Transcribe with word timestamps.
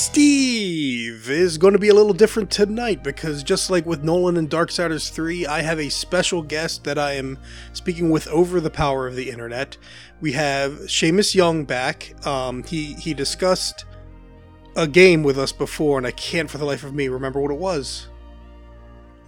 Steve 0.00 1.28
is 1.28 1.58
going 1.58 1.74
to 1.74 1.78
be 1.78 1.90
a 1.90 1.94
little 1.94 2.14
different 2.14 2.50
tonight 2.50 3.04
because 3.04 3.42
just 3.42 3.68
like 3.68 3.84
with 3.84 4.02
Nolan 4.02 4.38
and 4.38 4.48
Darksiders 4.48 5.10
3, 5.10 5.44
I 5.44 5.60
have 5.60 5.78
a 5.78 5.90
special 5.90 6.40
guest 6.40 6.84
that 6.84 6.98
I 6.98 7.12
am 7.12 7.38
speaking 7.74 8.08
with 8.08 8.26
over 8.28 8.60
the 8.60 8.70
power 8.70 9.06
of 9.06 9.14
the 9.14 9.28
internet. 9.28 9.76
We 10.22 10.32
have 10.32 10.72
Shamus 10.86 11.34
Young 11.34 11.66
back. 11.66 12.14
Um, 12.26 12.64
he 12.64 12.94
he 12.94 13.12
discussed 13.12 13.84
a 14.74 14.88
game 14.88 15.22
with 15.22 15.38
us 15.38 15.52
before, 15.52 15.98
and 15.98 16.06
I 16.06 16.12
can't 16.12 16.48
for 16.48 16.56
the 16.56 16.64
life 16.64 16.82
of 16.82 16.94
me 16.94 17.08
remember 17.08 17.38
what 17.38 17.50
it 17.50 17.58
was. 17.58 18.08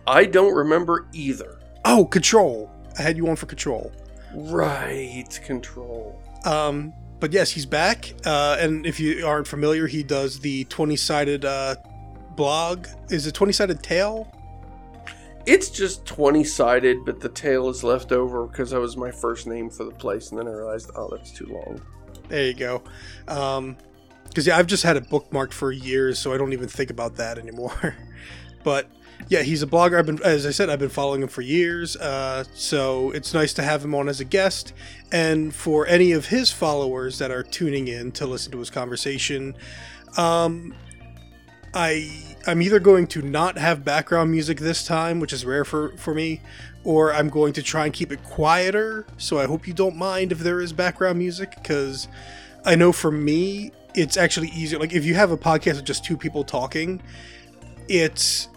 I 0.06 0.24
don't 0.24 0.54
remember 0.54 1.06
either. 1.12 1.60
Oh, 1.84 2.06
Control. 2.06 2.70
I 2.98 3.02
had 3.02 3.18
you 3.18 3.28
on 3.28 3.36
for 3.36 3.44
Control. 3.44 3.92
Right, 4.34 5.28
control. 5.44 6.18
Um, 6.46 6.94
but 7.22 7.32
yes, 7.32 7.52
he's 7.52 7.66
back. 7.66 8.12
Uh, 8.26 8.56
and 8.58 8.84
if 8.84 8.98
you 8.98 9.24
aren't 9.24 9.46
familiar, 9.46 9.86
he 9.86 10.02
does 10.02 10.40
the 10.40 10.64
20 10.64 10.96
sided 10.96 11.44
uh, 11.44 11.76
blog. 12.34 12.88
Is 13.10 13.28
it 13.28 13.32
20 13.32 13.52
sided 13.52 13.80
tale? 13.80 14.26
It's 15.46 15.70
just 15.70 16.04
20 16.04 16.42
sided, 16.42 17.04
but 17.04 17.20
the 17.20 17.28
tale 17.28 17.68
is 17.68 17.84
left 17.84 18.10
over 18.10 18.48
because 18.48 18.72
that 18.72 18.80
was 18.80 18.96
my 18.96 19.12
first 19.12 19.46
name 19.46 19.70
for 19.70 19.84
the 19.84 19.92
place, 19.92 20.30
and 20.30 20.38
then 20.40 20.48
I 20.48 20.50
realized, 20.50 20.90
oh, 20.96 21.10
that's 21.12 21.30
too 21.30 21.46
long. 21.46 21.80
There 22.26 22.44
you 22.44 22.54
go. 22.54 22.82
Um, 23.28 23.76
because 24.24 24.44
yeah, 24.44 24.56
I've 24.56 24.66
just 24.66 24.82
had 24.82 24.96
it 24.96 25.08
bookmarked 25.08 25.52
for 25.52 25.70
years, 25.70 26.18
so 26.18 26.34
I 26.34 26.38
don't 26.38 26.52
even 26.52 26.66
think 26.66 26.90
about 26.90 27.14
that 27.18 27.38
anymore. 27.38 27.94
but 28.64 28.88
yeah, 29.28 29.42
he's 29.42 29.62
a 29.62 29.66
blogger. 29.66 29.98
I've 29.98 30.06
been, 30.06 30.22
as 30.22 30.46
I 30.46 30.50
said, 30.50 30.68
I've 30.68 30.78
been 30.78 30.88
following 30.88 31.22
him 31.22 31.28
for 31.28 31.42
years. 31.42 31.96
Uh, 31.96 32.44
so 32.54 33.10
it's 33.12 33.32
nice 33.32 33.52
to 33.54 33.62
have 33.62 33.84
him 33.84 33.94
on 33.94 34.08
as 34.08 34.20
a 34.20 34.24
guest. 34.24 34.72
And 35.10 35.54
for 35.54 35.86
any 35.86 36.12
of 36.12 36.26
his 36.26 36.50
followers 36.50 37.18
that 37.18 37.30
are 37.30 37.42
tuning 37.42 37.88
in 37.88 38.12
to 38.12 38.26
listen 38.26 38.52
to 38.52 38.58
his 38.58 38.70
conversation, 38.70 39.54
um, 40.16 40.74
I 41.74 42.10
I'm 42.46 42.60
either 42.60 42.80
going 42.80 43.06
to 43.08 43.22
not 43.22 43.56
have 43.56 43.84
background 43.84 44.30
music 44.30 44.58
this 44.58 44.84
time, 44.84 45.20
which 45.20 45.32
is 45.32 45.44
rare 45.44 45.64
for 45.64 45.96
for 45.96 46.14
me, 46.14 46.40
or 46.84 47.12
I'm 47.12 47.30
going 47.30 47.52
to 47.54 47.62
try 47.62 47.84
and 47.86 47.94
keep 47.94 48.12
it 48.12 48.22
quieter. 48.24 49.06
So 49.16 49.38
I 49.38 49.46
hope 49.46 49.66
you 49.66 49.72
don't 49.72 49.96
mind 49.96 50.32
if 50.32 50.38
there 50.38 50.60
is 50.60 50.72
background 50.72 51.18
music, 51.18 51.54
because 51.56 52.08
I 52.64 52.74
know 52.74 52.92
for 52.92 53.10
me 53.10 53.72
it's 53.94 54.16
actually 54.16 54.48
easier. 54.48 54.78
Like 54.78 54.92
if 54.92 55.04
you 55.04 55.14
have 55.14 55.30
a 55.30 55.36
podcast 55.36 55.76
with 55.76 55.84
just 55.84 56.04
two 56.04 56.16
people 56.16 56.44
talking, 56.44 57.00
it's 57.88 58.48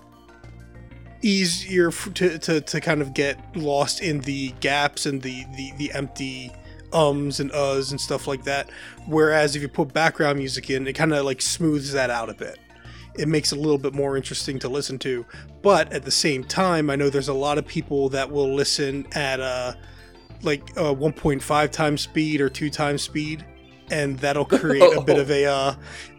easier 1.26 1.88
f- 1.88 2.14
to, 2.14 2.38
to, 2.38 2.62
to 2.62 2.80
kind 2.80 3.02
of 3.02 3.14
get 3.14 3.38
lost 3.56 4.02
in 4.02 4.20
the 4.22 4.52
gaps 4.60 5.08
and 5.08 5.22
the, 5.24 5.44
the, 5.56 5.72
the 5.78 5.92
empty 5.94 6.52
ums 6.94 7.40
and 7.40 7.52
uhs 7.52 7.90
and 7.90 8.00
stuff 8.00 8.28
like 8.28 8.44
that. 8.44 8.70
Whereas 9.08 9.56
if 9.56 9.62
you 9.62 9.68
put 9.68 9.92
background 9.92 10.38
music 10.38 10.70
in, 10.70 10.88
it 10.88 10.94
kind 10.94 11.14
of 11.14 11.26
like 11.26 11.42
smooths 11.42 11.92
that 11.94 12.12
out 12.12 12.30
a 12.30 12.36
bit. 12.36 12.60
It 13.18 13.28
makes 13.28 13.52
it 13.52 13.58
a 13.58 13.62
little 13.62 13.80
bit 13.80 13.94
more 13.94 14.16
interesting 14.16 14.60
to 14.60 14.70
listen 14.70 15.00
to. 15.00 15.26
But 15.64 15.92
at 15.92 16.04
the 16.04 16.12
same 16.12 16.44
time, 16.44 16.90
I 16.90 16.96
know 16.96 17.10
there's 17.10 17.30
a 17.30 17.34
lot 17.34 17.58
of 17.58 17.66
people 17.66 18.10
that 18.10 18.30
will 18.30 18.54
listen 18.54 19.08
at 19.14 19.40
uh, 19.40 19.74
like 20.44 20.62
uh, 20.78 20.94
1.5 20.94 21.72
times 21.72 22.02
speed 22.02 22.40
or 22.40 22.50
2 22.50 22.70
times 22.70 23.02
speed. 23.02 23.44
And 23.90 24.18
that'll 24.20 24.46
create 24.46 24.96
a 24.96 25.02
bit 25.02 25.18
of 25.18 25.32
a 25.32 25.46
uh, 25.52 25.76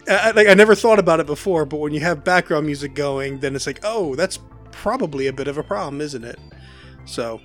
I, 0.09 0.31
like 0.33 0.49
I 0.49 0.55
never 0.55 0.75
thought 0.75 0.99
about 0.99 1.21
it 1.21 1.27
before, 1.27 1.65
but 1.65 1.79
when 1.79 1.93
you 1.93 2.01
have 2.01 2.25
background 2.25 2.67
music 2.67 2.95
going, 2.95 3.41
then 3.41 3.57
it's 3.57 3.67
like, 3.67 3.81
oh, 3.83 4.15
that's 4.15 4.39
probably 4.83 5.27
a 5.27 5.33
bit 5.33 5.49
of 5.49 5.59
a 5.59 5.63
problem, 5.63 6.01
isn't 6.01 6.25
it? 6.25 6.39
So 7.07 7.41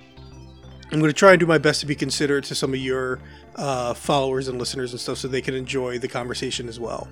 I'm 0.90 0.98
going 0.98 1.10
to 1.10 1.12
try 1.18 1.30
and 1.32 1.40
do 1.40 1.46
my 1.46 1.58
best 1.58 1.80
to 1.80 1.86
be 1.86 1.94
considerate 1.94 2.44
to 2.44 2.54
some 2.54 2.74
of 2.74 2.80
your 2.80 3.20
uh, 3.56 3.94
followers 3.94 4.48
and 4.48 4.58
listeners 4.58 4.92
and 4.92 5.00
stuff 5.00 5.18
so 5.18 5.28
they 5.28 5.40
can 5.40 5.54
enjoy 5.54 5.98
the 5.98 6.08
conversation 6.08 6.68
as 6.68 6.78
well. 6.78 7.08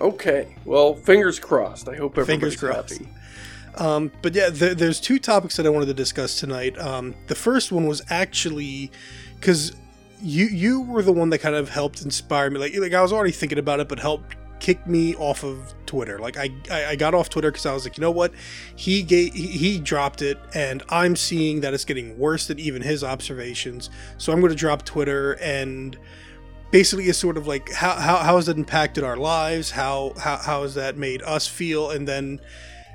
Okay, 0.00 0.56
well, 0.64 0.94
fingers 0.94 1.38
crossed. 1.40 1.88
I 1.88 1.96
hope 1.96 2.16
everybody's 2.16 2.54
Fingers 2.54 2.56
crossed. 2.56 2.98
happy. 2.98 3.08
Um, 3.76 4.10
but 4.22 4.34
yeah, 4.34 4.48
there, 4.50 4.74
there's 4.74 5.00
two 5.00 5.18
topics 5.18 5.56
that 5.56 5.66
I 5.66 5.68
wanted 5.68 5.86
to 5.86 5.94
discuss 5.94 6.38
tonight. 6.38 6.78
Um, 6.78 7.14
the 7.26 7.34
first 7.34 7.70
one 7.72 7.86
was 7.86 8.02
actually 8.08 8.90
because 9.38 9.76
you 10.20 10.46
you 10.46 10.80
were 10.82 11.02
the 11.02 11.12
one 11.12 11.30
that 11.30 11.38
kind 11.38 11.54
of 11.54 11.68
helped 11.68 12.02
inspire 12.02 12.50
me. 12.50 12.58
Like 12.58 12.74
like 12.76 12.92
I 12.92 13.02
was 13.02 13.12
already 13.12 13.32
thinking 13.32 13.58
about 13.58 13.80
it, 13.80 13.88
but 13.88 13.98
helped 13.98 14.36
kick 14.60 14.86
me 14.86 15.14
off 15.16 15.44
of 15.44 15.74
Twitter. 15.86 16.18
Like 16.18 16.36
I 16.36 16.50
I, 16.70 16.86
I 16.86 16.96
got 16.96 17.14
off 17.14 17.28
Twitter 17.28 17.50
because 17.50 17.66
I 17.66 17.72
was 17.72 17.84
like, 17.84 17.96
you 17.96 18.02
know 18.02 18.10
what, 18.10 18.32
he 18.76 19.02
gave 19.02 19.34
he, 19.34 19.46
he 19.46 19.78
dropped 19.78 20.22
it, 20.22 20.38
and 20.54 20.82
I'm 20.88 21.16
seeing 21.16 21.60
that 21.60 21.74
it's 21.74 21.84
getting 21.84 22.18
worse 22.18 22.46
than 22.46 22.58
even 22.58 22.82
his 22.82 23.02
observations. 23.04 23.90
So 24.18 24.32
I'm 24.32 24.40
going 24.40 24.50
to 24.50 24.56
drop 24.56 24.84
Twitter 24.84 25.34
and 25.34 25.96
basically 26.70 27.06
is 27.06 27.16
sort 27.16 27.36
of 27.36 27.46
like 27.46 27.72
how, 27.72 27.94
how, 27.94 28.16
how 28.16 28.36
has 28.36 28.46
that 28.46 28.56
impacted 28.56 29.04
our 29.04 29.16
lives 29.16 29.70
how, 29.70 30.12
how 30.18 30.36
how 30.36 30.62
has 30.62 30.74
that 30.74 30.96
made 30.96 31.22
us 31.22 31.46
feel 31.46 31.90
and 31.90 32.06
then 32.06 32.40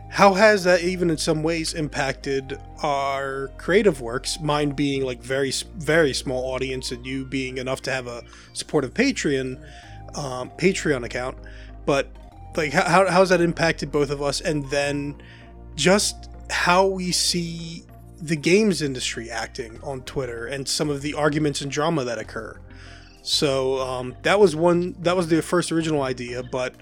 how 0.10 0.34
has 0.36 0.64
that 0.64 0.82
even 0.82 1.10
in 1.10 1.18
some 1.18 1.42
ways 1.42 1.74
impacted 1.74 2.60
our 2.84 3.48
creative 3.58 4.00
works 4.00 4.40
mine 4.40 4.72
being 4.72 5.04
like 5.04 5.22
very 5.24 5.52
very 5.76 6.14
small 6.14 6.54
audience 6.54 6.92
and 6.92 7.06
you 7.06 7.26
being 7.26 7.58
enough 7.58 7.82
to 7.82 7.92
have 7.92 8.06
a 8.06 8.24
supportive 8.54 8.94
patreon 8.94 9.60
um, 10.16 10.50
patreon 10.58 11.04
account 11.06 11.38
but 11.86 12.08
like 12.56 12.74
how, 12.74 13.08
how 13.08 13.20
has 13.20 13.30
that 13.30 13.42
impacted 13.42 13.92
both 13.92 14.10
of 14.10 14.22
us? 14.22 14.42
And 14.42 14.70
then 14.70 15.22
just 15.76 16.30
how 16.50 16.86
we 16.86 17.12
see 17.12 17.84
the 18.22 18.36
games 18.36 18.82
industry 18.82 19.30
acting 19.30 19.80
on 19.84 20.02
twitter 20.04 20.46
and 20.46 20.68
some 20.68 20.90
of 20.90 21.02
the 21.02 21.14
arguments 21.14 21.62
and 21.62 21.72
drama 21.72 22.04
that 22.04 22.18
occur. 22.18 22.58
So 23.22 23.80
um, 23.80 24.16
that 24.24 24.40
was 24.40 24.56
one 24.56 24.96
that 25.02 25.16
was 25.16 25.28
the 25.28 25.42
first 25.42 25.72
original 25.72 26.04
idea 26.04 26.44
but 26.44 26.76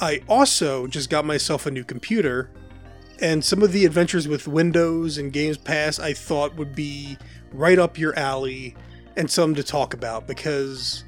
I 0.00 0.20
also 0.28 0.86
just 0.86 1.10
got 1.10 1.24
myself 1.24 1.66
a 1.66 1.72
new 1.72 1.82
computer, 1.82 2.50
and 3.20 3.44
some 3.44 3.64
of 3.64 3.72
the 3.72 3.84
adventures 3.84 4.28
with 4.28 4.46
Windows 4.46 5.18
and 5.18 5.32
Games 5.32 5.58
Pass 5.58 5.98
I 5.98 6.12
thought 6.12 6.54
would 6.54 6.74
be 6.74 7.18
right 7.52 7.80
up 7.80 7.98
your 7.98 8.16
alley 8.16 8.76
and 9.16 9.28
some 9.28 9.56
to 9.56 9.64
talk 9.64 9.94
about 9.94 10.28
because 10.28 11.02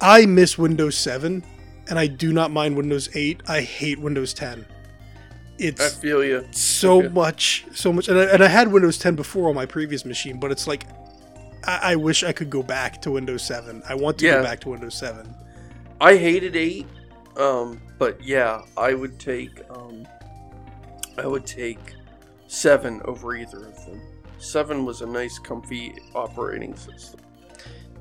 I 0.00 0.26
miss 0.26 0.58
Windows 0.58 0.96
7 0.96 1.42
and 1.88 1.98
I 1.98 2.06
do 2.06 2.32
not 2.32 2.50
mind 2.50 2.76
Windows 2.76 3.08
8. 3.14 3.42
I 3.48 3.60
hate 3.62 3.98
Windows 3.98 4.34
10. 4.34 4.66
It's 5.58 5.80
I 5.80 5.88
feel 6.00 6.22
you. 6.22 6.46
so 6.50 6.98
Okay. 6.98 7.08
much, 7.08 7.64
so 7.72 7.92
much, 7.92 8.08
and 8.08 8.18
I, 8.18 8.24
and 8.24 8.44
I 8.44 8.48
had 8.48 8.70
Windows 8.70 8.98
10 8.98 9.16
before 9.16 9.48
on 9.48 9.54
my 9.54 9.64
previous 9.64 10.04
machine, 10.04 10.38
but 10.38 10.50
it's 10.50 10.66
like 10.66 10.84
I, 11.64 11.92
I 11.92 11.96
wish 11.96 12.22
I 12.22 12.32
could 12.32 12.50
go 12.50 12.62
back 12.62 13.00
to 13.02 13.10
Windows 13.12 13.42
7. 13.44 13.82
I 13.88 13.94
want 13.94 14.18
to 14.18 14.26
Yeah. 14.26 14.36
go 14.38 14.42
back 14.42 14.60
to 14.60 14.68
Windows 14.70 14.94
7. 14.98 15.34
I 16.00 16.16
hated 16.16 16.56
eight, 16.56 16.86
um, 17.38 17.80
but 17.98 18.22
yeah, 18.22 18.62
I 18.76 18.92
would 18.92 19.18
take, 19.18 19.62
um, 19.70 20.06
I 21.16 21.26
would 21.26 21.46
take 21.46 21.94
seven 22.48 23.00
over 23.06 23.34
either 23.34 23.64
of 23.66 23.86
them. 23.86 24.00
Seven 24.38 24.84
was 24.84 25.00
a 25.00 25.06
nice, 25.06 25.38
comfy 25.38 25.94
operating 26.14 26.76
system. 26.76 27.20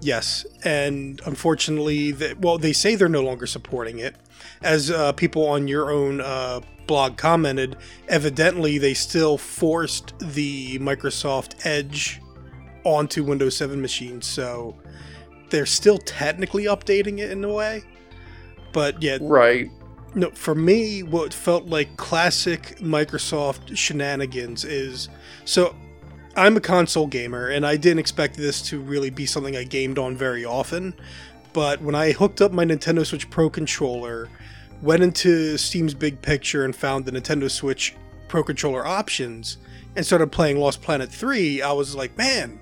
Yes, 0.02 0.46
and 0.64 1.22
unfortunately, 1.26 2.12
the, 2.12 2.36
well, 2.40 2.58
they 2.58 2.74
say 2.74 2.96
they're 2.96 3.10
no 3.10 3.24
longer 3.24 3.48
supporting 3.48 4.00
it. 4.00 4.16
As 4.62 4.92
uh, 4.92 5.12
people 5.14 5.48
on 5.48 5.68
your 5.68 5.92
own 5.92 6.22
uh, 6.22 6.62
blog 6.88 7.18
commented, 7.18 7.78
evidently 8.08 8.78
they 8.78 8.94
still 8.94 9.38
forced 9.38 10.14
the 10.20 10.78
Microsoft 10.80 11.66
Edge 11.66 12.22
onto 12.84 13.24
Windows 13.24 13.58
7 13.58 13.82
machines, 13.82 14.28
so 14.28 14.76
they're 15.50 15.66
still 15.66 15.98
technically 15.98 16.66
updating 16.66 17.20
it 17.20 17.32
in 17.32 17.44
a 17.44 17.52
way. 17.52 17.84
But 18.74 19.02
yeah, 19.02 19.18
Right. 19.22 19.70
no, 20.14 20.30
for 20.32 20.54
me, 20.54 21.02
what 21.02 21.34
felt 21.34 21.66
like 21.68 21.96
classic 21.98 22.78
Microsoft 22.80 23.76
shenanigans 23.76 24.66
is 24.66 25.10
so 25.46 25.76
I'm 26.38 26.58
a 26.58 26.62
console 26.62 27.08
gamer 27.08 27.48
and 27.48 27.66
I 27.66 27.78
didn't 27.78 28.00
expect 28.00 28.36
this 28.36 28.62
to 28.64 28.80
really 28.80 29.10
be 29.10 29.26
something 29.26 29.56
I 29.56 29.64
gamed 29.64 29.98
on 29.98 30.18
very 30.18 30.44
often. 30.44 30.94
But 31.54 31.82
when 31.82 31.96
I 31.96 32.12
hooked 32.12 32.42
up 32.42 32.52
my 32.52 32.66
Nintendo 32.66 33.06
Switch 33.06 33.30
Pro 33.30 33.50
controller, 33.50 34.28
went 34.82 35.02
into 35.02 35.58
Steam's 35.58 35.94
big 35.94 36.22
picture 36.22 36.66
and 36.66 36.76
found 36.76 37.06
the 37.06 37.14
Nintendo 37.14 37.50
Switch 37.50 37.96
Pro 38.28 38.44
controller 38.44 38.86
options 38.86 39.58
and 39.96 40.06
started 40.06 40.32
playing 40.32 40.60
Lost 40.60 40.82
Planet 40.82 41.10
3, 41.10 41.62
I 41.62 41.72
was 41.72 41.96
like, 41.96 42.18
man, 42.18 42.60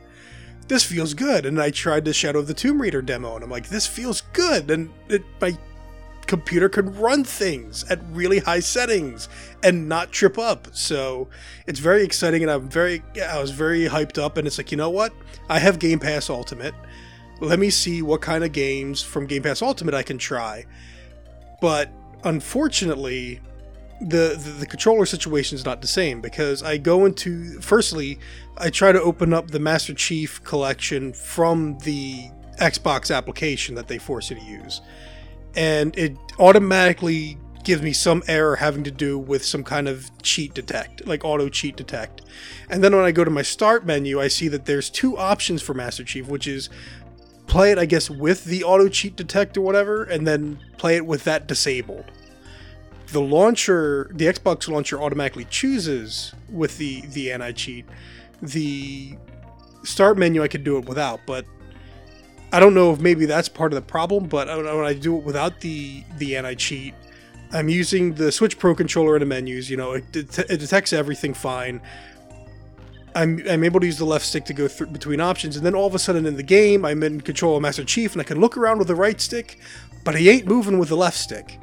this 0.67 0.83
feels 0.83 1.15
good. 1.15 1.47
And 1.47 1.59
I 1.59 1.71
tried 1.71 2.05
the 2.05 2.13
Shadow 2.13 2.39
of 2.39 2.47
the 2.47 2.53
Tomb 2.53 2.79
Raider 2.79 3.01
demo 3.01 3.33
and 3.35 3.43
I'm 3.43 3.49
like, 3.49 3.69
this 3.69 3.87
feels 3.87 4.21
good. 4.33 4.69
And 4.69 4.91
it, 5.09 5.23
my 5.41 5.57
computer 6.27 6.69
could 6.69 6.95
run 6.97 7.23
things 7.23 7.83
at 7.89 7.99
really 8.11 8.39
high 8.39 8.59
settings 8.59 9.29
and 9.63 9.87
not 9.87 10.11
trip 10.11 10.37
up. 10.37 10.67
So 10.71 11.27
it's 11.67 11.79
very 11.79 12.03
exciting, 12.03 12.41
and 12.41 12.51
I'm 12.51 12.69
very, 12.69 13.03
I 13.21 13.39
was 13.39 13.51
very 13.51 13.85
hyped 13.85 14.21
up. 14.21 14.37
And 14.37 14.47
it's 14.47 14.57
like, 14.57 14.71
you 14.71 14.77
know 14.77 14.89
what? 14.89 15.13
I 15.49 15.59
have 15.59 15.79
Game 15.79 15.99
Pass 15.99 16.29
Ultimate. 16.29 16.73
Let 17.39 17.59
me 17.59 17.69
see 17.69 18.01
what 18.01 18.21
kind 18.21 18.43
of 18.43 18.51
games 18.51 19.01
from 19.01 19.27
Game 19.27 19.43
Pass 19.43 19.61
Ultimate 19.61 19.93
I 19.93 20.03
can 20.03 20.17
try. 20.17 20.65
But 21.61 21.89
unfortunately, 22.23 23.39
the, 24.01 24.37
the 24.37 24.55
the 24.59 24.65
controller 24.65 25.05
situation 25.05 25.55
is 25.55 25.65
not 25.65 25.81
the 25.81 25.87
same 25.87 26.19
because 26.19 26.61
I 26.61 26.77
go 26.77 27.05
into 27.05 27.59
firstly, 27.61 28.19
I 28.57 28.69
try 28.69 28.91
to 28.91 29.01
open 29.01 29.33
up 29.33 29.51
the 29.51 29.59
Master 29.59 29.93
Chief 29.93 30.43
collection 30.43 31.13
from 31.13 31.77
the 31.79 32.29
Xbox 32.59 33.15
application 33.15 33.75
that 33.75 33.87
they 33.87 33.97
force 33.97 34.29
you 34.29 34.35
to 34.37 34.43
use 34.43 34.81
and 35.55 35.97
it 35.97 36.17
automatically 36.39 37.37
gives 37.63 37.81
me 37.81 37.93
some 37.93 38.23
error 38.27 38.57
having 38.57 38.83
to 38.83 38.91
do 38.91 39.17
with 39.17 39.43
some 39.43 39.63
kind 39.63 39.87
of 39.87 40.11
cheat 40.21 40.53
detect, 40.53 41.05
like 41.07 41.23
auto 41.23 41.49
cheat 41.49 41.75
detect. 41.75 42.21
And 42.69 42.83
then 42.83 42.95
when 42.95 43.05
I 43.05 43.11
go 43.11 43.23
to 43.23 43.31
my 43.31 43.41
start 43.41 43.85
menu, 43.85 44.19
I 44.19 44.27
see 44.27 44.47
that 44.49 44.65
there's 44.65 44.89
two 44.89 45.17
options 45.17 45.61
for 45.61 45.73
Master 45.73 46.03
Chief, 46.03 46.27
which 46.27 46.47
is 46.47 46.69
play 47.47 47.71
it, 47.71 47.77
I 47.77 47.85
guess, 47.85 48.09
with 48.09 48.45
the 48.45 48.63
auto 48.63 48.89
cheat 48.89 49.15
detect 49.15 49.57
or 49.57 49.61
whatever, 49.61 50.03
and 50.03 50.27
then 50.27 50.59
play 50.77 50.97
it 50.97 51.05
with 51.05 51.23
that 51.23 51.47
disabled. 51.47 52.05
The 53.07 53.21
launcher, 53.21 54.09
the 54.13 54.25
Xbox 54.25 54.67
launcher 54.67 55.01
automatically 55.01 55.45
chooses 55.45 56.33
with 56.49 56.77
the 56.77 57.01
the 57.01 57.31
anti 57.31 57.51
cheat. 57.51 57.85
The 58.41 59.15
start 59.83 60.17
menu 60.17 60.41
I 60.41 60.47
could 60.47 60.63
do 60.63 60.77
it 60.77 60.85
without, 60.85 61.21
but 61.25 61.45
I 62.53 62.59
don't 62.59 62.75
know 62.75 62.93
if 62.93 62.99
maybe 63.01 63.25
that's 63.25 63.49
part 63.49 63.73
of 63.73 63.75
the 63.75 63.81
problem. 63.81 64.27
But 64.27 64.47
I 64.47 64.55
know 64.61 64.77
when 64.77 64.85
I 64.85 64.93
do 64.93 65.17
it 65.17 65.23
without 65.25 65.59
the 65.59 66.03
the 66.17 66.37
anti 66.37 66.53
cheat, 66.53 66.93
I'm 67.51 67.67
using 67.67 68.13
the 68.13 68.31
Switch 68.31 68.57
Pro 68.57 68.75
controller 68.75 69.15
in 69.15 69.19
the 69.21 69.25
menus. 69.25 69.69
You 69.69 69.77
know, 69.77 69.93
it, 69.93 70.11
det- 70.11 70.39
it 70.49 70.59
detects 70.59 70.93
everything 70.93 71.33
fine. 71.33 71.81
I'm, 73.15 73.41
I'm 73.47 73.63
able 73.63 73.79
to 73.79 73.85
use 73.85 73.97
the 73.97 74.05
left 74.05 74.25
stick 74.25 74.45
to 74.45 74.53
go 74.53 74.67
through 74.67 74.87
between 74.87 75.19
options, 75.19 75.55
and 75.55 75.65
then 75.65 75.75
all 75.75 75.85
of 75.85 75.93
a 75.93 75.99
sudden 75.99 76.25
in 76.25 76.35
the 76.35 76.43
game, 76.43 76.83
I'm 76.83 77.03
in 77.03 77.21
control 77.21 77.55
of 77.55 77.61
Master 77.61 77.83
Chief, 77.83 78.13
and 78.13 78.21
I 78.21 78.23
can 78.23 78.39
look 78.39 78.57
around 78.57 78.79
with 78.79 78.87
the 78.87 78.95
right 78.95 79.21
stick, 79.21 79.59
but 80.03 80.15
he 80.15 80.29
ain't 80.31 80.47
moving 80.47 80.79
with 80.79 80.89
the 80.89 80.97
left 80.97 81.17
stick. 81.17 81.59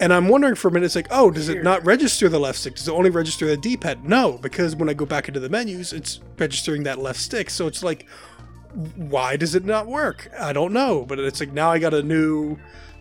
And 0.00 0.12
I'm 0.12 0.28
wondering 0.28 0.54
for 0.54 0.68
a 0.68 0.70
minute, 0.70 0.86
it's 0.86 0.96
like, 0.96 1.06
oh, 1.10 1.30
does 1.30 1.48
it 1.48 1.62
not 1.62 1.82
register 1.86 2.28
the 2.28 2.38
left 2.38 2.58
stick? 2.58 2.74
Does 2.74 2.88
it 2.88 2.92
only 2.92 3.08
register 3.08 3.46
the 3.46 3.56
D-pad? 3.56 4.04
No, 4.04 4.32
because 4.42 4.76
when 4.76 4.90
I 4.90 4.92
go 4.92 5.06
back 5.06 5.28
into 5.28 5.40
the 5.40 5.48
menus, 5.48 5.94
it's 5.94 6.20
registering 6.36 6.82
that 6.82 6.98
left 6.98 7.20
stick. 7.20 7.48
So 7.48 7.66
it's 7.66 7.82
like, 7.82 8.06
why 8.96 9.36
does 9.36 9.54
it 9.54 9.64
not 9.64 9.86
work? 9.86 10.30
I 10.38 10.52
don't 10.52 10.72
know, 10.72 11.04
but 11.04 11.18
it's 11.18 11.40
like 11.40 11.52
now 11.52 11.70
I 11.70 11.78
got 11.78 11.94
a 11.94 12.02
new 12.02 12.58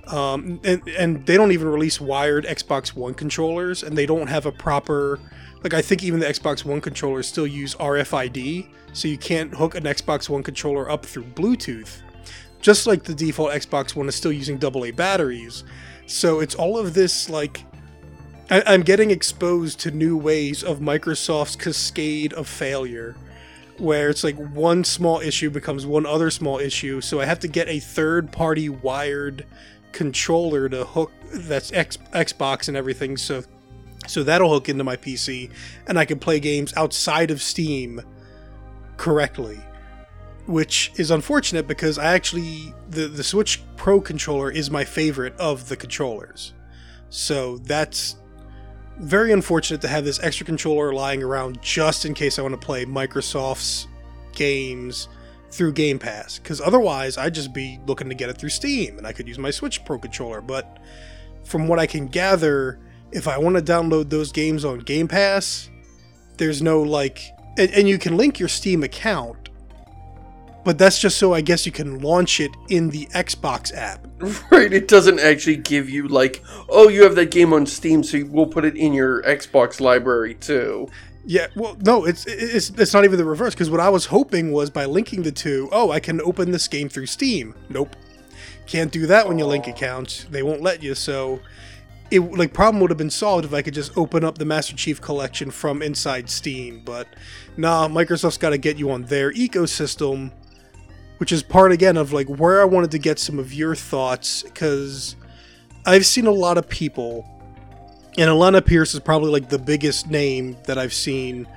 um, 0.08 0.60
and 0.64 0.86
and 0.90 1.26
they 1.26 1.38
don't 1.38 1.52
even 1.52 1.68
release 1.68 2.00
wired 2.02 2.46
Xbox 2.46 2.96
One 2.96 3.14
controllers, 3.14 3.84
and 3.84 3.98
they 3.98 4.06
don't 4.06 4.28
have 4.28 4.46
a 4.46 4.52
proper 4.52 5.20
like 5.64 5.74
I 5.74 5.82
think 5.82 6.04
even 6.04 6.20
the 6.20 6.26
Xbox 6.26 6.66
One 6.66 6.82
controllers 6.82 7.28
still 7.28 7.48
use 7.48 7.76
RFID, 7.76 8.68
so 8.94 9.08
you 9.08 9.18
can't 9.18 9.54
hook 9.54 9.76
an 9.76 9.84
Xbox 9.84 10.30
One 10.30 10.44
controller 10.44 10.90
up 10.90 11.06
through 11.06 11.24
Bluetooth. 11.24 12.02
Just 12.62 12.86
like 12.88 13.04
the 13.04 13.14
default 13.14 13.52
Xbox 13.52 13.96
One 13.96 14.08
is 14.08 14.16
still 14.16 14.32
using 14.32 14.64
AA 14.64 14.92
batteries, 14.92 15.64
so 16.06 16.40
it's 16.42 16.56
all 16.56 16.78
of 16.78 16.94
this 16.94 17.30
like 17.30 17.64
I, 18.50 18.62
I'm 18.66 18.82
getting 18.82 19.10
exposed 19.10 19.80
to 19.82 19.92
new 19.92 20.18
ways 20.18 20.64
of 20.64 20.80
Microsoft's 20.80 21.56
cascade 21.56 22.34
of 22.34 22.48
failure 22.48 23.16
where 23.84 24.10
it's 24.10 24.24
like 24.24 24.38
one 24.54 24.84
small 24.84 25.20
issue 25.20 25.50
becomes 25.50 25.86
one 25.86 26.06
other 26.06 26.32
small 26.32 26.58
issue 26.58 27.02
so 27.02 27.20
i 27.20 27.26
have 27.26 27.40
to 27.40 27.48
get 27.48 27.68
a 27.68 27.80
third 27.80 28.32
party 28.32 28.70
wired 28.70 29.46
controller 29.92 30.68
to 30.68 30.86
hook 30.86 31.12
that's 31.32 31.72
X, 31.72 31.98
xbox 32.14 32.68
and 32.68 32.76
everything 32.76 33.18
so 33.18 33.44
so 34.08 34.24
that'll 34.24 34.50
hook 34.50 34.70
into 34.70 34.84
my 34.84 34.96
pc 34.96 35.52
and 35.88 36.00
i 36.00 36.06
can 36.06 36.18
play 36.18 36.40
games 36.40 36.74
outside 36.76 37.30
of 37.30 37.42
steam 37.42 38.02
correctly 38.98 39.60
which 40.46 40.92
is 40.98 41.12
unfortunate 41.12 41.68
because 41.68 41.98
i 41.98 42.14
actually 42.14 42.74
the 42.90 43.08
the 43.08 43.24
switch 43.24 43.62
pro 43.84 44.00
controller 44.00 44.50
is 44.50 44.72
my 44.72 44.86
favorite 44.86 45.36
of 45.36 45.68
the 45.68 45.76
controllers. 45.76 46.54
So 47.10 47.58
that's 47.58 48.16
very 48.98 49.32
unfortunate 49.32 49.82
to 49.82 49.88
have 49.88 50.06
this 50.06 50.20
extra 50.22 50.46
controller 50.46 50.94
lying 50.94 51.24
around 51.24 51.62
just 51.62 52.06
in 52.06 52.14
case 52.14 52.38
I 52.38 52.42
want 52.42 52.60
to 52.60 52.66
play 52.66 52.86
Microsoft's 52.86 53.88
games 54.34 55.08
through 55.52 55.74
Game 55.74 56.00
Pass. 56.00 56.40
Because 56.40 56.62
otherwise, 56.62 57.18
I'd 57.18 57.34
just 57.34 57.54
be 57.54 57.80
looking 57.86 58.10
to 58.10 58.16
get 58.16 58.30
it 58.30 58.38
through 58.38 58.50
Steam 58.50 58.98
and 58.98 59.08
I 59.08 59.14
could 59.14 59.28
use 59.28 59.38
my 59.38 59.52
Switch 59.52 59.84
Pro 59.86 60.00
controller. 60.00 60.42
But 60.42 60.80
from 61.44 61.68
what 61.68 61.80
I 61.80 61.88
can 61.88 62.08
gather, 62.08 62.80
if 63.12 63.28
I 63.28 63.38
want 63.38 63.56
to 63.56 63.62
download 63.62 64.10
those 64.10 64.32
games 64.32 64.66
on 64.66 64.80
Game 64.80 65.08
Pass, 65.08 65.70
there's 66.38 66.62
no 66.62 66.82
like. 66.82 67.22
And, 67.58 67.72
and 67.72 67.88
you 67.88 68.00
can 68.00 68.18
link 68.18 68.40
your 68.40 68.50
Steam 68.50 68.84
account, 68.84 69.43
but 70.64 70.78
that's 70.78 71.00
just 71.00 71.18
so 71.18 71.34
I 71.34 71.42
guess 71.42 71.66
you 71.66 71.72
can 71.72 72.00
launch 72.00 72.40
it 72.40 72.52
in 72.70 72.90
the 72.90 73.06
Xbox 73.08 73.74
app. 73.76 74.08
Right, 74.52 74.72
it 74.72 74.88
doesn't 74.88 75.20
actually 75.20 75.58
give 75.58 75.90
you 75.90 76.08
like, 76.08 76.44
oh, 76.70 76.88
you 76.88 77.04
have 77.04 77.16
that 77.16 77.32
game 77.32 77.52
on 77.52 77.66
Steam, 77.66 78.04
so 78.04 78.24
we'll 78.30 78.46
put 78.46 78.64
it 78.64 78.78
in 78.78 78.94
your 78.94 79.22
Xbox 79.24 79.82
library 79.82 80.36
too. 80.36 80.88
Yeah, 81.26 81.48
well, 81.56 81.78
no, 81.82 82.06
it's 82.06 82.26
it's 82.26 82.70
it's 82.70 82.94
not 82.94 83.06
even 83.06 83.18
the 83.18 83.26
reverse 83.26 83.54
because 83.54 83.70
what 83.70 83.80
I 83.80 83.90
was 83.90 84.06
hoping 84.06 84.52
was 84.52 84.70
by 84.70 84.86
linking 84.86 85.24
the 85.24 85.32
two, 85.32 85.70
oh, 85.72 85.92
I 85.92 86.00
can 86.00 86.22
open 86.22 86.52
this 86.52 86.68
game 86.68 86.90
through 86.90 87.06
Steam. 87.06 87.56
Nope, 87.70 87.96
can't 88.66 88.92
do 88.92 89.08
that 89.08 89.28
when 89.28 89.40
you 89.40 89.46
link 89.46 89.68
accounts. 89.68 90.26
They 90.30 90.44
won't 90.44 90.62
let 90.62 90.84
you. 90.84 90.96
So, 90.96 91.40
it 92.12 92.20
like 92.20 92.54
problem 92.54 92.82
would 92.82 92.92
have 92.92 92.98
been 92.98 93.10
solved 93.10 93.46
if 93.46 93.54
I 93.54 93.62
could 93.62 93.74
just 93.74 93.98
open 93.98 94.24
up 94.24 94.38
the 94.38 94.46
Master 94.46 94.76
Chief 94.76 95.02
collection 95.02 95.50
from 95.50 95.82
inside 95.82 96.30
Steam. 96.30 96.82
But 96.84 97.08
nah, 97.58 97.88
Microsoft's 97.88 98.38
got 98.38 98.50
to 98.50 98.58
get 98.58 98.78
you 98.78 98.92
on 98.92 99.04
their 99.04 99.32
ecosystem, 99.32 100.32
which 101.24 101.32
is 101.32 101.42
part 101.42 101.72
again 101.72 101.96
of 101.96 102.12
like 102.12 102.28
where 102.28 102.60
I 102.60 102.66
wanted 102.66 102.92
to 102.92 103.00
get 103.00 103.18
some 103.18 103.40
of 103.40 103.54
your 103.54 103.76
thoughts 103.76 104.44
because 104.44 105.16
I've 105.86 106.06
seen 106.06 106.28
a 106.28 106.32
lot 106.32 106.58
of 106.58 106.68
people 106.68 107.26
and 108.18 108.30
Alanah 108.30 108.66
Pearce 108.66 108.94
is 108.94 109.00
probably 109.00 109.32
like 109.32 109.48
the 109.48 109.58
biggest 109.58 110.10
name 110.10 110.58
that 110.66 110.78
I've 110.78 110.92
seen 110.92 111.48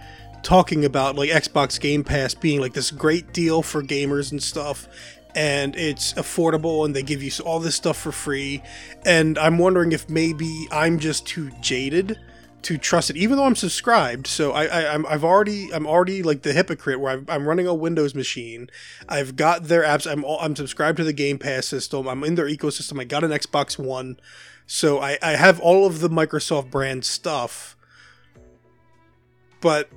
talking 0.44 0.84
about 0.84 1.16
like 1.16 1.30
Xbox 1.30 1.80
Game 1.80 2.04
Pass 2.04 2.32
being 2.32 2.60
like 2.60 2.74
this 2.74 2.92
great 2.92 3.32
deal 3.32 3.60
for 3.60 3.82
gamers 3.82 4.30
and 4.30 4.40
stuff 4.40 4.86
and 5.34 5.74
it's 5.74 6.12
affordable 6.12 6.84
and 6.84 6.94
they 6.94 7.02
give 7.02 7.20
you 7.20 7.32
all 7.44 7.58
this 7.58 7.74
stuff 7.74 7.96
for 7.96 8.12
free 8.12 8.62
and 9.04 9.36
I'm 9.36 9.58
wondering 9.58 9.90
if 9.90 10.08
maybe 10.08 10.68
I'm 10.70 11.00
just 11.00 11.26
too 11.26 11.50
jaded 11.60 12.16
to 12.62 12.76
trust 12.76 13.10
it 13.10 13.16
even 13.16 13.36
though 13.36 13.44
I'm 13.44 13.56
subscribed. 13.56 14.26
So 14.26 14.52
I, 14.52 14.64
I 14.64 14.94
I'm, 14.94 15.06
I've 15.06 15.24
already 15.24 15.72
I'm 15.72 15.86
already 15.86 16.22
like 16.22 16.42
the 16.42 16.52
hypocrite 16.52 17.00
where 17.00 17.12
I've, 17.12 17.30
I'm 17.30 17.46
running 17.46 17.66
a 17.66 17.74
Windows 17.74 18.14
machine. 18.14 18.70
I've 19.08 19.36
got 19.36 19.64
their 19.64 19.82
apps. 19.82 20.10
I'm 20.10 20.24
all, 20.24 20.38
I'm 20.40 20.56
subscribed 20.56 20.96
to 20.98 21.04
the 21.04 21.12
Game 21.12 21.38
Pass 21.38 21.66
system. 21.66 22.08
I'm 22.08 22.24
in 22.24 22.34
their 22.34 22.46
ecosystem. 22.46 23.00
I 23.00 23.04
got 23.04 23.24
an 23.24 23.30
Xbox 23.30 23.78
One. 23.78 24.18
So 24.66 25.00
I, 25.00 25.16
I 25.22 25.32
have 25.32 25.60
all 25.60 25.86
of 25.86 26.00
the 26.00 26.10
Microsoft 26.10 26.70
brand 26.70 27.04
stuff, 27.04 27.76
but 29.60 29.88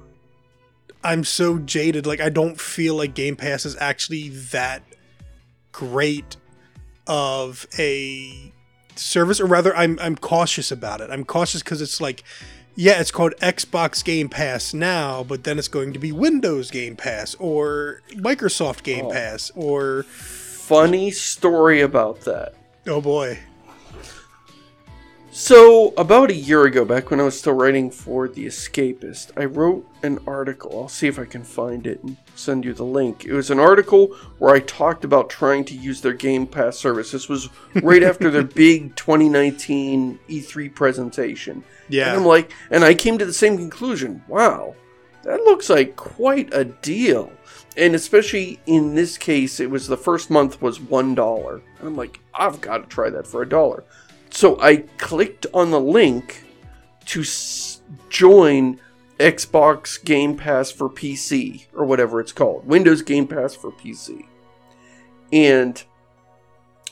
I'm 1.03 1.23
so 1.23 1.57
jaded. 1.57 2.05
Like 2.05 2.21
I 2.21 2.29
don't 2.29 2.59
feel 2.59 2.95
like 2.95 3.15
Game 3.15 3.35
Pass 3.35 3.65
is 3.65 3.75
actually 3.79 4.29
that 4.29 4.83
great 5.71 6.37
of 7.07 7.65
a 7.79 8.53
service, 8.99 9.39
or 9.39 9.45
rather, 9.45 9.75
I'm 9.75 9.97
I'm 10.01 10.15
cautious 10.15 10.71
about 10.71 11.01
it. 11.01 11.09
I'm 11.11 11.23
cautious 11.25 11.61
because 11.63 11.81
it's 11.81 11.99
like, 12.01 12.23
yeah, 12.75 12.99
it's 12.99 13.11
called 13.11 13.33
Xbox 13.41 14.03
Game 14.03 14.29
Pass 14.29 14.73
now, 14.73 15.23
but 15.23 15.43
then 15.43 15.57
it's 15.57 15.67
going 15.67 15.93
to 15.93 15.99
be 15.99 16.11
Windows 16.11 16.69
Game 16.71 16.95
Pass 16.95 17.35
or 17.35 18.01
Microsoft 18.11 18.83
Game 18.83 19.05
Oh. 19.05 19.11
Pass 19.11 19.51
or 19.55 20.03
Funny 20.03 21.09
story 21.09 21.81
about 21.81 22.21
that. 22.21 22.53
oh 22.87 23.01
boy, 23.01 23.39
So, 25.41 25.93
about 25.95 26.31
a 26.31 26.35
year 26.35 26.65
ago, 26.65 26.83
back 26.83 27.09
when 27.09 27.21
I 27.21 27.23
was 27.23 27.39
still 27.39 27.53
writing 27.53 27.91
for 27.91 28.27
The 28.27 28.45
Escapist, 28.45 29.31
I 29.37 29.45
wrote 29.45 29.87
an 30.03 30.19
article. 30.27 30.81
I'll 30.81 30.89
see 30.89 31.07
if 31.07 31.17
I 31.17 31.23
can 31.23 31.45
find 31.45 31.87
it 31.87 32.03
and 32.03 32.17
send 32.35 32.65
you 32.65 32.73
the 32.73 32.83
link. 32.83 33.23
It 33.23 33.31
was 33.31 33.49
an 33.49 33.57
article 33.57 34.07
where 34.39 34.53
I 34.53 34.59
talked 34.59 35.05
about 35.05 35.29
trying 35.29 35.63
to 35.65 35.75
use 35.75 36.01
their 36.01 36.11
Game 36.11 36.45
Pass 36.45 36.77
service. 36.77 37.13
This 37.13 37.29
was 37.29 37.47
right 37.75 38.03
after 38.03 38.29
their 38.29 38.43
big 38.65 38.97
2019 38.97 40.19
E3 40.27 40.75
presentation. 40.75 41.63
yeah, 41.87 42.09
And 42.09 42.17
I'm 42.17 42.25
like, 42.25 42.51
and 42.69 42.83
I 42.83 42.93
came 42.93 43.17
to 43.17 43.25
the 43.25 43.31
same 43.31 43.55
conclusion. 43.55 44.21
Wow, 44.27 44.75
that 45.23 45.39
looks 45.43 45.69
like 45.69 45.95
quite 45.95 46.53
a 46.53 46.65
deal. 46.65 47.31
And 47.77 47.95
especially 47.95 48.59
in 48.65 48.93
this 48.93 49.17
case, 49.17 49.61
it 49.61 49.71
was 49.71 49.87
the 49.87 49.95
first 49.95 50.29
month 50.29 50.61
was 50.61 50.81
one 50.81 51.15
dollar. 51.15 51.61
And 51.79 51.87
I'm 51.87 51.95
like, 51.95 52.19
I've 52.33 52.59
got 52.59 52.79
to 52.79 52.89
try 52.89 53.09
that 53.09 53.25
for 53.25 53.41
a 53.41 53.47
dollar. 53.47 53.85
So 54.39 54.57
I 54.61 54.77
clicked 54.97 55.47
on 55.53 55.69
the 55.69 55.81
link 55.81 56.45
to 57.07 57.19
s- 57.19 57.81
join 58.07 58.79
Xbox 59.19 60.01
Game 60.01 60.37
Pass 60.37 60.71
for 60.71 60.87
PC 60.87 61.65
or 61.75 61.83
whatever 61.83 62.21
it's 62.21 62.31
called, 62.31 62.65
Windows 62.65 63.01
Game 63.01 63.27
Pass 63.27 63.53
for 63.53 63.69
PC. 63.69 64.27
And 65.33 65.83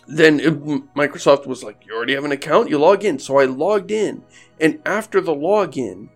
then 0.09 0.41
it- 0.41 0.61
Microsoft 0.93 1.47
was 1.47 1.63
like, 1.63 1.85
You 1.85 1.95
already 1.95 2.15
have 2.15 2.25
an 2.25 2.33
account? 2.33 2.69
You 2.69 2.79
log 2.79 3.05
in. 3.05 3.17
So 3.17 3.37
I 3.39 3.45
logged 3.45 3.91
in. 3.91 4.23
And 4.59 4.81
after 4.85 5.21
the 5.21 5.33
login, 5.33 6.09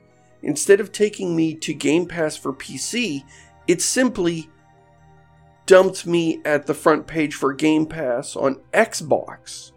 instead 0.44 0.82
of 0.82 0.92
taking 0.92 1.34
me 1.34 1.54
to 1.56 1.74
Game 1.74 2.08
Pass 2.08 2.36
for 2.36 2.52
PC, 2.52 3.24
it 3.70 3.82
simply 3.82 4.50
dumped 5.66 6.06
me 6.06 6.42
at 6.44 6.68
the 6.68 6.74
front 6.74 7.08
page 7.08 7.36
for 7.36 7.54
Game 7.54 7.86
Pass 7.86 8.36
on 8.36 8.56
Xbox. 8.74 9.72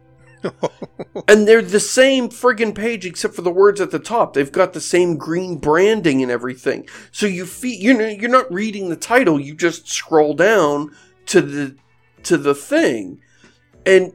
and 1.29 1.47
they're 1.49 1.63
the 1.63 1.81
same 1.81 2.29
friggin' 2.29 2.75
page 2.75 3.07
except 3.07 3.35
for 3.35 3.43
the 3.43 3.51
words 3.51 3.81
at 3.81 3.91
the 3.91 3.99
top. 3.99 4.35
They've 4.35 4.51
got 4.51 4.73
the 4.73 4.81
same 4.81 5.17
green 5.17 5.57
branding 5.59 6.23
and 6.23 6.31
everything. 6.31 6.89
So 7.13 7.27
you 7.27 7.47
feel 7.47 7.81
you're 7.81 7.99
not- 7.99 8.21
you're 8.21 8.31
not 8.31 8.53
reading 8.53 8.89
the 8.89 8.97
title. 8.97 9.41
You 9.41 9.55
just 9.55 9.89
scroll 9.89 10.35
down 10.35 10.91
to 11.27 11.41
the 11.41 11.75
to 12.25 12.37
the 12.39 12.55
thing, 12.55 13.21
and 13.85 14.13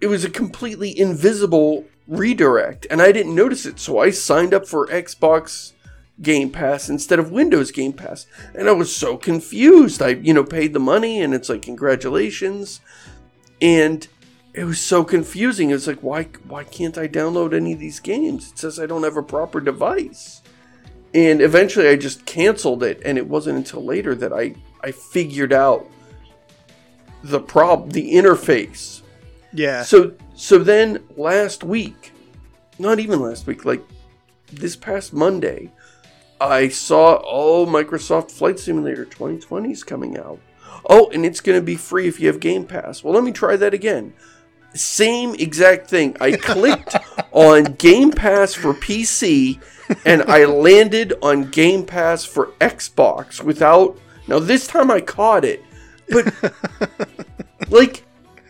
it 0.00 0.08
was 0.08 0.24
a 0.24 0.30
completely 0.30 0.96
invisible 0.98 1.84
redirect, 2.06 2.86
and 2.90 3.00
I 3.00 3.12
didn't 3.12 3.34
notice 3.34 3.64
it. 3.64 3.78
So 3.78 3.98
I 3.98 4.10
signed 4.10 4.52
up 4.52 4.66
for 4.66 4.86
Xbox 4.88 5.72
Game 6.20 6.50
Pass 6.50 6.88
instead 6.88 7.18
of 7.18 7.30
Windows 7.32 7.70
Game 7.70 7.92
Pass, 7.92 8.26
and 8.54 8.68
I 8.68 8.72
was 8.72 8.94
so 8.94 9.16
confused. 9.16 10.02
I 10.02 10.08
you 10.10 10.34
know 10.34 10.44
paid 10.44 10.72
the 10.72 10.80
money, 10.80 11.20
and 11.20 11.34
it's 11.34 11.48
like 11.48 11.62
congratulations, 11.62 12.80
and 13.60 14.06
it 14.54 14.64
was 14.64 14.80
so 14.80 15.02
confusing. 15.02 15.70
It 15.70 15.74
was 15.74 15.88
like 15.88 16.00
why 16.00 16.24
why 16.46 16.64
can't 16.64 16.96
I 16.96 17.08
download 17.08 17.52
any 17.52 17.72
of 17.72 17.80
these 17.80 18.00
games? 18.00 18.52
It 18.52 18.58
says 18.58 18.78
I 18.78 18.86
don't 18.86 19.02
have 19.02 19.16
a 19.16 19.22
proper 19.22 19.60
device. 19.60 20.42
And 21.12 21.40
eventually 21.40 21.88
I 21.88 21.96
just 21.96 22.24
canceled 22.24 22.82
it 22.82 23.02
and 23.04 23.18
it 23.18 23.26
wasn't 23.26 23.58
until 23.58 23.84
later 23.84 24.14
that 24.14 24.32
I 24.32 24.54
I 24.80 24.92
figured 24.92 25.52
out 25.52 25.86
the 27.22 27.40
prob 27.40 27.92
the 27.92 28.14
interface. 28.14 29.02
Yeah. 29.52 29.82
So 29.82 30.12
so 30.36 30.58
then 30.58 31.02
last 31.16 31.64
week, 31.64 32.12
not 32.78 33.00
even 33.00 33.20
last 33.20 33.46
week, 33.48 33.64
like 33.64 33.82
this 34.52 34.76
past 34.76 35.12
Monday, 35.12 35.72
I 36.40 36.68
saw 36.68 37.20
oh 37.24 37.66
Microsoft 37.66 38.30
Flight 38.30 38.60
Simulator 38.60 39.04
2020 39.04 39.72
is 39.72 39.82
coming 39.82 40.16
out. 40.16 40.38
Oh, 40.88 41.08
and 41.10 41.24
it's 41.24 41.40
going 41.40 41.58
to 41.58 41.64
be 41.64 41.76
free 41.76 42.08
if 42.08 42.20
you 42.20 42.26
have 42.26 42.40
Game 42.40 42.66
Pass. 42.66 43.02
Well, 43.02 43.14
let 43.14 43.24
me 43.24 43.32
try 43.32 43.56
that 43.56 43.72
again. 43.72 44.12
Same 44.74 45.34
exact 45.36 45.88
thing. 45.88 46.16
I 46.20 46.32
clicked 46.32 46.96
on 47.32 47.64
Game 47.74 48.10
Pass 48.10 48.54
for 48.54 48.74
PC 48.74 49.60
and 50.04 50.22
I 50.22 50.44
landed 50.44 51.14
on 51.22 51.50
Game 51.50 51.84
Pass 51.84 52.24
for 52.24 52.48
Xbox 52.60 53.42
without. 53.42 53.98
Now, 54.26 54.38
this 54.38 54.66
time 54.66 54.90
I 54.90 55.00
caught 55.00 55.44
it. 55.44 55.62
But, 56.08 56.34
like, 57.68 58.04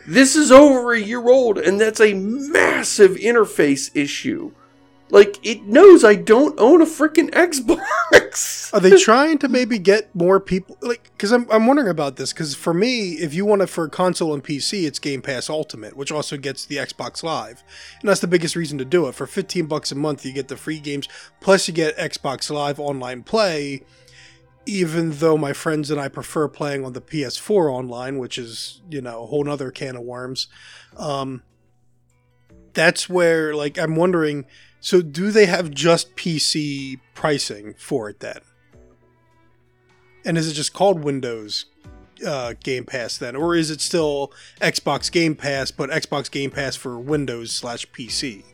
this 0.06 0.36
is 0.36 0.52
over 0.52 0.92
a 0.92 1.00
year 1.00 1.26
old, 1.28 1.58
and 1.58 1.80
that's 1.80 2.00
a 2.00 2.14
massive 2.14 3.12
interface 3.12 3.90
issue. 3.94 4.52
Like, 5.14 5.38
it 5.46 5.62
knows 5.62 6.02
I 6.02 6.16
don't 6.16 6.58
own 6.58 6.82
a 6.82 6.86
freaking 6.86 7.30
Xbox. 7.30 8.74
Are 8.74 8.80
they 8.80 8.98
trying 8.98 9.38
to 9.38 9.48
maybe 9.48 9.78
get 9.78 10.12
more 10.12 10.40
people? 10.40 10.76
Like, 10.80 11.04
because 11.04 11.30
I'm, 11.30 11.48
I'm 11.52 11.68
wondering 11.68 11.88
about 11.88 12.16
this. 12.16 12.32
Because 12.32 12.56
for 12.56 12.74
me, 12.74 13.12
if 13.12 13.32
you 13.32 13.46
want 13.46 13.62
it 13.62 13.68
for 13.68 13.88
console 13.88 14.34
and 14.34 14.42
PC, 14.42 14.84
it's 14.84 14.98
Game 14.98 15.22
Pass 15.22 15.48
Ultimate, 15.48 15.96
which 15.96 16.10
also 16.10 16.36
gets 16.36 16.66
the 16.66 16.78
Xbox 16.78 17.22
Live, 17.22 17.62
and 18.00 18.08
that's 18.08 18.22
the 18.22 18.26
biggest 18.26 18.56
reason 18.56 18.76
to 18.78 18.84
do 18.84 19.06
it. 19.06 19.14
For 19.14 19.28
15 19.28 19.66
bucks 19.66 19.92
a 19.92 19.94
month, 19.94 20.26
you 20.26 20.32
get 20.32 20.48
the 20.48 20.56
free 20.56 20.80
games, 20.80 21.08
plus 21.40 21.68
you 21.68 21.74
get 21.74 21.96
Xbox 21.96 22.50
Live 22.50 22.80
online 22.80 23.22
play. 23.22 23.84
Even 24.66 25.12
though 25.12 25.38
my 25.38 25.52
friends 25.52 25.92
and 25.92 26.00
I 26.00 26.08
prefer 26.08 26.48
playing 26.48 26.84
on 26.84 26.92
the 26.92 27.00
PS4 27.00 27.72
online, 27.72 28.18
which 28.18 28.36
is 28.36 28.80
you 28.90 29.00
know 29.00 29.22
a 29.22 29.26
whole 29.26 29.48
other 29.48 29.70
can 29.70 29.94
of 29.94 30.02
worms. 30.02 30.48
Um, 30.96 31.44
that's 32.72 33.08
where 33.08 33.54
like 33.54 33.78
I'm 33.78 33.94
wondering. 33.94 34.46
So 34.84 35.00
do 35.00 35.30
they 35.30 35.46
have 35.46 35.70
just 35.70 36.14
PC 36.14 37.00
pricing 37.14 37.72
for 37.78 38.10
it 38.10 38.20
then? 38.20 38.40
And 40.26 40.36
is 40.36 40.46
it 40.46 40.52
just 40.52 40.74
called 40.74 41.02
Windows 41.02 41.64
uh, 42.24 42.52
Game 42.62 42.84
Pass 42.84 43.16
then, 43.16 43.34
or 43.34 43.56
is 43.56 43.70
it 43.70 43.80
still 43.80 44.30
Xbox 44.60 45.10
Game 45.10 45.36
Pass, 45.36 45.70
but 45.70 45.88
Xbox 45.88 46.30
Game 46.30 46.50
Pass 46.50 46.76
for 46.76 46.98
Windows 46.98 47.50
slash 47.50 47.86
PC? 47.92 48.44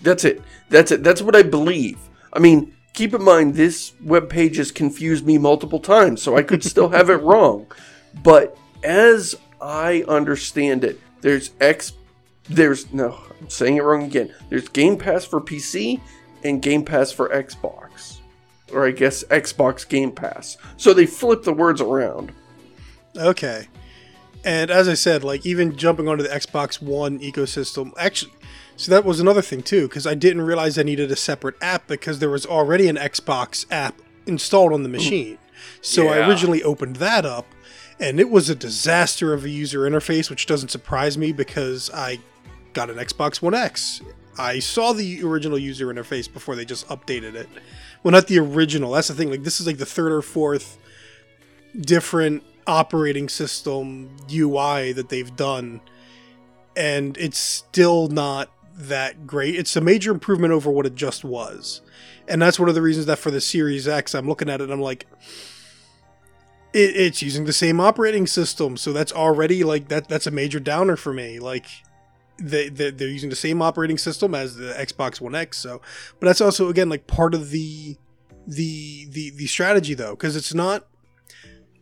That's 0.00 0.24
it. 0.24 0.42
That's 0.68 0.92
it. 0.92 1.02
That's 1.02 1.22
what 1.22 1.34
I 1.34 1.42
believe. 1.42 1.98
I 2.32 2.38
mean, 2.38 2.76
keep 2.94 3.12
in 3.12 3.24
mind 3.24 3.56
this 3.56 3.94
web 4.00 4.30
page 4.30 4.58
has 4.58 4.70
confused 4.70 5.26
me 5.26 5.38
multiple 5.38 5.80
times, 5.80 6.22
so 6.22 6.36
I 6.36 6.44
could 6.44 6.62
still 6.62 6.90
have 6.90 7.10
it 7.10 7.14
wrong. 7.22 7.66
But 8.22 8.56
as 8.84 9.34
I 9.60 10.04
understand 10.06 10.84
it, 10.84 11.00
there's 11.20 11.50
X 11.60 11.94
there's 12.48 12.92
no 12.92 13.18
I'm 13.40 13.50
saying 13.50 13.76
it 13.76 13.82
wrong 13.82 14.02
again. 14.02 14.34
There's 14.48 14.68
Game 14.68 14.96
Pass 14.96 15.24
for 15.24 15.40
PC 15.40 16.00
and 16.44 16.62
Game 16.62 16.84
Pass 16.84 17.12
for 17.12 17.28
Xbox. 17.28 18.18
Or 18.72 18.86
I 18.86 18.90
guess 18.90 19.24
Xbox 19.24 19.88
Game 19.88 20.12
Pass. 20.12 20.56
So 20.76 20.92
they 20.92 21.06
flip 21.06 21.42
the 21.44 21.52
words 21.52 21.80
around. 21.80 22.32
Okay. 23.16 23.68
And 24.44 24.70
as 24.70 24.88
I 24.88 24.94
said, 24.94 25.24
like 25.24 25.46
even 25.46 25.76
jumping 25.76 26.08
onto 26.08 26.22
the 26.22 26.28
Xbox 26.28 26.80
One 26.80 27.18
ecosystem, 27.20 27.92
actually, 27.98 28.32
so 28.76 28.92
that 28.92 29.04
was 29.04 29.18
another 29.18 29.42
thing 29.42 29.62
too, 29.62 29.88
because 29.88 30.06
I 30.06 30.14
didn't 30.14 30.42
realize 30.42 30.78
I 30.78 30.84
needed 30.84 31.10
a 31.10 31.16
separate 31.16 31.56
app 31.60 31.86
because 31.86 32.18
there 32.18 32.30
was 32.30 32.46
already 32.46 32.88
an 32.88 32.96
Xbox 32.96 33.66
app 33.70 34.00
installed 34.26 34.72
on 34.72 34.82
the 34.82 34.88
hmm. 34.88 34.94
machine. 34.94 35.38
So 35.80 36.08
I 36.08 36.26
originally 36.28 36.62
opened 36.62 36.96
that 36.96 37.26
up, 37.26 37.46
and 37.98 38.20
it 38.20 38.30
was 38.30 38.48
a 38.48 38.54
disaster 38.54 39.32
of 39.32 39.44
a 39.44 39.50
user 39.50 39.80
interface, 39.80 40.30
which 40.30 40.46
doesn't 40.46 40.68
surprise 40.68 41.18
me 41.18 41.32
because 41.32 41.90
I 41.92 42.20
got 42.78 42.90
an 42.90 42.96
Xbox 42.96 43.42
One 43.42 43.54
X. 43.54 44.02
I 44.38 44.60
saw 44.60 44.92
the 44.92 45.24
original 45.24 45.58
user 45.58 45.88
interface 45.88 46.32
before 46.32 46.54
they 46.54 46.64
just 46.64 46.86
updated 46.86 47.34
it. 47.34 47.48
Well, 48.04 48.12
not 48.12 48.28
the 48.28 48.38
original. 48.38 48.92
That's 48.92 49.08
the 49.08 49.14
thing. 49.14 49.32
Like 49.32 49.42
this 49.42 49.60
is 49.60 49.66
like 49.66 49.78
the 49.78 49.84
third 49.86 50.12
or 50.12 50.22
fourth 50.22 50.78
different 51.76 52.44
operating 52.68 53.28
system 53.28 54.16
UI 54.32 54.92
that 54.92 55.08
they've 55.08 55.34
done, 55.34 55.80
and 56.76 57.18
it's 57.18 57.38
still 57.38 58.06
not 58.06 58.48
that 58.76 59.26
great. 59.26 59.56
It's 59.56 59.74
a 59.74 59.80
major 59.80 60.12
improvement 60.12 60.52
over 60.52 60.70
what 60.70 60.86
it 60.86 60.94
just 60.94 61.24
was, 61.24 61.80
and 62.28 62.40
that's 62.40 62.60
one 62.60 62.68
of 62.68 62.76
the 62.76 62.82
reasons 62.82 63.06
that 63.06 63.18
for 63.18 63.32
the 63.32 63.40
Series 63.40 63.88
X, 63.88 64.14
I'm 64.14 64.28
looking 64.28 64.48
at 64.48 64.60
it 64.60 64.64
and 64.64 64.72
I'm 64.72 64.80
like, 64.80 65.04
it, 66.72 66.94
it's 66.94 67.22
using 67.22 67.44
the 67.44 67.52
same 67.52 67.80
operating 67.80 68.28
system, 68.28 68.76
so 68.76 68.92
that's 68.92 69.12
already 69.12 69.64
like 69.64 69.88
that. 69.88 70.06
That's 70.06 70.28
a 70.28 70.30
major 70.30 70.60
downer 70.60 70.94
for 70.94 71.12
me. 71.12 71.40
Like. 71.40 71.66
They, 72.40 72.68
they, 72.68 72.90
they're 72.90 73.08
using 73.08 73.30
the 73.30 73.36
same 73.36 73.60
operating 73.60 73.98
system 73.98 74.34
as 74.34 74.56
the 74.56 74.72
Xbox 74.74 75.20
One 75.20 75.34
X, 75.34 75.58
so, 75.58 75.80
but 76.20 76.26
that's 76.26 76.40
also 76.40 76.68
again 76.68 76.88
like 76.88 77.06
part 77.06 77.34
of 77.34 77.50
the 77.50 77.96
the 78.46 79.06
the 79.10 79.30
the 79.30 79.46
strategy 79.46 79.94
though, 79.94 80.12
because 80.12 80.36
it's 80.36 80.54
not 80.54 80.86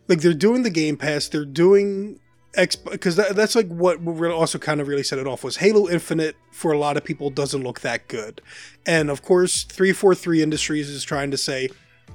like 0.08 0.20
they're 0.20 0.34
doing 0.34 0.62
the 0.62 0.70
Game 0.70 0.96
Pass, 0.96 1.28
they're 1.28 1.44
doing 1.44 2.20
X 2.54 2.74
because 2.74 3.16
that, 3.16 3.36
that's 3.36 3.54
like 3.54 3.68
what 3.68 3.98
also 4.06 4.58
kind 4.58 4.80
of 4.80 4.88
really 4.88 5.02
set 5.02 5.18
it 5.18 5.26
off 5.26 5.44
was 5.44 5.58
Halo 5.58 5.88
Infinite 5.88 6.36
for 6.52 6.72
a 6.72 6.78
lot 6.78 6.96
of 6.96 7.04
people 7.04 7.30
doesn't 7.30 7.62
look 7.62 7.80
that 7.80 8.08
good, 8.08 8.40
and 8.86 9.10
of 9.10 9.22
course 9.22 9.64
343 9.64 10.42
Industries 10.42 10.88
is 10.88 11.04
trying 11.04 11.30
to 11.30 11.36
say, 11.36 11.68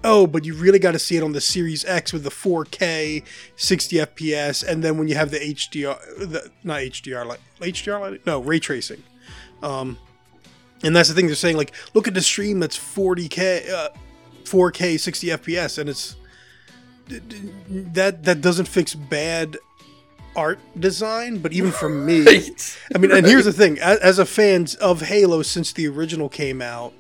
oh, 0.04 0.28
but 0.28 0.46
you 0.46 0.56
really 0.56 0.80
got 0.80 0.92
to 0.92 1.00
see 1.00 1.18
it 1.18 1.24
on 1.24 1.32
the 1.32 1.42
Series 1.42 1.86
X 1.86 2.14
with 2.14 2.24
the 2.24 2.30
4K 2.30 3.24
60 3.56 3.96
FPS, 3.98 4.68
and 4.68 4.84
then 4.84 4.98
when 4.98 5.08
you 5.08 5.16
have 5.16 5.32
the 5.32 5.40
HDR, 5.40 6.00
the, 6.18 6.52
not 6.64 6.80
HDR 6.80 7.26
like 7.26 7.40
HDR 7.60 8.00
light, 8.00 8.26
no 8.26 8.40
ray 8.40 8.60
tracing, 8.60 9.04
um, 9.62 9.98
and 10.84 10.96
that's 10.96 11.10
the 11.10 11.16
thing 11.16 11.28
they're 11.28 11.36
saying 11.36 11.58
like 11.58 11.74
look 11.94 12.08
at 12.08 12.14
the 12.14 12.22
stream 12.22 12.60
that's 12.60 12.78
40K, 12.78 13.70
uh, 13.70 13.90
4K 14.44 15.00
60 15.00 15.28
FPS, 15.28 15.78
and 15.78 15.90
it's 15.90 16.16
that 17.08 18.24
that 18.24 18.42
doesn't 18.42 18.68
fix 18.68 18.96
bad 18.96 19.58
art 20.36 20.60
design, 20.80 21.40
but 21.40 21.54
even 21.54 21.72
for 21.72 21.90
me, 21.90 22.22
Right. 22.26 22.78
I 22.96 22.98
mean, 22.98 23.12
and 23.12 23.26
here's 23.26 23.46
the 23.46 23.54
thing: 23.54 23.80
as, 23.80 24.00
as 24.00 24.20
a 24.20 24.26
fan 24.26 24.68
of 24.80 25.02
Halo 25.02 25.42
since 25.42 25.74
the 25.74 25.88
original 25.88 26.30
came 26.30 26.62
out, 26.62 26.94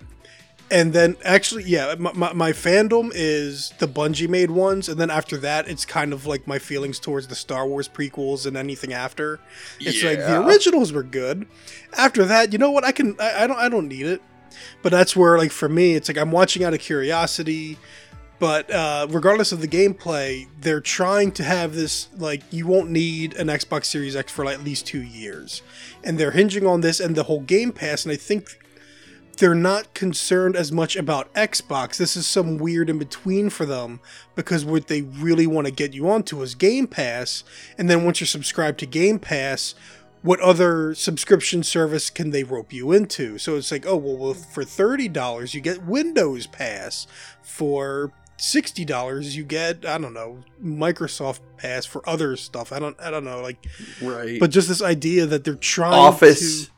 and 0.71 0.93
then 0.93 1.17
actually, 1.25 1.65
yeah, 1.65 1.95
my, 1.99 2.13
my, 2.13 2.33
my 2.33 2.51
fandom 2.53 3.11
is 3.13 3.73
the 3.79 3.87
Bungie 3.87 4.29
made 4.29 4.49
ones, 4.49 4.87
and 4.87 4.97
then 4.97 5.11
after 5.11 5.37
that, 5.39 5.67
it's 5.67 5.83
kind 5.83 6.13
of 6.13 6.25
like 6.25 6.47
my 6.47 6.59
feelings 6.59 6.97
towards 6.97 7.27
the 7.27 7.35
Star 7.35 7.67
Wars 7.67 7.89
prequels 7.89 8.45
and 8.45 8.55
anything 8.55 8.93
after. 8.93 9.41
It's 9.81 10.01
like 10.01 10.19
the 10.19 10.41
originals 10.47 10.93
were 10.93 11.03
good. 11.03 11.45
After 11.97 12.23
that, 12.25 12.53
you 12.53 12.57
know 12.57 12.71
what? 12.71 12.85
I 12.85 12.93
can 12.93 13.17
I, 13.19 13.43
I 13.43 13.47
don't 13.47 13.57
I 13.57 13.67
don't 13.67 13.89
need 13.89 14.05
it. 14.05 14.21
But 14.81 14.91
that's 14.91 15.15
where 15.15 15.37
like 15.37 15.51
for 15.51 15.67
me, 15.67 15.95
it's 15.95 16.07
like 16.07 16.17
I'm 16.17 16.31
watching 16.31 16.63
out 16.63 16.73
of 16.73 16.79
curiosity. 16.79 17.77
But 18.39 18.71
uh, 18.71 19.07
regardless 19.09 19.51
of 19.51 19.61
the 19.61 19.67
gameplay, 19.67 20.47
they're 20.61 20.81
trying 20.81 21.31
to 21.33 21.43
have 21.43 21.75
this 21.75 22.07
like 22.17 22.41
you 22.49 22.65
won't 22.65 22.89
need 22.89 23.35
an 23.35 23.47
Xbox 23.47 23.85
Series 23.85 24.15
X 24.15 24.31
for 24.31 24.45
like 24.45 24.57
at 24.57 24.63
least 24.63 24.87
two 24.87 25.01
years, 25.01 25.61
and 26.03 26.17
they're 26.17 26.31
hinging 26.31 26.65
on 26.65 26.79
this 26.81 26.99
and 27.01 27.15
the 27.15 27.23
whole 27.23 27.41
Game 27.41 27.73
Pass. 27.73 28.05
And 28.05 28.11
I 28.13 28.15
think 28.15 28.57
they're 29.41 29.53
not 29.53 29.93
concerned 29.93 30.55
as 30.55 30.71
much 30.71 30.95
about 30.95 31.33
Xbox. 31.33 31.97
This 31.97 32.15
is 32.15 32.25
some 32.25 32.57
weird 32.57 32.89
in 32.89 32.97
between 32.97 33.49
for 33.49 33.65
them 33.65 33.99
because 34.35 34.63
what 34.63 34.87
they 34.87 35.01
really 35.01 35.45
want 35.47 35.67
to 35.67 35.73
get 35.73 35.93
you 35.93 36.09
onto 36.09 36.41
is 36.41 36.55
Game 36.55 36.87
Pass, 36.87 37.43
and 37.77 37.89
then 37.89 38.05
once 38.05 38.21
you're 38.21 38.27
subscribed 38.27 38.79
to 38.79 38.85
Game 38.85 39.19
Pass, 39.19 39.75
what 40.21 40.39
other 40.39 40.93
subscription 40.93 41.63
service 41.63 42.09
can 42.09 42.29
they 42.29 42.43
rope 42.43 42.71
you 42.71 42.91
into? 42.91 43.37
So 43.39 43.55
it's 43.55 43.71
like, 43.71 43.85
oh 43.85 43.97
well, 43.97 44.15
well 44.15 44.33
for 44.35 44.63
thirty 44.63 45.07
dollars 45.09 45.53
you 45.53 45.59
get 45.61 45.83
Windows 45.83 46.45
Pass. 46.47 47.07
For 47.41 48.13
sixty 48.37 48.85
dollars 48.85 49.35
you 49.35 49.43
get 49.43 49.85
I 49.85 49.97
don't 49.97 50.13
know 50.13 50.39
Microsoft 50.63 51.39
Pass 51.57 51.85
for 51.85 52.07
other 52.07 52.35
stuff. 52.35 52.71
I 52.71 52.77
don't 52.79 52.99
I 53.01 53.09
don't 53.11 53.23
know 53.25 53.41
like, 53.41 53.65
Right. 54.01 54.39
but 54.39 54.51
just 54.51 54.67
this 54.67 54.81
idea 54.81 55.25
that 55.25 55.43
they're 55.43 55.55
trying 55.55 55.93
Office. 55.93 56.65
to 56.67 56.71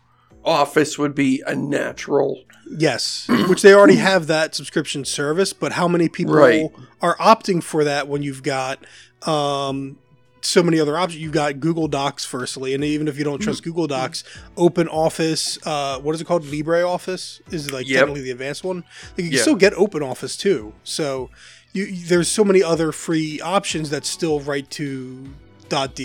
Office 0.46 0.98
would 0.98 1.16
be 1.16 1.42
a 1.46 1.56
natural. 1.56 2.44
Yes, 2.78 3.28
which 3.48 3.62
they 3.62 3.74
already 3.74 3.98
have 3.98 4.28
that 4.28 4.56
subscription 4.56 5.06
service, 5.06 5.54
but 5.54 5.74
how 5.74 5.88
many 5.88 6.10
people 6.10 6.34
Right. 6.36 6.70
are 7.02 7.16
opting 7.18 7.62
for 7.62 7.84
that 7.84 8.08
when 8.08 8.24
you've 8.24 8.44
got 8.44 8.80
um, 9.28 9.98
so 10.42 10.62
many 10.62 10.78
other 10.80 10.98
options. 10.98 11.22
You've 11.22 11.32
got 11.32 11.62
Google 11.62 11.88
Docs, 11.88 12.26
firstly, 12.26 12.74
and 12.74 12.84
even 12.84 13.08
if 13.08 13.18
you 13.18 13.24
don't 13.24 13.40
trust. 13.40 13.64
Google 13.64 13.88
Docs, 13.88 14.26
Open 14.58 14.90
Office, 14.90 15.58
uh, 15.66 16.00
what 16.00 16.14
is 16.16 16.20
it 16.20 16.26
called? 16.26 16.46
Libre 16.46 16.84
Office 16.86 17.40
is 17.52 17.72
like 17.72 17.88
Yep. 17.88 18.00
technically 18.00 18.22
the 18.24 18.32
advanced 18.32 18.64
one. 18.66 18.78
Like 18.78 19.18
you 19.18 19.24
can 19.26 19.32
Yeah. 19.34 19.42
still 19.42 19.56
get 19.56 19.74
Open 19.76 20.04
Office 20.04 20.36
too. 20.36 20.74
So 20.84 21.30
you, 21.72 21.86
you- 21.86 22.06
there's 22.08 22.28
so 22.28 22.44
many 22.44 22.62
other 22.62 22.92
free 22.92 23.40
options 23.40 23.90
that 23.92 24.06
still 24.06 24.42
write 24.42 24.70
to 24.72 25.30
.doc. 25.70 25.98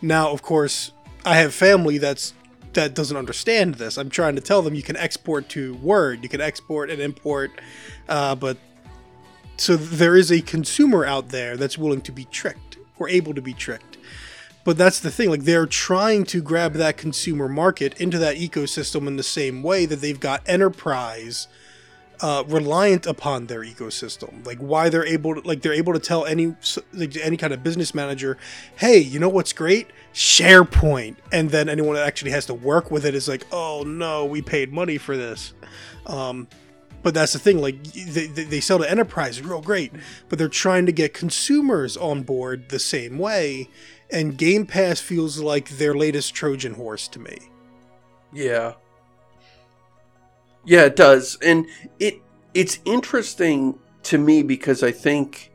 Now, 0.00 0.30
of 0.30 0.40
course, 0.42 0.92
I 1.24 1.36
have 1.36 1.52
family 1.54 1.98
that's 1.98 2.32
that 2.74 2.94
doesn't 2.94 3.16
understand 3.16 3.76
this. 3.76 3.96
I'm 3.96 4.10
trying 4.10 4.34
to 4.36 4.40
tell 4.40 4.62
them 4.62 4.74
you 4.74 4.82
can 4.82 4.96
export 4.96 5.48
to 5.50 5.74
Word, 5.76 6.22
you 6.22 6.28
can 6.28 6.40
export 6.40 6.90
and 6.90 7.00
import, 7.00 7.50
uh, 8.08 8.34
but 8.34 8.56
so 9.56 9.76
there 9.76 10.16
is 10.16 10.32
a 10.32 10.40
consumer 10.40 11.04
out 11.04 11.28
there 11.28 11.56
that's 11.56 11.78
willing 11.78 12.00
to 12.02 12.12
be 12.12 12.24
tricked 12.26 12.78
or 12.98 13.08
able 13.08 13.34
to 13.34 13.42
be 13.42 13.52
tricked. 13.52 13.98
But 14.64 14.78
that's 14.78 15.00
the 15.00 15.10
thing, 15.10 15.28
like 15.28 15.42
they're 15.42 15.66
trying 15.66 16.24
to 16.26 16.40
grab 16.40 16.74
that 16.74 16.96
consumer 16.96 17.48
market 17.48 18.00
into 18.00 18.18
that 18.18 18.36
ecosystem 18.36 19.06
in 19.06 19.16
the 19.16 19.22
same 19.22 19.62
way 19.62 19.86
that 19.86 20.00
they've 20.00 20.18
got 20.18 20.42
enterprise 20.46 21.48
uh, 22.22 22.44
reliant 22.46 23.04
upon 23.04 23.46
their 23.46 23.60
ecosystem. 23.60 24.46
Like 24.46 24.58
why 24.58 24.88
they're 24.88 25.04
able 25.04 25.34
to, 25.34 25.40
like 25.46 25.60
they're 25.62 25.72
able 25.72 25.92
to 25.92 25.98
tell 25.98 26.24
any 26.24 26.54
like 26.92 27.16
any 27.16 27.36
kind 27.36 27.52
of 27.52 27.62
business 27.62 27.94
manager, 27.94 28.38
hey, 28.76 28.98
you 28.98 29.18
know 29.18 29.28
what's 29.28 29.52
great? 29.52 29.88
SharePoint, 30.14 31.16
and 31.32 31.50
then 31.50 31.68
anyone 31.68 31.94
that 31.96 32.06
actually 32.06 32.30
has 32.30 32.46
to 32.46 32.54
work 32.54 32.90
with 32.90 33.04
it 33.04 33.14
is 33.14 33.28
like, 33.28 33.44
oh 33.50 33.82
no, 33.82 34.24
we 34.24 34.40
paid 34.40 34.72
money 34.72 34.98
for 34.98 35.16
this. 35.16 35.52
Um, 36.06 36.48
but 37.02 37.14
that's 37.14 37.32
the 37.32 37.40
thing, 37.40 37.58
like 37.60 37.82
they, 37.82 38.26
they 38.26 38.60
sell 38.60 38.78
to 38.78 38.88
enterprise 38.88 39.42
real 39.42 39.60
great, 39.60 39.92
but 40.28 40.38
they're 40.38 40.48
trying 40.48 40.86
to 40.86 40.92
get 40.92 41.14
consumers 41.14 41.96
on 41.96 42.22
board 42.22 42.68
the 42.68 42.78
same 42.78 43.18
way, 43.18 43.68
and 44.10 44.38
Game 44.38 44.66
Pass 44.66 45.00
feels 45.00 45.40
like 45.40 45.70
their 45.70 45.94
latest 45.94 46.34
Trojan 46.34 46.74
horse 46.74 47.08
to 47.08 47.18
me. 47.18 47.38
Yeah. 48.32 48.74
Yeah, 50.64 50.82
it 50.84 50.96
does. 50.96 51.38
And 51.42 51.66
it 51.98 52.20
it's 52.54 52.78
interesting 52.84 53.78
to 54.04 54.18
me 54.18 54.42
because 54.42 54.82
I 54.82 54.92
think 54.92 55.52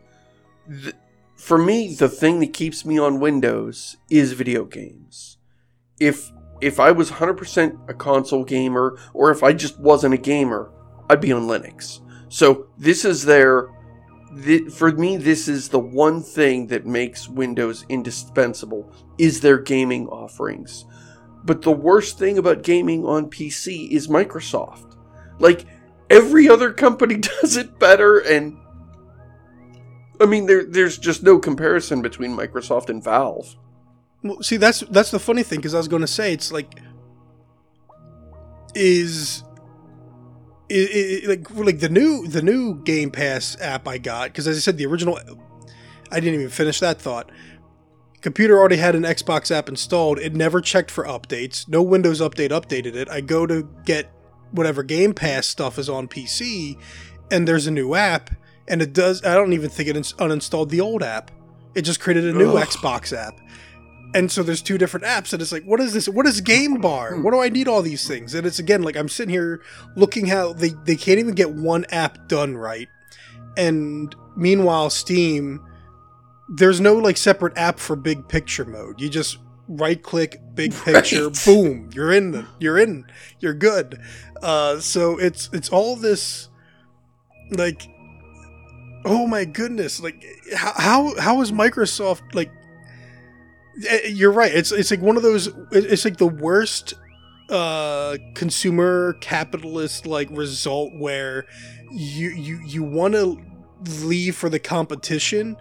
th- 0.69 0.95
for 1.35 1.57
me 1.57 1.93
the 1.93 2.09
thing 2.09 2.39
that 2.39 2.53
keeps 2.53 2.85
me 2.85 2.97
on 2.97 3.19
Windows 3.19 3.97
is 4.09 4.33
video 4.33 4.65
games. 4.65 5.37
If 5.99 6.31
if 6.59 6.79
I 6.79 6.91
was 6.91 7.11
100% 7.11 7.87
a 7.87 7.93
console 7.93 8.43
gamer 8.43 8.97
or 9.13 9.29
if 9.31 9.43
I 9.43 9.53
just 9.53 9.79
wasn't 9.79 10.15
a 10.15 10.17
gamer, 10.17 10.71
I'd 11.09 11.21
be 11.21 11.31
on 11.31 11.43
Linux. 11.43 11.99
So 12.29 12.67
this 12.77 13.05
is 13.05 13.23
their 13.23 13.69
th- 14.43 14.71
for 14.71 14.91
me 14.91 15.17
this 15.17 15.47
is 15.47 15.69
the 15.69 15.79
one 15.79 16.21
thing 16.21 16.67
that 16.67 16.85
makes 16.85 17.29
Windows 17.29 17.85
indispensable 17.89 18.91
is 19.17 19.39
their 19.39 19.59
gaming 19.59 20.07
offerings. 20.07 20.85
But 21.45 21.61
the 21.61 21.71
worst 21.71 22.19
thing 22.19 22.37
about 22.37 22.63
gaming 22.63 23.05
on 23.05 23.29
PC 23.29 23.89
is 23.91 24.07
Microsoft. 24.09 24.87
Like 25.39 25.65
every 26.10 26.50
other 26.50 26.72
company 26.72 27.17
does 27.41 27.58
it 27.58 27.79
better 27.79 28.20
and 28.20 28.58
I 30.20 30.25
mean 30.25 30.46
there 30.46 30.63
there's 30.63 30.98
just 30.98 31.24
no 31.24 31.38
comparison 31.38 32.01
between 32.01 32.36
Microsoft 32.36 32.89
and 32.89 33.03
Valve. 33.03 33.56
Well, 34.24 34.41
see, 34.41 34.58
that's 34.58 34.82
that's 34.89 35.12
the 35.12 35.20
funny 35.20 35.44
thing 35.44 35.60
because 35.60 35.74
I 35.74 35.77
was 35.77 35.88
going 35.88 36.01
to 36.01 36.08
say 36.08 36.34
it's 36.34 36.51
like 36.51 36.79
is. 38.76 39.43
It, 40.69 41.23
it, 41.23 41.30
like 41.30 41.50
like 41.52 41.80
the 41.80 41.88
new 41.88 42.28
the 42.28 42.41
new 42.41 42.84
Game 42.84 43.10
Pass 43.10 43.56
app 43.62 43.88
I 43.88 43.97
got 44.00 44.26
because 44.26 44.50
as 44.50 44.58
I 44.58 44.60
said 44.60 44.78
the 44.78 44.86
original 44.86 45.17
I 46.12 46.19
didn't 46.19 46.36
even 46.36 46.50
finish 46.50 46.80
that 46.82 47.00
thought. 47.00 47.32
Computer 48.21 48.58
already 48.58 48.78
had 48.78 48.95
an 48.95 49.04
Xbox 49.04 49.52
app 49.52 49.69
installed. 49.69 50.19
It 50.19 50.36
never 50.36 50.60
checked 50.60 50.91
for 50.91 51.06
updates. 51.06 51.69
No 51.69 51.82
Windows 51.82 52.19
update 52.19 52.50
updated 52.50 52.95
it. 52.95 53.08
I 53.10 53.21
go 53.21 53.45
to 53.45 53.69
get 53.86 54.12
whatever 54.51 54.83
Game 54.83 55.13
Pass 55.13 55.47
stuff 55.47 55.77
is 55.77 55.89
on 55.89 56.07
PC, 56.07 56.77
and 57.31 57.47
there's 57.47 57.67
a 57.67 57.71
new 57.71 57.95
app, 57.95 58.31
and 58.67 58.81
it 58.81 58.93
does. 58.93 59.23
I 59.23 59.33
don't 59.33 59.53
even 59.53 59.69
think 59.69 59.89
it 59.89 59.97
ins- 59.97 60.13
uninstalled 60.13 60.69
the 60.69 60.81
old 60.81 61.03
app. 61.03 61.31
It 61.75 61.81
just 61.83 61.99
created 61.99 62.25
a 62.25 62.33
new 62.38 62.57
Ugh. 62.57 62.67
Xbox 62.67 63.15
app. 63.15 63.39
And 64.13 64.31
so 64.31 64.41
there's 64.41 64.62
two 64.62 64.77
different 64.77 65.05
apps, 65.05 65.33
and 65.33 65.41
it's 65.41 65.51
like, 65.51 65.65
what 65.65 65.79
is 65.79 65.93
this? 65.93 66.07
What 66.07 66.25
is 66.25 66.39
Game 66.41 66.79
Bar? 66.79 67.15
Hmm. 67.15 67.23
What 67.23 67.31
do 67.31 67.41
I 67.41 67.49
need 67.49 67.67
all 67.67 67.81
these 67.81 68.07
things? 68.07 68.33
And 68.33 68.47
it's 68.47 68.60
again 68.60 68.81
like 68.81 68.95
I'm 68.95 69.10
sitting 69.10 69.33
here 69.33 69.62
looking 69.95 70.27
how 70.27 70.53
they 70.53 70.69
they 70.69 70.95
can't 70.95 71.19
even 71.19 71.36
get 71.36 71.51
one 71.51 71.86
app 71.91 72.27
done 72.27 72.55
right, 72.57 72.88
and 73.57 74.15
meanwhile 74.36 74.89
Steam, 74.89 75.62
there's 76.47 76.79
no 76.79 76.95
like 76.95 77.17
separate 77.17 77.57
app 77.57 77.79
for 77.79 77.95
big 77.95 78.27
picture 78.27 78.65
mode. 78.65 79.01
You 79.01 79.10
just 79.10 79.39
right 79.69 80.01
click 80.01 80.39
big 80.53 80.73
picture, 80.73 81.27
Right. 81.30 81.41
boom, 81.45 81.89
you're 81.93 82.12
in. 82.12 82.32
The, 82.32 82.45
you're 82.60 82.77
in. 82.77 83.06
You're 83.39 83.53
good. 83.53 83.99
Uh, 84.41 84.80
so 84.80 85.17
it's 85.17 85.49
it's 85.53 85.69
all 85.69 85.95
this 85.95 86.49
like 87.51 87.88
oh 89.06 89.25
my 89.25 89.45
goodness 89.45 90.01
like 90.01 90.21
how 90.53 90.73
how, 90.75 91.19
how 91.19 91.41
is 91.41 91.51
microsoft 91.51 92.21
like 92.36 92.51
eh, 93.88 94.08
you're 94.08 94.32
right 94.32 94.53
it's 94.53 94.71
it's 94.71 94.91
like 94.91 95.01
one 95.01 95.15
of 95.15 95.23
those 95.23 95.49
it's 95.71 96.03
like 96.03 96.17
the 96.17 96.27
worst 96.27 96.93
uh 97.49 98.17
consumer 98.36 99.13
capitalist 99.21 100.06
like 100.06 100.27
result 100.32 100.91
where 100.97 101.45
you 101.91 102.30
you 102.32 102.60
you 102.65 102.84
want 102.84 103.13
to 103.13 103.41
leave 104.03 104.36
for 104.36 104.49
the 104.49 104.60
competition 104.60 105.56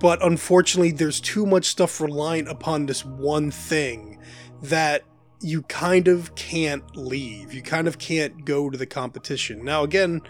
but 0.00 0.22
unfortunately 0.24 0.90
there's 0.90 1.20
too 1.20 1.46
much 1.46 1.66
stuff 1.66 2.00
reliant 2.00 2.48
upon 2.48 2.86
this 2.86 3.04
one 3.04 3.50
thing 3.50 4.18
that 4.62 5.04
you 5.40 5.62
kind 5.62 6.08
of 6.08 6.34
can't 6.34 6.96
leave 6.96 7.52
you 7.54 7.62
kind 7.62 7.86
of 7.86 7.98
can't 7.98 8.44
go 8.44 8.68
to 8.68 8.76
the 8.76 8.86
competition 8.86 9.64
now 9.64 9.82
again 9.82 10.20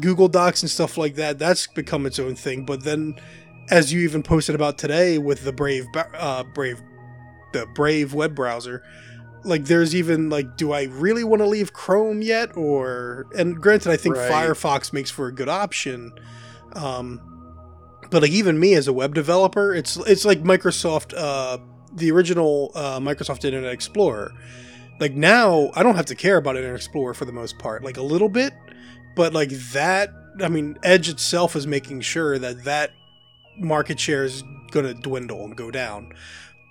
Google 0.00 0.28
Docs 0.28 0.62
and 0.62 0.70
stuff 0.70 0.96
like 0.96 1.14
that, 1.16 1.38
that's 1.38 1.66
become 1.66 2.06
its 2.06 2.18
own 2.18 2.34
thing. 2.34 2.64
But 2.64 2.84
then, 2.84 3.14
as 3.70 3.92
you 3.92 4.00
even 4.00 4.22
posted 4.22 4.54
about 4.54 4.78
today 4.78 5.18
with 5.18 5.44
the 5.44 5.52
Brave, 5.52 5.86
uh, 6.14 6.44
Brave, 6.54 6.80
the 7.52 7.66
Brave 7.74 8.14
web 8.14 8.34
browser, 8.34 8.82
like 9.44 9.64
there's 9.64 9.94
even 9.94 10.30
like, 10.30 10.56
do 10.56 10.72
I 10.72 10.84
really 10.84 11.24
want 11.24 11.40
to 11.40 11.46
leave 11.46 11.72
Chrome 11.72 12.22
yet? 12.22 12.56
Or 12.56 13.26
and 13.36 13.60
granted, 13.60 13.90
I 13.90 13.96
think 13.96 14.16
Right. 14.16 14.30
Firefox 14.30 14.92
makes 14.92 15.10
for 15.10 15.26
a 15.26 15.32
good 15.32 15.48
option. 15.48 16.12
Um, 16.74 17.20
but 18.10 18.22
like 18.22 18.30
even 18.30 18.58
me 18.58 18.74
as 18.74 18.88
a 18.88 18.92
web 18.92 19.14
developer, 19.14 19.74
it's 19.74 19.96
it's 19.98 20.24
like 20.24 20.42
Microsoft, 20.42 21.14
uh, 21.16 21.58
the 21.92 22.10
original 22.10 22.72
uh, 22.74 23.00
Microsoft 23.00 23.44
Internet 23.44 23.72
Explorer. 23.72 24.32
Like 25.00 25.14
now, 25.14 25.70
I 25.74 25.82
don't 25.82 25.94
have 25.94 26.06
to 26.06 26.14
care 26.14 26.36
about 26.38 26.56
Internet 26.56 26.76
Explorer 26.76 27.14
for 27.14 27.24
the 27.24 27.32
most 27.32 27.58
part. 27.58 27.84
Like 27.84 27.96
a 27.96 28.02
little 28.02 28.28
bit, 28.28 28.52
but 29.18 29.32
like 29.34 29.50
that 29.72 30.10
i 30.40 30.48
mean 30.48 30.78
edge 30.84 31.08
itself 31.08 31.56
is 31.56 31.66
making 31.66 32.00
sure 32.00 32.38
that 32.38 32.62
that 32.64 32.92
market 33.58 33.98
share 33.98 34.24
is 34.24 34.44
going 34.70 34.86
to 34.86 34.94
dwindle 34.94 35.44
and 35.44 35.56
go 35.56 35.70
down 35.72 36.12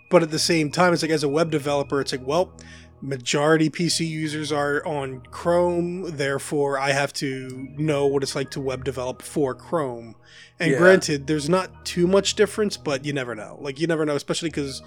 but 0.10 0.24
at 0.24 0.32
the 0.32 0.40
same 0.40 0.72
time 0.72 0.94
it's 0.94 1.02
like 1.02 1.12
as 1.12 1.24
a 1.24 1.30
web 1.30 1.52
developer 1.52 2.00
it's 2.00 2.14
like 2.14 2.26
well 2.26 2.54
majority 3.00 3.70
pc 3.70 4.08
users 4.08 4.52
are 4.52 4.86
on 4.86 5.22
chrome 5.30 6.18
therefore 6.18 6.80
i 6.80 6.92
have 6.92 7.14
to 7.14 7.68
know 7.78 8.08
what 8.08 8.24
it's 8.24 8.36
like 8.36 8.50
to 8.50 8.60
web 8.60 8.84
develop 8.84 9.22
for 9.22 9.54
chrome. 9.54 10.16
And 10.60 10.72
Yeah. 10.72 10.80
granted 10.80 11.28
there's 11.28 11.48
not 11.48 11.86
too 11.86 12.08
much 12.08 12.34
difference 12.34 12.76
but 12.78 13.06
you 13.06 13.14
never 13.14 13.36
know. 13.36 13.58
Like 13.62 13.80
you 13.80 13.86
never 13.86 14.06
know 14.06 14.16
especially 14.16 14.50
because 14.50 14.82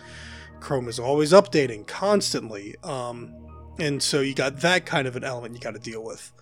chrome 0.58 0.88
is 0.88 0.98
always 0.98 1.32
updating 1.32 1.86
constantly 1.86 2.74
um 2.82 3.32
and 3.78 4.02
so 4.02 4.20
you 4.20 4.34
got 4.34 4.60
that 4.60 4.84
kind 4.84 5.06
of 5.06 5.14
an 5.16 5.22
element 5.24 5.54
you 5.54 5.60
got 5.60 5.74
to 5.74 5.78
deal 5.78 6.02
with. 6.04 6.32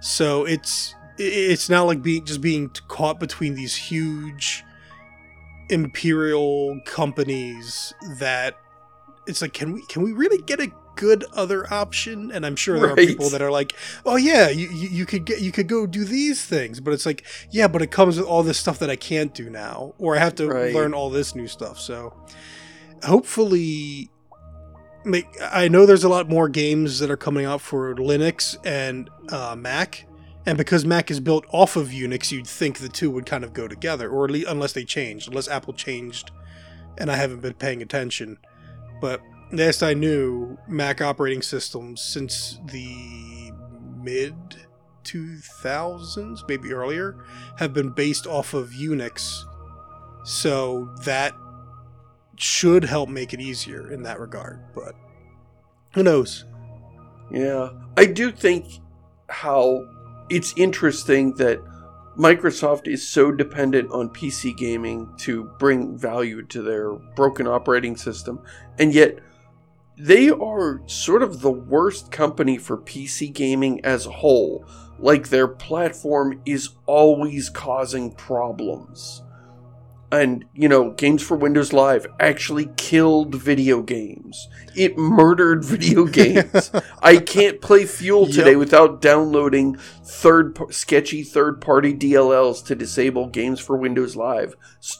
So 0.00 0.44
it's 0.44 0.94
it's 1.16 1.70
not 1.70 1.84
like 1.84 2.02
being 2.02 2.24
just 2.24 2.40
being 2.40 2.68
caught 2.88 3.20
between 3.20 3.54
these 3.54 3.76
huge 3.76 4.64
imperial 5.70 6.80
companies 6.84 7.94
that 8.18 8.56
it's 9.26 9.40
like 9.40 9.52
can 9.52 9.72
we 9.72 9.82
can 9.86 10.02
we 10.02 10.12
really 10.12 10.42
get 10.42 10.60
a 10.60 10.70
good 10.96 11.24
other 11.32 11.72
option 11.72 12.30
and 12.32 12.44
i'm 12.46 12.56
sure 12.56 12.78
there 12.78 12.90
are 12.90 12.96
people 12.96 13.28
that 13.30 13.42
are 13.42 13.50
like 13.50 13.74
oh 14.06 14.16
yeah 14.16 14.48
you, 14.48 14.68
you, 14.70 14.88
you 14.88 15.06
could 15.06 15.24
get 15.24 15.40
you 15.40 15.50
could 15.52 15.66
go 15.68 15.86
do 15.86 16.04
these 16.04 16.44
things 16.44 16.80
but 16.80 16.92
it's 16.94 17.04
like 17.06 17.24
yeah 17.50 17.66
but 17.68 17.82
it 17.82 17.90
comes 17.90 18.16
with 18.16 18.26
all 18.26 18.42
this 18.42 18.58
stuff 18.58 18.78
that 18.78 18.90
i 18.90 18.96
can't 18.96 19.34
do 19.34 19.50
now 19.50 19.92
or 19.98 20.16
i 20.16 20.18
have 20.18 20.34
to 20.34 20.46
Right. 20.48 20.74
learn 20.74 20.94
all 20.94 21.10
this 21.10 21.34
new 21.34 21.48
stuff 21.48 21.78
so 21.80 22.14
hopefully 23.02 24.10
make 25.04 25.26
I 25.52 25.68
know 25.68 25.86
there's 25.86 26.04
a 26.04 26.08
lot 26.08 26.28
more 26.28 26.48
games 26.48 26.98
that 27.00 27.10
are 27.10 27.16
coming 27.16 27.44
out 27.44 27.60
for 27.60 27.94
Linux 27.94 28.56
and 28.64 29.10
uh, 29.30 29.54
Mac, 29.56 30.06
and 30.46 30.56
because 30.56 30.84
Mac 30.86 31.10
is 31.10 31.20
built 31.20 31.44
off 31.50 31.76
of 31.76 31.88
Unix, 31.88 32.32
you'd 32.32 32.46
think 32.46 32.78
the 32.78 32.88
two 32.88 33.10
would 33.10 33.26
kind 33.26 33.44
of 33.44 33.52
go 33.52 33.68
together, 33.68 34.08
or 34.08 34.24
at 34.24 34.30
least 34.30 34.48
unless 34.48 34.72
they 34.72 34.84
changed, 34.84 35.28
unless 35.28 35.48
Apple 35.48 35.74
changed, 35.74 36.30
and 36.96 37.10
I 37.10 37.16
haven't 37.16 37.40
been 37.40 37.52
paying 37.54 37.82
attention. 37.82 38.38
But 39.00 39.20
last 39.58 39.82
I 39.82 39.94
knew, 39.94 40.58
Mac 40.68 41.00
operating 41.00 41.42
systems 41.42 42.00
since 42.00 42.58
the 42.66 43.52
mid 44.02 44.34
2000s, 45.04 46.48
maybe 46.48 46.72
earlier, 46.72 47.24
have 47.58 47.72
been 47.72 47.90
based 47.90 48.26
off 48.26 48.54
of 48.54 48.70
Unix. 48.70 49.44
So 50.24 50.94
that 51.04 51.34
should 52.36 52.84
help 52.84 53.08
make 53.08 53.32
it 53.32 53.40
easier 53.40 53.92
in 53.92 54.02
that 54.02 54.18
regard. 54.18 54.60
But 54.74 54.94
who 55.94 56.02
knows? 56.02 56.44
Yeah, 57.30 57.70
I 57.96 58.06
do 58.06 58.30
think 58.30 58.66
how 59.28 59.86
it's 60.30 60.54
interesting 60.56 61.34
that 61.34 61.60
Microsoft 62.16 62.86
is 62.86 63.06
so 63.06 63.32
dependent 63.32 63.90
on 63.90 64.08
PC 64.08 64.56
gaming 64.56 65.12
to 65.18 65.44
bring 65.58 65.96
value 65.98 66.42
to 66.46 66.62
their 66.62 66.92
broken 66.92 67.46
operating 67.46 67.96
system, 67.96 68.40
and 68.78 68.94
yet 68.94 69.18
they 69.96 70.30
are 70.30 70.82
sort 70.86 71.22
of 71.22 71.40
the 71.40 71.52
worst 71.52 72.10
company 72.10 72.58
for 72.58 72.76
PC 72.76 73.32
gaming 73.32 73.84
as 73.84 74.06
a 74.06 74.10
whole. 74.10 74.66
Like 74.98 75.28
their 75.28 75.48
platform 75.48 76.40
is 76.44 76.70
always 76.86 77.50
causing 77.50 78.12
problems 78.12 79.22
and 80.14 80.44
you 80.54 80.68
know 80.68 80.90
games 80.90 81.22
for 81.22 81.36
windows 81.36 81.72
live 81.72 82.06
actually 82.20 82.68
killed 82.76 83.34
video 83.34 83.82
games 83.82 84.48
it 84.76 84.96
murdered 84.96 85.64
video 85.64 86.04
games 86.04 86.70
i 87.02 87.16
can't 87.16 87.60
play 87.60 87.84
fuel 87.84 88.26
today 88.26 88.50
yep. 88.50 88.58
without 88.58 89.00
downloading 89.00 89.76
third 90.04 90.56
sketchy 90.72 91.22
third 91.22 91.60
party 91.60 91.92
dlls 91.94 92.64
to 92.64 92.74
disable 92.74 93.28
games 93.28 93.58
for 93.58 93.76
windows 93.76 94.14
live 94.14 94.54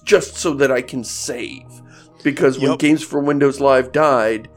just 0.04 0.37
so 0.37 0.52
that 0.52 0.72
i 0.72 0.83
can 0.83 1.04
save 1.04 1.83
because 2.22 2.59
yep. 2.59 2.68
when 2.68 2.78
games 2.78 3.02
for 3.02 3.20
windows 3.20 3.61
live 3.61 3.92
died 3.92 4.48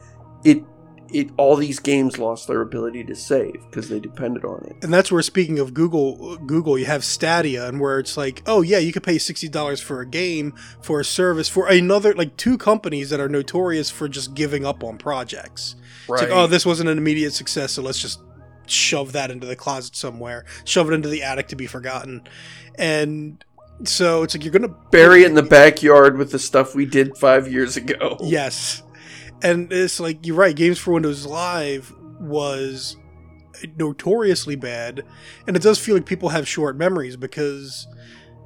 it 0.44 0.62
it 1.10 1.30
all 1.36 1.56
these 1.56 1.78
games 1.78 2.18
lost 2.18 2.48
their 2.48 2.60
ability 2.60 3.04
to 3.04 3.14
save 3.14 3.54
because 3.70 3.88
they 3.88 3.98
depended 3.98 4.44
on 4.44 4.64
it. 4.64 4.76
And 4.82 4.92
that's 4.92 5.10
where 5.10 5.22
speaking 5.22 5.58
of 5.58 5.74
Google 5.74 6.36
Google, 6.38 6.78
you 6.78 6.86
have 6.86 7.04
Stadia 7.04 7.66
and 7.66 7.80
where 7.80 7.98
it's 7.98 8.16
like, 8.16 8.42
oh 8.46 8.62
yeah, 8.62 8.78
you 8.78 8.92
could 8.92 9.02
pay 9.02 9.18
sixty 9.18 9.48
dollars 9.48 9.80
for 9.80 10.00
a 10.00 10.06
game 10.06 10.54
for 10.82 11.00
a 11.00 11.04
service 11.04 11.48
for 11.48 11.68
another 11.68 12.14
like 12.14 12.36
two 12.36 12.58
companies 12.58 13.10
that 13.10 13.20
are 13.20 13.28
notorious 13.28 13.90
for 13.90 14.08
just 14.08 14.34
giving 14.34 14.64
up 14.64 14.84
on 14.84 14.98
projects. 14.98 15.76
Right. 16.08 16.22
It's 16.22 16.30
like, 16.30 16.38
oh, 16.38 16.46
this 16.46 16.66
wasn't 16.66 16.90
an 16.90 16.98
immediate 16.98 17.32
success, 17.32 17.72
so 17.72 17.82
let's 17.82 18.00
just 18.00 18.20
shove 18.66 19.12
that 19.12 19.30
into 19.30 19.46
the 19.46 19.56
closet 19.56 19.96
somewhere, 19.96 20.44
shove 20.64 20.90
it 20.90 20.94
into 20.94 21.08
the 21.08 21.22
attic 21.22 21.48
to 21.48 21.56
be 21.56 21.66
forgotten. 21.66 22.22
And 22.78 23.42
so 23.84 24.24
it's 24.24 24.34
like 24.34 24.44
you're 24.44 24.52
gonna 24.52 24.74
bury 24.90 25.22
it 25.22 25.26
in 25.26 25.34
the 25.34 25.42
backyard 25.42 26.18
with 26.18 26.32
the 26.32 26.38
stuff 26.38 26.74
we 26.74 26.84
did 26.84 27.16
five 27.16 27.50
years 27.50 27.76
ago. 27.76 28.18
Yes 28.20 28.82
and 29.42 29.72
it's 29.72 30.00
like 30.00 30.26
you're 30.26 30.36
right. 30.36 30.54
Games 30.54 30.78
for 30.78 30.92
Windows 30.92 31.26
Live 31.26 31.94
was 32.20 32.96
notoriously 33.76 34.56
bad, 34.56 35.04
and 35.46 35.56
it 35.56 35.62
does 35.62 35.78
feel 35.78 35.94
like 35.94 36.06
people 36.06 36.30
have 36.30 36.46
short 36.46 36.76
memories 36.76 37.16
because, 37.16 37.86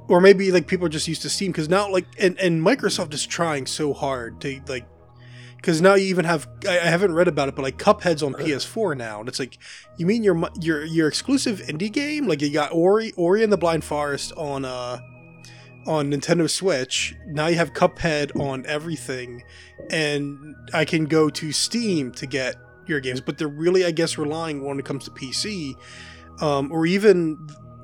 or 0.07 0.21
maybe 0.21 0.51
like 0.51 0.67
people 0.67 0.85
are 0.85 0.89
just 0.89 1.07
used 1.07 1.21
to 1.23 1.29
Steam 1.29 1.51
because 1.51 1.69
now 1.69 1.89
like 1.89 2.05
and 2.19 2.37
and 2.39 2.61
Microsoft 2.61 3.13
is 3.13 3.25
trying 3.25 3.65
so 3.65 3.93
hard 3.93 4.41
to 4.41 4.61
like. 4.67 4.87
Because 5.55 5.81
now 5.81 5.93
you 5.93 6.07
even 6.07 6.25
have 6.25 6.45
I, 6.67 6.73
haven't 6.73 7.13
read 7.13 7.29
about 7.29 7.47
it, 7.47 7.55
but 7.55 7.61
like 7.61 7.77
Cuphead's 7.77 8.21
on 8.21 8.33
PS4 8.33 8.97
now, 8.97 9.21
and 9.21 9.29
it's 9.29 9.39
like, 9.39 9.57
you 9.95 10.05
mean 10.05 10.21
your 10.21 10.49
your 10.59 10.83
your 10.83 11.07
exclusive 11.07 11.59
indie 11.59 11.89
game? 11.89 12.27
Like 12.27 12.41
you 12.41 12.51
got 12.51 12.73
Ori 12.73 13.13
Ori 13.15 13.43
and 13.43 13.53
the 13.53 13.55
Blind 13.55 13.85
Forest 13.85 14.33
on 14.35 14.65
uh 14.65 14.99
on 15.85 16.11
Nintendo 16.11 16.49
Switch. 16.49 17.15
Now 17.27 17.47
you 17.47 17.55
have 17.57 17.73
Cuphead 17.73 18.39
on 18.39 18.65
everything, 18.65 19.43
and 19.89 20.55
I 20.73 20.85
can 20.85 21.05
go 21.05 21.29
to 21.29 21.51
Steam 21.51 22.11
to 22.13 22.25
get 22.25 22.55
your 22.87 22.99
games. 22.99 23.21
But 23.21 23.37
they're 23.37 23.47
really, 23.47 23.85
I 23.85 23.91
guess, 23.91 24.17
relying 24.17 24.63
when 24.63 24.79
it 24.79 24.85
comes 24.85 25.05
to 25.05 25.11
PC, 25.11 25.75
um, 26.41 26.71
or 26.71 26.85
even 26.85 27.35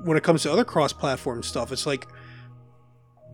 when 0.04 0.18
it 0.18 0.24
comes 0.24 0.44
to 0.44 0.52
other 0.52 0.64
cross-platform 0.64 1.44
stuff. 1.44 1.72
It's 1.72 1.86
like, 1.86 2.08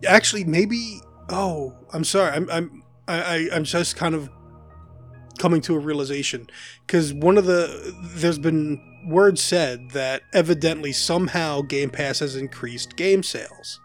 actually, 0.06 0.44
maybe. 0.44 1.00
Oh, 1.28 1.74
I'm 1.92 2.04
sorry. 2.04 2.32
I'm 2.32 2.48
I'm 2.50 2.82
I, 3.08 3.48
I'm 3.52 3.64
just 3.64 3.96
kind 3.96 4.14
of 4.14 4.30
coming 5.38 5.60
to 5.60 5.74
a 5.74 5.78
realization 5.78 6.48
because 6.86 7.12
one 7.12 7.36
of 7.36 7.44
the 7.44 7.94
there's 8.14 8.38
been 8.38 8.80
words 9.06 9.40
said 9.42 9.90
that 9.90 10.22
evidently 10.32 10.92
somehow 10.92 11.60
Game 11.62 11.90
Pass 11.90 12.20
has 12.20 12.36
increased 12.36 12.96
game 12.96 13.22
sales 13.22 13.80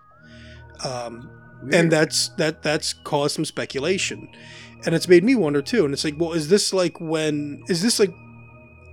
um, 0.84 1.30
and 1.72 1.92
that's 1.92 2.30
that 2.30 2.64
that's 2.64 2.94
caused 2.94 3.36
some 3.36 3.46
speculation, 3.46 4.28
and 4.86 4.96
it's 4.96 5.08
made 5.08 5.24
me 5.24 5.36
wonder 5.36 5.62
too. 5.62 5.86
And 5.86 5.94
it's 5.94 6.04
like, 6.04 6.16
well, 6.18 6.34
is 6.34 6.50
this 6.50 6.74
like 6.74 7.00
when 7.00 7.64
is 7.68 7.82
this 7.82 8.00
like 8.00 8.14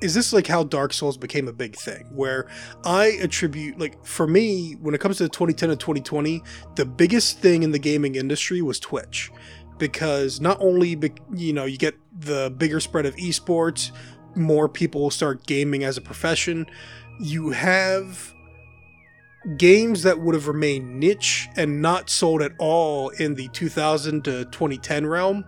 is 0.01 0.14
this 0.14 0.33
like 0.33 0.46
how 0.46 0.64
Dark 0.64 0.92
Souls 0.92 1.16
became 1.16 1.48
a 1.48 1.53
big 1.53 1.77
thing? 1.77 2.07
Where 2.14 2.48
I 2.85 3.18
attribute, 3.20 3.79
like, 3.79 4.05
for 4.05 4.27
me, 4.27 4.74
when 4.74 4.94
it 4.94 5.01
comes 5.01 5.18
to 5.18 5.29
2010 5.29 5.70
and 5.70 5.81
2020, 5.81 6.42
the 6.77 6.85
biggest 6.85 7.38
thing 7.38 7.62
in 7.62 7.72
the 7.72 7.79
gaming 7.79 8.14
industry 8.14 8.62
was 8.62 8.79
Twitch. 8.79 9.31
Because 9.79 10.40
not 10.40 10.59
only, 10.61 10.98
you 11.35 11.53
know, 11.53 11.64
you 11.64 11.79
get 11.79 11.94
the 12.18 12.53
bigger 12.57 12.81
spread 12.81 13.07
of 13.07 13.14
esports, 13.16 13.92
more 14.35 14.68
people 14.68 15.11
start 15.11 15.46
gaming 15.46 15.85
as 15.85 15.96
a 15.96 16.01
profession, 16.01 16.66
you 17.20 17.51
have 17.51 18.35
games 19.57 20.03
that 20.03 20.21
would 20.21 20.35
have 20.35 20.49
remained 20.49 20.99
niche 20.99 21.49
and 21.57 21.81
not 21.81 22.11
sold 22.11 22.43
at 22.43 22.53
all 22.59 23.09
in 23.11 23.35
the 23.35 23.49
2000 23.49 24.25
to 24.25 24.45
2010 24.47 25.07
realm 25.07 25.45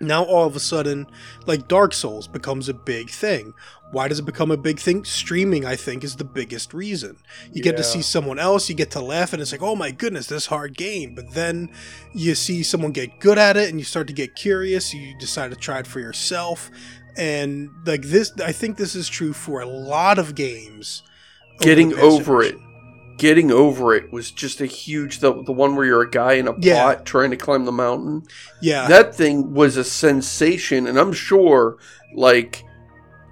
now 0.00 0.24
all 0.24 0.46
of 0.46 0.56
a 0.56 0.60
sudden 0.60 1.06
like 1.46 1.68
dark 1.68 1.92
souls 1.92 2.26
becomes 2.26 2.68
a 2.68 2.74
big 2.74 3.10
thing. 3.10 3.52
Why 3.92 4.08
does 4.08 4.18
it 4.18 4.24
become 4.24 4.50
a 4.50 4.56
big 4.56 4.80
thing? 4.80 5.04
Streaming 5.04 5.64
i 5.64 5.76
think 5.76 6.04
is 6.04 6.16
the 6.16 6.24
biggest 6.24 6.74
reason. 6.74 7.16
You 7.46 7.52
yeah. 7.56 7.62
get 7.62 7.76
to 7.76 7.84
see 7.84 8.02
someone 8.02 8.38
else 8.38 8.68
you 8.68 8.74
get 8.74 8.90
to 8.92 9.00
laugh 9.00 9.32
and 9.32 9.40
it's 9.40 9.52
like 9.52 9.62
oh 9.62 9.76
my 9.76 9.90
goodness 9.90 10.26
this 10.26 10.46
hard 10.46 10.76
game. 10.76 11.14
But 11.14 11.32
then 11.32 11.70
you 12.12 12.34
see 12.34 12.62
someone 12.62 12.92
get 12.92 13.20
good 13.20 13.38
at 13.38 13.56
it 13.56 13.70
and 13.70 13.78
you 13.78 13.84
start 13.84 14.06
to 14.08 14.12
get 14.12 14.34
curious 14.34 14.92
you 14.92 15.16
decide 15.18 15.50
to 15.50 15.56
try 15.56 15.78
it 15.78 15.86
for 15.86 16.00
yourself. 16.00 16.70
And 17.16 17.70
like 17.86 18.02
this 18.02 18.32
i 18.44 18.52
think 18.52 18.76
this 18.76 18.96
is 18.96 19.08
true 19.08 19.32
for 19.32 19.60
a 19.60 19.66
lot 19.66 20.18
of 20.18 20.34
games 20.34 21.02
getting 21.60 21.92
over, 21.94 22.02
over 22.02 22.42
it 22.42 22.56
getting 23.16 23.50
over 23.50 23.94
it 23.94 24.12
was 24.12 24.30
just 24.30 24.60
a 24.60 24.66
huge 24.66 25.18
the, 25.20 25.42
the 25.44 25.52
one 25.52 25.76
where 25.76 25.84
you're 25.84 26.02
a 26.02 26.10
guy 26.10 26.34
in 26.34 26.48
a 26.48 26.54
yeah. 26.58 26.82
pot 26.82 27.06
trying 27.06 27.30
to 27.30 27.36
climb 27.36 27.64
the 27.64 27.72
mountain 27.72 28.22
yeah 28.60 28.86
that 28.88 29.14
thing 29.14 29.52
was 29.54 29.76
a 29.76 29.84
sensation 29.84 30.86
and 30.86 30.98
i'm 30.98 31.12
sure 31.12 31.76
like 32.14 32.64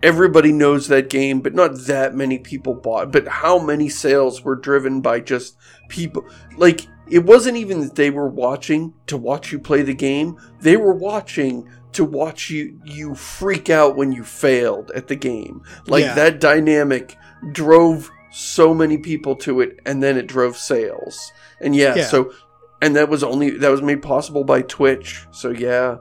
everybody 0.02 0.52
knows 0.52 0.88
that 0.88 1.08
game 1.08 1.40
but 1.40 1.54
not 1.54 1.76
that 1.86 2.14
many 2.14 2.38
people 2.38 2.74
bought 2.74 3.10
but 3.12 3.26
how 3.26 3.58
many 3.58 3.88
sales 3.88 4.42
were 4.42 4.56
driven 4.56 5.00
by 5.00 5.20
just 5.20 5.56
people 5.88 6.24
like 6.56 6.86
it 7.08 7.24
wasn't 7.24 7.56
even 7.56 7.80
that 7.80 7.94
they 7.94 8.10
were 8.10 8.28
watching 8.28 8.92
to 9.06 9.16
watch 9.16 9.52
you 9.52 9.58
play 9.58 9.82
the 9.82 9.94
game 9.94 10.36
they 10.60 10.76
were 10.76 10.94
watching 10.94 11.68
to 11.92 12.04
watch 12.04 12.50
you 12.50 12.80
you 12.84 13.14
freak 13.14 13.70
out 13.70 13.96
when 13.96 14.12
you 14.12 14.24
failed 14.24 14.90
at 14.92 15.08
the 15.08 15.16
game 15.16 15.62
like 15.86 16.04
yeah. 16.04 16.14
that 16.14 16.40
dynamic 16.40 17.16
drove 17.52 18.10
so 18.32 18.74
many 18.74 18.98
people 18.98 19.36
to 19.36 19.60
it 19.60 19.78
and 19.86 20.02
then 20.02 20.16
it 20.16 20.26
drove 20.26 20.56
sales. 20.56 21.32
And 21.60 21.76
yeah, 21.76 21.94
yeah, 21.94 22.06
so 22.06 22.32
and 22.80 22.96
that 22.96 23.08
was 23.08 23.22
only 23.22 23.50
that 23.50 23.70
was 23.70 23.82
made 23.82 24.02
possible 24.02 24.44
by 24.44 24.62
Twitch. 24.62 25.24
So 25.30 25.50
yeah. 25.50 25.98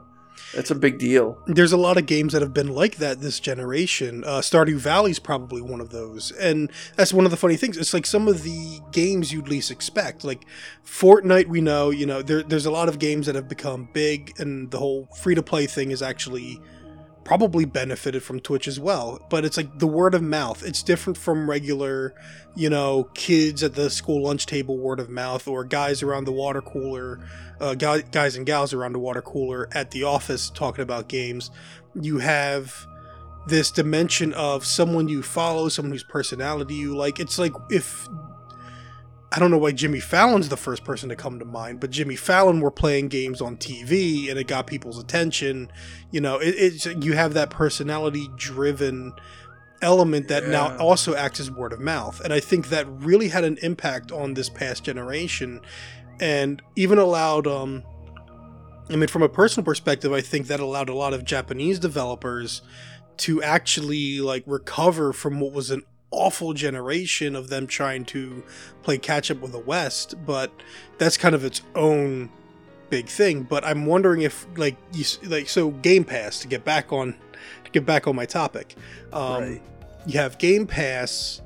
That's 0.54 0.70
a 0.70 0.74
big 0.74 0.98
deal. 0.98 1.38
There's 1.46 1.72
a 1.72 1.78
lot 1.78 1.96
of 1.96 2.04
games 2.04 2.34
that 2.34 2.42
have 2.42 2.52
been 2.52 2.68
like 2.68 2.96
that 2.96 3.20
this 3.20 3.40
generation. 3.40 4.22
Uh, 4.22 4.40
Stardew 4.40 4.76
Valley's 4.76 5.18
probably 5.18 5.62
one 5.62 5.80
of 5.80 5.90
those, 5.90 6.30
and 6.32 6.70
that's 6.94 7.12
one 7.12 7.24
of 7.24 7.30
the 7.30 7.38
funny 7.38 7.56
things. 7.56 7.78
It's 7.78 7.94
like 7.94 8.04
some 8.04 8.28
of 8.28 8.42
the 8.42 8.80
games 8.92 9.32
you'd 9.32 9.48
least 9.48 9.70
expect. 9.70 10.24
Like 10.24 10.44
Fortnite, 10.84 11.48
we 11.48 11.62
know, 11.62 11.88
you 11.88 12.04
know, 12.04 12.20
there, 12.20 12.42
there's 12.42 12.66
a 12.66 12.70
lot 12.70 12.90
of 12.90 12.98
games 12.98 13.26
that 13.26 13.34
have 13.34 13.48
become 13.48 13.88
big, 13.94 14.34
and 14.38 14.70
the 14.70 14.78
whole 14.78 15.08
free 15.16 15.34
to 15.34 15.42
play 15.42 15.66
thing 15.66 15.90
is 15.90 16.02
actually 16.02 16.60
probably 17.24 17.64
benefited 17.64 18.22
from 18.22 18.40
Twitch 18.40 18.66
as 18.66 18.78
well. 18.80 19.24
But 19.30 19.44
it's 19.44 19.56
like 19.56 19.78
the 19.78 19.86
word 19.86 20.14
of 20.14 20.22
mouth. 20.22 20.62
It's 20.64 20.82
different 20.82 21.16
from 21.16 21.48
regular, 21.48 22.14
you 22.54 22.70
know, 22.70 23.04
kids 23.14 23.62
at 23.62 23.74
the 23.74 23.90
school 23.90 24.22
lunch 24.22 24.46
table 24.46 24.78
word 24.78 25.00
of 25.00 25.08
mouth 25.08 25.46
or 25.46 25.64
guys 25.64 26.02
around 26.02 26.24
the 26.24 26.32
water 26.32 26.60
cooler, 26.60 27.20
uh, 27.60 27.74
guys 27.74 28.36
and 28.36 28.46
gals 28.46 28.72
around 28.72 28.92
the 28.92 28.98
water 28.98 29.22
cooler 29.22 29.68
at 29.72 29.90
the 29.90 30.04
office 30.04 30.50
talking 30.50 30.82
about 30.82 31.08
games. 31.08 31.50
You 31.94 32.18
have 32.18 32.86
this 33.46 33.70
dimension 33.70 34.32
of 34.34 34.64
someone 34.64 35.08
you 35.08 35.22
follow, 35.22 35.68
someone 35.68 35.92
whose 35.92 36.04
personality 36.04 36.74
you 36.74 36.96
like. 36.96 37.20
It's 37.20 37.38
like 37.38 37.52
if 37.70 38.08
I 39.34 39.38
don't 39.38 39.50
know 39.50 39.58
why 39.58 39.72
Jimmy 39.72 39.98
Fallon's 39.98 40.50
the 40.50 40.58
first 40.58 40.84
person 40.84 41.08
to 41.08 41.16
come 41.16 41.38
to 41.38 41.46
mind, 41.46 41.80
but 41.80 41.90
Jimmy 41.90 42.16
Fallon 42.16 42.60
were 42.60 42.70
playing 42.70 43.08
games 43.08 43.40
on 43.40 43.56
TV 43.56 44.28
and 44.28 44.38
it 44.38 44.46
got 44.46 44.66
people's 44.66 44.98
attention. 44.98 45.72
You 46.10 46.20
know, 46.20 46.36
it, 46.36 46.50
it's 46.50 46.84
you 46.84 47.14
have 47.14 47.32
that 47.32 47.48
personality 47.48 48.28
driven 48.36 49.14
element 49.80 50.28
that 50.28 50.42
yeah. 50.44 50.50
now 50.50 50.76
also 50.76 51.14
acts 51.14 51.40
as 51.40 51.50
word 51.50 51.72
of 51.72 51.80
mouth. 51.80 52.20
And 52.20 52.30
I 52.30 52.40
think 52.40 52.68
that 52.68 52.86
really 52.86 53.28
had 53.28 53.42
an 53.42 53.58
impact 53.62 54.12
on 54.12 54.34
this 54.34 54.50
past 54.50 54.84
generation 54.84 55.62
and 56.20 56.60
even 56.76 56.98
allowed 56.98 57.46
um 57.46 57.82
I 58.90 58.96
mean 58.96 59.08
from 59.08 59.22
a 59.22 59.30
personal 59.30 59.64
perspective, 59.64 60.12
I 60.12 60.20
think 60.20 60.48
that 60.48 60.60
allowed 60.60 60.90
a 60.90 60.94
lot 60.94 61.14
of 61.14 61.24
Japanese 61.24 61.78
developers 61.78 62.60
to 63.18 63.42
actually 63.42 64.20
like 64.20 64.42
recover 64.46 65.14
from 65.14 65.40
what 65.40 65.52
was 65.52 65.70
an 65.70 65.82
awful 66.12 66.52
generation 66.52 67.34
of 67.34 67.48
them 67.48 67.66
trying 67.66 68.04
to 68.04 68.44
play 68.82 68.98
catch 68.98 69.30
up 69.30 69.40
with 69.40 69.52
the 69.52 69.58
West, 69.58 70.14
but 70.24 70.52
that's 70.98 71.16
kind 71.16 71.34
of 71.34 71.44
its 71.44 71.62
own 71.74 72.30
big 72.90 73.06
thing. 73.06 73.42
But 73.42 73.64
I'm 73.64 73.86
wondering 73.86 74.22
if 74.22 74.46
like 74.56 74.76
you 74.92 75.04
like 75.24 75.48
so 75.48 75.70
Game 75.70 76.04
Pass 76.04 76.38
to 76.40 76.48
get 76.48 76.64
back 76.64 76.92
on 76.92 77.16
to 77.64 77.70
get 77.72 77.84
back 77.84 78.06
on 78.06 78.14
my 78.14 78.26
topic. 78.26 78.76
Um, 79.12 79.42
Right. 79.42 79.62
You 80.06 80.18
have 80.18 80.38
Game 80.38 80.66
Pass, 80.66 81.40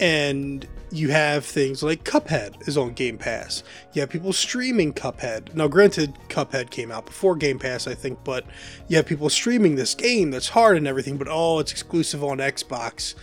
and 0.00 0.66
you 0.90 1.10
have 1.10 1.44
things 1.44 1.82
like 1.82 2.04
Cuphead 2.04 2.68
is 2.68 2.78
on 2.78 2.92
Game 2.92 3.18
Pass. 3.18 3.64
You 3.92 4.00
have 4.00 4.10
people 4.10 4.32
streaming 4.32 4.92
Cuphead. 4.92 5.52
Now, 5.54 5.66
granted, 5.66 6.14
Cuphead 6.28 6.70
came 6.70 6.92
out 6.92 7.04
before 7.04 7.34
Game 7.34 7.58
Pass, 7.58 7.86
I 7.86 7.94
think, 7.94 8.22
but 8.22 8.44
you 8.86 8.96
have 8.96 9.04
people 9.04 9.28
streaming 9.28 9.74
this 9.74 9.94
game 9.94 10.30
that's 10.30 10.48
hard 10.48 10.76
and 10.76 10.86
everything, 10.86 11.16
but 11.16 11.26
oh, 11.28 11.58
it's 11.58 11.72
exclusive 11.72 12.22
on 12.22 12.38
Xbox. 12.38 13.14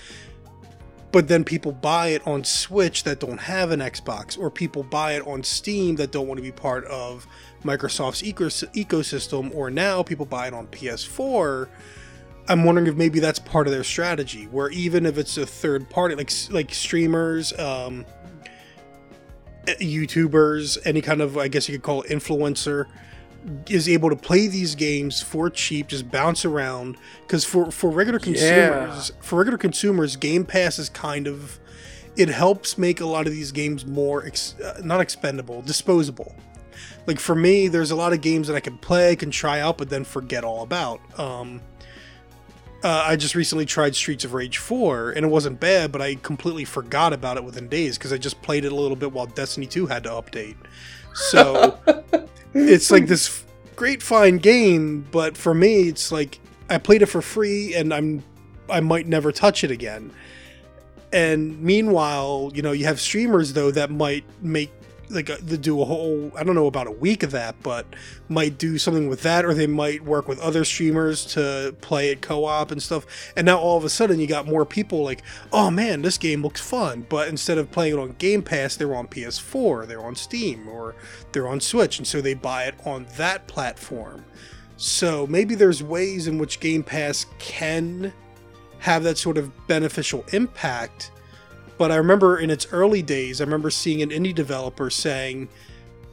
But 1.11 1.27
then 1.27 1.43
people 1.43 1.73
buy 1.73 2.09
it 2.09 2.25
on 2.25 2.43
Switch 2.43 3.03
that 3.03 3.19
don't 3.19 3.39
have 3.39 3.71
an 3.71 3.81
Xbox, 3.81 4.39
or 4.39 4.49
people 4.49 4.83
buy 4.83 5.13
it 5.13 5.27
on 5.27 5.43
Steam 5.43 5.97
that 5.97 6.11
don't 6.11 6.27
want 6.27 6.37
to 6.37 6.41
be 6.41 6.51
part 6.51 6.85
of 6.85 7.27
Microsoft's 7.63 8.21
ecos- 8.21 8.65
ecosystem, 8.73 9.53
or 9.53 9.69
now 9.69 10.03
people 10.03 10.25
buy 10.25 10.47
it 10.47 10.53
on 10.53 10.67
PS4. 10.67 11.67
I'm 12.47 12.63
wondering 12.63 12.87
if 12.87 12.95
maybe 12.95 13.19
that's 13.19 13.39
part 13.39 13.67
of 13.67 13.73
their 13.73 13.83
strategy, 13.83 14.45
where 14.45 14.69
even 14.71 15.05
if 15.05 15.17
it's 15.17 15.37
a 15.37 15.45
third 15.45 15.89
party, 15.89 16.15
like 16.15 16.31
like 16.49 16.73
streamers, 16.73 17.57
um, 17.59 18.05
YouTubers, 19.67 20.77
any 20.85 21.01
kind 21.01 21.21
of 21.21 21.37
I 21.37 21.47
guess 21.47 21.67
you 21.69 21.75
could 21.75 21.83
call 21.83 22.01
it 22.03 22.09
influencer, 22.09 22.87
is 23.67 23.89
able 23.89 24.09
to 24.09 24.15
play 24.15 24.47
these 24.47 24.75
games 24.75 25.21
for 25.21 25.49
cheap, 25.49 25.87
just 25.87 26.11
bounce 26.11 26.45
around. 26.45 26.97
Because 27.21 27.45
for 27.45 27.71
for 27.71 27.89
regular 27.89 28.19
consumers, 28.19 29.11
for 29.21 29.39
regular 29.39 29.57
consumers, 29.57 30.15
Game 30.15 30.45
Pass 30.45 30.79
is 30.79 30.89
kind 30.89 31.27
of 31.27 31.59
it 32.15 32.29
helps 32.29 32.77
make 32.77 32.99
a 32.99 33.05
lot 33.05 33.27
of 33.27 33.33
these 33.33 33.51
games 33.51 33.85
more 33.85 34.25
ex- 34.25 34.59
uh, 34.59 34.81
not 34.83 35.01
expendable, 35.01 35.61
disposable. 35.61 36.35
Like 37.07 37.19
for 37.19 37.35
me, 37.35 37.67
there's 37.67 37.91
a 37.91 37.95
lot 37.95 38.13
of 38.13 38.21
games 38.21 38.47
that 38.47 38.55
I 38.55 38.59
can 38.59 38.77
play, 38.77 39.15
can 39.15 39.31
try 39.31 39.59
out, 39.59 39.77
but 39.77 39.89
then 39.89 40.03
forget 40.03 40.43
all 40.43 40.61
about. 40.63 40.99
Um, 41.19 41.61
uh, 42.83 43.03
I 43.05 43.15
just 43.15 43.35
recently 43.35 43.65
tried 43.65 43.95
Streets 43.95 44.25
of 44.25 44.33
Rage 44.33 44.57
4, 44.57 45.11
and 45.11 45.25
it 45.25 45.29
wasn't 45.29 45.59
bad, 45.59 45.91
but 45.91 46.01
I 46.01 46.15
completely 46.15 46.65
forgot 46.65 47.13
about 47.13 47.37
it 47.37 47.43
within 47.43 47.67
days 47.67 47.97
because 47.97 48.11
I 48.11 48.17
just 48.17 48.41
played 48.41 48.65
it 48.65 48.71
a 48.71 48.75
little 48.75 48.95
bit 48.95 49.11
while 49.11 49.27
Destiny 49.27 49.67
2 49.67 49.85
had 49.85 50.03
to 50.03 50.09
update. 50.09 50.55
So 51.13 51.77
it's 52.53 52.91
like 52.91 53.07
this 53.07 53.43
great 53.75 54.03
fine 54.03 54.37
game, 54.37 55.05
but 55.11 55.37
for 55.37 55.53
me, 55.53 55.87
it's 55.89 56.11
like 56.11 56.39
I 56.69 56.77
played 56.77 57.01
it 57.01 57.07
for 57.07 57.21
free, 57.21 57.73
and 57.75 57.93
I'm 57.93 58.23
I 58.69 58.79
might 58.79 59.07
never 59.07 59.31
touch 59.31 59.63
it 59.63 59.71
again. 59.71 60.11
And 61.13 61.61
meanwhile, 61.61 62.51
you 62.53 62.61
know, 62.61 62.71
you 62.71 62.85
have 62.85 62.99
streamers 62.99 63.53
though 63.53 63.71
that 63.71 63.91
might 63.91 64.23
make 64.41 64.71
like 65.11 65.29
uh, 65.29 65.37
a, 65.39 65.57
do 65.57 65.81
a 65.81 65.85
whole 65.85 66.31
I 66.35 66.43
don't 66.43 66.55
know 66.55 66.67
about 66.67 66.87
a 66.87 66.91
week 66.91 67.23
of 67.23 67.31
that, 67.31 67.55
but 67.61 67.85
might 68.29 68.57
do 68.57 68.77
something 68.77 69.07
with 69.07 69.21
that, 69.23 69.45
or 69.45 69.53
they 69.53 69.67
might 69.67 70.03
work 70.03 70.27
with 70.27 70.39
other 70.39 70.63
streamers 70.63 71.25
to 71.33 71.75
play 71.81 72.09
it 72.09 72.21
co-op 72.21 72.71
and 72.71 72.81
stuff. 72.81 73.05
And 73.35 73.45
now 73.45 73.59
all 73.59 73.77
of 73.77 73.83
a 73.83 73.89
sudden, 73.89 74.19
you 74.19 74.27
got 74.27 74.47
more 74.47 74.65
people 74.65 75.03
like, 75.03 75.21
oh 75.51 75.69
man, 75.71 76.01
this 76.01 76.17
game 76.17 76.41
looks 76.41 76.61
fun. 76.61 77.05
But 77.09 77.27
instead 77.27 77.57
of 77.57 77.71
playing 77.71 77.93
it 77.93 77.99
on 77.99 78.15
Game 78.17 78.41
Pass, 78.41 78.75
they're 78.75 78.95
on 78.95 79.07
PS4, 79.07 79.87
they're 79.87 80.05
on 80.05 80.15
Steam, 80.15 80.67
or 80.67 80.95
they're 81.31 81.47
on 81.47 81.59
Switch, 81.59 81.97
and 81.97 82.07
so 82.07 82.21
they 82.21 82.33
buy 82.33 82.65
it 82.65 82.75
on 82.85 83.05
that 83.17 83.47
platform. 83.47 84.25
So 84.77 85.27
maybe 85.27 85.53
there's 85.53 85.83
ways 85.83 86.27
in 86.27 86.39
which 86.39 86.59
Game 86.59 86.81
Pass 86.81 87.27
can 87.37 88.11
have 88.79 89.03
that 89.03 89.17
sort 89.17 89.37
of 89.37 89.51
beneficial 89.67 90.25
impact. 90.33 91.11
But 91.81 91.91
I 91.91 91.95
remember 91.95 92.37
in 92.37 92.51
its 92.51 92.67
early 92.71 93.01
days, 93.01 93.41
I 93.41 93.43
remember 93.43 93.71
seeing 93.71 94.03
an 94.03 94.11
indie 94.11 94.35
developer 94.35 94.91
saying 94.91 95.49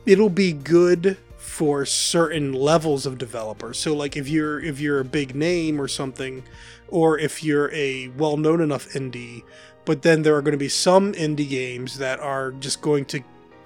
it'll 0.07 0.31
be 0.31 0.55
good 0.55 1.19
for 1.37 1.85
certain 1.85 2.55
levels 2.55 3.05
of 3.05 3.19
developers. 3.19 3.79
So 3.79 3.95
like 3.95 4.17
if 4.17 4.31
you're 4.31 4.59
if 4.61 4.81
you're 4.81 5.01
a 5.01 5.05
big 5.05 5.35
name 5.35 5.79
or 5.79 5.87
something, 5.87 6.43
or 6.89 7.19
if 7.19 7.45
you're 7.45 7.71
a 7.75 8.09
well-known 8.17 8.63
enough 8.63 8.89
indie, 8.95 9.43
but 9.85 10.01
then 10.01 10.23
there 10.23 10.35
are 10.37 10.41
going 10.41 10.53
to 10.53 10.57
be 10.57 10.71
some 10.71 11.13
indie 11.13 11.47
games 11.47 11.99
that 11.99 12.19
are 12.19 12.53
just 12.53 12.81
going 12.81 13.05
to 13.05 13.21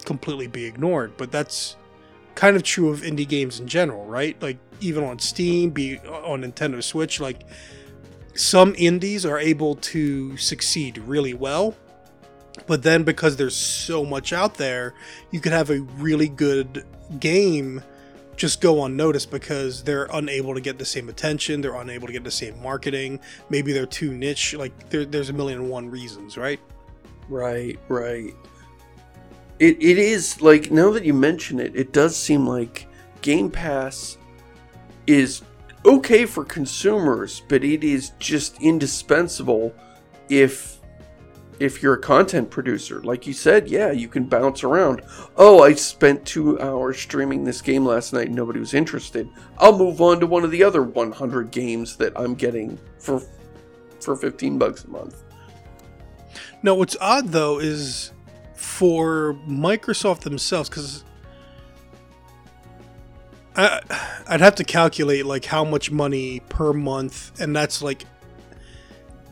completely 0.04 0.48
be 0.48 0.64
ignored. 0.64 1.12
But 1.16 1.30
that's 1.30 1.76
kind 2.34 2.56
of 2.56 2.64
true 2.64 2.88
of 2.88 3.02
indie 3.02 3.28
games 3.28 3.60
in 3.60 3.68
general, 3.68 4.04
right? 4.06 4.34
Like 4.42 4.58
even 4.80 5.04
on 5.04 5.20
Steam, 5.20 5.70
be 5.70 6.00
on 6.00 6.42
Nintendo 6.42 6.82
Switch, 6.82 7.20
like 7.20 7.44
some 8.34 8.74
indies 8.76 9.24
are 9.24 9.38
able 9.38 9.76
to 9.76 10.36
succeed 10.36 10.98
really 10.98 11.34
well. 11.34 11.76
But 12.66 12.82
then 12.82 13.02
because 13.02 13.36
there's 13.36 13.56
so 13.56 14.04
much 14.04 14.32
out 14.32 14.54
there, 14.54 14.94
you 15.30 15.40
could 15.40 15.52
have 15.52 15.70
a 15.70 15.80
really 15.80 16.28
good 16.28 16.84
game 17.18 17.82
just 18.36 18.60
go 18.60 18.84
unnoticed 18.84 19.30
because 19.30 19.84
they're 19.84 20.08
unable 20.12 20.54
to 20.54 20.60
get 20.60 20.78
the 20.78 20.84
same 20.84 21.08
attention, 21.08 21.60
they're 21.60 21.74
unable 21.74 22.06
to 22.06 22.12
get 22.12 22.24
the 22.24 22.30
same 22.30 22.60
marketing, 22.62 23.20
maybe 23.50 23.72
they're 23.72 23.86
too 23.86 24.12
niche, 24.12 24.54
like 24.54 24.90
there, 24.90 25.04
there's 25.04 25.28
a 25.28 25.32
million 25.32 25.60
and 25.60 25.70
one 25.70 25.90
reasons, 25.90 26.36
right? 26.36 26.58
Right, 27.28 27.78
right. 27.88 28.34
It 29.58 29.80
it 29.80 29.98
is 29.98 30.40
like 30.40 30.70
now 30.70 30.90
that 30.92 31.04
you 31.04 31.14
mention 31.14 31.60
it, 31.60 31.76
it 31.76 31.92
does 31.92 32.16
seem 32.16 32.46
like 32.46 32.88
Game 33.20 33.50
Pass 33.50 34.18
is 35.06 35.42
okay 35.84 36.24
for 36.26 36.44
consumers, 36.44 37.42
but 37.48 37.62
it 37.62 37.84
is 37.84 38.10
just 38.18 38.60
indispensable 38.60 39.72
if 40.28 40.80
if 41.62 41.80
you're 41.80 41.94
a 41.94 42.00
content 42.00 42.50
producer. 42.50 43.00
Like 43.02 43.26
you 43.26 43.32
said, 43.32 43.68
yeah, 43.68 43.92
you 43.92 44.08
can 44.08 44.24
bounce 44.24 44.64
around. 44.64 45.02
Oh, 45.36 45.62
I 45.62 45.74
spent 45.74 46.26
2 46.26 46.60
hours 46.60 46.98
streaming 46.98 47.44
this 47.44 47.62
game 47.62 47.86
last 47.86 48.12
night 48.12 48.26
and 48.26 48.34
nobody 48.34 48.58
was 48.58 48.74
interested. 48.74 49.28
I'll 49.58 49.78
move 49.78 50.00
on 50.00 50.18
to 50.20 50.26
one 50.26 50.42
of 50.42 50.50
the 50.50 50.64
other 50.64 50.82
100 50.82 51.52
games 51.52 51.96
that 51.98 52.12
I'm 52.16 52.34
getting 52.34 52.78
for 52.98 53.22
for 54.00 54.16
15 54.16 54.58
bucks 54.58 54.84
a 54.84 54.88
month. 54.88 55.22
Now, 56.64 56.74
what's 56.74 56.96
odd 57.00 57.28
though 57.28 57.60
is 57.60 58.12
for 58.54 59.34
Microsoft 59.48 60.20
themselves, 60.20 60.68
because 60.68 61.04
I'd 63.54 64.40
have 64.40 64.56
to 64.56 64.64
calculate 64.64 65.26
like 65.26 65.44
how 65.44 65.64
much 65.64 65.90
money 65.92 66.40
per 66.48 66.72
month, 66.72 67.40
and 67.40 67.54
that's 67.54 67.82
like 67.82 68.04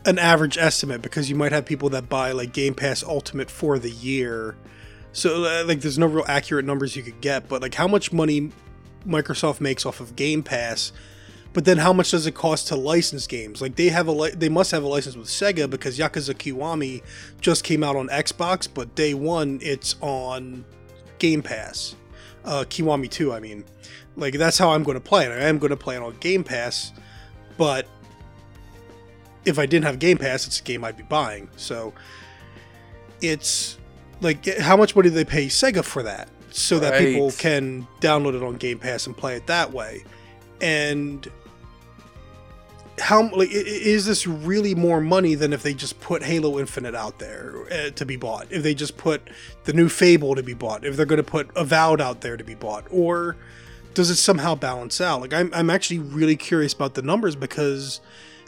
an 0.05 0.19
average 0.19 0.57
estimate 0.57 1.01
because 1.01 1.29
you 1.29 1.35
might 1.35 1.51
have 1.51 1.65
people 1.65 1.89
that 1.89 2.09
buy 2.09 2.31
like 2.31 2.53
Game 2.53 2.73
Pass 2.73 3.03
Ultimate 3.03 3.51
for 3.51 3.79
the 3.79 3.91
year. 3.91 4.55
So 5.13 5.43
uh, 5.43 5.65
like, 5.65 5.81
there's 5.81 5.97
no 5.97 6.07
real 6.07 6.25
accurate 6.27 6.65
numbers 6.65 6.95
you 6.95 7.03
could 7.03 7.21
get, 7.21 7.47
but 7.47 7.61
like 7.61 7.75
how 7.75 7.87
much 7.87 8.11
money 8.11 8.51
Microsoft 9.05 9.61
makes 9.61 9.85
off 9.85 9.99
of 9.99 10.15
Game 10.15 10.43
Pass 10.43 10.91
but 11.53 11.65
then 11.65 11.77
how 11.77 11.91
much 11.91 12.11
does 12.11 12.25
it 12.25 12.33
cost 12.33 12.69
to 12.69 12.75
license 12.75 13.27
games? 13.27 13.61
Like 13.61 13.75
they 13.75 13.89
have 13.89 14.07
a 14.07 14.11
li- 14.11 14.31
they 14.31 14.49
must 14.49 14.71
have 14.71 14.83
a 14.83 14.87
license 14.87 15.15
with 15.15 15.27
Sega 15.27 15.69
because 15.69 15.97
Yakuza 15.97 16.33
Kiwami 16.33 17.01
just 17.41 17.63
came 17.63 17.83
out 17.83 17.95
on 17.95 18.07
Xbox, 18.07 18.67
but 18.71 18.95
day 18.95 19.13
one 19.13 19.59
it's 19.61 19.95
on 20.01 20.63
Game 21.19 21.41
Pass. 21.41 21.95
Uh, 22.43 22.63
Kiwami 22.67 23.09
2, 23.09 23.33
I 23.33 23.39
mean. 23.39 23.65
Like 24.15 24.35
that's 24.35 24.57
how 24.57 24.71
I'm 24.71 24.83
going 24.83 24.95
to 24.95 25.01
play 25.01 25.25
it. 25.25 25.31
I 25.31 25.47
am 25.47 25.57
going 25.57 25.71
to 25.71 25.77
play 25.77 25.95
it 25.95 26.01
on 26.01 26.15
Game 26.19 26.43
Pass, 26.43 26.93
but 27.57 27.85
if 29.45 29.57
I 29.59 29.65
didn't 29.65 29.85
have 29.85 29.99
Game 29.99 30.17
Pass, 30.17 30.45
it's 30.47 30.59
a 30.59 30.63
game 30.63 30.83
I'd 30.83 30.97
be 30.97 31.03
buying. 31.03 31.49
So 31.55 31.93
it's 33.21 33.77
like 34.21 34.45
how 34.59 34.77
much 34.77 34.95
money 34.95 35.09
do 35.09 35.15
they 35.15 35.25
pay 35.25 35.47
Sega 35.47 35.83
for 35.83 36.03
that 36.03 36.29
so 36.51 36.79
that 36.79 36.99
people 36.99 37.31
can 37.31 37.87
download 37.99 38.35
it 38.35 38.43
on 38.43 38.55
Game 38.55 38.79
Pass 38.79 39.07
and 39.07 39.15
play 39.15 39.35
it 39.35 39.47
that 39.47 39.71
way. 39.71 40.03
And 40.59 41.27
how 42.99 43.29
like 43.35 43.49
is 43.51 44.05
this 44.05 44.27
really 44.27 44.75
more 44.75 45.01
money 45.01 45.33
than 45.33 45.53
if 45.53 45.63
they 45.63 45.73
just 45.73 45.99
put 46.01 46.23
Halo 46.23 46.59
Infinite 46.59 46.93
out 46.93 47.19
there 47.19 47.65
uh, 47.71 47.89
to 47.91 48.05
be 48.05 48.15
bought? 48.15 48.47
If 48.51 48.63
they 48.63 48.75
just 48.75 48.97
put 48.97 49.29
the 49.63 49.73
new 49.73 49.89
Fable 49.89 50.35
to 50.35 50.43
be 50.43 50.53
bought? 50.53 50.85
If 50.85 50.95
they're 50.97 51.05
going 51.05 51.17
to 51.17 51.23
put 51.23 51.49
Avowed 51.55 51.99
out 51.99 52.21
there 52.21 52.37
to 52.37 52.43
be 52.43 52.55
bought? 52.55 52.85
Or 52.91 53.37
does 53.93 54.09
it 54.09 54.17
somehow 54.17 54.55
balance 54.55 55.01
out? 55.01 55.21
Like 55.21 55.33
I'm 55.33 55.49
I'm 55.53 55.69
actually 55.69 55.99
really 55.99 56.35
curious 56.35 56.73
about 56.73 56.93
the 56.93 57.01
numbers 57.01 57.35
because 57.35 58.01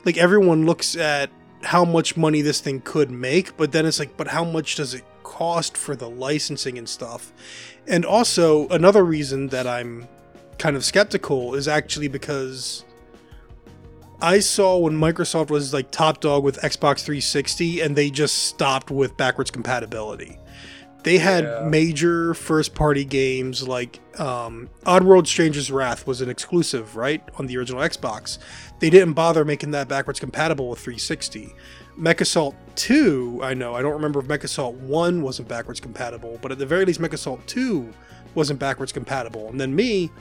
like 0.06 0.18
everyone 0.18 0.66
looks 0.66 0.96
at 0.96 1.30
how 1.64 1.86
much 1.86 2.18
money 2.18 2.42
this 2.42 2.60
thing 2.60 2.82
could 2.82 3.10
make, 3.12 3.56
but 3.58 3.72
then 3.72 3.86
it's 3.86 4.00
like, 4.00 4.16
but 4.18 4.28
how 4.28 4.44
much 4.44 4.76
does 4.76 4.94
it 4.94 5.04
cost 5.24 5.78
for 5.78 5.96
the 5.96 6.10
licensing 6.10 6.78
and 6.78 6.88
stuff? 6.88 7.32
And 7.88 8.06
also 8.06 8.68
another 8.70 9.04
reason 9.06 9.48
that 9.48 9.66
I'm 9.68 10.08
kind 10.58 10.76
of 10.76 10.84
skeptical 10.86 11.56
is 11.56 11.68
actually 11.68 12.08
because 12.10 12.84
I 14.22 14.40
saw 14.40 14.78
when 14.78 14.94
Microsoft 14.94 15.50
was 15.50 15.74
like 15.74 15.92
top 15.92 16.22
dog 16.22 16.44
with 16.44 16.58
Xbox 16.62 17.00
360 17.04 17.82
and 17.82 17.96
they 17.96 18.10
just 18.10 18.46
stopped 18.48 18.92
with 18.92 19.18
backwards 19.18 19.52
compatibility. 19.52 20.38
They 21.04 21.18
had 21.18 21.44
Yeah. 21.44 21.68
major 21.68 22.34
first 22.34 22.76
party 22.76 23.04
games 23.04 23.68
like 23.68 24.00
um, 24.20 24.70
Oddworld 24.86 25.28
Stranger's 25.28 25.70
Wrath 25.70 26.08
was 26.08 26.22
an 26.22 26.30
exclusive, 26.30 26.96
right, 26.96 27.22
on 27.38 27.48
the 27.48 27.58
original 27.58 27.82
Xbox. 27.82 28.38
They 28.84 28.90
didn't 28.90 29.14
bother 29.14 29.46
making 29.46 29.72
that 29.72 29.88
backwards 29.88 30.20
compatible 30.20 30.68
with 30.68 30.80
360. 30.80 31.56
MechAssault 31.98 32.54
2, 32.76 33.40
I 33.42 33.54
know, 33.54 33.74
I 33.76 33.82
don't 33.82 33.94
remember 33.94 34.20
if 34.20 34.26
MechAssault 34.26 34.74
1 34.74 35.22
wasn't 35.22 35.48
backwards 35.48 35.80
compatible, 35.80 36.38
but 36.42 36.52
at 36.52 36.58
the 36.58 36.66
very 36.66 36.84
least, 36.84 37.00
MechAssault 37.00 37.46
2 37.46 37.94
wasn't 38.36 38.60
backwards 38.60 38.92
compatible. 38.92 39.48
And 39.48 39.58
then 39.58 39.74
me, 39.74 40.12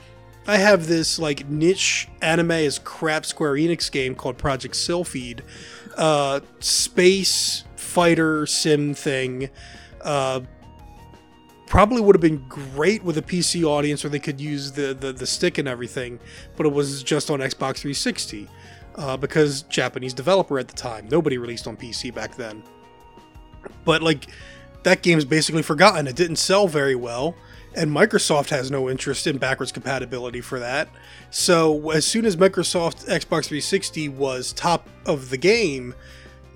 I 0.47 0.55
have 0.55 0.87
this 0.87 1.19
like 1.19 1.49
niche 1.49 2.07
anime 2.21 2.51
as 2.51 2.79
crap 2.79 3.25
Square 3.25 3.55
Enix 3.55 3.91
game 3.91 4.15
called 4.15 4.37
Project 4.37 4.75
Sylpheed, 4.75 5.41
uh, 5.97 6.39
space 6.61 7.65
fighter 7.75 8.45
sim 8.45 8.93
thing. 8.93 9.49
Uh, 9.99 10.39
probably 11.73 11.99
would 11.99 12.13
have 12.13 12.21
been 12.21 12.45
great 12.47 13.03
with 13.03 13.17
a 13.17 13.21
PC 13.23 13.63
audience 13.63 14.03
where 14.03 14.11
they 14.11 14.19
could 14.19 14.39
use 14.39 14.73
the, 14.73 14.93
the, 14.93 15.11
the 15.11 15.25
stick 15.25 15.57
and 15.57 15.67
everything, 15.67 16.19
but 16.55 16.67
it 16.67 16.71
was 16.71 17.01
just 17.01 17.31
on 17.31 17.39
Xbox 17.39 17.77
360 17.77 18.47
uh, 18.93 19.17
because 19.17 19.63
Japanese 19.63 20.13
developer 20.13 20.59
at 20.59 20.67
the 20.67 20.75
time. 20.75 21.07
Nobody 21.09 21.39
released 21.39 21.65
on 21.65 21.75
PC 21.75 22.13
back 22.13 22.35
then. 22.35 22.61
But 23.85 24.03
like 24.03 24.27
that 24.83 25.01
game's 25.01 25.25
basically 25.25 25.63
forgotten. 25.63 26.05
It 26.05 26.15
didn't 26.15 26.35
sell 26.35 26.67
very 26.67 26.93
well, 26.93 27.33
and 27.73 27.89
Microsoft 27.89 28.49
has 28.49 28.69
no 28.69 28.87
interest 28.87 29.25
in 29.25 29.39
backwards 29.39 29.71
compatibility 29.71 30.41
for 30.41 30.59
that. 30.59 30.89
So 31.31 31.89
as 31.89 32.05
soon 32.05 32.27
as 32.27 32.35
Microsoft 32.35 33.07
Xbox 33.07 33.47
360 33.47 34.09
was 34.09 34.53
top 34.53 34.87
of 35.07 35.31
the 35.31 35.37
game, 35.37 35.95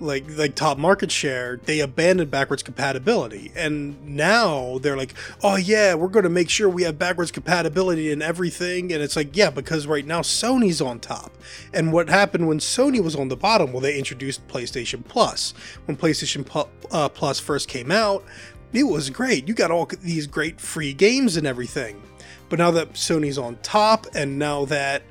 like 0.00 0.24
like 0.36 0.54
top 0.54 0.78
market 0.78 1.10
share, 1.10 1.58
they 1.64 1.80
abandoned 1.80 2.30
backwards 2.30 2.62
compatibility. 2.62 3.52
And 3.56 4.04
now 4.06 4.78
they're 4.78 4.96
like, 4.96 5.14
"Oh 5.42 5.56
yeah, 5.56 5.94
we're 5.94 6.08
going 6.08 6.24
to 6.24 6.30
make 6.30 6.50
sure 6.50 6.68
we 6.68 6.82
have 6.84 6.98
backwards 6.98 7.30
compatibility 7.30 8.10
in 8.10 8.22
everything." 8.22 8.92
And 8.92 9.02
it's 9.02 9.16
like, 9.16 9.36
"Yeah, 9.36 9.50
because 9.50 9.86
right 9.86 10.06
now 10.06 10.20
Sony's 10.20 10.80
on 10.80 11.00
top." 11.00 11.32
And 11.72 11.92
what 11.92 12.08
happened 12.08 12.48
when 12.48 12.58
Sony 12.58 13.02
was 13.02 13.16
on 13.16 13.28
the 13.28 13.36
bottom? 13.36 13.72
Well, 13.72 13.80
they 13.80 13.98
introduced 13.98 14.46
PlayStation 14.48 15.04
Plus. 15.04 15.52
When 15.86 15.96
PlayStation 15.96 16.68
uh, 16.90 17.08
Plus 17.08 17.40
first 17.40 17.68
came 17.68 17.90
out, 17.90 18.24
it 18.72 18.84
was 18.84 19.10
great. 19.10 19.48
You 19.48 19.54
got 19.54 19.70
all 19.70 19.86
these 20.02 20.26
great 20.26 20.60
free 20.60 20.92
games 20.92 21.36
and 21.36 21.46
everything. 21.46 22.02
But 22.48 22.58
now 22.58 22.70
that 22.72 22.94
Sony's 22.94 23.38
on 23.38 23.56
top 23.62 24.06
and 24.14 24.38
now 24.38 24.64
that 24.66 25.02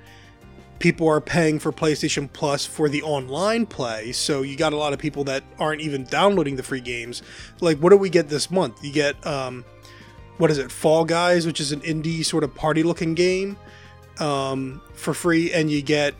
people 0.79 1.07
are 1.07 1.21
paying 1.21 1.59
for 1.59 1.71
PlayStation 1.71 2.31
Plus 2.31 2.65
for 2.65 2.89
the 2.89 3.01
online 3.01 3.65
play, 3.65 4.11
so 4.11 4.41
you 4.41 4.55
got 4.55 4.73
a 4.73 4.77
lot 4.77 4.93
of 4.93 4.99
people 4.99 5.23
that 5.25 5.43
aren't 5.59 5.81
even 5.81 6.03
downloading 6.05 6.55
the 6.55 6.63
free 6.63 6.81
games. 6.81 7.21
Like, 7.61 7.77
what 7.79 7.89
do 7.89 7.97
we 7.97 8.09
get 8.09 8.29
this 8.29 8.51
month? 8.51 8.83
You 8.83 8.91
get, 8.91 9.25
um, 9.25 9.65
what 10.37 10.51
is 10.51 10.57
it, 10.57 10.71
Fall 10.71 11.05
Guys, 11.05 11.45
which 11.45 11.59
is 11.59 11.71
an 11.71 11.81
indie 11.81 12.23
sort 12.25 12.43
of 12.43 12.53
party 12.53 12.83
looking 12.83 13.13
game 13.13 13.57
um, 14.19 14.81
for 14.93 15.13
free, 15.13 15.51
and 15.51 15.71
you 15.71 15.81
get 15.81 16.13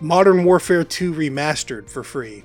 Modern 0.00 0.44
Warfare 0.44 0.84
2 0.84 1.12
Remastered 1.12 1.88
for 1.88 2.02
free. 2.02 2.44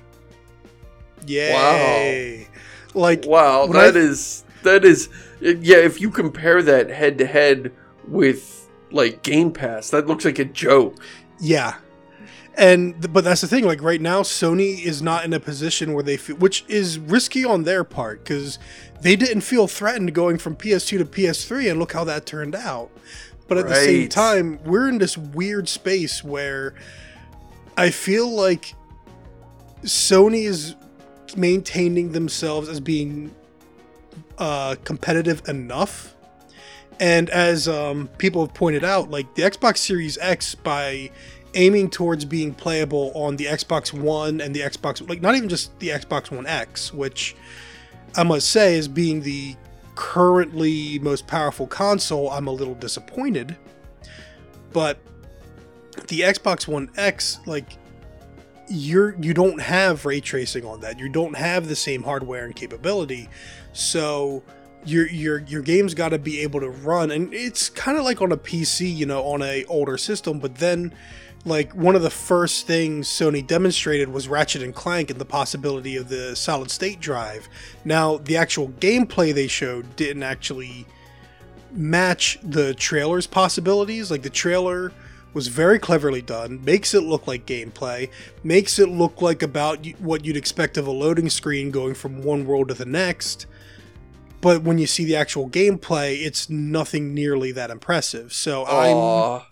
Yay! 1.26 2.48
Wow. 2.94 3.00
Like, 3.00 3.24
wow, 3.26 3.66
that 3.66 3.96
I... 3.96 3.98
is 3.98 4.44
that 4.62 4.84
is, 4.84 5.08
yeah, 5.40 5.76
if 5.76 6.00
you 6.00 6.10
compare 6.10 6.62
that 6.62 6.90
head 6.90 7.18
to 7.18 7.26
head 7.26 7.72
with 8.06 8.60
like 8.92 9.22
Game 9.22 9.52
Pass. 9.52 9.90
That 9.90 10.06
looks 10.06 10.24
like 10.24 10.38
a 10.38 10.44
joke. 10.44 10.96
Yeah. 11.40 11.76
And 12.56 13.12
but 13.12 13.24
that's 13.24 13.40
the 13.40 13.48
thing 13.48 13.64
like 13.64 13.82
right 13.82 14.00
now 14.00 14.22
Sony 14.22 14.84
is 14.84 15.00
not 15.00 15.24
in 15.24 15.32
a 15.32 15.40
position 15.40 15.92
where 15.94 16.02
they 16.02 16.16
feel 16.16 16.36
which 16.36 16.64
is 16.68 16.98
risky 16.98 17.44
on 17.44 17.62
their 17.62 17.84
part 17.84 18.24
cuz 18.24 18.58
they 19.00 19.16
didn't 19.16 19.42
feel 19.42 19.66
threatened 19.66 20.12
going 20.14 20.36
from 20.36 20.56
PS2 20.56 20.98
to 20.98 21.04
PS3 21.04 21.70
and 21.70 21.78
look 21.78 21.92
how 21.92 22.04
that 22.04 22.26
turned 22.26 22.54
out. 22.54 22.90
But 23.48 23.58
at 23.58 23.64
right. 23.64 23.70
the 23.70 23.76
same 23.76 24.08
time, 24.08 24.60
we're 24.64 24.88
in 24.88 24.98
this 24.98 25.16
weird 25.16 25.68
space 25.68 26.22
where 26.22 26.74
I 27.76 27.90
feel 27.90 28.28
like 28.28 28.74
Sony 29.82 30.44
is 30.44 30.76
maintaining 31.36 32.12
themselves 32.12 32.68
as 32.68 32.78
being 32.78 33.34
uh, 34.38 34.76
competitive 34.84 35.48
enough 35.48 36.14
and 37.00 37.30
as 37.30 37.66
um, 37.66 38.08
people 38.18 38.44
have 38.44 38.54
pointed 38.54 38.84
out, 38.84 39.10
like 39.10 39.34
the 39.34 39.42
Xbox 39.42 39.78
Series 39.78 40.18
X, 40.18 40.54
by 40.54 41.10
aiming 41.54 41.88
towards 41.90 42.26
being 42.26 42.52
playable 42.54 43.10
on 43.14 43.36
the 43.36 43.46
Xbox 43.46 43.92
One 43.92 44.40
and 44.40 44.54
the 44.54 44.60
Xbox, 44.60 45.08
like 45.08 45.22
not 45.22 45.34
even 45.34 45.48
just 45.48 45.76
the 45.80 45.88
Xbox 45.88 46.30
One 46.30 46.46
X, 46.46 46.92
which 46.92 47.34
I 48.16 48.22
must 48.22 48.50
say 48.50 48.76
is 48.76 48.86
being 48.86 49.22
the 49.22 49.56
currently 49.94 50.98
most 50.98 51.26
powerful 51.26 51.66
console, 51.66 52.30
I'm 52.30 52.46
a 52.46 52.52
little 52.52 52.74
disappointed. 52.74 53.56
But 54.74 54.98
the 56.08 56.20
Xbox 56.20 56.68
One 56.68 56.90
X, 56.98 57.40
like 57.46 57.78
you're 58.68 59.16
you 59.20 59.32
don't 59.32 59.60
have 59.60 60.04
ray 60.04 60.20
tracing 60.20 60.66
on 60.66 60.80
that. 60.82 60.98
You 60.98 61.08
don't 61.08 61.34
have 61.34 61.66
the 61.66 61.76
same 61.76 62.02
hardware 62.02 62.44
and 62.44 62.54
capability. 62.54 63.30
So 63.72 64.42
your 64.84 65.06
your 65.08 65.40
your 65.40 65.62
game's 65.62 65.94
got 65.94 66.10
to 66.10 66.18
be 66.18 66.40
able 66.40 66.60
to 66.60 66.70
run 66.70 67.10
and 67.10 67.32
it's 67.34 67.68
kind 67.68 67.98
of 67.98 68.04
like 68.04 68.22
on 68.22 68.32
a 68.32 68.36
PC 68.36 68.94
you 68.94 69.06
know 69.06 69.22
on 69.24 69.42
a 69.42 69.64
older 69.66 69.98
system 69.98 70.38
but 70.38 70.56
then 70.56 70.94
like 71.44 71.74
one 71.74 71.96
of 71.96 72.02
the 72.02 72.10
first 72.10 72.66
things 72.66 73.08
Sony 73.08 73.46
demonstrated 73.46 74.10
was 74.10 74.28
Ratchet 74.28 74.62
and 74.62 74.74
Clank 74.74 75.10
and 75.10 75.20
the 75.20 75.24
possibility 75.24 75.96
of 75.96 76.08
the 76.08 76.36
solid 76.36 76.70
state 76.70 77.00
drive. 77.00 77.48
Now 77.84 78.18
the 78.18 78.36
actual 78.36 78.68
gameplay 78.68 79.32
they 79.32 79.46
showed 79.46 79.96
didn't 79.96 80.22
actually 80.22 80.86
match 81.72 82.38
the 82.42 82.74
trailer's 82.74 83.26
possibilities 83.26 84.10
like 84.10 84.22
the 84.22 84.30
trailer 84.30 84.92
was 85.32 85.46
very 85.46 85.78
cleverly 85.78 86.20
done, 86.20 86.62
makes 86.64 86.92
it 86.92 87.02
look 87.02 87.26
like 87.28 87.46
gameplay, 87.46 88.10
makes 88.42 88.78
it 88.78 88.88
look 88.88 89.22
like 89.22 89.42
about 89.42 89.86
what 90.00 90.24
you'd 90.24 90.36
expect 90.36 90.76
of 90.76 90.88
a 90.88 90.90
loading 90.90 91.30
screen 91.30 91.70
going 91.70 91.94
from 91.94 92.22
one 92.22 92.44
world 92.44 92.68
to 92.68 92.74
the 92.74 92.84
next, 92.84 93.46
but 94.40 94.62
when 94.62 94.78
you 94.78 94.86
see 94.86 95.04
the 95.04 95.16
actual 95.16 95.48
gameplay, 95.48 96.22
it's 96.24 96.48
nothing 96.48 97.14
nearly 97.14 97.52
that 97.52 97.70
impressive. 97.70 98.32
So 98.32 98.64
I'm 98.66 99.42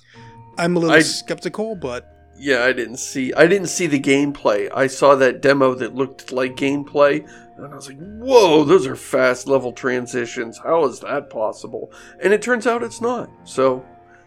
I'm 0.58 0.76
a 0.76 0.78
little 0.78 0.96
I, 0.96 1.00
skeptical, 1.00 1.76
but 1.76 2.14
yeah, 2.38 2.64
I 2.64 2.72
didn't 2.72 2.98
see 2.98 3.32
I 3.34 3.46
didn't 3.46 3.68
see 3.68 3.86
the 3.86 4.00
gameplay. 4.00 4.70
I 4.74 4.86
saw 4.86 5.14
that 5.16 5.42
demo 5.42 5.74
that 5.74 5.94
looked 5.94 6.32
like 6.32 6.56
gameplay, 6.56 7.28
and 7.56 7.66
I 7.66 7.74
was 7.74 7.88
like, 7.88 7.98
"Whoa, 7.98 8.64
those 8.64 8.86
are 8.86 8.96
fast 8.96 9.46
level 9.46 9.72
transitions. 9.72 10.58
How 10.58 10.84
is 10.84 11.00
that 11.00 11.30
possible?" 11.30 11.92
And 12.22 12.32
it 12.32 12.42
turns 12.42 12.66
out 12.66 12.82
it's 12.82 13.00
not. 13.00 13.30
So 13.44 13.84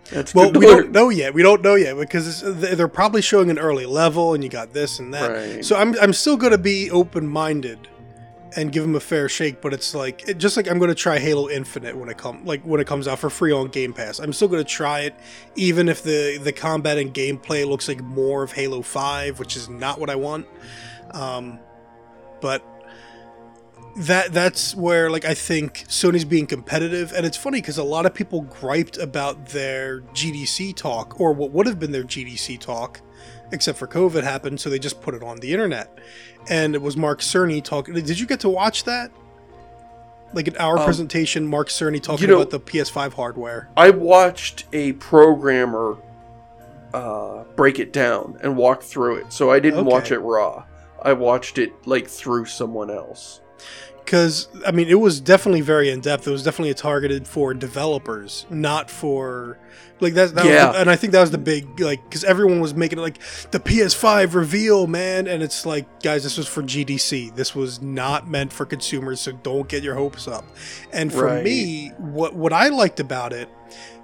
that's 0.09 0.35
well, 0.35 0.51
we 0.51 0.67
learn. 0.67 0.77
don't 0.77 0.91
know 0.91 1.09
yet. 1.09 1.33
We 1.33 1.41
don't 1.41 1.61
know 1.61 1.75
yet 1.75 1.95
because 1.97 2.41
they're 2.41 2.87
probably 2.87 3.21
showing 3.21 3.49
an 3.49 3.59
early 3.59 3.85
level, 3.85 4.33
and 4.33 4.43
you 4.43 4.49
got 4.49 4.73
this 4.73 4.99
and 4.99 5.13
that. 5.13 5.31
Right. 5.31 5.65
So 5.65 5.75
I'm 5.77 5.97
I'm 5.99 6.13
still 6.13 6.37
going 6.37 6.51
to 6.51 6.57
be 6.57 6.91
open 6.91 7.27
minded 7.27 7.87
and 8.55 8.71
give 8.71 8.83
them 8.83 8.95
a 8.95 8.99
fair 8.99 9.29
shake. 9.29 9.61
But 9.61 9.73
it's 9.73 9.93
like 9.93 10.27
it, 10.27 10.37
just 10.37 10.57
like 10.57 10.69
I'm 10.69 10.79
to 10.89 10.95
try 10.95 11.19
Halo 11.19 11.49
Infinite 11.49 11.95
when 11.95 12.09
it 12.09 12.17
come 12.17 12.45
like 12.45 12.63
when 12.63 12.79
it 12.79 12.87
comes 12.87 13.07
out 13.07 13.19
for 13.19 13.29
free 13.29 13.51
on 13.51 13.67
Game 13.67 13.93
Pass. 13.93 14.19
I'm 14.19 14.33
still 14.33 14.47
to 14.63 14.69
try 14.69 15.01
it, 15.01 15.15
even 15.55 15.89
if 15.89 16.03
the 16.03 16.37
the 16.41 16.51
combat 16.51 16.97
and 16.97 17.13
gameplay 17.13 17.67
looks 17.67 17.87
like 17.87 18.01
more 18.01 18.43
of 18.43 18.51
Halo 18.53 18.81
Five, 18.81 19.39
which 19.39 19.55
is 19.55 19.69
not 19.69 19.99
what 19.99 20.09
I 20.09 20.15
want. 20.15 20.47
Um, 21.11 21.59
but 22.41 22.63
that 23.95 24.31
that's 24.31 24.75
where 24.75 25.09
like 25.09 25.25
I 25.25 25.33
think 25.33 25.85
Sony's 25.87 26.25
being 26.25 26.47
competitive, 26.47 27.11
and 27.13 27.25
it's 27.25 27.37
funny 27.37 27.61
because 27.61 27.77
a 27.77 27.83
lot 27.83 28.05
of 28.05 28.13
people 28.13 28.41
griped 28.41 28.97
about 28.97 29.47
their 29.47 30.01
GDC 30.01 30.75
talk 30.75 31.19
or 31.19 31.33
what 31.33 31.51
would 31.51 31.67
have 31.67 31.79
been 31.79 31.91
their 31.91 32.03
GDC 32.03 32.59
talk 32.59 33.01
except 33.51 33.77
for 33.77 33.87
COVID 33.87 34.23
happened, 34.23 34.59
so 34.59 34.69
they 34.69 34.79
just 34.79 35.01
put 35.01 35.13
it 35.13 35.23
on 35.23 35.37
the 35.37 35.51
internet. 35.51 35.97
And 36.49 36.75
it 36.75 36.81
was 36.81 36.97
Mark 36.97 37.19
Cerny 37.19 37.63
talking. 37.63 37.93
Did 37.93 38.19
you 38.19 38.25
get 38.25 38.39
to 38.41 38.49
watch 38.49 38.83
that? 38.85 39.11
Like 40.33 40.47
an 40.47 40.55
hour 40.57 40.77
um, 40.77 40.85
presentation, 40.85 41.45
Mark 41.47 41.67
Cerny 41.67 42.01
talking 42.01 42.21
you 42.21 42.27
know, 42.27 42.41
about 42.41 42.51
the 42.51 42.59
PS5 42.59 43.13
hardware. 43.13 43.69
I 43.75 43.89
watched 43.89 44.65
a 44.71 44.93
programmer 44.93 45.97
uh, 46.93 47.43
break 47.55 47.79
it 47.79 47.91
down 47.91 48.37
and 48.41 48.55
walk 48.55 48.81
through 48.81 49.17
it, 49.17 49.33
so 49.33 49.51
I 49.51 49.59
didn't 49.59 49.81
okay. 49.81 49.89
watch 49.89 50.11
it 50.11 50.19
raw. 50.19 50.65
I 51.01 51.13
watched 51.13 51.57
it 51.57 51.73
like 51.85 52.07
through 52.07 52.45
someone 52.45 52.89
else 52.89 53.41
because 54.11 54.49
I 54.65 54.71
mean 54.71 54.87
it 54.89 54.99
was 54.99 55.21
definitely 55.21 55.61
very 55.61 55.89
in 55.89 56.01
depth. 56.01 56.27
It 56.27 56.31
was 56.31 56.43
definitely 56.43 56.73
targeted 56.73 57.27
for 57.27 57.53
developers, 57.53 58.45
not 58.49 58.91
for 58.91 59.57
like 60.01 60.13
that. 60.15 60.35
that 60.35 60.45
yeah, 60.45 60.67
was, 60.67 60.77
and 60.77 60.89
I 60.89 60.95
think 60.95 61.13
that 61.13 61.21
was 61.21 61.31
the 61.31 61.37
big 61.37 61.79
like 61.79 62.03
because 62.03 62.23
everyone 62.23 62.59
was 62.59 62.73
making 62.73 62.99
it 62.99 63.01
like 63.01 63.19
the 63.51 63.59
PS5 63.59 64.33
reveal, 64.33 64.87
man, 64.87 65.27
and 65.27 65.43
it's 65.43 65.65
like 65.65 66.01
guys, 66.01 66.23
this 66.23 66.37
was 66.37 66.47
for 66.47 66.63
GDC. 66.63 67.35
This 67.35 67.55
was 67.55 67.81
not 67.81 68.27
meant 68.27 68.51
for 68.51 68.65
consumers, 68.65 69.21
so 69.21 69.31
don't 69.31 69.67
get 69.67 69.83
your 69.83 69.95
hopes 69.95 70.27
up. 70.27 70.45
And 70.91 71.11
for 71.11 71.25
right. 71.25 71.43
me, 71.43 71.89
what 71.97 72.35
what 72.35 72.53
I 72.53 72.69
liked 72.69 72.99
about 72.99 73.33
it, 73.33 73.49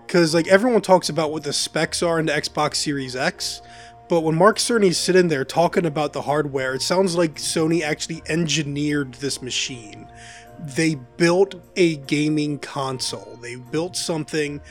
because 0.06 0.34
like 0.34 0.48
everyone 0.48 0.82
talks 0.82 1.10
about 1.10 1.32
what 1.32 1.43
the 1.43 1.54
specs 1.54 2.04
are 2.04 2.20
in 2.20 2.28
the 2.28 2.34
Xbox 2.34 2.76
Series 2.76 3.16
X. 3.16 3.62
But 4.10 4.22
when 4.22 4.36
Mark 4.36 4.58
Cerny's 4.58 4.98
sitting 4.98 5.28
there 5.28 5.43
talking 5.43 5.86
about 5.86 6.14
the 6.14 6.22
hardware, 6.22 6.74
it 6.74 6.82
sounds 6.82 7.18
like 7.18 7.36
Sony 7.36 7.82
actually 7.82 8.24
engineered 8.28 9.16
this 9.16 9.41
machine. 9.41 10.10
They 10.60 10.95
built 10.95 11.56
a 11.76 11.98
gaming 11.98 12.60
console. 12.60 13.38
They 13.41 13.56
built 13.56 13.95
something 13.95 14.62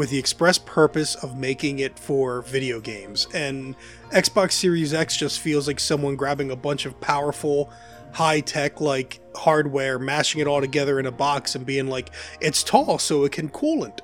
with 0.00 0.08
the 0.08 0.18
express 0.18 0.56
purpose 0.56 1.14
of 1.16 1.36
making 1.36 1.80
it 1.80 1.98
for 1.98 2.40
video 2.40 2.80
games. 2.80 3.26
And 3.34 3.76
Xbox 4.14 4.52
Series 4.52 4.94
X 4.94 5.14
just 5.14 5.40
feels 5.40 5.66
like 5.66 5.78
someone 5.78 6.16
grabbing 6.16 6.50
a 6.50 6.56
bunch 6.56 6.86
of 6.86 6.98
powerful 7.02 7.70
high 8.10 8.40
tech 8.40 8.80
like 8.80 9.20
hardware, 9.34 9.98
mashing 9.98 10.40
it 10.40 10.46
all 10.46 10.62
together 10.62 10.98
in 10.98 11.04
a 11.04 11.12
box 11.12 11.54
and 11.54 11.66
being 11.66 11.88
like, 11.88 12.12
it's 12.40 12.62
tall 12.62 12.96
so 12.98 13.24
it 13.24 13.32
can 13.32 13.50
cool 13.50 13.84
it. 13.84 14.00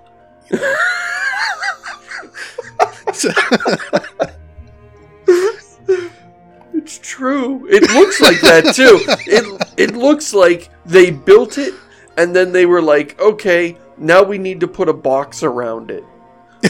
It's 6.75 6.99
true. 6.99 7.67
It 7.69 7.83
looks 7.95 8.21
like 8.21 8.41
that 8.43 8.75
too. 8.77 9.01
It 9.27 9.71
it 9.77 9.97
looks 9.97 10.33
like 10.33 10.69
they 10.85 11.11
built 11.11 11.59
it 11.59 11.75
and 12.17 12.37
then 12.37 12.53
they 12.53 12.67
were 12.67 12.83
like, 12.83 13.19
okay, 13.19 13.77
now 13.99 14.23
we 14.23 14.39
need 14.39 14.61
to 14.61 14.69
put 14.69 14.89
a 14.89 14.93
box 14.93 15.43
around 15.43 15.91
it. 15.91 16.05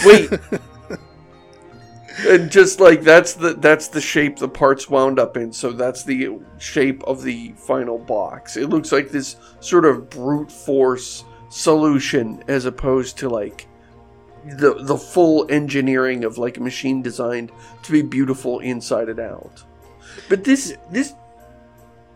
Wait. 0.05 0.31
and 2.27 2.51
just 2.51 2.81
like 2.81 3.03
that's 3.03 3.35
the 3.35 3.55
that's 3.55 3.89
the 3.89 4.01
shape 4.01 4.37
the 4.37 4.49
parts 4.49 4.89
wound 4.89 5.19
up 5.19 5.37
in, 5.37 5.53
so 5.53 5.73
that's 5.73 6.03
the 6.03 6.39
shape 6.59 7.03
of 7.05 7.23
the 7.23 7.53
final 7.57 7.99
box. 7.99 8.57
It 8.57 8.69
looks 8.69 8.93
like 8.93 9.11
this 9.11 9.37
sort 9.61 9.85
of 9.85 10.09
brute 10.11 10.51
force 10.51 11.25
solution 11.49 12.43
as 12.49 12.65
opposed 12.65 13.19
to 13.19 13.29
like 13.29 13.67
the 14.45 14.75
the 14.83 14.97
full 14.97 15.47
engineering 15.51 16.25
of 16.25 16.39
like 16.39 16.57
a 16.57 16.63
machine 16.63 17.03
designed 17.03 17.51
to 17.83 17.93
be 17.93 18.03
beautiful 18.03 18.61
inside 18.61 19.09
and 19.09 19.21
out. 19.21 19.65
But 20.29 20.45
this 20.45 20.77
this 20.91 21.15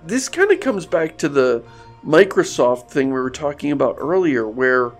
this 0.05 0.29
kind 0.29 0.51
of 0.51 0.61
comes 0.61 0.87
back 0.87 1.19
to 1.19 1.29
the 1.29 1.63
Microsoft 2.05 2.89
thing 2.89 3.09
we 3.09 3.21
were 3.21 3.31
talking 3.31 3.73
about 3.73 3.97
earlier, 3.99 4.49
where 4.49 4.93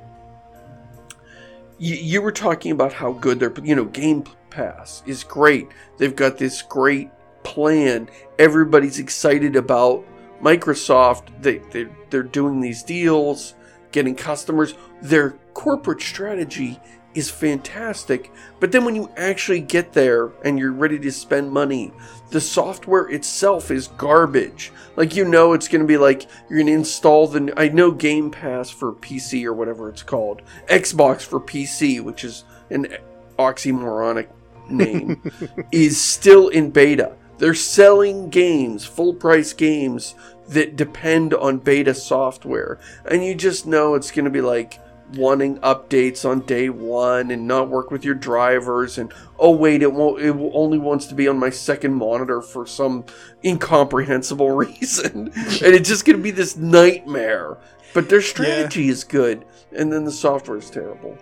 you, 1.81 2.21
were 2.21 2.33
talking 2.33 2.73
about 2.73 2.93
how 2.93 3.13
good 3.13 3.41
their 3.41 3.53
you 3.63 3.75
know 3.75 3.87
Game 3.87 4.25
Pass 4.51 5.03
is 5.07 5.25
great. 5.25 5.69
They've 5.99 6.15
got 6.15 6.39
this 6.39 6.63
great 6.63 7.11
plan. 7.43 8.09
Everybody's 8.39 8.99
excited 8.99 9.57
about 9.57 10.05
Microsoft. 10.43 11.29
They 11.41 11.59
they 11.59 11.89
they're 12.11 12.23
doing 12.23 12.61
these 12.61 12.83
deals, 12.83 13.55
getting 13.93 14.15
customers. 14.15 14.75
Their 15.01 15.31
corporate 15.55 16.03
strategy 16.03 16.79
is 17.15 17.31
fantastic. 17.31 18.31
But 18.61 18.73
then 18.73 18.85
when 18.85 18.95
you 18.95 19.11
actually 19.17 19.61
get 19.61 19.93
there 19.93 20.31
and 20.45 20.59
you're 20.59 20.73
ready 20.73 20.99
to 21.01 21.13
spend 21.13 21.51
money, 21.51 21.93
the 22.31 22.41
software 22.41 23.09
itself 23.09 23.71
is 23.71 23.89
garbage. 23.89 24.73
Like 24.97 25.17
you 25.17 25.25
know 25.25 25.53
it's 25.53 25.69
going 25.69 25.81
to 25.81 25.87
be 25.87 25.97
like 25.97 26.27
you're 26.49 26.59
going 26.59 26.67
to 26.67 26.73
install 26.73 27.27
the 27.27 27.53
I 27.57 27.69
know 27.69 27.91
Game 27.91 28.31
Pass 28.31 28.71
for 28.71 28.93
PC 28.93 29.45
or 29.45 29.53
whatever 29.53 29.89
it's 29.89 30.03
called. 30.03 30.43
Xbox 30.69 31.23
for 31.23 31.41
PC, 31.41 32.01
which 32.01 32.25
is 32.25 32.45
an 32.71 32.97
oxymoronic 33.39 34.29
name, 34.69 35.21
is 35.73 36.01
still 36.01 36.49
in 36.49 36.71
beta. 36.71 37.17
They're 37.39 37.55
selling 37.55 38.29
games, 38.29 38.85
full 38.85 39.15
price 39.15 39.55
games 39.55 40.15
that 40.49 40.77
depend 40.77 41.33
on 41.33 41.59
beta 41.59 41.95
software. 41.95 42.79
And 43.11 43.25
you 43.25 43.35
just 43.35 43.67
know 43.67 43.95
it's 43.95 44.11
going 44.11 44.27
to 44.27 44.31
be 44.31 44.43
like 44.43 44.79
wanting 45.15 45.59
updates 45.59 46.29
on 46.29 46.41
day 46.41 46.69
one 46.69 47.31
and 47.31 47.47
not 47.47 47.69
work 47.69 47.91
with 47.91 48.05
your 48.05 48.15
drivers 48.15 48.99
and 48.99 49.13
oh 49.39 49.51
wait 49.51 49.83
it 49.83 49.93
won't 49.93 50.21
it 50.21 50.35
only 50.53 50.79
wants 50.79 51.07
to 51.07 51.15
be 51.15 51.27
on 51.27 51.39
my 51.39 51.51
second 51.51 51.95
monitor 51.95 52.41
for 52.41 52.67
some 52.67 53.05
incomprehensible 53.45 54.51
reason. 54.57 55.29
And 55.35 55.75
it's 55.75 55.89
just 55.89 56.05
going 56.05 56.17
to 56.17 56.23
be 56.23 56.31
this 56.31 56.57
nightmare. 56.57 57.59
But 57.93 58.09
their 58.09 58.23
strategy 58.23 58.89
is 58.89 59.03
good 59.03 59.45
and 59.73 59.93
then 59.93 60.05
the 60.05 60.13
software 60.13 60.59
is 60.59 60.71
terrible. 60.71 61.19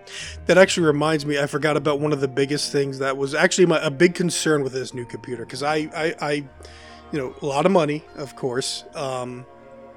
That 0.46 0.58
actually 0.58 0.86
reminds 0.86 1.24
me, 1.24 1.38
I 1.38 1.46
forgot 1.46 1.76
about 1.76 2.00
one 2.00 2.12
of 2.12 2.20
the 2.20 2.28
biggest 2.28 2.72
things 2.72 2.98
that 2.98 3.16
was 3.16 3.34
actually 3.34 3.66
my, 3.66 3.84
a 3.84 3.90
big 3.90 4.14
concern 4.14 4.62
with 4.62 4.72
this 4.72 4.92
new 4.94 5.04
computer 5.04 5.44
because 5.44 5.62
I, 5.62 5.76
I, 5.94 6.14
I, 6.20 6.32
you 7.10 7.18
know, 7.18 7.34
a 7.40 7.46
lot 7.46 7.66
of 7.66 7.72
money, 7.72 8.04
of 8.16 8.36
course, 8.36 8.84
um, 8.94 9.46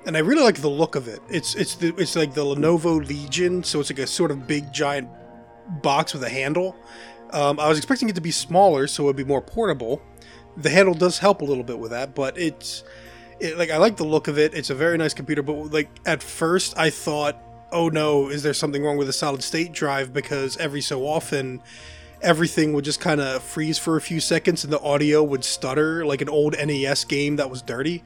and 0.05 0.17
I 0.17 0.19
really 0.19 0.43
like 0.43 0.57
the 0.57 0.69
look 0.69 0.95
of 0.95 1.07
it. 1.07 1.19
It's 1.29 1.55
it's 1.55 1.75
the, 1.75 1.93
it's 1.97 2.15
like 2.15 2.33
the 2.33 2.43
Lenovo 2.43 3.05
Legion, 3.05 3.63
so 3.63 3.79
it's 3.79 3.89
like 3.89 3.99
a 3.99 4.07
sort 4.07 4.31
of 4.31 4.47
big 4.47 4.71
giant 4.73 5.09
box 5.81 6.13
with 6.13 6.23
a 6.23 6.29
handle. 6.29 6.75
Um, 7.31 7.59
I 7.59 7.69
was 7.69 7.77
expecting 7.77 8.09
it 8.09 8.15
to 8.15 8.21
be 8.21 8.31
smaller, 8.31 8.87
so 8.87 9.03
it 9.03 9.07
would 9.07 9.15
be 9.15 9.23
more 9.23 9.41
portable. 9.41 10.01
The 10.57 10.69
handle 10.69 10.93
does 10.93 11.19
help 11.19 11.41
a 11.41 11.45
little 11.45 11.63
bit 11.63 11.79
with 11.79 11.91
that, 11.91 12.13
but 12.13 12.37
it's 12.37 12.83
it, 13.39 13.57
like 13.57 13.69
I 13.69 13.77
like 13.77 13.97
the 13.97 14.03
look 14.03 14.27
of 14.27 14.37
it. 14.37 14.53
It's 14.53 14.69
a 14.69 14.75
very 14.75 14.97
nice 14.97 15.13
computer, 15.13 15.41
but 15.43 15.71
like 15.71 15.89
at 16.05 16.21
first 16.21 16.77
I 16.77 16.89
thought, 16.89 17.41
oh 17.71 17.89
no, 17.89 18.29
is 18.29 18.43
there 18.43 18.53
something 18.53 18.83
wrong 18.83 18.97
with 18.97 19.07
the 19.07 19.13
solid 19.13 19.43
state 19.43 19.71
drive? 19.71 20.13
Because 20.13 20.57
every 20.57 20.81
so 20.81 21.07
often 21.07 21.61
everything 22.21 22.73
would 22.73 22.85
just 22.85 22.99
kind 22.99 23.19
of 23.19 23.41
freeze 23.41 23.79
for 23.79 23.97
a 23.97 24.01
few 24.01 24.19
seconds 24.19 24.63
and 24.63 24.71
the 24.71 24.79
audio 24.81 25.23
would 25.23 25.43
stutter 25.43 26.05
like 26.05 26.21
an 26.21 26.29
old 26.29 26.53
NES 26.53 27.05
game 27.05 27.37
that 27.37 27.49
was 27.49 27.61
dirty. 27.61 28.03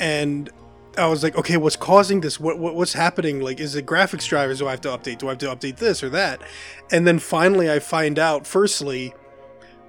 And 0.00 0.50
I 0.98 1.06
was 1.06 1.22
like, 1.22 1.36
okay, 1.36 1.56
what's 1.56 1.76
causing 1.76 2.20
this? 2.20 2.38
What, 2.38 2.58
what 2.58 2.74
what's 2.74 2.92
happening? 2.92 3.40
Like, 3.40 3.60
is 3.60 3.74
it 3.76 3.86
graphics 3.86 4.28
drivers? 4.28 4.58
Do 4.58 4.68
I 4.68 4.72
have 4.72 4.80
to 4.82 4.88
update? 4.88 5.18
Do 5.18 5.28
I 5.28 5.30
have 5.30 5.38
to 5.38 5.46
update 5.46 5.76
this 5.76 6.02
or 6.02 6.10
that? 6.10 6.42
And 6.90 7.06
then 7.06 7.18
finally, 7.18 7.70
I 7.70 7.78
find 7.78 8.18
out. 8.18 8.46
Firstly, 8.46 9.14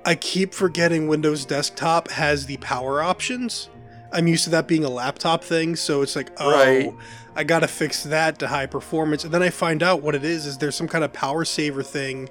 I 0.06 0.16
keep 0.16 0.54
forgetting 0.54 1.08
Windows 1.08 1.46
Desktop 1.46 2.10
has 2.12 2.46
the 2.46 2.58
power 2.58 3.02
options. 3.02 3.70
I'm 4.14 4.28
used 4.28 4.44
to 4.46 4.52
that 4.52 4.68
being 4.68 4.86
a 4.86 4.90
laptop 4.90 5.44
thing, 5.44 5.76
so 5.76 6.04
it's 6.04 6.16
like, 6.16 6.30
oh, 6.38 6.52
Right. 6.52 6.94
I 7.36 7.44
gotta 7.44 7.68
fix 7.68 8.04
that 8.04 8.38
to 8.40 8.48
high 8.48 8.68
performance. 8.68 9.24
And 9.24 9.34
then 9.34 9.42
I 9.42 9.50
find 9.50 9.82
out 9.82 10.04
what 10.04 10.16
it 10.16 10.24
is: 10.24 10.46
is 10.46 10.58
there's 10.58 10.76
some 10.76 10.88
kind 10.88 11.04
of 11.04 11.12
power 11.12 11.44
saver 11.44 11.84
thing 11.84 12.30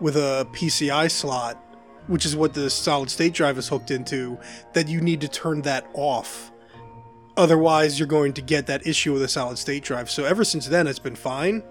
with 0.00 0.16
a 0.16 0.46
PCI 0.52 1.10
slot, 1.10 1.56
which 2.06 2.24
is 2.24 2.36
what 2.36 2.54
the 2.54 2.70
solid 2.70 3.10
state 3.10 3.34
drive 3.34 3.58
is 3.58 3.68
hooked 3.68 3.90
into. 3.90 4.38
That 4.72 4.88
you 4.88 5.00
need 5.00 5.20
to 5.22 5.28
turn 5.28 5.60
that 5.62 5.86
off 5.92 6.52
otherwise 7.36 7.98
you're 7.98 8.08
going 8.08 8.32
to 8.34 8.42
get 8.42 8.66
that 8.66 8.86
issue 8.86 9.12
with 9.12 9.22
a 9.22 9.28
solid 9.28 9.58
state 9.58 9.82
drive. 9.82 10.10
So 10.10 10.24
ever 10.24 10.44
since 10.44 10.68
then 10.68 10.86
it's 10.86 10.98
been 10.98 11.16
fine. 11.16 11.62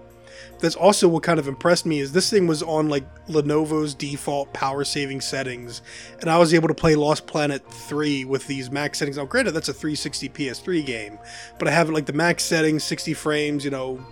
That's 0.60 0.76
also 0.76 1.08
what 1.08 1.22
kind 1.22 1.38
of 1.38 1.48
impressed 1.48 1.84
me 1.84 2.00
is 2.00 2.12
this 2.12 2.30
thing 2.30 2.46
was 2.46 2.62
on 2.62 2.88
like 2.88 3.04
lenovo's 3.26 3.94
default 3.94 4.52
power 4.52 4.84
saving 4.84 5.20
settings 5.20 5.82
and 6.20 6.30
i 6.30 6.38
was 6.38 6.54
able 6.54 6.68
to 6.68 6.74
play 6.74 6.94
lost 6.94 7.26
planet 7.26 7.66
3 7.70 8.24
with 8.24 8.46
these 8.46 8.70
max 8.70 8.98
settings. 8.98 9.16
Now 9.16 9.24
granted 9.24 9.52
that's 9.52 9.68
a 9.68 9.74
360 9.74 10.28
ps3 10.28 10.86
game 10.86 11.18
but 11.58 11.68
i 11.68 11.70
have 11.70 11.90
like 11.90 12.06
the 12.06 12.12
max 12.12 12.44
settings 12.44 12.84
60 12.84 13.14
frames 13.14 13.64
you 13.64 13.70
know 13.70 14.04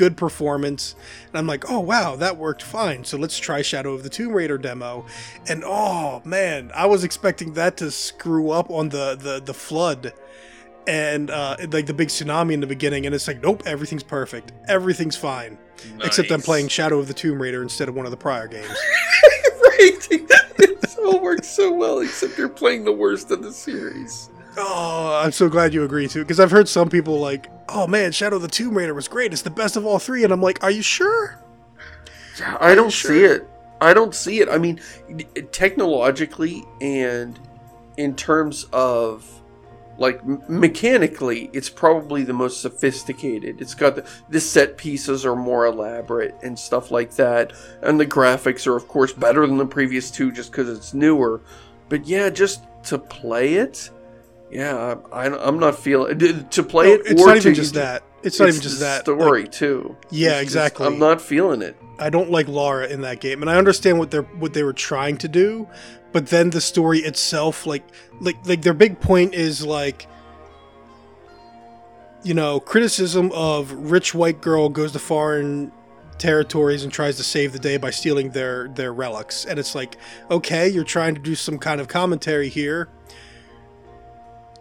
good 0.00 0.16
performance. 0.16 0.94
And 1.28 1.36
i'm 1.36 1.46
like 1.46 1.70
oh 1.70 1.78
wow 1.78 2.16
that 2.16 2.38
worked 2.38 2.62
fine. 2.62 3.04
So 3.04 3.18
let's 3.18 3.38
try 3.38 3.60
shadow 3.60 3.92
of 3.92 4.02
the 4.02 4.08
tomb 4.08 4.32
raider 4.32 4.56
demo. 4.56 5.04
And 5.46 5.62
oh 5.62 6.22
man 6.24 6.70
i 6.74 6.86
was 6.86 7.04
expecting 7.04 7.52
that 7.52 7.76
to 7.76 7.90
screw 7.90 8.48
up 8.48 8.70
on 8.70 8.88
the 8.88 9.14
the, 9.14 9.42
the 9.44 9.52
flood 9.52 10.14
and 10.86 11.30
uh, 11.30 11.58
like 11.70 11.84
the 11.84 11.92
big 11.92 12.08
tsunami 12.08 12.54
in 12.54 12.60
the 12.60 12.66
beginning. 12.66 13.04
And 13.04 13.14
it's 13.14 13.28
like 13.28 13.42
nope 13.42 13.62
everything's 13.66 14.02
perfect. 14.02 14.52
Everything's 14.68 15.16
fine. 15.16 15.58
Except 16.02 16.30
i'm 16.30 16.40
playing 16.40 16.68
shadow 16.68 16.98
of 16.98 17.06
the 17.06 17.14
tomb 17.14 17.40
raider 17.40 17.62
instead 17.62 17.90
of 17.90 17.94
one 17.94 18.06
of 18.06 18.10
the 18.10 18.16
prior 18.16 18.48
games. 18.48 18.66
Right. 19.62 20.08
It 20.62 20.98
all 20.98 21.20
works 21.20 21.48
so 21.48 21.72
well 21.72 22.00
except 22.00 22.36
you're 22.36 22.48
playing 22.48 22.84
the 22.84 22.92
worst 22.92 23.30
of 23.30 23.42
the 23.42 23.52
series 23.52 24.28
oh 24.60 25.20
i'm 25.24 25.32
so 25.32 25.48
glad 25.48 25.72
you 25.74 25.82
agree 25.84 26.06
too 26.08 26.20
because 26.22 26.38
i've 26.40 26.50
heard 26.50 26.68
some 26.68 26.88
people 26.88 27.18
like 27.18 27.48
oh 27.68 27.86
man 27.86 28.12
shadow 28.12 28.36
of 28.36 28.42
the 28.42 28.48
tomb 28.48 28.76
raider 28.76 28.94
was 28.94 29.08
great 29.08 29.32
it's 29.32 29.42
the 29.42 29.50
best 29.50 29.76
of 29.76 29.84
all 29.86 29.98
three 29.98 30.24
and 30.24 30.32
i'm 30.32 30.40
like 30.42 30.62
are 30.62 30.70
you 30.70 30.82
sure 30.82 31.36
I 32.58 32.74
don't 32.74 32.90
Sure. 32.90 33.10
see 33.10 33.24
it. 33.24 33.46
I 33.82 33.92
don't 33.92 34.14
see 34.14 34.40
it. 34.40 34.48
I 34.48 34.56
mean, 34.56 34.80
technologically 35.52 36.64
and 36.80 37.38
in 37.98 38.14
terms 38.16 38.66
of 38.72 39.26
like 39.98 40.20
m- 40.20 40.42
mechanically, 40.48 41.50
it's 41.52 41.68
probably 41.68 42.22
the 42.22 42.32
most 42.32 42.62
sophisticated. 42.62 43.60
It's 43.60 43.74
got 43.74 43.96
the, 43.96 44.06
the 44.30 44.40
set 44.40 44.78
pieces 44.78 45.26
are 45.26 45.36
more 45.36 45.66
elaborate 45.66 46.34
and 46.42 46.58
stuff 46.58 46.90
like 46.90 47.10
that, 47.16 47.52
and 47.82 48.00
the 48.00 48.06
graphics 48.06 48.66
are 48.66 48.76
of 48.76 48.88
course 48.88 49.12
better 49.12 49.46
than 49.46 49.58
the 49.58 49.66
previous 49.66 50.10
two 50.10 50.32
just 50.32 50.50
because 50.50 50.70
it's 50.70 50.94
newer. 50.94 51.42
But 51.90 52.06
yeah, 52.06 52.30
just 52.30 52.64
to 52.84 52.96
play 52.98 53.54
it, 53.54 53.90
yeah, 54.50 54.96
I, 55.12 55.26
I'm 55.46 55.58
not 55.58 55.78
feeling 55.78 56.18
to 56.50 56.62
play 56.62 56.88
No, 56.88 56.92
it. 56.94 57.02
it's 57.06 57.22
or 57.22 57.26
not 57.28 57.36
even 57.36 57.52
to- 57.54 57.60
just 57.60 57.74
that 57.74 58.02
it's 58.22 58.38
not 58.38 58.48
it's 58.48 58.58
even 58.58 58.62
just 58.62 58.78
the 58.80 58.84
that 58.84 59.02
story 59.02 59.42
Like, 59.42 59.52
too. 59.52 59.96
Yeah, 60.10 60.28
It's 60.28 60.34
just- 60.34 60.42
exactly. 60.42 60.86
I'm 60.86 60.98
not 60.98 61.20
feeling 61.22 61.62
it. 61.62 61.76
I 61.98 62.10
don't 62.10 62.30
like 62.30 62.48
Lara 62.48 62.86
in 62.88 63.00
that 63.02 63.20
game, 63.20 63.40
and 63.42 63.50
I 63.50 63.56
understand 63.56 63.98
what 63.98 64.10
they're 64.10 64.22
what 64.22 64.52
they 64.54 64.62
were 64.62 64.72
trying 64.72 65.16
to 65.18 65.28
do, 65.28 65.68
but 66.12 66.26
then 66.28 66.50
the 66.50 66.60
story 66.60 66.98
itself, 67.00 67.66
like 67.66 67.84
like 68.20 68.36
like 68.46 68.62
their 68.62 68.74
big 68.74 69.00
point 69.00 69.34
is 69.34 69.64
like, 69.64 70.06
you 72.22 72.34
know, 72.34 72.60
criticism 72.60 73.30
of 73.32 73.72
rich 73.72 74.14
white 74.14 74.40
girl 74.40 74.68
goes 74.68 74.92
to 74.92 74.98
foreign 74.98 75.72
territories 76.18 76.84
and 76.84 76.92
tries 76.92 77.16
to 77.16 77.22
save 77.22 77.52
the 77.52 77.58
day 77.58 77.76
by 77.78 77.90
stealing 77.90 78.30
their 78.30 78.68
their 78.68 78.92
relics, 78.92 79.44
and 79.46 79.58
it's 79.58 79.74
like, 79.74 79.96
okay, 80.30 80.68
you're 80.68 80.84
trying 80.84 81.14
to 81.14 81.20
do 81.20 81.34
some 81.34 81.58
kind 81.58 81.80
of 81.80 81.88
commentary 81.88 82.48
here. 82.48 82.88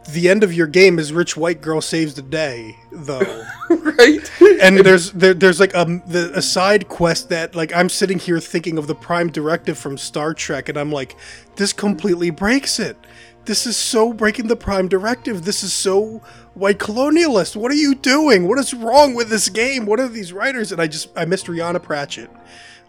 The 0.05 0.29
end 0.29 0.43
of 0.43 0.53
your 0.53 0.65
game 0.67 0.97
is 0.97 1.13
rich 1.13 1.37
white 1.37 1.61
girl 1.61 1.81
saves 1.81 2.15
the 2.15 2.23
day, 2.23 2.75
though 2.91 3.45
right? 3.69 4.31
and 4.61 4.79
there's 4.79 5.11
there, 5.11 5.35
there's 5.35 5.59
like 5.59 5.73
a, 5.75 5.85
the, 6.07 6.31
a 6.33 6.41
side 6.41 6.87
quest 6.89 7.29
that 7.29 7.53
like 7.53 7.71
I'm 7.75 7.89
sitting 7.89 8.17
here 8.17 8.39
thinking 8.39 8.77
of 8.79 8.87
the 8.87 8.95
prime 8.95 9.29
directive 9.29 9.77
from 9.77 9.97
Star 9.97 10.33
Trek, 10.33 10.67
and 10.69 10.77
I'm 10.79 10.91
like, 10.91 11.15
this 11.57 11.73
completely 11.73 12.31
breaks 12.31 12.79
it. 12.79 12.97
this 13.45 13.67
is 13.67 13.77
so 13.77 14.13
breaking 14.13 14.47
the 14.47 14.55
prime 14.55 14.87
directive. 14.87 15.45
This 15.45 15.63
is 15.63 15.73
so 15.73 16.21
white 16.55 16.79
colonialist. 16.79 17.55
What 17.55 17.71
are 17.71 17.75
you 17.75 17.93
doing? 17.95 18.47
What 18.47 18.59
is 18.59 18.73
wrong 18.73 19.13
with 19.15 19.29
this 19.29 19.49
game? 19.49 19.85
What 19.85 19.99
are 19.99 20.07
these 20.07 20.33
writers? 20.33 20.71
And 20.71 20.81
I 20.81 20.87
just 20.87 21.09
I 21.15 21.25
missed 21.25 21.47
Rhianna 21.47 21.81
Pratchett. 21.83 22.29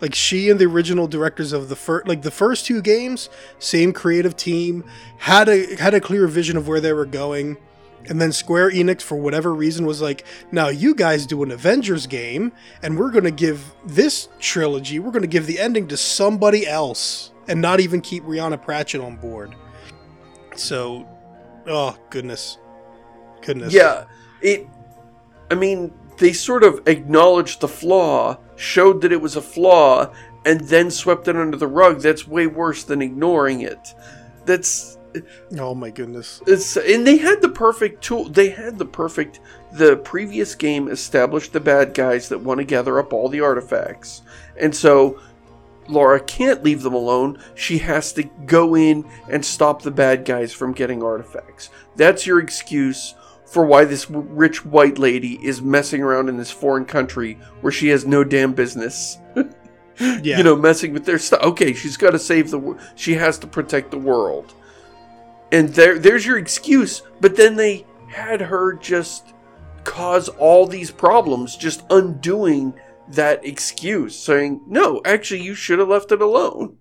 Like 0.01 0.15
she 0.15 0.49
and 0.49 0.59
the 0.59 0.65
original 0.67 1.07
directors 1.07 1.53
of 1.53 1.69
the 1.69 1.77
first 1.77 2.09
like 2.09 2.23
the 2.23 2.31
first 2.31 2.67
two 2.67 2.81
games, 2.81 3.29
same 3.59 3.93
creative 3.93 4.37
team, 4.37 4.85
had 5.19 5.49
a 5.49 5.77
had 5.77 5.95
a 5.95 6.01
clear 6.01 6.27
vision 6.27 6.57
of 6.57 6.69
where 6.69 6.81
they 6.81 6.93
were 6.93 7.07
going. 7.07 7.59
And 8.09 8.19
then 8.19 8.33
Square 8.33 8.71
Enix, 8.71 9.03
for 9.03 9.17
whatever 9.17 9.55
reason, 9.55 9.85
was 9.85 10.01
like, 10.01 10.25
now 10.51 10.69
you 10.69 10.95
guys 10.95 11.27
do 11.27 11.43
an 11.43 11.51
Avengers 11.51 12.07
game, 12.07 12.51
and 12.83 12.99
we're 12.99 13.11
going 13.11 13.25
to 13.25 13.31
give 13.31 13.75
this 13.85 14.31
trilogy, 14.39 14.99
we're 14.99 15.11
going 15.11 15.21
to 15.21 15.29
give 15.29 15.47
the 15.47 15.61
ending 15.61 15.87
to 15.89 15.99
somebody 15.99 16.67
else, 16.67 17.31
and 17.47 17.61
not 17.61 17.79
even 17.79 18.01
keep 18.01 18.25
Rhianna 18.25 18.61
Pratchett 18.61 19.03
on 19.03 19.17
board. 19.17 19.55
So, 20.57 21.07
oh, 21.67 21.95
goodness. 22.09 22.57
Goodness. 23.43 23.75
Yeah, 23.75 24.05
it. 24.41 24.67
I 25.51 25.55
mean, 25.55 25.93
they 26.17 26.33
sort 26.33 26.65
of 26.65 26.87
acknowledged 26.87 27.61
the 27.61 27.69
flaw, 27.69 28.39
showed 28.61 29.01
that 29.01 29.13
it 29.13 29.21
was 29.21 29.37
a 29.37 29.43
flaw, 29.43 30.13
and 30.45 30.61
then 30.61 30.91
swept 30.91 31.29
it 31.29 31.37
under 31.37 31.57
the 31.57 31.67
rug. 31.67 32.01
That's 32.01 32.29
way 32.29 32.47
worse 32.47 32.85
than 32.85 33.03
ignoring 33.03 33.63
it. 33.63 33.95
That's 34.45 34.99
Oh 35.59 35.75
my 35.75 35.91
goodness. 35.91 36.41
it's 36.47 36.77
and 36.77 37.05
they 37.05 37.17
had 37.17 37.43
the 37.43 37.49
perfect 37.49 38.05
tool. 38.05 38.29
They 38.29 38.51
had 38.51 38.79
the 38.79 38.85
perfect. 38.85 39.41
The 39.73 39.97
previous 39.97 40.55
game 40.55 40.89
established 40.89 41.53
the 41.53 41.61
bad 41.61 41.95
guys 41.95 42.29
that 42.29 42.39
want 42.39 42.59
to 42.59 42.65
gather 42.65 42.99
up 42.99 43.13
all 43.13 43.29
the 43.29 43.41
artifacts, 43.41 44.23
and 44.57 44.75
so 44.75 45.21
Laura 45.89 46.21
can't 46.21 46.63
leave 46.63 46.83
them 46.83 46.95
alone. 46.95 47.43
She 47.57 47.79
has 47.79 48.13
to 48.13 48.23
go 48.47 48.77
in 48.77 49.05
and 49.29 49.45
stop 49.45 49.83
the 49.83 49.91
bad 49.91 50.25
guys 50.25 50.53
from 50.53 50.73
getting 50.73 51.03
artifacts. 51.03 51.71
That's 51.97 52.27
your 52.27 52.39
excuse 52.39 53.15
for 53.51 53.67
why 53.67 53.85
this 53.85 54.09
rich 54.09 54.65
white 54.65 54.97
lady 54.97 55.45
is 55.45 55.61
messing 55.61 56.03
around 56.03 56.29
in 56.29 56.37
this 56.37 56.53
foreign 56.53 56.85
country 56.85 57.35
where 57.61 57.73
she 57.73 57.89
has 57.89 58.07
no 58.07 58.25
damn 58.25 58.53
business. 58.53 59.19
Yeah. 60.01 60.39
You 60.39 60.45
know, 60.45 60.57
messing 60.57 60.95
with 60.95 61.05
their 61.05 61.19
stuff. 61.19 61.43
Okay, 61.43 61.75
she's 61.75 61.99
got 61.99 62.13
to 62.13 62.19
save 62.19 62.51
the. 62.51 62.79
She 62.95 63.13
has 63.17 63.39
to 63.41 63.47
protect 63.47 63.91
the 63.91 63.99
world, 63.99 64.55
and 65.53 65.69
there, 65.69 65.99
there's 65.99 66.25
your 66.25 66.39
excuse. 66.39 67.03
But 67.21 67.37
then 67.37 67.55
they 67.55 67.85
had 68.09 68.41
her 68.41 68.73
just 68.73 69.35
cause 69.85 70.31
all 70.31 70.67
these 70.67 70.91
problems, 70.91 71.55
just 71.55 71.85
undoing 71.91 72.73
that 73.09 73.45
excuse, 73.45 74.17
saying, 74.17 74.63
"No, 74.67 75.03
actually, 75.05 75.43
you 75.43 75.55
should 75.55 75.81
have 75.81 75.89
left 75.89 76.13
it 76.13 76.23
alone." 76.23 76.79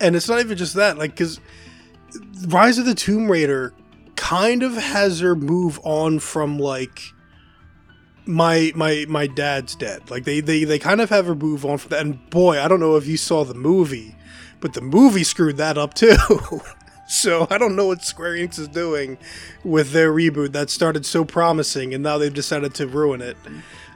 And 0.00 0.16
it's 0.16 0.28
not 0.28 0.40
even 0.40 0.56
just 0.56 0.74
that, 0.74 0.98
like, 0.98 1.12
because 1.12 1.38
Rise 2.48 2.78
of 2.78 2.86
the 2.86 2.96
Tomb 2.96 3.30
Raider 3.30 3.74
kind 4.16 4.62
of 4.62 4.74
has 4.74 5.20
her 5.20 5.36
move 5.36 5.78
on 5.84 6.18
from 6.18 6.58
like 6.58 7.00
my 8.26 8.72
my 8.74 9.04
my 9.08 9.26
dad's 9.26 9.74
dead. 9.76 10.10
Like 10.10 10.24
they 10.24 10.40
they 10.40 10.64
they 10.64 10.78
kind 10.78 11.00
of 11.00 11.10
have 11.10 11.26
her 11.26 11.34
move 11.34 11.64
on 11.64 11.78
from 11.78 11.90
that. 11.90 12.00
And 12.00 12.30
boy, 12.30 12.60
I 12.60 12.68
don't 12.68 12.80
know 12.80 12.96
if 12.96 13.06
you 13.06 13.16
saw 13.16 13.44
the 13.44 13.54
movie, 13.54 14.16
but 14.60 14.72
the 14.74 14.80
movie 14.80 15.24
screwed 15.24 15.56
that 15.58 15.78
up 15.78 15.94
too. 16.02 16.16
so 17.08 17.46
I 17.50 17.58
don't 17.58 17.76
know 17.76 17.86
what 17.86 18.02
Square 18.02 18.34
Enix 18.36 18.58
is 18.58 18.68
doing 18.68 19.18
with 19.64 19.92
their 19.92 20.12
reboot 20.12 20.52
that 20.52 20.70
started 20.70 21.06
so 21.06 21.24
promising, 21.24 21.94
and 21.94 22.02
now 22.02 22.18
they've 22.18 22.34
decided 22.34 22.74
to 22.74 22.86
ruin 22.86 23.20
it. 23.22 23.36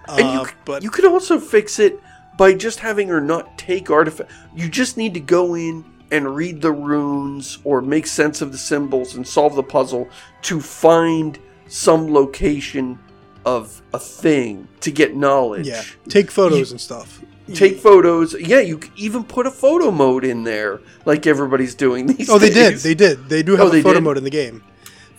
And 0.08 0.18
you, 0.18 0.40
Uh, 0.40 0.44
c- 0.46 0.52
but 0.64 0.82
you 0.82 0.90
could 0.90 1.04
also 1.04 1.38
fix 1.40 1.78
it 1.78 1.98
by 2.38 2.54
just 2.54 2.78
having 2.80 3.08
her 3.08 3.20
not 3.20 3.58
take 3.58 3.90
artifact. 3.90 4.30
You 4.54 4.68
just 4.68 4.96
need 4.96 5.14
to 5.14 5.20
go 5.20 5.54
in 5.54 5.84
and 6.10 6.34
read 6.34 6.60
the 6.60 6.72
runes 6.72 7.58
or 7.64 7.80
make 7.80 8.06
sense 8.06 8.40
of 8.42 8.52
the 8.52 8.58
symbols 8.58 9.14
and 9.14 9.26
solve 9.26 9.54
the 9.54 9.62
puzzle 9.62 10.08
to 10.42 10.60
find 10.60 11.38
some 11.68 12.12
location 12.12 12.98
of 13.44 13.80
a 13.94 13.98
thing 13.98 14.68
to 14.80 14.90
get 14.90 15.14
knowledge. 15.16 15.66
yeah, 15.66 15.82
take 16.08 16.30
photos 16.30 16.70
and 16.72 16.80
stuff. 16.80 17.22
Take 17.54 17.78
photos. 17.78 18.38
Yeah, 18.40 18.60
you 18.60 18.78
even 18.96 19.24
put 19.24 19.44
a 19.44 19.50
photo 19.50 19.90
mode 19.90 20.24
in 20.24 20.44
there, 20.44 20.80
like 21.04 21.26
everybody's 21.26 21.74
doing 21.74 22.06
these. 22.16 22.30
Oh, 22.30 22.38
they 22.38 22.50
did. 22.50 22.78
They 22.78 22.94
did. 22.94 23.28
They 23.28 23.42
do 23.42 23.54
Oh, 23.54 23.64
have 23.66 23.74
a 23.74 23.82
photo 23.82 23.94
did? 23.94 24.04
mode 24.04 24.18
in 24.18 24.24
the 24.24 24.30
game. 24.30 24.62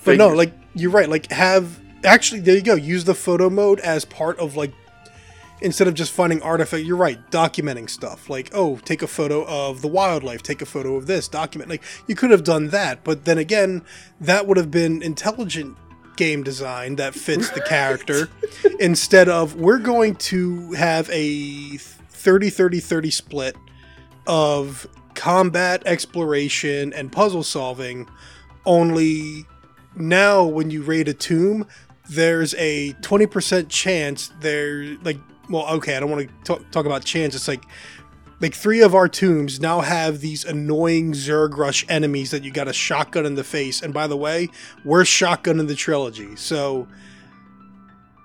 But 0.05 0.17
no, 0.17 0.29
like 0.29 0.53
you're 0.73 0.91
right. 0.91 1.09
Like 1.09 1.29
have 1.31 1.77
actually 2.05 2.39
there 2.41 2.55
you 2.55 2.61
go. 2.61 2.75
Use 2.75 3.03
the 3.03 3.13
photo 3.15 3.49
mode 3.49 3.79
as 3.81 4.05
part 4.05 4.39
of 4.39 4.55
like 4.55 4.71
instead 5.61 5.87
of 5.87 5.93
just 5.93 6.11
finding 6.11 6.41
artifact. 6.41 6.83
You're 6.83 6.97
right. 6.97 7.19
Documenting 7.31 7.89
stuff 7.89 8.29
like 8.29 8.49
oh, 8.53 8.77
take 8.77 9.01
a 9.01 9.07
photo 9.07 9.45
of 9.47 9.81
the 9.81 9.87
wildlife. 9.87 10.43
Take 10.43 10.61
a 10.61 10.65
photo 10.65 10.95
of 10.95 11.07
this. 11.07 11.27
Document. 11.27 11.69
Like 11.69 11.83
you 12.07 12.15
could 12.15 12.31
have 12.31 12.43
done 12.43 12.69
that, 12.69 13.03
but 13.03 13.25
then 13.25 13.37
again, 13.37 13.83
that 14.19 14.47
would 14.47 14.57
have 14.57 14.71
been 14.71 15.01
intelligent 15.01 15.77
game 16.17 16.43
design 16.43 16.97
that 16.97 17.15
fits 17.15 17.49
the 17.51 17.61
character 17.61 18.29
instead 18.79 19.29
of 19.29 19.55
we're 19.55 19.79
going 19.79 20.15
to 20.15 20.71
have 20.73 21.09
a 21.09 21.77
30 21.77 22.49
30 22.49 22.79
30 22.79 23.09
split 23.09 23.55
of 24.27 24.85
combat 25.15 25.81
exploration 25.85 26.93
and 26.93 27.11
puzzle 27.11 27.43
solving 27.43 28.07
only 28.65 29.45
now 29.95 30.43
when 30.43 30.69
you 30.69 30.83
raid 30.83 31.07
a 31.07 31.13
tomb 31.13 31.65
there's 32.09 32.53
a 32.55 32.93
20% 33.01 33.69
chance 33.69 34.31
there 34.41 34.97
like 35.03 35.17
well 35.51 35.67
okay 35.67 35.95
i 35.95 35.99
don't 35.99 36.09
want 36.09 36.27
to 36.27 36.33
talk, 36.43 36.71
talk 36.71 36.85
about 36.85 37.03
chance 37.03 37.35
it's 37.35 37.47
like 37.47 37.63
like 38.39 38.55
three 38.55 38.81
of 38.81 38.95
our 38.95 39.07
tombs 39.07 39.59
now 39.59 39.81
have 39.81 40.19
these 40.19 40.43
annoying 40.43 41.11
zerg 41.13 41.55
rush 41.57 41.85
enemies 41.89 42.31
that 42.31 42.43
you 42.43 42.51
got 42.51 42.67
a 42.67 42.73
shotgun 42.73 43.25
in 43.25 43.35
the 43.35 43.43
face 43.43 43.81
and 43.81 43.93
by 43.93 44.07
the 44.07 44.17
way 44.17 44.49
we're 44.83 45.05
shotgun 45.05 45.59
in 45.59 45.67
the 45.67 45.75
trilogy 45.75 46.35
so 46.35 46.87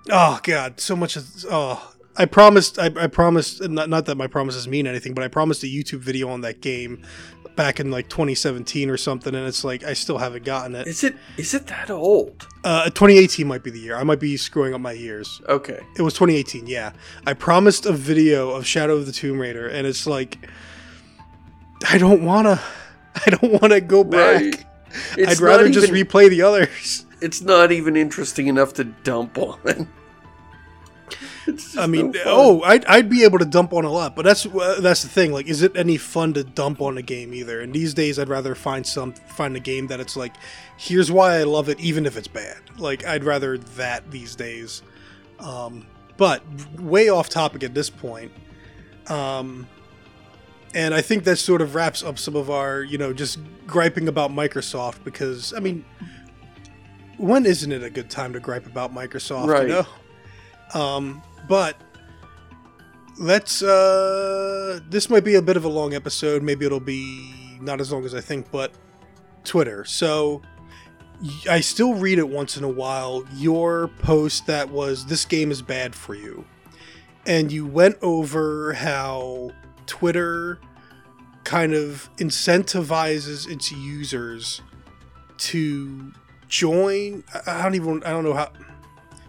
oh 0.09 0.39
god 0.43 0.79
so 0.79 0.95
much 0.95 1.15
Of, 1.15 1.27
oh 1.49 1.93
I 2.17 2.25
promised. 2.25 2.79
I, 2.79 2.91
I 2.97 3.07
promised. 3.07 3.61
Not, 3.61 3.89
not 3.89 4.05
that 4.05 4.15
my 4.15 4.27
promises 4.27 4.67
mean 4.67 4.87
anything, 4.87 5.13
but 5.13 5.23
I 5.23 5.27
promised 5.27 5.63
a 5.63 5.67
YouTube 5.67 5.99
video 5.99 6.29
on 6.29 6.41
that 6.41 6.61
game 6.61 7.03
back 7.55 7.79
in 7.79 7.91
like 7.91 8.07
2017 8.09 8.89
or 8.89 8.97
something, 8.97 9.35
and 9.35 9.47
it's 9.47 9.63
like 9.63 9.83
I 9.83 9.93
still 9.93 10.17
haven't 10.17 10.45
gotten 10.45 10.75
it. 10.75 10.87
Is 10.87 11.03
it 11.03 11.15
is 11.37 11.53
it 11.53 11.67
that 11.67 11.89
old? 11.89 12.47
Uh, 12.63 12.85
2018 12.85 13.45
might 13.47 13.63
be 13.63 13.71
the 13.71 13.79
year. 13.79 13.95
I 13.95 14.03
might 14.03 14.19
be 14.19 14.37
screwing 14.37 14.73
up 14.73 14.81
my 14.81 14.93
years. 14.93 15.41
Okay. 15.47 15.79
It 15.97 16.01
was 16.01 16.13
2018. 16.13 16.67
Yeah, 16.67 16.93
I 17.25 17.33
promised 17.33 17.85
a 17.85 17.93
video 17.93 18.51
of 18.51 18.65
Shadow 18.65 18.95
of 18.95 19.05
the 19.05 19.11
Tomb 19.11 19.39
Raider, 19.39 19.67
and 19.67 19.85
it's 19.85 20.07
like 20.07 20.49
I 21.89 21.97
don't 21.97 22.23
wanna. 22.23 22.61
I 23.25 23.31
don't 23.31 23.61
want 23.61 23.73
to 23.73 23.81
go 23.81 24.03
back. 24.03 24.41
Right. 24.43 24.65
I'd 25.27 25.39
rather 25.39 25.65
not 25.65 25.73
just 25.73 25.91
replay 25.91 26.29
the 26.29 26.43
others. 26.43 27.07
it's 27.19 27.41
not 27.41 27.71
even 27.71 27.97
interesting 27.97 28.45
enough 28.45 28.73
to 28.75 28.83
dump 28.83 29.37
on. 29.39 29.87
I 31.77 31.87
mean, 31.87 32.11
no 32.11 32.21
oh, 32.25 32.61
I'd, 32.61 32.85
I'd 32.85 33.09
be 33.09 33.23
able 33.23 33.39
to 33.39 33.45
dump 33.45 33.73
on 33.73 33.85
a 33.85 33.91
lot, 33.91 34.15
but 34.15 34.25
that's 34.25 34.45
uh, 34.45 34.79
that's 34.81 35.03
the 35.03 35.09
thing. 35.09 35.31
Like, 35.31 35.47
is 35.47 35.61
it 35.61 35.75
any 35.75 35.97
fun 35.97 36.33
to 36.33 36.43
dump 36.43 36.81
on 36.81 36.97
a 36.97 37.01
game 37.01 37.33
either? 37.33 37.61
And 37.61 37.73
these 37.73 37.93
days, 37.93 38.19
I'd 38.19 38.29
rather 38.29 38.55
find 38.55 38.85
some 38.85 39.13
find 39.13 39.55
a 39.55 39.59
game 39.59 39.87
that 39.87 39.99
it's 39.99 40.15
like, 40.15 40.33
here's 40.77 41.11
why 41.11 41.37
I 41.37 41.43
love 41.43 41.69
it, 41.69 41.79
even 41.79 42.05
if 42.05 42.17
it's 42.17 42.27
bad. 42.27 42.57
Like, 42.77 43.05
I'd 43.05 43.23
rather 43.23 43.57
that 43.57 44.09
these 44.11 44.35
days. 44.35 44.81
Um, 45.39 45.85
but 46.17 46.43
way 46.79 47.09
off 47.09 47.29
topic 47.29 47.63
at 47.63 47.73
this 47.73 47.89
point. 47.89 48.31
Um, 49.07 49.67
and 50.73 50.93
I 50.93 51.01
think 51.01 51.23
that 51.23 51.37
sort 51.37 51.61
of 51.61 51.75
wraps 51.75 52.03
up 52.03 52.19
some 52.19 52.35
of 52.35 52.49
our, 52.49 52.81
you 52.81 52.97
know, 52.97 53.13
just 53.13 53.39
griping 53.65 54.07
about 54.07 54.31
Microsoft 54.31 55.03
because 55.03 55.53
I 55.53 55.59
mean, 55.59 55.85
when 57.17 57.45
isn't 57.45 57.71
it 57.71 57.83
a 57.83 57.89
good 57.89 58.09
time 58.09 58.33
to 58.33 58.39
gripe 58.39 58.65
about 58.65 58.93
Microsoft? 58.93 59.47
Right. 59.47 59.67
You 59.67 59.85
know. 60.73 60.79
Um, 60.79 61.21
but 61.47 61.81
let's 63.19 63.63
uh 63.63 64.79
this 64.89 65.09
might 65.09 65.23
be 65.23 65.35
a 65.35 65.41
bit 65.41 65.57
of 65.57 65.65
a 65.65 65.69
long 65.69 65.93
episode. 65.93 66.43
Maybe 66.43 66.65
it'll 66.65 66.79
be 66.79 67.59
not 67.59 67.81
as 67.81 67.91
long 67.91 68.05
as 68.05 68.13
i 68.13 68.21
think 68.21 68.51
but 68.51 68.71
twitter. 69.43 69.83
So 69.85 70.41
I 71.49 71.61
still 71.61 71.95
read 71.95 72.19
it 72.19 72.29
once 72.29 72.57
in 72.57 72.63
a 72.63 72.69
while 72.69 73.25
your 73.35 73.87
post 73.87 74.45
that 74.47 74.69
was 74.69 75.05
this 75.05 75.25
game 75.25 75.49
is 75.51 75.61
bad 75.61 75.95
for 75.95 76.13
you. 76.13 76.45
And 77.25 77.51
you 77.51 77.65
went 77.65 77.97
over 78.01 78.73
how 78.73 79.51
twitter 79.87 80.59
kind 81.43 81.73
of 81.73 82.09
incentivizes 82.17 83.49
its 83.49 83.71
users 83.71 84.61
to 85.37 86.11
join 86.49 87.23
i 87.33 87.59
I 87.59 87.63
don't 87.63 87.75
even 87.75 88.03
i 88.03 88.09
don't 88.09 88.23
know 88.23 88.33
how 88.33 88.51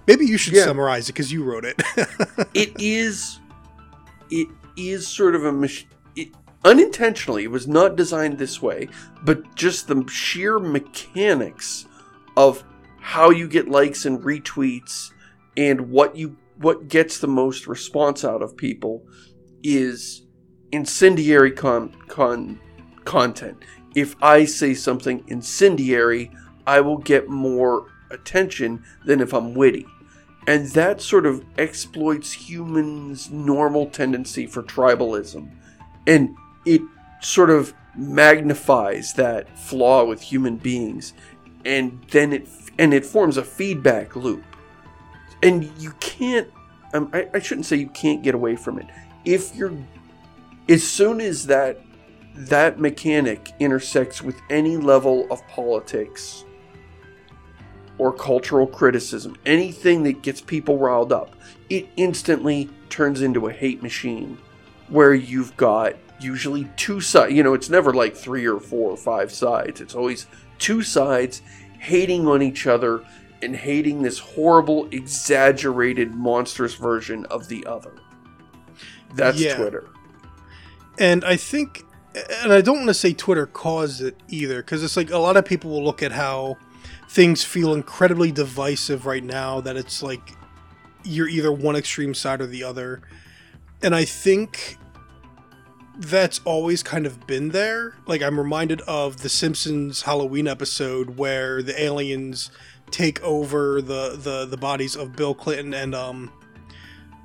maybe 0.09 0.27
you 0.27 0.37
should 0.37 0.55
Yeah. 0.55 0.65
summarize 0.65 1.09
it 1.09 1.13
because 1.13 1.31
you 1.31 1.45
wrote 1.45 1.65
it 1.65 1.81
it 2.55 2.73
is 2.81 3.39
it 4.31 4.49
is 4.77 5.07
sort 5.07 5.35
of 5.37 5.45
a 5.45 5.53
mach- 5.53 5.87
it, 6.17 6.29
unintentionally 6.65 7.45
it 7.45 7.51
was 7.51 7.69
not 7.69 7.95
designed 7.95 8.39
this 8.39 8.61
way 8.61 8.89
but 9.23 9.55
just 9.55 9.87
the 9.87 10.05
sheer 10.09 10.59
mechanics 10.59 11.87
of 12.37 12.65
how 13.01 13.31
you 13.31 13.47
get 13.47 13.69
likes 13.69 14.05
and 14.07 14.21
retweets 14.25 15.13
and 15.57 15.81
what 15.91 16.17
you 16.17 16.37
what 16.57 16.89
gets 16.89 17.19
the 17.21 17.29
most 17.29 17.67
response 17.69 18.25
out 18.25 18.43
of 18.43 18.57
people 18.57 19.05
is 19.63 20.23
incendiary 20.73 21.53
con, 21.53 21.95
con 22.09 22.59
content 23.05 23.57
if 23.95 24.15
i 24.23 24.45
say 24.45 24.75
something 24.75 25.23
incendiary 25.29 26.31
I 26.67 26.81
will 26.83 26.99
get 26.99 27.31
more 27.31 27.87
attention 28.11 28.85
than 29.07 29.23
if 29.23 29.33
I'm 29.33 29.55
witty. 29.55 29.87
And 30.49 30.67
that 30.69 31.03
sort 31.03 31.27
of 31.27 31.45
exploits 31.59 32.33
humans' 32.33 33.31
normal 33.31 33.85
tendency 33.91 34.47
for 34.47 34.63
tribalism. 34.63 35.51
And 36.07 36.35
it 36.65 36.81
sort 37.21 37.51
of 37.51 37.75
magnifies 37.95 39.13
that 39.13 39.59
flaw 39.59 40.05
with 40.05 40.23
human 40.23 40.57
beings. 40.57 41.13
And 41.67 42.03
then 42.13 42.33
it 42.33 42.49
and 42.79 42.95
it 42.95 43.05
forms 43.05 43.37
a 43.37 43.45
feedback 43.45 44.17
loop. 44.17 44.43
And 45.43 45.71
you 45.79 45.93
can't 46.01 46.49
um, 46.95 47.11
I, 47.13 47.29
I 47.35 47.41
shouldn't 47.41 47.67
say 47.67 47.77
you 47.77 47.91
can't 47.91 48.23
get 48.23 48.35
away 48.35 48.57
from 48.57 48.79
it. 48.79 48.87
If 49.27 49.55
you're 49.55 49.77
as 50.67 50.83
soon 50.83 51.21
as 51.21 51.47
that 51.49 51.79
that 52.35 52.81
mechanic 52.81 53.53
intersects 53.61 54.23
with 54.23 54.41
any 54.49 54.79
level 54.79 55.27
of 55.31 55.47
politics 55.47 56.47
or 57.99 58.13
cultural 58.13 58.67
criticism, 58.67 59.37
anything 59.45 60.05
that 60.05 60.23
gets 60.23 60.41
people 60.41 60.79
riled 60.79 61.13
up, 61.13 61.35
it 61.69 61.89
instantly 61.97 62.71
turns 62.89 63.21
into 63.23 63.49
a 63.49 63.53
hate 63.53 63.83
machine 63.83 64.39
where 64.89 65.15
you've 65.15 65.57
got 65.57 65.95
usually 66.21 66.69
two 66.77 67.01
sides. 67.01 67.35
You 67.35 67.43
know, 67.43 67.55
it's 67.55 67.69
never 67.69 67.93
like 67.93 68.17
three 68.17 68.47
or 68.47 68.61
four 68.61 68.91
or 68.91 68.97
five 68.97 69.33
sides, 69.33 69.81
it's 69.81 69.95
always 69.95 70.27
two 70.59 70.83
sides 70.83 71.43
hating 71.79 72.27
on 72.27 72.43
each 72.43 72.67
other 72.67 73.05
and 73.43 73.55
hating 73.55 74.03
this 74.03 74.19
horrible, 74.19 74.89
exaggerated, 74.91 76.13
monstrous 76.13 76.75
version 76.75 77.25
of 77.27 77.47
the 77.49 77.65
other. 77.67 77.93
That's 79.15 79.41
Yeah. 79.41 79.57
Twitter. 79.57 79.85
And 80.99 81.25
I 81.25 81.37
think, 81.37 81.85
and 82.43 82.53
I 82.53 82.61
don't 82.61 82.79
want 82.79 82.89
to 82.89 82.95
say 82.95 83.13
Twitter 83.13 83.47
caused 83.47 84.03
it 84.03 84.17
either, 84.29 84.57
because 84.57 84.83
it's 84.83 84.97
like 84.97 85.11
a 85.11 85.19
lot 85.19 85.37
of 85.37 85.45
people 85.45 85.71
will 85.71 85.85
look 85.85 86.03
at 86.03 86.11
how 86.11 86.57
things 87.09 87.45
feel 87.45 87.75
incredibly 87.75 88.31
divisive 88.31 89.07
right 89.07 89.25
now, 89.25 89.61
that 89.61 89.77
it's 89.77 90.03
like 90.03 90.37
you're 91.05 91.29
either 91.29 91.53
one 91.53 91.77
extreme 91.77 92.15
side 92.15 92.41
or 92.41 92.47
the 92.47 92.63
other. 92.63 93.01
And 93.83 93.95
I 93.95 94.05
think 94.05 94.77
that's 95.99 96.41
always 96.45 96.83
kind 96.83 97.07
of 97.07 97.27
been 97.27 97.49
there. 97.49 97.95
Like, 98.07 98.23
I'm 98.23 98.39
reminded 98.39 98.81
of 98.83 99.23
the 99.23 99.29
Simpsons 99.29 100.03
Halloween 100.03 100.47
episode 100.47 101.17
where 101.17 101.63
the 101.63 101.81
aliens 101.81 102.51
take 102.91 103.23
over 103.23 103.83
the, 103.83 104.17
the, 104.17 104.47
the 104.47 104.57
bodies 104.57 104.97
of 104.97 105.17
Bill 105.17 105.35
Clinton 105.35 105.75
and, 105.75 105.95
um, 105.95 106.33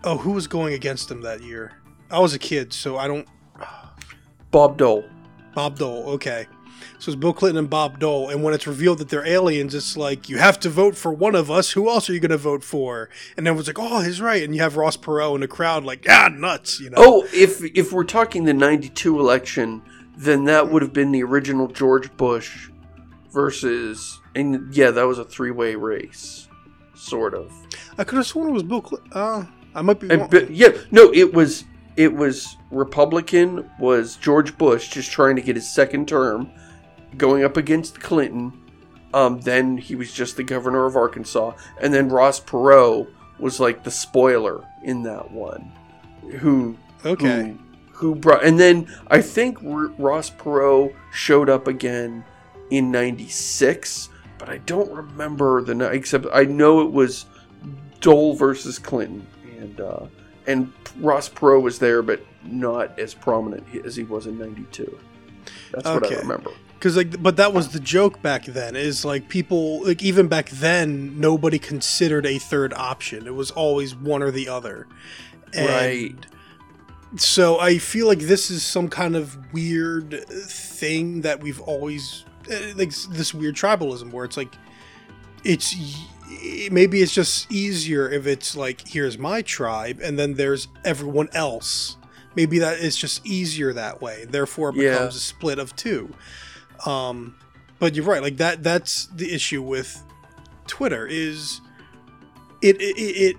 oh, 0.03 0.17
who 0.17 0.31
was 0.31 0.47
going 0.47 0.73
against 0.73 1.09
him 1.11 1.21
that 1.21 1.41
year? 1.43 1.73
I 2.09 2.19
was 2.19 2.33
a 2.33 2.39
kid, 2.39 2.73
so 2.73 2.97
I 2.97 3.07
don't 3.07 3.27
Bob 4.51 4.77
Dole. 4.77 5.03
Bob 5.55 5.79
Dole, 5.79 6.03
okay. 6.09 6.45
So 6.99 7.11
it's 7.11 7.19
Bill 7.19 7.33
Clinton 7.33 7.57
and 7.57 7.69
Bob 7.69 7.99
Dole, 7.99 8.29
and 8.29 8.43
when 8.43 8.53
it's 8.53 8.67
revealed 8.67 8.99
that 8.99 9.09
they're 9.09 9.25
aliens, 9.25 9.75
it's 9.75 9.97
like 9.97 10.29
you 10.29 10.37
have 10.37 10.59
to 10.61 10.69
vote 10.69 10.95
for 10.95 11.11
one 11.11 11.35
of 11.35 11.49
us. 11.51 11.71
Who 11.71 11.89
else 11.89 12.09
are 12.09 12.13
you 12.13 12.19
going 12.19 12.31
to 12.31 12.37
vote 12.37 12.63
for? 12.63 13.09
And 13.37 13.47
everyone's 13.47 13.67
like, 13.67 13.79
"Oh, 13.79 14.01
he's 14.01 14.21
right." 14.21 14.43
And 14.43 14.55
you 14.55 14.61
have 14.61 14.77
Ross 14.77 14.97
Perot 14.97 15.35
in 15.35 15.41
the 15.41 15.47
crowd, 15.47 15.83
like, 15.83 16.05
"Ah, 16.09 16.29
nuts," 16.29 16.79
you 16.79 16.89
know. 16.89 16.97
Oh, 16.97 17.27
if 17.33 17.63
if 17.75 17.91
we're 17.91 18.03
talking 18.03 18.45
the 18.45 18.53
'92 18.53 19.19
election, 19.19 19.81
then 20.17 20.45
that 20.45 20.69
would 20.69 20.81
have 20.81 20.93
been 20.93 21.11
the 21.11 21.23
original 21.23 21.67
George 21.67 22.15
Bush 22.17 22.69
versus, 23.31 24.19
and 24.35 24.73
yeah, 24.75 24.91
that 24.91 25.03
was 25.03 25.17
a 25.17 25.25
three-way 25.25 25.75
race, 25.75 26.47
sort 26.95 27.33
of. 27.33 27.51
I 27.97 28.03
could 28.03 28.17
have 28.17 28.27
sworn 28.27 28.49
it 28.49 28.51
was 28.51 28.63
Bill 28.63 28.81
Clinton. 28.81 29.11
Uh, 29.13 29.45
I 29.75 29.81
might 29.81 29.99
be 29.99 30.07
wrong. 30.07 30.27
but, 30.29 30.51
yeah, 30.51 30.69
no, 30.91 31.11
it 31.13 31.33
was 31.33 31.65
it 31.95 32.13
was 32.13 32.57
Republican 32.71 33.69
was 33.79 34.15
George 34.17 34.57
Bush 34.57 34.89
just 34.89 35.11
trying 35.11 35.35
to 35.35 35.41
get 35.41 35.55
his 35.55 35.73
second 35.73 36.07
term, 36.07 36.49
going 37.17 37.43
up 37.43 37.57
against 37.57 37.99
Clinton. 37.99 38.59
Um, 39.13 39.41
then 39.41 39.77
he 39.77 39.95
was 39.95 40.11
just 40.11 40.37
the 40.37 40.43
governor 40.43 40.85
of 40.85 40.95
Arkansas, 40.95 41.53
and 41.79 41.93
then 41.93 42.09
Ross 42.09 42.39
Perot 42.39 43.07
was 43.39 43.59
like 43.59 43.83
the 43.83 43.91
spoiler 43.91 44.65
in 44.83 45.03
that 45.03 45.31
one, 45.31 45.71
who 46.39 46.77
okay. 47.05 47.49
who, 47.49 47.59
who 47.91 48.15
brought 48.15 48.43
and 48.43 48.59
then 48.59 48.87
I 49.07 49.21
think 49.21 49.63
R- 49.63 49.91
Ross 49.97 50.29
Perot 50.29 50.93
showed 51.11 51.49
up 51.49 51.67
again 51.67 52.23
in 52.69 52.91
96 52.91 54.09
but 54.37 54.49
I 54.49 54.57
don't 54.59 54.91
remember 54.91 55.61
the 55.61 55.75
ni- 55.75 55.85
except 55.85 56.25
I 56.33 56.43
know 56.45 56.81
it 56.81 56.91
was 56.91 57.25
Dole 57.99 58.35
versus 58.35 58.79
Clinton 58.79 59.25
and 59.59 59.79
uh, 59.79 60.05
and 60.47 60.71
Ross 60.99 61.29
Perot 61.29 61.61
was 61.61 61.79
there 61.79 62.01
but 62.01 62.21
not 62.43 62.97
as 62.99 63.13
prominent 63.13 63.65
as 63.85 63.95
he 63.95 64.03
was 64.03 64.27
in 64.27 64.37
92 64.37 64.99
that's 65.71 65.85
what 65.85 66.11
I 66.11 66.15
remember 66.17 66.51
Because 66.83 66.97
like, 66.97 67.23
but 67.23 67.37
that 67.37 67.53
was 67.53 67.69
the 67.69 67.79
joke 67.79 68.21
back 68.21 68.43
then. 68.43 68.75
Is 68.75 69.05
like 69.05 69.29
people 69.29 69.85
like 69.85 70.03
even 70.03 70.27
back 70.27 70.49
then, 70.49 71.17
nobody 71.17 71.57
considered 71.57 72.25
a 72.25 72.37
third 72.37 72.73
option. 72.73 73.25
It 73.25 73.33
was 73.33 73.51
always 73.51 73.95
one 73.95 74.21
or 74.21 74.31
the 74.31 74.49
other. 74.49 74.87
And 75.53 75.69
Right. 75.69 76.25
So 77.15 77.57
I 77.57 77.77
feel 77.77 78.05
like 78.07 78.19
this 78.19 78.51
is 78.51 78.63
some 78.63 78.89
kind 78.89 79.15
of 79.15 79.37
weird 79.53 80.25
thing 80.27 81.21
that 81.21 81.41
we've 81.41 81.61
always 81.61 82.25
eh, 82.51 82.73
like 82.75 82.93
this 83.11 83.33
weird 83.33 83.55
tribalism 83.55 84.11
where 84.11 84.25
it's 84.25 84.35
like 84.35 84.53
it's 85.45 85.73
maybe 86.69 87.01
it's 87.01 87.13
just 87.13 87.49
easier 87.49 88.09
if 88.09 88.27
it's 88.27 88.57
like 88.57 88.85
here's 88.85 89.17
my 89.17 89.41
tribe 89.41 90.01
and 90.03 90.19
then 90.19 90.33
there's 90.33 90.67
everyone 90.83 91.29
else. 91.31 91.95
Maybe 92.35 92.59
that 92.59 92.79
is 92.79 92.97
just 92.97 93.25
easier 93.25 93.71
that 93.71 94.01
way. 94.01 94.25
Therefore, 94.25 94.71
it 94.71 94.75
Yeah. 94.75 94.91
becomes 94.91 95.15
a 95.15 95.21
split 95.21 95.59
of 95.59 95.73
two. 95.77 96.13
Um, 96.85 97.35
but 97.79 97.95
you're 97.95 98.05
right. 98.05 98.21
Like 98.21 98.37
that. 98.37 98.63
That's 98.63 99.07
the 99.07 99.33
issue 99.33 99.61
with 99.61 100.03
Twitter. 100.67 101.05
Is 101.05 101.61
it 102.61 102.81
it 102.81 102.97
it, 102.97 103.37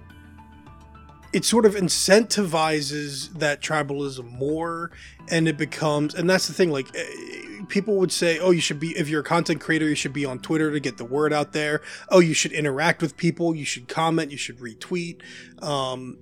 it, 1.33 1.45
sort 1.45 1.67
of 1.67 1.75
incentivizes 1.75 3.33
that 3.39 3.61
tribalism 3.63 4.31
more, 4.33 4.91
and 5.31 5.49
it 5.49 5.57
becomes. 5.57 6.15
And 6.15 6.29
that's 6.29 6.47
the 6.47 6.53
thing. 6.53 6.71
Like 6.71 6.95
eh, 6.95 7.63
people 7.69 7.97
would 7.97 8.13
say, 8.13 8.39
"Oh, 8.39 8.51
you 8.51 8.61
should 8.61 8.81
be 8.81 8.97
if 8.97 9.09
you're 9.09 9.23
a 9.23 9.25
content 9.25 9.61
creator, 9.61 9.89
you 9.89 9.95
should 9.95 10.13
be 10.13 10.27
on 10.27 10.41
Twitter 10.41 10.71
to 10.71 10.81
get 10.81 10.99
the 10.99 11.05
word 11.05 11.33
out 11.33 11.53
there. 11.53 11.81
Oh, 12.11 12.21
you 12.21 12.35
should 12.35 12.53
interact 12.53 13.01
with 13.01 13.17
people. 13.17 13.55
You 13.55 13.65
should 13.65 13.89
comment. 13.89 14.31
You 14.31 14.37
should 14.37 14.59
retweet. 14.59 15.23
Um, 15.63 16.19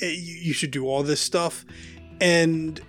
eh, 0.00 0.16
you 0.18 0.52
should 0.52 0.70
do 0.70 0.86
all 0.86 1.02
this 1.02 1.20
stuff." 1.20 1.64
And 2.22 2.80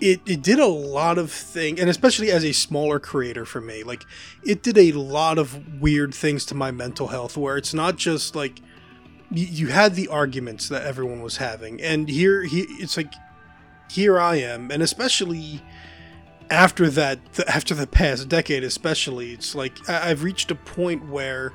it, 0.00 0.20
it 0.26 0.42
did 0.42 0.58
a 0.58 0.66
lot 0.66 1.16
of 1.16 1.30
things 1.30 1.80
and 1.80 1.88
especially 1.88 2.30
as 2.30 2.44
a 2.44 2.52
smaller 2.52 2.98
creator 2.98 3.44
for 3.44 3.60
me 3.60 3.82
like 3.82 4.04
it 4.44 4.62
did 4.62 4.76
a 4.76 4.92
lot 4.92 5.38
of 5.38 5.80
weird 5.80 6.14
things 6.14 6.44
to 6.44 6.54
my 6.54 6.70
mental 6.70 7.08
health 7.08 7.36
where 7.36 7.56
it's 7.56 7.72
not 7.72 7.96
just 7.96 8.34
like 8.36 8.60
you, 9.30 9.68
had 9.68 9.94
the 9.94 10.06
arguments 10.08 10.68
that 10.68 10.82
everyone 10.84 11.22
was 11.22 11.38
having 11.38 11.80
and 11.80 12.08
here 12.08 12.44
he 12.44 12.60
it's 12.78 12.96
like 12.96 13.12
here 13.90 14.20
i 14.20 14.36
am 14.36 14.70
and 14.70 14.82
especially 14.82 15.62
after 16.50 16.88
that 16.90 17.18
th- 17.34 17.48
after 17.48 17.74
the 17.74 17.86
past 17.86 18.28
decade 18.28 18.62
especially 18.62 19.32
it's 19.32 19.54
like 19.54 19.88
I, 19.88 20.10
i've 20.10 20.22
reached 20.22 20.50
a 20.50 20.54
point 20.54 21.08
where 21.08 21.52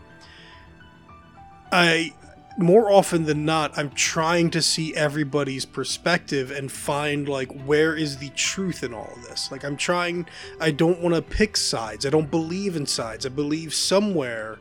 i 1.71 2.11
more 2.57 2.91
often 2.91 3.25
than 3.25 3.45
not 3.45 3.77
i'm 3.77 3.89
trying 3.91 4.49
to 4.49 4.61
see 4.61 4.93
everybody's 4.95 5.65
perspective 5.65 6.51
and 6.51 6.71
find 6.71 7.29
like 7.29 7.51
where 7.65 7.95
is 7.95 8.17
the 8.17 8.29
truth 8.29 8.83
in 8.83 8.93
all 8.93 9.09
of 9.15 9.23
this? 9.23 9.51
Like 9.51 9.63
i'm 9.63 9.77
trying 9.77 10.27
i 10.59 10.71
don't 10.71 10.99
want 11.01 11.15
to 11.15 11.21
pick 11.21 11.57
sides. 11.57 12.05
I 12.05 12.09
don't 12.09 12.29
believe 12.29 12.75
in 12.75 12.85
sides. 12.85 13.25
I 13.25 13.29
believe 13.29 13.73
somewhere 13.73 14.59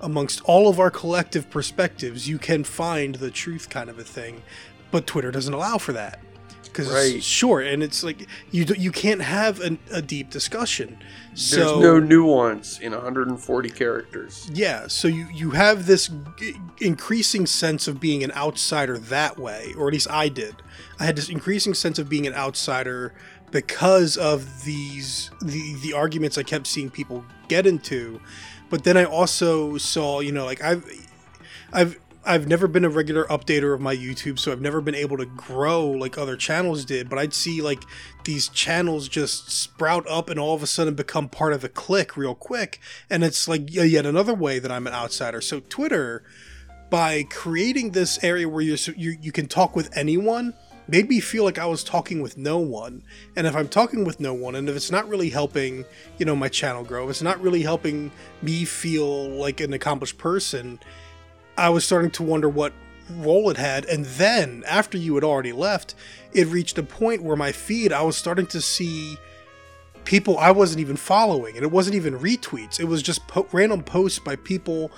amongst 0.00 0.40
all 0.42 0.68
of 0.68 0.80
our 0.80 0.90
collective 0.90 1.50
perspectives 1.50 2.28
you 2.28 2.38
can 2.38 2.64
find 2.64 3.16
the 3.16 3.30
truth 3.30 3.68
kind 3.68 3.90
of 3.90 3.98
a 3.98 4.04
thing 4.04 4.42
but 4.90 5.06
twitter 5.06 5.30
doesn't 5.30 5.52
allow 5.52 5.76
for 5.76 5.92
that 5.92 6.20
because 6.72 6.88
Right. 6.90 7.16
it's 7.16 7.24
short 7.24 7.66
and 7.66 7.82
it's 7.82 8.02
like 8.02 8.26
you 8.50 8.64
do, 8.64 8.74
you 8.74 8.90
can't 8.92 9.20
have 9.22 9.60
an, 9.60 9.78
a 9.92 10.00
deep 10.02 10.30
discussion 10.30 10.98
so 11.34 11.56
there's 11.56 11.80
no 11.82 11.98
nuance 12.00 12.78
in 12.80 12.92
140 12.92 13.68
characters 13.70 14.48
yeah, 14.52 14.86
so 14.88 15.06
you 15.08 15.26
you 15.32 15.50
have 15.50 15.86
this 15.86 16.08
g- 16.38 16.54
increasing 16.80 17.46
sense 17.46 17.86
of 17.88 18.00
being 18.00 18.24
an 18.24 18.32
outsider 18.32 18.98
that 18.98 19.38
way, 19.38 19.72
or 19.78 19.86
at 19.88 19.92
least 19.92 20.10
I 20.10 20.28
did. 20.28 20.56
I 20.98 21.04
had 21.04 21.16
this 21.16 21.28
increasing 21.28 21.74
sense 21.74 21.98
of 21.98 22.08
being 22.08 22.26
an 22.26 22.34
outsider 22.34 23.14
because 23.52 24.16
of 24.16 24.64
these 24.64 25.30
the 25.40 25.74
the 25.82 25.92
arguments 25.92 26.36
I 26.38 26.42
kept 26.42 26.66
seeing 26.66 26.90
people 26.90 27.24
get 27.48 27.66
into. 27.66 28.20
But 28.68 28.84
then 28.84 28.96
I 28.96 29.04
also 29.04 29.76
saw, 29.78 30.20
you 30.20 30.32
know, 30.32 30.44
like 30.44 30.62
I've 30.62 30.84
I've 31.72 31.98
I've 32.24 32.46
never 32.46 32.68
been 32.68 32.84
a 32.84 32.90
regular 32.90 33.24
updater 33.24 33.72
of 33.74 33.80
my 33.80 33.96
YouTube, 33.96 34.38
so 34.38 34.52
I've 34.52 34.60
never 34.60 34.82
been 34.82 34.94
able 34.94 35.16
to 35.16 35.24
grow 35.24 35.88
like 35.88 36.18
other 36.18 36.36
channels 36.36 36.84
did. 36.84 37.08
But 37.08 37.18
I'd 37.18 37.32
see 37.32 37.62
like 37.62 37.82
these 38.24 38.48
channels 38.48 39.08
just 39.08 39.50
sprout 39.50 40.06
up 40.08 40.28
and 40.28 40.38
all 40.38 40.54
of 40.54 40.62
a 40.62 40.66
sudden 40.66 40.94
become 40.94 41.28
part 41.28 41.54
of 41.54 41.64
a 41.64 41.68
clique 41.68 42.16
real 42.16 42.34
quick, 42.34 42.78
and 43.08 43.24
it's 43.24 43.48
like 43.48 43.72
yet 43.72 44.04
another 44.04 44.34
way 44.34 44.58
that 44.58 44.70
I'm 44.70 44.86
an 44.86 44.92
outsider. 44.92 45.40
So 45.40 45.60
Twitter, 45.60 46.22
by 46.90 47.22
creating 47.24 47.92
this 47.92 48.22
area 48.22 48.48
where 48.48 48.62
you 48.62 48.76
you 48.96 49.32
can 49.32 49.46
talk 49.46 49.74
with 49.74 49.96
anyone, 49.96 50.52
made 50.90 51.08
me 51.08 51.20
feel 51.20 51.44
like 51.44 51.58
I 51.58 51.66
was 51.66 51.84
talking 51.84 52.20
with 52.20 52.36
no 52.36 52.58
one. 52.58 53.02
And 53.36 53.46
if 53.46 53.56
I'm 53.56 53.68
talking 53.68 54.04
with 54.04 54.20
no 54.20 54.34
one, 54.34 54.56
and 54.56 54.68
if 54.68 54.76
it's 54.76 54.90
not 54.90 55.08
really 55.08 55.30
helping, 55.30 55.84
you 56.18 56.26
know, 56.26 56.36
my 56.36 56.48
channel 56.48 56.84
grow, 56.84 57.08
it's 57.08 57.22
not 57.22 57.40
really 57.40 57.62
helping 57.62 58.10
me 58.42 58.64
feel 58.64 59.30
like 59.30 59.60
an 59.60 59.72
accomplished 59.72 60.18
person, 60.18 60.80
I 61.60 61.68
was 61.68 61.84
starting 61.84 62.10
to 62.12 62.22
wonder 62.22 62.48
what 62.48 62.72
role 63.10 63.50
it 63.50 63.58
had. 63.58 63.84
And 63.84 64.04
then, 64.04 64.64
after 64.66 64.96
you 64.96 65.14
had 65.14 65.24
already 65.24 65.52
left, 65.52 65.94
it 66.32 66.46
reached 66.46 66.78
a 66.78 66.82
point 66.82 67.22
where 67.22 67.36
my 67.36 67.52
feed, 67.52 67.92
I 67.92 68.02
was 68.02 68.16
starting 68.16 68.46
to 68.46 68.60
see 68.60 69.18
people 70.04 70.38
I 70.38 70.50
wasn't 70.52 70.80
even 70.80 70.96
following, 70.96 71.56
and 71.56 71.62
it 71.62 71.70
wasn't 71.70 71.96
even 71.96 72.18
retweets. 72.18 72.80
It 72.80 72.84
was 72.84 73.02
just 73.02 73.26
po- 73.28 73.46
random 73.52 73.82
posts 73.82 74.18
by 74.18 74.36
people 74.36 74.90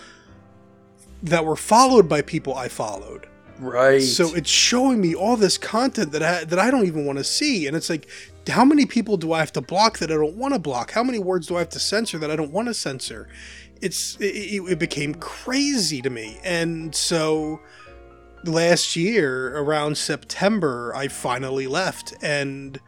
that 1.22 1.44
were 1.44 1.56
followed 1.56 2.08
by 2.08 2.22
people 2.22 2.54
I 2.54 2.68
followed. 2.68 3.26
Right. 3.58 4.02
So 4.02 4.34
it's 4.34 4.50
showing 4.50 5.00
me 5.00 5.14
all 5.14 5.36
this 5.36 5.58
content 5.58 6.12
that 6.12 6.22
I, 6.22 6.44
that 6.44 6.58
I 6.58 6.70
don't 6.70 6.86
even 6.86 7.04
want 7.04 7.18
to 7.18 7.24
see, 7.24 7.66
and 7.66 7.76
it's 7.76 7.90
like, 7.90 8.08
how 8.48 8.64
many 8.64 8.86
people 8.86 9.16
do 9.16 9.32
I 9.32 9.40
have 9.40 9.52
to 9.52 9.60
block 9.60 9.98
that 9.98 10.10
I 10.10 10.14
don't 10.14 10.36
want 10.36 10.54
to 10.54 10.60
block? 10.60 10.92
How 10.92 11.02
many 11.02 11.18
words 11.18 11.48
do 11.48 11.56
I 11.56 11.60
have 11.60 11.68
to 11.70 11.80
censor 11.80 12.18
that 12.18 12.30
I 12.30 12.36
don't 12.36 12.52
want 12.52 12.68
to 12.68 12.74
censor? 12.74 13.28
It's 13.82 14.16
it, 14.20 14.62
it 14.70 14.78
became 14.78 15.14
crazy 15.16 16.00
to 16.02 16.08
me, 16.08 16.38
and 16.44 16.94
so 16.94 17.60
last 18.44 18.96
year 18.96 19.56
around 19.58 19.98
September, 19.98 20.92
I 20.94 21.08
finally 21.08 21.66
left, 21.66 22.14
and 22.22 22.78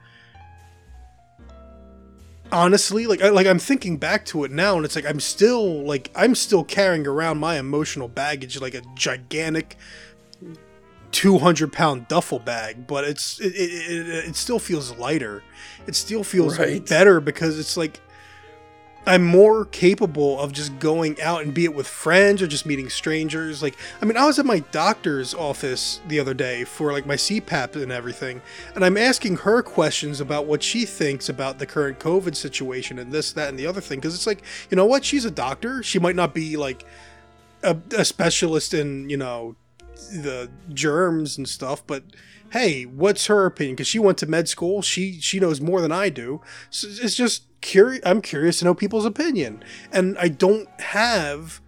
honestly 2.53 3.07
like 3.07 3.21
I, 3.23 3.31
like 3.31 3.47
i'm 3.47 3.59
thinking 3.59 3.97
back 3.97 4.27
to 4.27 4.45
it 4.45 4.51
now 4.53 4.77
and 4.77 4.85
it's 4.85 4.95
like 4.95 5.07
i'm 5.07 5.19
still 5.19 5.83
like 5.85 6.11
i'm 6.15 6.35
still 6.35 6.63
carrying 6.63 7.05
around 7.07 7.39
my 7.39 7.59
emotional 7.59 8.07
baggage 8.07 8.61
like 8.61 8.75
a 8.75 8.83
gigantic 8.95 9.77
200 11.11 11.73
pound 11.73 12.07
duffel 12.09 12.39
bag 12.39 12.87
but 12.87 13.05
it's 13.05 13.41
it, 13.41 13.55
it, 13.55 14.09
it, 14.09 14.09
it 14.29 14.37
still 14.37 14.59
feels 14.59 14.97
lighter. 14.99 15.43
It 15.87 15.95
still 15.95 16.25
feels 16.25 16.59
Right. 16.59 16.85
better 16.85 17.21
because 17.21 17.59
it's 17.59 17.77
like 17.77 18.01
i'm 19.07 19.25
more 19.25 19.67
capable 19.67 20.41
of 20.41 20.53
just 20.53 20.79
going 20.79 21.21
out 21.21 21.43
and 21.43 21.53
be 21.53 21.65
it 21.65 21.75
with 21.75 21.87
friends 21.87 22.41
or 22.41 22.47
just 22.47 22.67
meeting 22.67 22.89
strangers. 22.89 23.63
Like 23.63 23.77
i 24.01 24.05
mean 24.05 24.17
i 24.17 24.25
was 24.25 24.39
at 24.39 24.47
my 24.47 24.61
doctor's 24.71 25.35
office 25.35 26.01
the 26.09 26.19
other 26.19 26.35
day 26.35 26.65
for 26.65 26.93
like 26.93 27.07
my 27.07 27.17
cpap 27.17 27.77
and 27.77 27.93
everything 27.93 28.41
and 28.75 28.85
i'm 28.85 28.97
asking 28.97 29.37
her 29.37 29.63
questions 29.63 30.21
about 30.21 30.47
what 30.47 30.63
she 30.63 30.85
thinks 30.85 31.29
about 31.29 31.59
the 31.59 31.67
current 31.67 31.99
covid 31.99 32.35
situation 32.35 32.99
and 32.99 33.13
this 33.13 33.33
that 33.33 33.49
and 33.49 33.59
the 33.59 33.67
other 33.67 33.81
thing 33.81 33.99
because 33.99 34.15
it's 34.15 34.27
like 34.27 34.43
you 34.71 34.77
know 34.77 34.87
what? 34.87 35.05
She's 35.05 35.25
a 35.25 35.31
doctor. 35.31 35.83
She 35.83 35.99
might 35.99 36.17
not 36.17 36.35
be 36.35 36.57
like 36.57 36.85
a, 37.63 37.77
a 37.97 38.05
specialist 38.05 38.75
in 38.75 39.09
you 39.09 39.17
know 39.17 39.57
the 40.13 40.51
germs 40.73 41.39
and 41.39 41.49
stuff 41.49 41.87
but 41.87 42.03
hey 42.55 42.85
what's 42.85 43.27
her 43.27 43.47
opinion? 43.47 43.75
Because 43.75 43.89
she 43.89 43.99
went 43.99 44.17
to 44.19 44.27
med 44.27 44.49
school. 44.49 44.81
She 44.81 45.21
she 45.21 45.41
knows 45.41 45.61
more 45.61 45.81
than 45.81 45.93
i 45.93 46.09
do. 46.09 46.41
So 46.71 46.87
it's 46.89 47.17
just 47.17 47.43
curious 47.61 48.03
i'm 48.07 48.21
curious 48.23 48.61
to 48.61 48.65
know 48.65 48.75
people's 48.75 49.05
opinion. 49.05 49.63
And 49.93 50.17
i 50.19 50.29
don't 50.29 50.69
have 50.81 51.61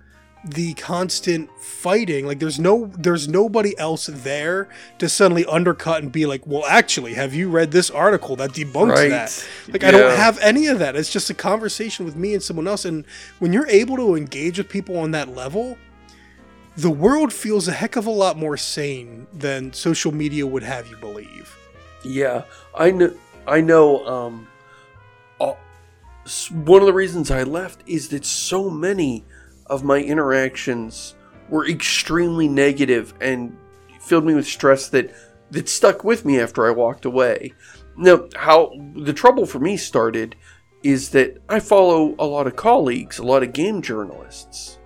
the 0.45 0.75
constant 0.75 1.51
fighting. 1.61 2.25
Like 2.25 2.39
there's 2.39 2.61
no 2.61 2.87
there's 2.97 3.27
nobody 3.27 3.77
else 3.81 4.07
there 4.07 4.69
to 5.01 5.09
suddenly 5.09 5.45
undercut 5.47 6.03
and 6.05 6.13
be 6.13 6.25
like 6.25 6.47
well 6.47 6.65
actually 6.69 7.15
have 7.15 7.35
you 7.35 7.51
read 7.51 7.73
this 7.73 7.91
article 7.91 8.37
that 8.37 8.51
debunks 8.53 8.95
Right. 8.95 9.11
that? 9.11 9.49
Like 9.73 9.83
i 9.83 9.91
don't 9.91 10.17
have 10.17 10.39
any 10.41 10.69
of 10.69 10.79
that. 10.79 10.95
It's 10.95 11.11
just 11.11 11.29
a 11.31 11.35
conversation 11.35 12.07
with 12.07 12.15
me 12.15 12.33
and 12.35 12.43
someone 12.43 12.69
else. 12.69 12.85
And 12.85 13.05
when 13.41 13.53
you're 13.53 13.69
able 13.69 13.97
to 13.97 14.15
engage 14.15 14.59
with 14.59 14.69
people 14.69 14.97
on 14.99 15.11
that 15.11 15.29
level 15.35 15.79
the 16.77 16.91
world 16.91 17.33
feels 17.33 17.69
a 17.69 17.73
heck 17.73 17.97
of 17.97 18.07
a 18.07 18.11
lot 18.11 18.37
more 18.37 18.57
sane 18.57 19.27
than 19.33 19.73
social 19.73 20.13
media 20.13 20.47
would 20.47 20.63
have 20.63 20.89
you 20.89 20.97
believe 20.97 21.57
Yeah, 22.03 22.45
I 22.75 22.91
know. 22.91 23.15
I 23.47 23.61
know. 23.61 24.07
Um, 24.07 24.49
uh, 25.41 25.55
one 26.51 26.81
of 26.81 26.87
the 26.87 26.93
reasons 26.93 27.31
I 27.31 27.43
left 27.43 27.83
is 27.87 28.09
that 28.09 28.25
so 28.25 28.71
many 28.71 29.25
of 29.67 29.85
my 29.85 29.99
interactions 29.99 31.15
were 31.49 31.69
extremely 31.69 32.49
negative 32.49 33.15
and 33.21 33.57
filled 34.01 34.25
me 34.25 34.35
with 34.35 34.47
stress 34.47 34.89
that 34.91 35.15
that 35.51 35.69
stuck 35.69 36.03
with 36.03 36.25
me 36.25 36.41
after 36.41 36.67
I 36.67 36.71
walked 36.71 37.05
away. 37.05 37.53
Now, 37.97 38.29
how 38.35 38.73
the 38.97 39.13
trouble 39.13 39.47
for 39.47 39.61
me 39.61 39.77
started 39.77 40.35
is 40.83 41.11
that 41.11 41.41
I 41.49 41.61
follow 41.61 42.15
a 42.19 42.27
lot 42.27 42.47
of 42.47 42.57
colleagues, 42.57 43.19
a 43.19 43.25
lot 43.25 43.43
of 43.43 43.53
game 43.53 43.81
journalists, 43.81 44.79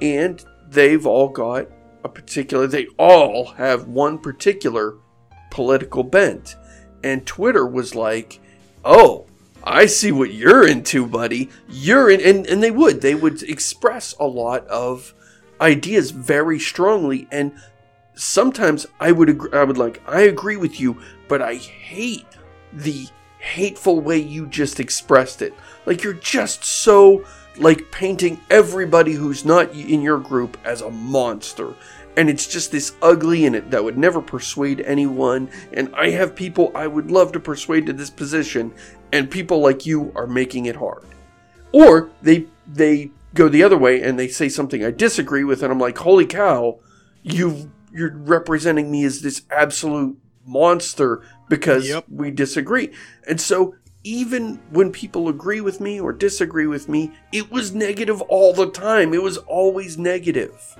and 0.00 0.42
they've 0.70 1.06
all 1.06 1.28
got 1.28 1.68
a 2.04 2.08
particular. 2.08 2.66
They 2.66 2.86
all 2.98 3.46
have 3.52 3.88
one 3.88 4.18
particular 4.18 4.96
political 5.50 6.02
bent. 6.02 6.56
And 7.02 7.26
Twitter 7.26 7.66
was 7.66 7.94
like, 7.94 8.40
oh, 8.84 9.26
I 9.64 9.86
see 9.86 10.12
what 10.12 10.32
you're 10.32 10.66
into, 10.66 11.06
buddy. 11.06 11.50
You're 11.68 12.10
in. 12.10 12.20
And, 12.20 12.46
and 12.46 12.62
they 12.62 12.70
would. 12.70 13.00
They 13.00 13.14
would 13.14 13.42
express 13.42 14.14
a 14.18 14.26
lot 14.26 14.66
of 14.66 15.14
ideas 15.60 16.10
very 16.10 16.58
strongly. 16.58 17.28
And 17.30 17.52
sometimes 18.14 18.86
I 19.00 19.12
would 19.12 19.28
agree, 19.28 19.50
I 19.52 19.64
would 19.64 19.78
like, 19.78 20.02
I 20.06 20.22
agree 20.22 20.56
with 20.56 20.80
you, 20.80 21.00
but 21.28 21.42
I 21.42 21.54
hate 21.54 22.26
the 22.72 23.08
hateful 23.38 24.00
way 24.00 24.18
you 24.18 24.46
just 24.46 24.80
expressed 24.80 25.42
it. 25.42 25.54
Like 25.86 26.02
you're 26.02 26.14
just 26.14 26.64
so 26.64 27.24
like 27.58 27.90
painting 27.90 28.40
everybody 28.50 29.12
who's 29.12 29.44
not 29.44 29.72
in 29.72 30.02
your 30.02 30.18
group 30.18 30.56
as 30.64 30.80
a 30.80 30.90
monster. 30.90 31.74
And 32.16 32.28
it's 32.28 32.46
just 32.46 32.72
this 32.72 32.96
ugly 33.00 33.44
in 33.44 33.54
it 33.54 33.70
that 33.70 33.84
would 33.84 33.96
never 33.96 34.20
persuade 34.20 34.80
anyone. 34.80 35.48
And 35.72 35.94
I 35.94 36.10
have 36.10 36.34
people 36.34 36.72
I 36.74 36.86
would 36.86 37.10
love 37.10 37.30
to 37.32 37.40
persuade 37.40 37.86
to 37.86 37.92
this 37.92 38.10
position, 38.10 38.72
and 39.12 39.30
people 39.30 39.60
like 39.60 39.86
you 39.86 40.12
are 40.16 40.26
making 40.26 40.66
it 40.66 40.76
hard. 40.76 41.04
Or 41.72 42.10
they 42.22 42.46
they 42.66 43.10
go 43.34 43.48
the 43.48 43.62
other 43.62 43.78
way 43.78 44.02
and 44.02 44.18
they 44.18 44.26
say 44.26 44.48
something 44.48 44.84
I 44.84 44.90
disagree 44.90 45.44
with, 45.44 45.62
and 45.62 45.70
I'm 45.70 45.78
like, 45.78 45.98
holy 45.98 46.26
cow, 46.26 46.80
you 47.22 47.70
you're 47.92 48.16
representing 48.16 48.90
me 48.90 49.04
as 49.04 49.20
this 49.20 49.42
absolute 49.50 50.18
monster 50.44 51.22
because 51.48 51.88
Yep. 51.88 52.04
we 52.10 52.30
disagree. 52.30 52.92
And 53.28 53.40
so 53.40 53.74
even 54.08 54.58
when 54.70 54.90
people 54.90 55.28
agree 55.28 55.60
with 55.60 55.80
me 55.80 56.00
or 56.00 56.12
disagree 56.12 56.66
with 56.66 56.88
me, 56.88 57.12
it 57.30 57.50
was 57.50 57.74
negative 57.74 58.22
all 58.22 58.54
the 58.54 58.70
time. 58.70 59.12
It 59.12 59.22
was 59.22 59.36
always 59.36 59.98
negative. 59.98 60.76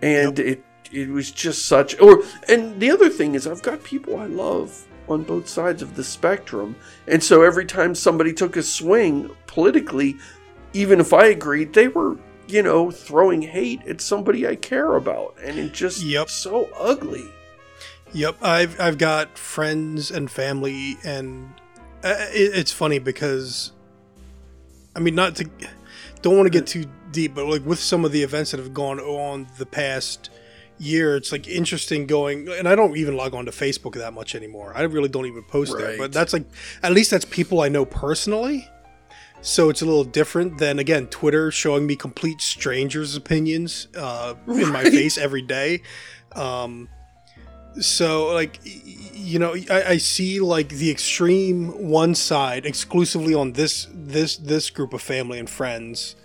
And 0.00 0.38
it 0.38 0.64
it 0.90 1.10
was 1.10 1.30
just 1.30 1.66
such 1.66 1.98
or 2.00 2.22
and 2.48 2.80
the 2.80 2.90
other 2.90 3.10
thing 3.10 3.34
is 3.34 3.46
I've 3.46 3.62
got 3.62 3.84
people 3.84 4.18
I 4.18 4.26
love 4.26 4.86
on 5.08 5.24
both 5.24 5.46
sides 5.46 5.82
of 5.82 5.94
the 5.96 6.04
spectrum. 6.04 6.74
And 7.06 7.22
so 7.22 7.42
every 7.42 7.66
time 7.66 7.94
somebody 7.94 8.32
took 8.32 8.56
a 8.56 8.62
swing 8.62 9.30
politically, 9.46 10.16
even 10.72 11.00
if 11.00 11.12
I 11.12 11.26
agreed, 11.26 11.74
they 11.74 11.88
were, 11.88 12.16
you 12.48 12.62
know, 12.62 12.90
throwing 12.90 13.42
hate 13.42 13.86
at 13.86 14.00
somebody 14.00 14.48
I 14.48 14.56
care 14.56 14.94
about. 14.96 15.36
And 15.42 15.58
it 15.58 15.74
just 15.74 16.02
Yep. 16.02 16.30
so 16.30 16.70
ugly. 16.78 17.26
Yep, 18.14 18.36
I've 18.40 18.80
I've 18.80 18.96
got 18.96 19.36
friends 19.36 20.10
and 20.10 20.30
family, 20.30 20.96
and 21.04 21.52
uh, 22.04 22.26
it, 22.32 22.54
it's 22.54 22.70
funny 22.72 22.98
because, 22.98 23.72
I 24.94 25.00
mean, 25.00 25.14
not 25.14 25.36
to 25.36 25.50
don't 26.22 26.36
want 26.36 26.46
to 26.46 26.50
get 26.50 26.66
too 26.66 26.84
deep, 27.10 27.34
but 27.34 27.46
like 27.46 27.64
with 27.64 27.78
some 27.78 28.04
of 28.04 28.12
the 28.12 28.22
events 28.22 28.50
that 28.52 28.60
have 28.60 28.74
gone 28.74 29.00
on 29.00 29.46
the 29.58 29.66
past 29.66 30.30
year, 30.78 31.16
it's 31.16 31.32
like 31.32 31.48
interesting 31.48 32.06
going. 32.06 32.48
And 32.48 32.68
I 32.68 32.74
don't 32.74 32.96
even 32.96 33.16
log 33.16 33.34
on 33.34 33.46
to 33.46 33.50
Facebook 33.50 33.94
that 33.94 34.12
much 34.12 34.34
anymore. 34.34 34.72
I 34.76 34.82
really 34.82 35.08
don't 35.08 35.26
even 35.26 35.42
post 35.44 35.76
there, 35.78 35.96
but 35.98 36.12
that's 36.12 36.32
like 36.32 36.44
at 36.82 36.92
least 36.92 37.10
that's 37.10 37.24
people 37.24 37.60
I 37.60 37.68
know 37.68 37.84
personally. 37.84 38.68
So 39.40 39.68
it's 39.68 39.82
a 39.82 39.84
little 39.84 40.04
different 40.04 40.58
than 40.58 40.78
again 40.78 41.06
Twitter 41.08 41.50
showing 41.50 41.86
me 41.86 41.96
complete 41.96 42.40
strangers' 42.40 43.16
opinions 43.16 43.88
uh, 43.96 44.34
in 44.48 44.72
my 44.72 44.84
face 44.84 45.18
every 45.18 45.42
day. 45.42 45.82
Um, 46.32 46.88
so 47.80 48.32
like 48.32 48.60
you 48.64 49.38
know 49.38 49.54
I, 49.70 49.82
I 49.90 49.96
see 49.96 50.40
like 50.40 50.68
the 50.68 50.90
extreme 50.90 51.88
one 51.88 52.14
side 52.14 52.66
exclusively 52.66 53.34
on 53.34 53.52
this 53.52 53.88
this 53.92 54.36
this 54.36 54.70
group 54.70 54.92
of 54.92 55.02
family 55.02 55.38
and 55.38 55.48
friends 55.48 56.16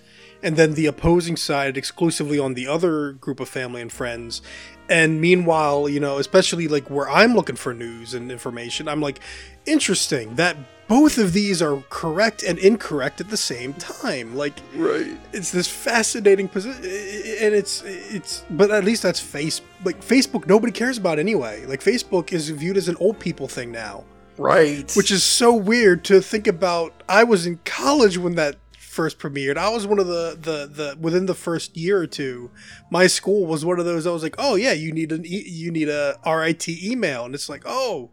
and 0.41 0.55
then 0.55 0.73
the 0.73 0.85
opposing 0.85 1.35
side 1.35 1.77
exclusively 1.77 2.39
on 2.39 2.53
the 2.53 2.65
other 2.67 3.11
group 3.13 3.41
of 3.41 3.49
family 3.49 3.81
and 3.81 3.91
friends. 3.91 4.41
And 4.87 5.21
meanwhile 5.21 5.87
you 5.87 5.99
know 5.99 6.17
especially 6.17 6.67
like 6.67 6.89
where 6.89 7.07
i'm 7.09 7.35
looking 7.35 7.55
for 7.55 7.75
news 7.75 8.15
and 8.15 8.31
information 8.31 8.87
i'm 8.87 9.01
like 9.01 9.19
interesting 9.67 10.33
that 10.35 10.57
both 10.89 11.17
of 11.17 11.31
these 11.31 11.61
are 11.61 11.81
correct 11.89 12.43
and 12.43 12.59
incorrect 12.59 13.21
at 13.21 13.29
the 13.29 13.37
same 13.37 13.73
time 13.75 14.35
like 14.35 14.55
Right. 14.75 15.17
it's 15.31 15.51
this 15.51 15.67
fascinating 15.69 16.49
position 16.49 16.83
and 16.83 17.55
it's 17.55 17.81
it's 17.85 18.43
but 18.49 18.71
at 18.71 18.83
least 18.83 19.03
that's 19.03 19.19
face 19.21 19.61
like 19.85 20.01
facebook 20.01 20.47
nobody 20.47 20.73
cares 20.73 20.97
about 20.97 21.19
anyway 21.19 21.65
like 21.65 21.79
facebook 21.81 22.33
is 22.33 22.49
viewed 22.49 22.75
as 22.75 22.89
an 22.89 22.97
old 22.99 23.19
people 23.19 23.47
thing 23.47 23.71
now 23.71 24.03
Right. 24.37 24.91
which 24.95 25.11
is 25.11 25.23
so 25.23 25.53
weird 25.53 26.03
to 26.05 26.19
think 26.21 26.47
about 26.47 27.03
i 27.07 27.23
was 27.23 27.45
in 27.45 27.59
college 27.65 28.17
when 28.17 28.35
that 28.35 28.57
first 28.77 29.19
premiered, 29.19 29.55
I 29.55 29.69
was 29.69 29.85
one 29.87 29.99
of 29.99 30.07
the 30.07 30.35
the 30.41 30.65
the 30.65 30.97
within 30.99 31.25
the 31.27 31.35
first 31.35 31.77
year 31.77 31.99
or 31.99 32.07
two, 32.07 32.49
my 32.91 33.07
school 33.07 33.45
was 33.45 33.63
one 33.63 33.79
of 33.79 33.85
those. 33.85 34.05
I 34.05 34.11
was 34.11 34.23
like, 34.23 34.35
oh 34.39 34.55
yeah, 34.55 34.73
you 34.73 34.91
need 34.91 35.11
an 35.13 35.25
e- 35.25 35.47
you 35.47 35.71
need 35.71 35.87
a 35.87 36.17
RIT 36.25 36.67
email, 36.67 37.23
and 37.23 37.33
it's 37.33 37.47
like, 37.47 37.61
oh, 37.65 38.09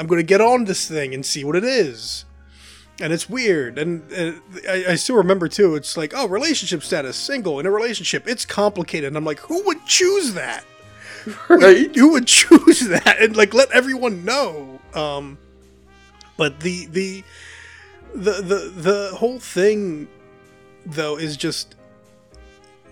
I'm 0.00 0.06
gonna 0.06 0.22
get 0.22 0.40
on 0.40 0.64
this 0.64 0.88
thing 0.88 1.12
and 1.12 1.24
see 1.24 1.44
what 1.44 1.56
it 1.56 1.64
is, 1.64 2.24
and 3.00 3.12
it's 3.12 3.28
weird. 3.28 3.78
And 3.78 4.10
uh, 4.10 4.32
I, 4.66 4.84
I 4.92 4.94
still 4.94 5.16
remember 5.16 5.46
too. 5.46 5.74
It's 5.74 5.94
like, 5.94 6.14
oh, 6.16 6.26
relationship 6.26 6.82
status, 6.82 7.16
single 7.16 7.60
in 7.60 7.66
a 7.66 7.70
relationship. 7.70 8.26
It's 8.26 8.46
complicated. 8.46 9.08
And 9.08 9.16
I'm 9.18 9.26
like, 9.26 9.40
who 9.40 9.62
would 9.66 9.84
choose 9.84 10.32
that? 10.34 10.64
Right? 11.50 11.94
who 11.94 12.12
would 12.12 12.26
choose 12.26 12.80
that 12.88 13.16
and 13.20 13.36
like 13.36 13.52
let 13.52 13.70
everyone 13.72 14.24
know 14.24 14.80
um 14.94 15.36
but 16.38 16.60
the 16.60 16.86
the 16.86 17.22
the 18.14 18.32
the 18.40 18.72
the 18.74 19.16
whole 19.16 19.38
thing 19.38 20.08
though 20.86 21.18
is 21.18 21.36
just 21.36 21.76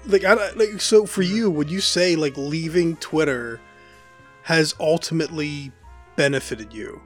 like 0.07 0.25
I 0.25 0.35
like 0.53 0.79
so 0.83 1.07
for 1.07 1.23
you 1.23 1.51
would 1.51 1.71
you 1.71 1.81
say 1.81 2.17
like 2.17 2.37
leaving 2.37 2.97
Twitter 2.97 3.61
has 4.43 4.75
ultimately 4.79 5.73
benefited 6.19 6.75
you 6.75 7.01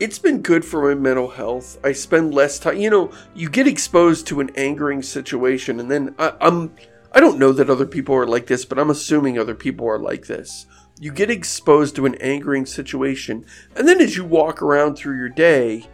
it's 0.00 0.18
been 0.18 0.42
good 0.42 0.64
for 0.64 0.88
my 0.88 0.94
mental 0.94 1.28
health. 1.28 1.78
I 1.84 1.92
spend 1.92 2.32
less 2.32 2.58
time. 2.58 2.76
You 2.76 2.90
know, 2.90 3.12
you 3.34 3.48
get 3.48 3.66
exposed 3.66 4.26
to 4.28 4.40
an 4.40 4.50
angering 4.54 5.02
situation, 5.02 5.80
and 5.80 5.90
then 5.90 6.14
I, 6.18 6.34
I'm. 6.40 6.74
I 7.10 7.20
don't 7.20 7.38
know 7.38 7.52
that 7.52 7.70
other 7.70 7.86
people 7.86 8.14
are 8.14 8.26
like 8.26 8.46
this, 8.46 8.64
but 8.64 8.78
I'm 8.78 8.90
assuming 8.90 9.38
other 9.38 9.54
people 9.54 9.88
are 9.88 9.98
like 9.98 10.26
this. 10.26 10.66
You 11.00 11.10
get 11.10 11.30
exposed 11.30 11.96
to 11.96 12.06
an 12.06 12.14
angering 12.16 12.66
situation, 12.66 13.44
and 13.74 13.88
then 13.88 14.00
as 14.00 14.16
you 14.16 14.24
walk 14.24 14.62
around 14.62 14.96
through 14.96 15.16
your 15.16 15.28
day, 15.28 15.86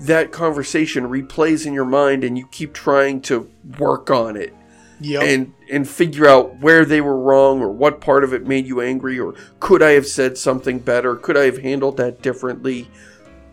that 0.00 0.32
conversation 0.32 1.04
replays 1.04 1.66
in 1.66 1.74
your 1.74 1.84
mind, 1.84 2.24
and 2.24 2.36
you 2.36 2.48
keep 2.48 2.72
trying 2.72 3.20
to 3.22 3.50
work 3.78 4.10
on 4.10 4.36
it 4.36 4.54
yeah 5.00 5.20
and 5.22 5.52
and 5.70 5.88
figure 5.88 6.26
out 6.26 6.60
where 6.60 6.84
they 6.84 7.00
were 7.00 7.18
wrong 7.18 7.60
or 7.60 7.68
what 7.68 8.00
part 8.00 8.24
of 8.24 8.32
it 8.32 8.46
made 8.46 8.66
you 8.66 8.80
angry 8.80 9.18
or 9.18 9.34
could 9.60 9.82
I 9.82 9.90
have 9.92 10.06
said 10.06 10.38
something 10.38 10.78
better? 10.78 11.16
Could 11.16 11.36
I 11.36 11.44
have 11.44 11.58
handled 11.58 11.96
that 11.96 12.22
differently? 12.22 12.88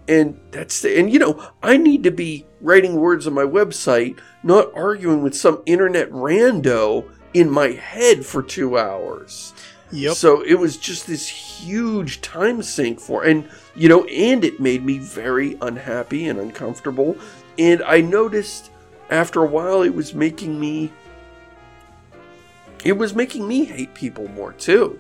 And 0.07 0.39
that's 0.51 0.81
the, 0.81 0.99
and 0.99 1.11
you 1.11 1.19
know, 1.19 1.51
I 1.63 1.77
need 1.77 2.03
to 2.03 2.11
be 2.11 2.45
writing 2.59 2.95
words 2.95 3.27
on 3.27 3.33
my 3.33 3.43
website, 3.43 4.19
not 4.43 4.73
arguing 4.75 5.21
with 5.21 5.35
some 5.35 5.61
internet 5.65 6.09
rando 6.09 7.09
in 7.33 7.49
my 7.49 7.69
head 7.69 8.25
for 8.25 8.43
2 8.43 8.77
hours. 8.77 9.53
yep 9.91 10.15
So 10.15 10.41
it 10.41 10.55
was 10.55 10.75
just 10.75 11.07
this 11.07 11.27
huge 11.27 12.19
time 12.21 12.61
sink 12.61 12.99
for, 12.99 13.23
and 13.23 13.47
you 13.75 13.87
know, 13.87 14.03
and 14.05 14.43
it 14.43 14.59
made 14.59 14.83
me 14.83 14.97
very 14.97 15.57
unhappy 15.61 16.27
and 16.27 16.39
uncomfortable. 16.39 17.15
And 17.57 17.81
I 17.83 18.01
noticed 18.01 18.71
after 19.11 19.43
a 19.43 19.47
while 19.47 19.83
it 19.83 19.93
was 19.93 20.13
making 20.13 20.59
me, 20.59 20.91
it 22.83 22.93
was 22.97 23.13
making 23.15 23.47
me 23.47 23.65
hate 23.65 23.93
people 23.93 24.27
more 24.29 24.53
too. 24.53 24.99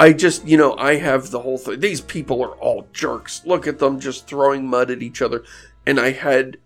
I 0.00 0.12
just, 0.12 0.46
you 0.46 0.56
know, 0.56 0.76
I 0.76 0.96
have 0.96 1.30
the 1.30 1.40
whole 1.40 1.58
thing. 1.58 1.80
These 1.80 2.00
people 2.00 2.42
are 2.42 2.54
all 2.56 2.86
jerks. 2.92 3.42
Look 3.44 3.66
at 3.66 3.78
them 3.78 3.98
just 3.98 4.26
throwing 4.28 4.66
mud 4.66 4.90
at 4.90 5.02
each 5.02 5.20
other. 5.22 5.42
And 5.86 5.98
I 5.98 6.12
had, 6.12 6.58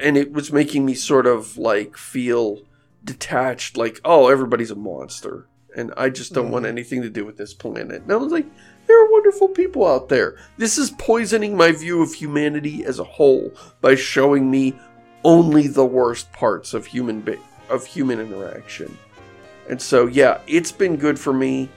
and 0.00 0.16
it 0.16 0.32
was 0.32 0.52
making 0.52 0.84
me 0.84 0.94
sort 0.94 1.26
of 1.26 1.56
like 1.56 1.96
feel 1.96 2.62
detached, 3.04 3.76
like, 3.76 4.00
oh, 4.04 4.28
everybody's 4.28 4.70
a 4.70 4.76
monster. 4.76 5.46
And 5.76 5.92
I 5.96 6.10
just 6.10 6.32
don't 6.34 6.50
want 6.50 6.64
Mhm. 6.64 6.68
anything 6.70 7.02
to 7.02 7.10
do 7.10 7.24
with 7.24 7.36
this 7.36 7.54
planet. 7.54 8.02
And 8.02 8.12
I 8.12 8.16
was 8.16 8.32
like, 8.32 8.46
there 8.86 9.00
are 9.02 9.10
wonderful 9.10 9.48
people 9.48 9.86
out 9.86 10.08
there. 10.08 10.36
This 10.58 10.76
is 10.76 10.90
poisoning 10.90 11.56
my 11.56 11.72
view 11.72 12.02
of 12.02 12.12
humanity 12.12 12.84
as 12.84 12.98
a 12.98 13.04
whole 13.04 13.52
by 13.80 13.94
showing 13.94 14.50
me 14.50 14.74
only 15.24 15.68
the 15.68 15.86
worst 15.86 16.30
parts 16.32 16.74
of 16.74 16.86
human 16.86 17.20
be- 17.20 17.38
of 17.72 17.86
human 17.86 18.20
interaction. 18.20 18.96
And 19.68 19.80
so, 19.80 20.06
yeah, 20.06 20.40
it's 20.46 20.72
been 20.72 20.96
good 20.96 21.18
for 21.18 21.32
me. 21.32 21.68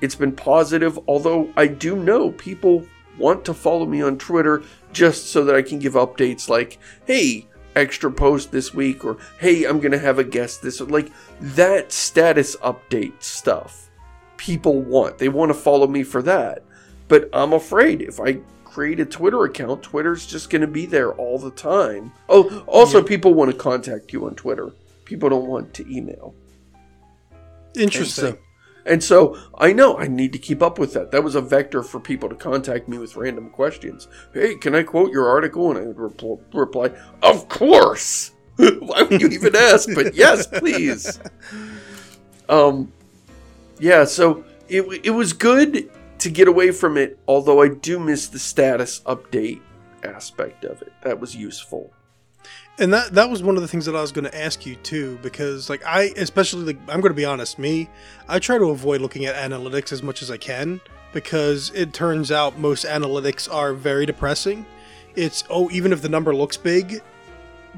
It's 0.00 0.14
been 0.14 0.32
positive, 0.32 0.98
although 1.08 1.52
I 1.56 1.66
do 1.66 1.96
know 1.96 2.32
people 2.32 2.86
want 3.18 3.44
to 3.46 3.54
follow 3.54 3.86
me 3.86 4.02
on 4.02 4.16
Twitter 4.18 4.62
just 4.92 5.28
so 5.30 5.44
that 5.44 5.54
I 5.54 5.62
can 5.62 5.78
give 5.78 5.94
updates 5.94 6.48
like, 6.48 6.78
hey, 7.06 7.46
extra 7.76 8.10
post 8.10 8.50
this 8.50 8.72
week, 8.74 9.04
or 9.04 9.18
hey, 9.40 9.64
I'm 9.64 9.80
going 9.80 9.92
to 9.92 9.98
have 9.98 10.18
a 10.18 10.24
guest 10.24 10.62
this. 10.62 10.80
Like 10.80 11.10
that 11.40 11.92
status 11.92 12.56
update 12.56 13.22
stuff 13.22 13.90
people 14.36 14.80
want. 14.80 15.18
They 15.18 15.28
want 15.28 15.50
to 15.50 15.54
follow 15.54 15.86
me 15.86 16.04
for 16.04 16.22
that. 16.22 16.62
But 17.08 17.28
I'm 17.32 17.52
afraid 17.52 18.02
if 18.02 18.20
I 18.20 18.38
create 18.64 19.00
a 19.00 19.04
Twitter 19.04 19.44
account, 19.44 19.82
Twitter's 19.82 20.26
just 20.26 20.50
going 20.50 20.60
to 20.60 20.68
be 20.68 20.86
there 20.86 21.12
all 21.14 21.38
the 21.38 21.50
time. 21.50 22.12
Oh, 22.28 22.62
also, 22.66 23.00
Yeah. 23.00 23.08
people 23.08 23.34
want 23.34 23.50
to 23.50 23.56
contact 23.56 24.12
you 24.12 24.26
on 24.26 24.34
Twitter. 24.36 24.70
People 25.08 25.30
don't 25.30 25.46
want 25.46 25.72
to 25.72 25.90
email. 25.90 26.34
interesting 27.74 28.38
And 28.84 29.02
so, 29.02 29.32
and 29.32 29.34
so 29.34 29.50
I 29.56 29.72
know 29.72 29.96
I 29.96 30.06
need 30.06 30.34
to 30.34 30.38
keep 30.38 30.62
up 30.62 30.78
with 30.78 30.92
that. 30.92 31.10
That 31.12 31.24
was 31.24 31.34
a 31.34 31.40
vector 31.40 31.82
for 31.82 31.98
people 31.98 32.28
to 32.28 32.34
contact 32.34 32.88
me 32.88 32.98
with 32.98 33.16
random 33.16 33.48
questions. 33.48 34.06
Hey, 34.34 34.56
can 34.56 34.74
I 34.74 34.82
quote 34.82 35.10
your 35.10 35.26
article? 35.26 35.70
And 35.70 35.78
I 35.78 35.86
would 35.86 35.96
repl- 35.96 36.42
reply, 36.52 36.90
Of 37.22 37.48
course. 37.48 38.32
Why 38.56 39.02
would 39.04 39.22
you 39.22 39.28
even 39.28 39.56
ask? 39.56 39.88
But 39.94 40.14
yes, 40.14 40.46
please. 40.46 41.20
Um, 42.50 42.90
yeah. 43.78 44.04
So 44.04 44.42
it 44.70 44.80
it 45.04 45.10
was 45.10 45.34
good 45.34 45.90
to 46.18 46.30
get 46.30 46.48
away 46.48 46.70
from 46.70 46.96
it. 46.96 47.18
Although 47.28 47.60
I 47.60 47.68
do 47.68 47.98
miss 47.98 48.28
the 48.28 48.38
status 48.38 49.00
update 49.00 49.60
aspect 50.02 50.64
of 50.64 50.80
it. 50.80 50.94
That 51.02 51.20
was 51.20 51.36
useful. 51.36 51.92
And 52.78 52.92
that 52.92 53.12
that 53.14 53.28
was 53.28 53.42
one 53.42 53.56
of 53.56 53.62
the 53.62 53.68
things 53.68 53.86
that 53.86 53.96
I 53.96 54.00
was 54.00 54.12
going 54.12 54.24
to 54.24 54.36
ask 54.38 54.64
you 54.64 54.76
too, 54.76 55.18
because 55.22 55.68
like 55.68 55.84
I, 55.84 56.12
especially 56.16 56.64
like 56.64 56.78
I'm 56.88 57.00
going 57.00 57.12
to 57.12 57.16
be 57.16 57.24
honest, 57.24 57.58
me, 57.58 57.88
I 58.28 58.38
try 58.38 58.58
to 58.58 58.70
avoid 58.70 59.00
looking 59.00 59.26
at 59.26 59.34
analytics 59.34 59.92
as 59.92 60.02
much 60.02 60.22
as 60.22 60.30
I 60.30 60.36
can 60.36 60.80
because 61.12 61.70
it 61.74 61.92
turns 61.92 62.30
out 62.30 62.58
most 62.58 62.84
analytics 62.84 63.52
are 63.52 63.72
very 63.74 64.06
depressing. 64.06 64.64
It's 65.16 65.44
oh, 65.50 65.70
even 65.70 65.92
if 65.92 66.02
the 66.02 66.08
number 66.08 66.34
looks 66.34 66.56
big, 66.56 67.02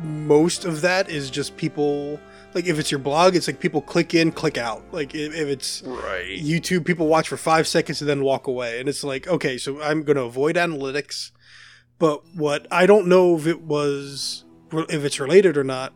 most 0.02 0.64
of 0.64 0.80
that 0.82 1.08
is 1.08 1.30
just 1.30 1.56
people. 1.56 2.20
Like 2.52 2.66
if 2.66 2.80
it's 2.80 2.90
your 2.90 2.98
blog, 2.98 3.36
it's 3.36 3.46
like 3.46 3.60
people 3.60 3.80
click 3.80 4.12
in, 4.12 4.32
click 4.32 4.58
out. 4.58 4.82
Like 4.92 5.14
if, 5.14 5.32
if 5.32 5.46
it's 5.46 5.82
Right. 5.82 6.36
YouTube, 6.36 6.84
people 6.84 7.06
watch 7.06 7.28
for 7.28 7.36
five 7.36 7.68
seconds 7.68 8.00
and 8.00 8.10
then 8.10 8.24
walk 8.24 8.48
away. 8.48 8.80
And 8.80 8.88
it's 8.88 9.04
like, 9.04 9.28
okay, 9.28 9.56
so 9.56 9.80
I'm 9.80 10.02
going 10.02 10.16
to 10.16 10.24
avoid 10.24 10.56
analytics. 10.56 11.30
But 12.00 12.22
what 12.34 12.66
I 12.68 12.86
don't 12.86 13.06
know 13.06 13.36
if 13.36 13.46
it 13.46 13.60
was, 13.60 14.44
if 14.72 15.04
it's 15.04 15.20
related 15.20 15.56
or 15.56 15.64
not. 15.64 15.92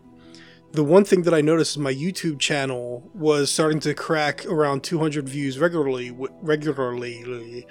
The 0.73 0.85
one 0.85 1.05
thing 1.05 1.23
that 1.23 1.33
I 1.33 1.41
noticed 1.41 1.73
is 1.73 1.79
my 1.79 1.95
YouTube 1.95 2.41
channel 2.41 3.09
was 3.15 3.51
starting 3.51 3.79
to 3.81 3.95
crack 3.95 4.45
around 4.47 4.83
200 4.83 5.29
views 5.29 5.59
regularly, 5.59 6.11
regularly 6.43 7.67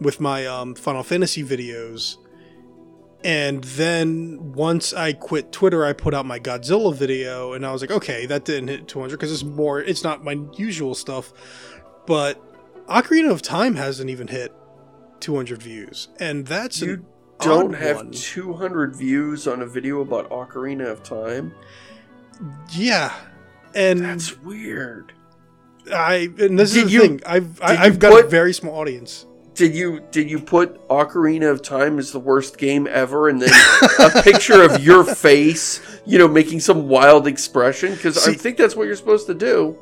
with 0.00 0.20
my 0.20 0.46
um, 0.46 0.74
Final 0.74 1.02
Fantasy 1.02 1.44
videos. 1.44 2.16
And 3.22 3.62
then 3.64 4.52
once 4.54 4.94
I 4.94 5.12
quit 5.12 5.52
Twitter, 5.52 5.84
I 5.84 5.92
put 5.92 6.14
out 6.14 6.26
my 6.26 6.38
Godzilla 6.38 6.94
video, 6.94 7.52
and 7.52 7.66
I 7.66 7.72
was 7.72 7.82
like, 7.82 7.90
okay, 7.90 8.24
that 8.26 8.44
didn't 8.44 8.68
hit 8.68 8.88
200 8.88 9.16
because 9.16 9.32
it's 9.32 9.42
more, 9.42 9.80
it's 9.80 10.04
not 10.04 10.24
my 10.24 10.38
usual 10.56 10.94
stuff. 10.94 11.32
But 12.06 12.40
Ocarina 12.86 13.30
of 13.30 13.42
Time 13.42 13.74
hasn't 13.74 14.08
even 14.08 14.28
hit 14.28 14.54
200 15.20 15.62
views, 15.62 16.08
and 16.20 16.46
that's 16.46 16.80
You 16.80 17.04
don't 17.40 17.74
have 17.74 17.96
one. 17.96 18.10
200 18.12 18.96
views 18.96 19.46
on 19.46 19.62
a 19.62 19.66
video 19.66 20.00
about 20.00 20.28
Ocarina 20.30 20.86
of 20.90 21.02
Time. 21.02 21.54
yeah. 22.72 23.12
And 23.74 24.00
That's 24.00 24.38
weird. 24.38 25.12
I 25.92 26.30
and 26.38 26.58
this 26.58 26.72
Did 26.72 26.78
is 26.78 26.84
the 26.86 26.90
you- 26.90 27.00
thing. 27.00 27.20
I've 27.26 27.60
I, 27.62 27.76
I've 27.76 27.98
got 27.98 28.24
a 28.24 28.26
very 28.26 28.52
small 28.52 28.74
audience. 28.74 29.26
Did 29.54 29.74
you 29.74 30.00
did 30.10 30.28
you 30.30 30.38
put 30.40 30.86
Ocarina 30.88 31.50
of 31.50 31.62
Time 31.62 31.98
as 31.98 32.10
the 32.12 32.18
worst 32.18 32.58
game 32.58 32.86
ever, 32.90 33.28
and 33.28 33.40
then 33.40 33.50
a 34.00 34.22
picture 34.22 34.62
of 34.62 34.82
your 34.82 35.04
face, 35.04 35.80
you 36.04 36.18
know, 36.18 36.26
making 36.28 36.60
some 36.60 36.88
wild 36.88 37.26
expression? 37.26 37.92
Because 37.94 38.26
I 38.26 38.34
think 38.34 38.56
that's 38.56 38.74
what 38.76 38.84
you're 38.86 38.96
supposed 38.96 39.26
to 39.28 39.34
do. 39.34 39.78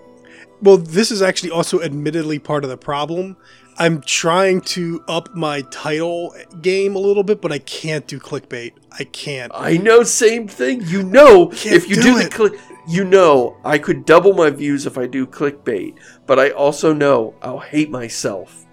Well, 0.65 0.79
this 0.79 1.11
is 1.11 1.21
actually 1.21 1.51
also 1.51 1.83
admittedly 1.83 2.39
part 2.39 2.65
of 2.65 2.71
the 2.71 2.79
problem. 2.79 3.37
I'm 3.77 4.01
trying 4.01 4.62
to 4.62 5.05
up 5.07 5.35
my 5.35 5.61
title 5.71 6.35
game 6.62 6.97
a 6.97 6.99
little 6.99 7.23
bit, 7.23 7.43
but 7.43 7.53
I 7.53 7.59
can't 7.59 8.07
do 8.07 8.19
clickbait. 8.19 8.73
I 8.91 9.05
can't. 9.05 9.53
I 9.55 9.77
know, 9.77 10.05
same 10.05 10.49
thing. 10.49 10.81
You 10.87 11.03
know, 11.03 11.51
if 11.53 11.87
you 11.87 11.97
do 11.97 12.03
do, 12.03 12.23
the 12.23 12.31
click, 12.31 12.55
you 12.89 13.05
know, 13.05 13.59
I 13.62 13.77
could 13.77 14.07
double 14.07 14.33
my 14.33 14.49
views 14.49 14.87
if 14.87 14.97
I 14.97 15.07
do 15.07 15.27
clickbait. 15.27 15.99
But 16.27 16.39
I 16.39 16.49
also 16.49 16.95
know 16.95 17.35
I'll 17.43 17.59
hate 17.59 17.91
myself. 17.91 18.64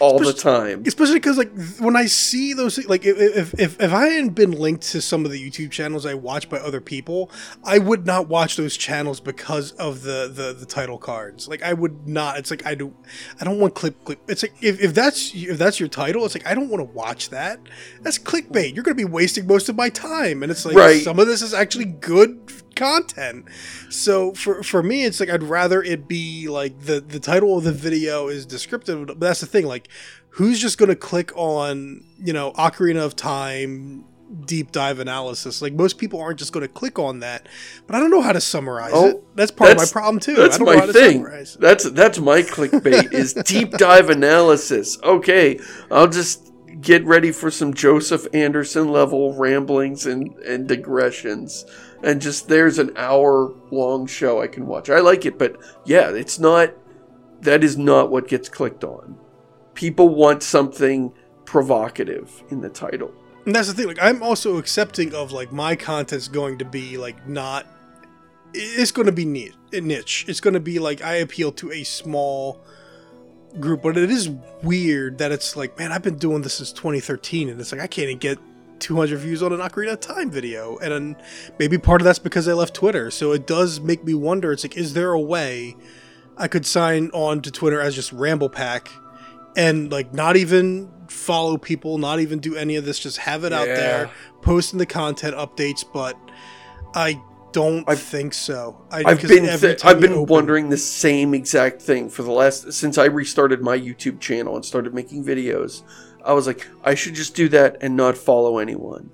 All 0.00 0.18
the 0.18 0.32
time. 0.32 0.82
especially 0.86 1.14
because 1.16 1.38
like 1.38 1.50
when 1.78 1.96
I 1.96 2.06
see 2.06 2.52
those 2.52 2.84
like 2.86 3.04
if, 3.04 3.18
if 3.18 3.54
if 3.60 3.80
if 3.80 3.92
I 3.92 4.06
hadn't 4.08 4.30
been 4.34 4.52
linked 4.52 4.82
to 4.92 5.00
some 5.00 5.24
of 5.24 5.30
the 5.30 5.50
YouTube 5.50 5.70
channels 5.70 6.06
I 6.06 6.14
watch 6.14 6.48
by 6.48 6.58
other 6.58 6.80
people, 6.80 7.30
I 7.64 7.78
would 7.78 8.06
not 8.06 8.28
watch 8.28 8.56
those 8.56 8.76
channels 8.76 9.20
because 9.20 9.72
of 9.72 10.02
the 10.02 10.30
the 10.32 10.52
the 10.58 10.66
title 10.66 10.98
cards. 10.98 11.48
Like 11.48 11.62
I 11.62 11.72
would 11.72 12.06
not. 12.08 12.38
It's 12.38 12.50
like 12.50 12.64
I 12.66 12.74
do. 12.74 12.94
I 13.40 13.44
don't 13.44 13.58
want 13.58 13.74
clip 13.74 14.04
clip. 14.04 14.20
It's 14.28 14.42
like 14.42 14.54
if, 14.60 14.80
if 14.80 14.94
that's 14.94 15.32
if 15.34 15.58
that's 15.58 15.80
your 15.80 15.88
title, 15.88 16.24
it's 16.24 16.34
like 16.34 16.46
I 16.46 16.54
don't 16.54 16.68
want 16.68 16.80
to 16.80 16.92
watch 16.94 17.30
that. 17.30 17.60
That's 18.02 18.18
clickbait. 18.18 18.74
You're 18.74 18.84
going 18.84 18.96
to 18.96 19.02
be 19.06 19.10
wasting 19.10 19.46
most 19.46 19.68
of 19.68 19.76
my 19.76 19.88
time, 19.88 20.42
and 20.42 20.50
it's 20.52 20.64
like 20.64 20.76
Right. 20.76 21.02
some 21.02 21.18
of 21.18 21.26
this 21.26 21.42
is 21.42 21.52
actually 21.54 21.86
good 21.86 22.50
content. 22.78 23.46
So 23.90 24.32
for 24.32 24.62
for 24.62 24.82
me, 24.82 25.04
it's 25.04 25.20
like 25.20 25.28
I'd 25.28 25.42
rather 25.42 25.82
it 25.82 26.08
be 26.08 26.48
like 26.48 26.80
the 26.80 27.00
the 27.00 27.20
title 27.20 27.58
of 27.58 27.64
the 27.64 27.72
video 27.72 28.28
is 28.28 28.46
descriptive. 28.46 29.06
But 29.06 29.20
that's 29.20 29.40
the 29.40 29.46
thing. 29.46 29.66
Like, 29.66 29.88
who's 30.30 30.58
just 30.60 30.78
going 30.78 30.88
to 30.88 30.96
click 30.96 31.30
on 31.36 32.04
you 32.18 32.32
know 32.32 32.52
Ocarina 32.52 33.04
of 33.04 33.16
Time 33.16 34.04
deep 34.44 34.72
dive 34.72 34.98
analysis? 34.98 35.60
Like 35.62 35.72
most 35.74 35.98
people 35.98 36.20
aren't 36.20 36.38
just 36.38 36.52
going 36.52 36.66
to 36.66 36.72
click 36.72 36.98
on 36.98 37.20
that. 37.20 37.46
But 37.86 37.96
I 37.96 38.00
don't 38.00 38.10
know 38.10 38.20
how 38.22 38.32
to 38.32 38.40
summarize 38.40 38.92
Oh, 38.94 39.06
it. 39.08 39.36
That's 39.36 39.50
part 39.50 39.68
that's- 39.70 39.90
of 39.90 39.94
my 39.94 40.00
problem 40.00 40.20
too. 40.20 40.34
That's 40.34 40.56
I 40.56 40.58
don't 40.58 40.66
know 40.66 40.74
my 40.74 40.80
how 40.80 40.86
to 40.86 40.92
thing. 40.92 41.22
That's 41.60 41.90
that's 41.90 42.18
my 42.18 42.42
clickbait 42.42 43.12
is 43.12 43.34
deep 43.44 43.72
dive 43.72 44.10
analysis. 44.10 44.98
Okay, 45.02 45.58
I'll 45.90 46.08
just 46.08 46.44
get 46.80 47.04
ready 47.04 47.32
for 47.32 47.50
some 47.50 47.74
Joseph 47.74 48.26
Anderson 48.32 48.86
level 48.88 49.34
ramblings 49.34 50.06
and, 50.06 50.32
and 50.38 50.68
digressions. 50.68 51.64
And 52.02 52.20
just 52.20 52.48
there's 52.48 52.78
an 52.78 52.92
hour 52.96 53.52
long 53.70 54.06
show 54.06 54.40
I 54.40 54.46
can 54.46 54.66
watch. 54.66 54.88
I 54.88 55.00
like 55.00 55.26
it, 55.26 55.38
but 55.38 55.56
yeah, 55.84 56.10
it's 56.10 56.38
not 56.38 56.72
that 57.40 57.64
is 57.64 57.76
not 57.76 58.10
what 58.10 58.28
gets 58.28 58.48
clicked 58.48 58.84
on. 58.84 59.16
People 59.74 60.08
want 60.08 60.42
something 60.42 61.12
provocative 61.44 62.42
in 62.50 62.60
the 62.60 62.68
title. 62.68 63.12
And 63.46 63.54
that's 63.54 63.68
the 63.68 63.74
thing. 63.74 63.86
Like 63.86 64.02
I'm 64.02 64.22
also 64.22 64.58
accepting 64.58 65.14
of 65.14 65.32
like 65.32 65.52
my 65.52 65.74
content's 65.74 66.28
going 66.28 66.58
to 66.58 66.64
be 66.64 66.98
like 66.98 67.26
not. 67.26 67.66
It's 68.54 68.92
going 68.92 69.06
to 69.06 69.12
be 69.12 69.24
niche. 69.24 70.24
It's 70.28 70.40
going 70.40 70.54
to 70.54 70.60
be 70.60 70.78
like 70.78 71.02
I 71.02 71.16
appeal 71.16 71.52
to 71.52 71.72
a 71.72 71.84
small 71.84 72.62
group, 73.60 73.82
but 73.82 73.96
it 73.96 74.10
is 74.10 74.30
weird 74.62 75.18
that 75.18 75.32
it's 75.32 75.56
like, 75.56 75.78
man, 75.78 75.92
I've 75.92 76.02
been 76.02 76.18
doing 76.18 76.42
this 76.42 76.54
since 76.54 76.72
2013, 76.72 77.48
and 77.48 77.60
it's 77.60 77.72
like 77.72 77.80
I 77.80 77.86
can't 77.86 78.08
even 78.08 78.18
get 78.18 78.38
200 78.80 79.18
views 79.18 79.42
on 79.42 79.52
an 79.52 79.60
Ocarina 79.60 79.92
of 79.94 80.00
Time 80.00 80.30
video, 80.30 80.76
and 80.78 81.16
maybe 81.58 81.78
part 81.78 82.00
of 82.00 82.04
that's 82.04 82.18
because 82.18 82.46
I 82.48 82.52
left 82.52 82.74
Twitter. 82.74 83.10
So 83.10 83.32
it 83.32 83.46
does 83.46 83.80
make 83.80 84.04
me 84.04 84.14
wonder. 84.14 84.52
It's 84.52 84.64
like, 84.64 84.76
is 84.76 84.94
there 84.94 85.12
a 85.12 85.20
way 85.20 85.76
I 86.36 86.48
could 86.48 86.64
sign 86.66 87.10
on 87.12 87.42
to 87.42 87.50
Twitter 87.50 87.80
as 87.80 87.94
just 87.94 88.12
Ramble 88.12 88.48
Pack? 88.50 88.90
and 89.56 89.90
like 89.90 90.14
not 90.14 90.36
even 90.36 90.88
follow 91.08 91.56
people, 91.56 91.98
not 91.98 92.20
even 92.20 92.38
do 92.38 92.54
any 92.54 92.76
of 92.76 92.84
this, 92.84 92.96
just 92.98 93.16
have 93.16 93.42
it 93.42 93.52
out 93.52 93.66
Yeah. 93.66 93.74
there, 93.74 94.10
posting 94.42 94.78
the 94.78 94.86
content 94.86 95.34
updates. 95.34 95.84
But 95.92 96.16
I 96.94 97.20
don't 97.50 97.82
I've- 97.88 98.00
think 98.00 98.34
so. 98.34 98.76
I, 98.92 98.98
I've 99.04 99.18
'cause 99.18 99.30
been 99.30 99.46
th- 99.58 99.84
I've 99.84 100.00
been 100.00 100.12
open- 100.12 100.26
wondering 100.26 100.68
the 100.68 100.76
same 100.76 101.34
exact 101.34 101.82
thing 101.82 102.08
for 102.08 102.22
the 102.22 102.30
last 102.30 102.72
since 102.72 102.98
I 102.98 103.06
restarted 103.06 103.60
my 103.62 103.76
YouTube 103.76 104.20
channel 104.20 104.54
and 104.54 104.64
started 104.64 104.94
making 104.94 105.24
videos. 105.24 105.82
I 106.28 106.32
was 106.34 106.46
like, 106.46 106.66
I 106.84 106.94
should 106.94 107.14
just 107.14 107.34
do 107.34 107.48
that 107.48 107.78
and 107.80 107.96
not 107.96 108.16
follow 108.16 108.58
anyone. 108.58 109.10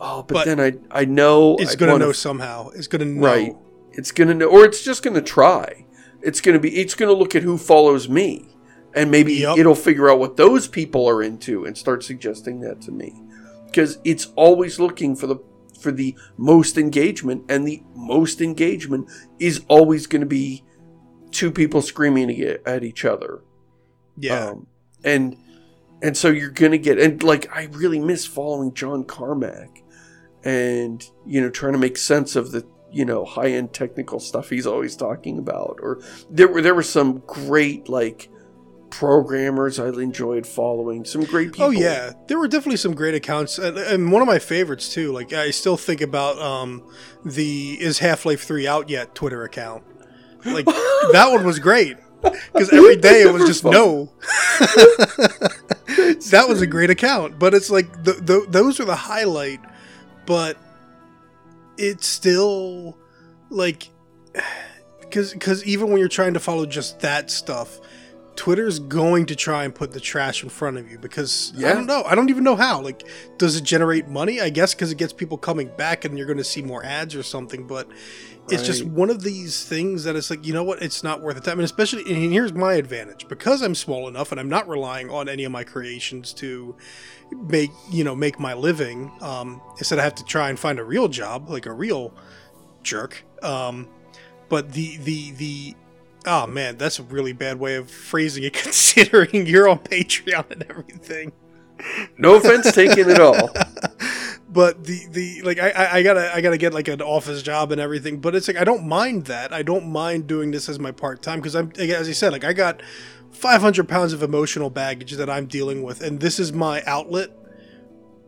Oh, 0.00 0.22
but, 0.22 0.34
But 0.34 0.44
then 0.46 0.58
I 0.60 1.00
I 1.02 1.04
know 1.04 1.56
It's 1.58 1.76
gonna 1.76 1.92
wanna- 1.92 2.06
know 2.06 2.12
somehow. 2.12 2.70
It's 2.70 2.86
gonna 2.88 3.04
know. 3.04 3.26
right. 3.26 3.56
It's 3.92 4.10
gonna 4.12 4.34
know, 4.34 4.46
or 4.48 4.64
it's 4.64 4.82
just 4.82 5.02
gonna 5.02 5.20
try. 5.20 5.84
It's 6.22 6.40
gonna 6.40 6.58
be. 6.58 6.74
It's 6.76 6.94
gonna 6.94 7.12
look 7.12 7.36
at 7.36 7.42
who 7.42 7.58
follows 7.58 8.08
me, 8.08 8.48
and 8.94 9.10
maybe 9.10 9.34
Yep. 9.34 9.58
it'll 9.58 9.74
figure 9.74 10.10
out 10.10 10.18
what 10.18 10.36
those 10.38 10.66
people 10.68 11.06
are 11.06 11.22
into 11.22 11.64
and 11.66 11.76
start 11.76 12.02
suggesting 12.02 12.60
that 12.60 12.80
to 12.82 12.92
me. 12.92 13.22
Because 13.66 13.98
it's 14.04 14.28
always 14.36 14.80
looking 14.80 15.14
for 15.14 15.26
the 15.26 15.36
for 15.78 15.92
the 15.92 16.14
most 16.38 16.76
engagement, 16.78 17.44
and 17.50 17.66
the 17.66 17.82
most 17.94 18.40
engagement 18.40 19.06
is 19.38 19.60
always 19.68 20.06
going 20.06 20.20
to 20.20 20.26
be 20.26 20.62
two 21.30 21.50
people 21.50 21.80
screaming 21.82 22.38
at- 22.42 22.60
at 22.66 22.84
each 22.84 23.04
other. 23.04 23.40
Yeah. 24.18 24.48
Um, 24.50 24.66
and 25.04 25.36
and 26.02 26.16
so 26.16 26.28
you're 26.28 26.50
gonna 26.50 26.78
get 26.78 26.98
and 26.98 27.22
like 27.22 27.50
I 27.54 27.64
really 27.72 27.98
miss 27.98 28.26
following 28.26 28.74
John 28.74 29.04
Carmack 29.04 29.82
and 30.44 31.04
you 31.26 31.40
know 31.40 31.50
trying 31.50 31.72
to 31.72 31.78
make 31.78 31.96
sense 31.96 32.36
of 32.36 32.52
the 32.52 32.66
you 32.92 33.04
know 33.04 33.24
high 33.24 33.48
end 33.48 33.72
technical 33.72 34.20
stuff 34.20 34.50
he's 34.50 34.66
always 34.66 34.96
talking 34.96 35.38
about. 35.38 35.78
Or 35.82 36.00
there 36.30 36.48
were 36.48 36.62
there 36.62 36.74
were 36.74 36.82
some 36.82 37.22
great 37.26 37.88
like 37.88 38.28
programmers 38.90 39.78
I 39.78 39.88
enjoyed 39.88 40.46
following. 40.46 41.04
Some 41.04 41.24
great 41.24 41.52
people. 41.52 41.66
Oh 41.66 41.70
yeah, 41.70 42.12
there 42.26 42.38
were 42.38 42.48
definitely 42.48 42.78
some 42.78 42.94
great 42.94 43.14
accounts, 43.14 43.58
and, 43.58 43.78
and 43.78 44.12
one 44.12 44.22
of 44.22 44.28
my 44.28 44.38
favorites 44.38 44.92
too. 44.92 45.12
Like 45.12 45.32
I 45.32 45.50
still 45.50 45.76
think 45.76 46.00
about 46.00 46.38
um, 46.38 46.82
the 47.24 47.80
"Is 47.80 47.98
Half 47.98 48.26
Life 48.26 48.42
Three 48.44 48.66
out 48.66 48.88
yet?" 48.88 49.14
Twitter 49.14 49.42
account. 49.44 49.84
Like 50.44 50.64
that 51.12 51.28
one 51.30 51.44
was 51.44 51.58
great 51.58 51.96
because 52.22 52.72
every 52.72 52.96
day 52.96 53.22
it 53.22 53.32
was 53.32 53.44
just 53.44 53.64
no. 53.64 54.12
that 56.30 56.48
was 56.48 56.60
a 56.60 56.66
great 56.66 56.90
account, 56.90 57.38
but 57.38 57.54
it's 57.54 57.70
like 57.70 58.04
the, 58.04 58.12
the, 58.12 58.46
those 58.48 58.80
are 58.80 58.84
the 58.84 58.96
highlight, 58.96 59.60
but 60.26 60.56
it's 61.76 62.06
still 62.06 62.96
like 63.48 63.88
because 65.00 65.32
because 65.32 65.64
even 65.64 65.88
when 65.88 65.98
you're 65.98 66.08
trying 66.08 66.34
to 66.34 66.40
follow 66.40 66.66
just 66.66 67.00
that 67.00 67.30
stuff. 67.30 67.80
Twitter's 68.36 68.78
going 68.78 69.26
to 69.26 69.36
try 69.36 69.64
and 69.64 69.74
put 69.74 69.92
the 69.92 70.00
trash 70.00 70.42
in 70.42 70.48
front 70.48 70.78
of 70.78 70.90
you 70.90 70.96
because 70.96 71.52
I 71.58 71.74
don't 71.74 71.84
know. 71.84 72.04
I 72.06 72.14
don't 72.14 72.30
even 72.30 72.42
know 72.42 72.56
how. 72.56 72.80
Like, 72.80 73.02
does 73.36 73.56
it 73.56 73.64
generate 73.64 74.08
money? 74.08 74.40
I 74.40 74.48
guess 74.48 74.72
because 74.72 74.90
it 74.90 74.96
gets 74.96 75.12
people 75.12 75.36
coming 75.36 75.68
back 75.76 76.06
and 76.06 76.16
you're 76.16 76.28
going 76.28 76.38
to 76.38 76.44
see 76.44 76.62
more 76.62 76.82
ads 76.82 77.14
or 77.14 77.22
something. 77.22 77.66
But 77.66 77.88
it's 78.48 78.64
just 78.64 78.84
one 78.84 79.10
of 79.10 79.22
these 79.22 79.64
things 79.64 80.04
that 80.04 80.16
it's 80.16 80.30
like, 80.30 80.44
you 80.46 80.52
know 80.52 80.64
what? 80.64 80.82
It's 80.82 81.02
not 81.02 81.20
worth 81.20 81.36
the 81.36 81.40
time. 81.40 81.58
And 81.58 81.64
especially, 81.64 82.02
and 82.02 82.32
here's 82.32 82.52
my 82.52 82.74
advantage 82.74 83.28
because 83.28 83.62
I'm 83.62 83.74
small 83.74 84.08
enough 84.08 84.32
and 84.32 84.40
I'm 84.40 84.48
not 84.48 84.68
relying 84.68 85.10
on 85.10 85.28
any 85.28 85.44
of 85.44 85.52
my 85.52 85.64
creations 85.64 86.32
to 86.34 86.76
make, 87.32 87.70
you 87.90 88.04
know, 88.04 88.14
make 88.14 88.40
my 88.40 88.54
living. 88.54 89.12
Um, 89.20 89.60
instead, 89.78 89.98
I 89.98 90.04
have 90.04 90.16
to 90.16 90.24
try 90.24 90.48
and 90.50 90.58
find 90.58 90.78
a 90.78 90.84
real 90.84 91.08
job, 91.08 91.48
like 91.48 91.66
a 91.66 91.72
real 91.72 92.12
jerk. 92.82 93.24
Um, 93.42 93.88
but 94.48 94.72
the, 94.72 94.96
the, 94.98 95.30
the, 95.32 95.74
Oh 96.26 96.46
man, 96.46 96.76
that's 96.76 96.98
a 96.98 97.02
really 97.02 97.32
bad 97.32 97.58
way 97.58 97.76
of 97.76 97.90
phrasing 97.90 98.44
it 98.44 98.52
considering 98.62 99.46
you're 99.46 99.68
on 99.68 99.78
Patreon 99.78 100.50
and 100.50 100.66
everything. 100.68 101.32
No 102.18 102.36
offense 102.36 102.72
taken 102.72 103.10
at 103.10 103.20
all. 103.20 103.50
but 104.50 104.84
the 104.84 105.06
the 105.10 105.42
like 105.42 105.58
I, 105.58 105.98
I 105.98 106.02
gotta 106.02 106.34
I 106.34 106.40
gotta 106.40 106.58
get 106.58 106.74
like 106.74 106.88
an 106.88 107.00
office 107.00 107.42
job 107.42 107.72
and 107.72 107.80
everything. 107.80 108.20
But 108.20 108.34
it's 108.34 108.48
like 108.48 108.56
I 108.56 108.64
don't 108.64 108.86
mind 108.86 109.26
that. 109.26 109.52
I 109.52 109.62
don't 109.62 109.88
mind 109.88 110.26
doing 110.26 110.50
this 110.50 110.68
as 110.68 110.78
my 110.78 110.90
part 110.90 111.22
time 111.22 111.38
because 111.38 111.54
I'm 111.54 111.72
as 111.78 112.08
you 112.08 112.14
said 112.14 112.32
like 112.32 112.44
I 112.44 112.52
got 112.52 112.82
500 113.30 113.88
pounds 113.88 114.12
of 114.12 114.22
emotional 114.22 114.70
baggage 114.70 115.12
that 115.12 115.30
I'm 115.30 115.46
dealing 115.46 115.82
with, 115.82 116.02
and 116.02 116.20
this 116.20 116.38
is 116.38 116.52
my 116.52 116.82
outlet. 116.86 117.30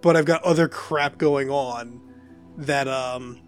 But 0.00 0.16
I've 0.16 0.24
got 0.24 0.42
other 0.42 0.68
crap 0.68 1.18
going 1.18 1.48
on 1.50 2.00
that 2.56 2.88
um, 2.88 3.40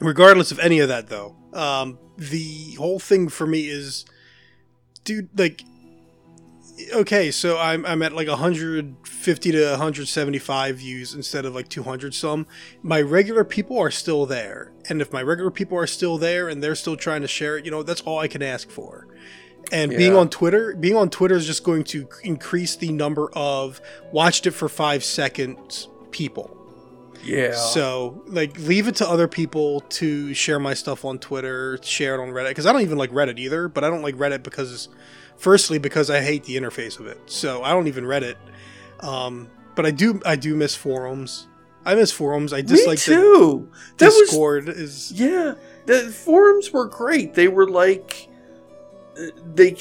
regardless 0.00 0.52
of 0.52 0.58
any 0.58 0.78
of 0.80 0.88
that 0.88 1.08
though, 1.08 1.36
um, 1.52 1.98
the 2.16 2.74
whole 2.74 2.98
thing 2.98 3.28
for 3.28 3.46
me 3.46 3.68
is, 3.68 4.04
dude, 5.04 5.28
like 5.38 5.62
okay, 6.92 7.30
so 7.30 7.58
I'm, 7.58 7.84
I'm 7.86 8.02
at 8.02 8.12
like 8.12 8.28
150 8.28 9.52
to 9.52 9.70
175 9.70 10.76
views 10.76 11.14
instead 11.14 11.44
of 11.44 11.54
like 11.54 11.68
200 11.68 12.14
some. 12.14 12.46
My 12.82 13.00
regular 13.00 13.44
people 13.44 13.78
are 13.78 13.90
still 13.90 14.26
there. 14.26 14.72
And 14.88 15.00
if 15.00 15.12
my 15.12 15.22
regular 15.22 15.50
people 15.50 15.78
are 15.78 15.86
still 15.86 16.18
there 16.18 16.48
and 16.48 16.62
they're 16.62 16.74
still 16.74 16.96
trying 16.96 17.22
to 17.22 17.28
share 17.28 17.58
it, 17.58 17.64
you 17.64 17.70
know, 17.70 17.82
that's 17.82 18.00
all 18.02 18.18
I 18.18 18.28
can 18.28 18.42
ask 18.42 18.70
for. 18.70 19.08
And 19.70 19.90
being 19.90 20.14
on 20.14 20.30
Twitter, 20.30 20.74
being 20.74 20.96
on 20.96 21.10
Twitter 21.10 21.34
is 21.34 21.46
just 21.46 21.62
going 21.62 21.84
to 21.84 22.08
increase 22.24 22.76
the 22.76 22.90
number 22.90 23.30
of 23.34 23.80
watched 24.12 24.46
it 24.46 24.52
for 24.52 24.68
five 24.68 25.04
seconds 25.04 25.88
people. 26.10 26.54
Yeah. 27.22 27.54
So, 27.54 28.22
like, 28.26 28.58
leave 28.58 28.88
it 28.88 28.96
to 28.96 29.08
other 29.08 29.28
people 29.28 29.80
to 29.80 30.32
share 30.34 30.58
my 30.58 30.74
stuff 30.74 31.04
on 31.04 31.18
Twitter, 31.18 31.78
share 31.82 32.14
it 32.14 32.22
on 32.22 32.28
Reddit. 32.28 32.48
Because 32.48 32.66
I 32.66 32.72
don't 32.72 32.82
even 32.82 32.96
like 32.96 33.10
Reddit 33.10 33.38
either, 33.38 33.68
but 33.68 33.84
I 33.84 33.90
don't 33.90 34.02
like 34.02 34.14
Reddit 34.16 34.42
because, 34.42 34.88
firstly, 35.38 35.78
because 35.78 36.10
I 36.10 36.20
hate 36.20 36.44
the 36.44 36.56
interface 36.56 37.00
of 37.00 37.06
it. 37.06 37.18
So 37.26 37.62
I 37.62 37.70
don't 37.70 37.88
even 37.88 38.04
Reddit. 38.04 38.36
Um, 39.00 39.48
but 39.74 39.86
I 39.86 39.90
do, 39.90 40.20
I 40.26 40.36
do 40.36 40.54
miss 40.54 40.74
forums. 40.74 41.46
I 41.84 41.94
miss 41.94 42.12
forums. 42.12 42.52
I 42.52 42.58
Me 42.58 42.62
dislike 42.62 42.98
the 42.98 43.14
too. 43.14 43.70
That 43.96 44.06
was 44.06 44.28
Discord. 44.28 44.68
is 44.68 45.12
Yeah, 45.12 45.54
the 45.86 46.00
forums 46.10 46.70
were 46.72 46.86
great. 46.86 47.34
They 47.34 47.48
were 47.48 47.68
like 47.68 48.28
they 49.54 49.76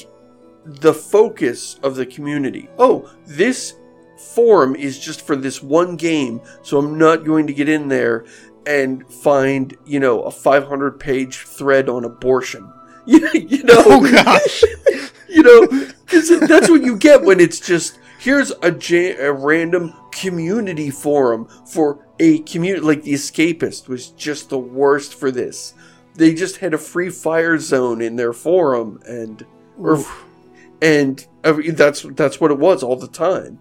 the 0.65 0.93
focus 0.93 1.79
of 1.83 1.95
the 1.95 2.05
community. 2.05 2.69
Oh, 2.77 3.09
this 3.25 3.75
forum 4.33 4.75
is 4.75 4.99
just 4.99 5.21
for 5.21 5.35
this 5.35 5.61
one 5.61 5.95
game, 5.95 6.41
so 6.61 6.77
I'm 6.77 6.97
not 6.97 7.25
going 7.25 7.47
to 7.47 7.53
get 7.53 7.69
in 7.69 7.87
there 7.87 8.25
and 8.65 9.09
find, 9.09 9.75
you 9.85 9.99
know, 9.99 10.23
a 10.23 10.31
500 10.31 10.99
page 10.99 11.37
thread 11.37 11.87
on 11.87 12.03
abortion. 12.03 12.71
You, 13.09 13.29
you 13.33 13.63
know, 13.63 13.83
Oh 13.85 14.11
gosh. 14.11 14.63
you 15.29 15.43
know, 15.43 15.67
because 16.05 16.39
that's 16.41 16.69
what 16.69 16.81
you 16.83 16.97
get 16.97 17.21
when 17.21 17.39
it's 17.39 17.59
just 17.59 17.99
here's 18.19 18.51
a, 18.61 18.71
ja- 18.71 19.15
a 19.19 19.31
random 19.31 19.93
community 20.11 20.89
forum 20.89 21.47
for 21.65 22.05
a 22.19 22.39
community 22.39 22.85
like 22.85 23.03
the 23.03 23.13
Escapist 23.13 23.87
was 23.87 24.09
just 24.09 24.49
the 24.49 24.57
worst 24.57 25.13
for 25.13 25.31
this. 25.31 25.73
They 26.15 26.33
just 26.33 26.57
had 26.57 26.73
a 26.73 26.77
free 26.77 27.09
fire 27.09 27.59
zone 27.59 28.01
in 28.01 28.15
their 28.15 28.33
forum, 28.33 28.99
and 29.07 29.45
or, 29.77 30.03
and 30.81 31.25
I 31.43 31.51
mean, 31.51 31.75
that's 31.75 32.01
that's 32.01 32.41
what 32.41 32.51
it 32.51 32.57
was 32.57 32.81
all 32.83 32.95
the 32.95 33.07
time. 33.07 33.59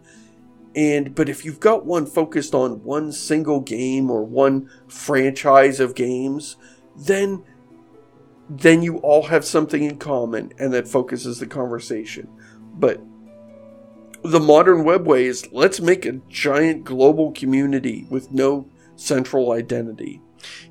And 0.75 1.15
but 1.15 1.29
if 1.29 1.45
you've 1.45 1.61
got 1.61 1.87
one 1.87 2.07
focused 2.07 2.55
on 2.55 2.83
one 2.83 3.13
single 3.13 3.61
game 3.61 4.11
or 4.11 4.25
one 4.25 4.71
franchise 4.89 5.81
of 5.81 5.95
games, 5.95 6.57
then 6.97 7.45
then 8.49 8.83
you 8.83 8.99
all 8.99 9.25
have 9.25 9.45
something 9.45 9.83
in 9.83 9.99
common 9.99 10.53
and 10.59 10.73
that 10.73 10.89
focuses 10.89 11.39
the 11.39 11.47
conversation. 11.47 12.29
But 12.75 13.01
the 14.23 14.41
modern 14.41 14.85
webway 14.85 15.23
is 15.23 15.49
let's 15.53 15.81
make 15.81 16.05
a 16.05 16.21
giant 16.29 16.85
global 16.85 17.33
community 17.33 18.07
with 18.11 18.33
no 18.33 18.69
central 18.97 19.53
identity. 19.53 20.21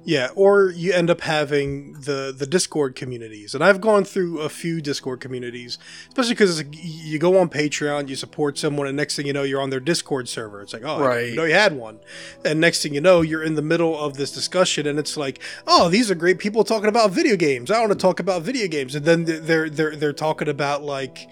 Yeah, 0.03 0.30
or 0.36 0.69
you 0.69 0.93
end 0.93 1.09
up 1.09 1.21
having 1.21 1.93
the 1.93 2.34
the 2.36 2.45
Discord 2.45 2.95
communities, 2.95 3.55
and 3.55 3.63
I've 3.63 3.82
gone 3.82 4.03
through 4.03 4.41
a 4.41 4.49
few 4.49 4.80
Discord 4.80 5.19
communities, 5.19 5.80
especially 6.07 6.34
because 6.34 6.63
you 6.71 7.17
go 7.17 7.39
on 7.39 7.49
Patreon, 7.49 8.07
you 8.07 8.15
support 8.15 8.57
someone, 8.57 8.88
and 8.88 8.95
next 8.95 9.15
thing 9.15 9.26
you 9.26 9.34
know, 9.34 9.43
you're 9.43 9.61
on 9.61 9.71
their 9.71 9.80
Discord 9.80 10.30
server. 10.30 10.61
It's 10.61 10.73
like, 10.73 10.84
oh, 10.86 10.99
right. 10.99 11.34
Know 11.34 11.45
you 11.45 11.53
had 11.53 11.73
one, 11.73 11.99
and 12.43 12.61
next 12.61 12.84
thing 12.84 12.93
you 12.93 13.01
know, 13.01 13.21
you're 13.21 13.43
in 13.43 13.55
the 13.55 13.63
middle 13.63 13.97
of 13.97 14.15
this 14.15 14.32
discussion, 14.32 14.86
and 14.86 14.99
it's 14.99 15.17
like, 15.17 15.39
oh, 15.65 15.89
these 15.89 16.11
are 16.11 16.15
great 16.15 16.38
people 16.38 16.63
talking 16.63 16.89
about 16.89 17.11
video 17.11 17.36
games. 17.36 17.71
I 17.71 17.80
want 17.80 17.91
to 17.91 17.97
talk 17.97 18.19
about 18.19 18.43
video 18.43 18.67
games, 18.67 18.93
and 18.93 19.05
then 19.05 19.26
they're 19.26 19.69
they're 19.69 19.95
they're 19.95 20.13
talking 20.13 20.47
about 20.47 20.84
like 20.84 21.28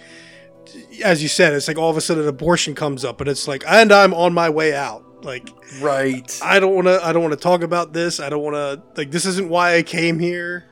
as 1.03 1.21
you 1.21 1.29
said, 1.29 1.53
it's 1.53 1.67
like 1.67 1.77
all 1.77 1.89
of 1.89 1.97
a 1.97 2.01
sudden 2.01 2.27
abortion 2.27 2.75
comes 2.75 3.05
up, 3.05 3.21
and 3.21 3.29
it's 3.29 3.47
like, 3.47 3.63
and 3.67 3.91
I'm 3.91 4.13
on 4.13 4.33
my 4.33 4.49
way 4.49 4.73
out. 4.73 5.05
Like, 5.23 5.49
right? 5.79 6.39
I 6.43 6.59
don't 6.59 6.75
want 6.75 6.87
to. 6.87 6.99
I 7.03 7.13
don't 7.13 7.21
want 7.21 7.33
to 7.33 7.39
talk 7.39 7.61
about 7.61 7.93
this. 7.93 8.19
I 8.19 8.29
don't 8.29 8.43
want 8.43 8.55
to. 8.55 8.83
Like, 8.95 9.11
this 9.11 9.25
isn't 9.25 9.49
why 9.49 9.75
I 9.75 9.83
came 9.83 10.19
here. 10.19 10.65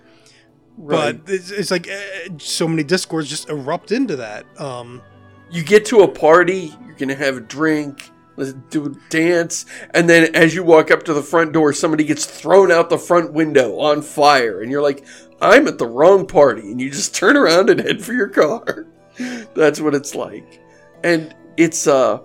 Right. 0.77 1.23
But 1.23 1.33
it's, 1.33 1.51
it's 1.51 1.71
like 1.71 1.87
uh, 1.89 2.37
so 2.37 2.67
many 2.67 2.83
discords 2.83 3.29
just 3.29 3.49
erupt 3.49 3.91
into 3.91 4.15
that. 4.17 4.45
Um, 4.59 5.01
you 5.51 5.63
get 5.63 5.85
to 5.87 5.99
a 5.99 6.07
party, 6.07 6.73
you're 6.85 6.95
gonna 6.95 7.15
have 7.15 7.37
a 7.37 7.41
drink, 7.41 8.09
let's 8.37 8.53
do 8.69 8.85
a 8.85 9.09
dance, 9.09 9.65
and 9.93 10.09
then 10.09 10.33
as 10.33 10.55
you 10.55 10.63
walk 10.63 10.89
up 10.89 11.03
to 11.03 11.13
the 11.13 11.21
front 11.21 11.53
door, 11.53 11.73
somebody 11.73 12.03
gets 12.03 12.25
thrown 12.25 12.71
out 12.71 12.89
the 12.89 12.97
front 12.97 13.33
window 13.33 13.79
on 13.79 14.01
fire, 14.01 14.61
and 14.61 14.71
you're 14.71 14.81
like, 14.81 15.05
"I'm 15.41 15.67
at 15.67 15.77
the 15.77 15.85
wrong 15.85 16.25
party," 16.25 16.71
and 16.71 16.79
you 16.79 16.89
just 16.89 17.13
turn 17.13 17.35
around 17.35 17.69
and 17.69 17.79
head 17.79 18.03
for 18.03 18.13
your 18.13 18.29
car. 18.29 18.87
That's 19.53 19.81
what 19.81 19.93
it's 19.93 20.15
like. 20.15 20.61
And 21.03 21.35
it's 21.57 21.85
uh 21.85 22.19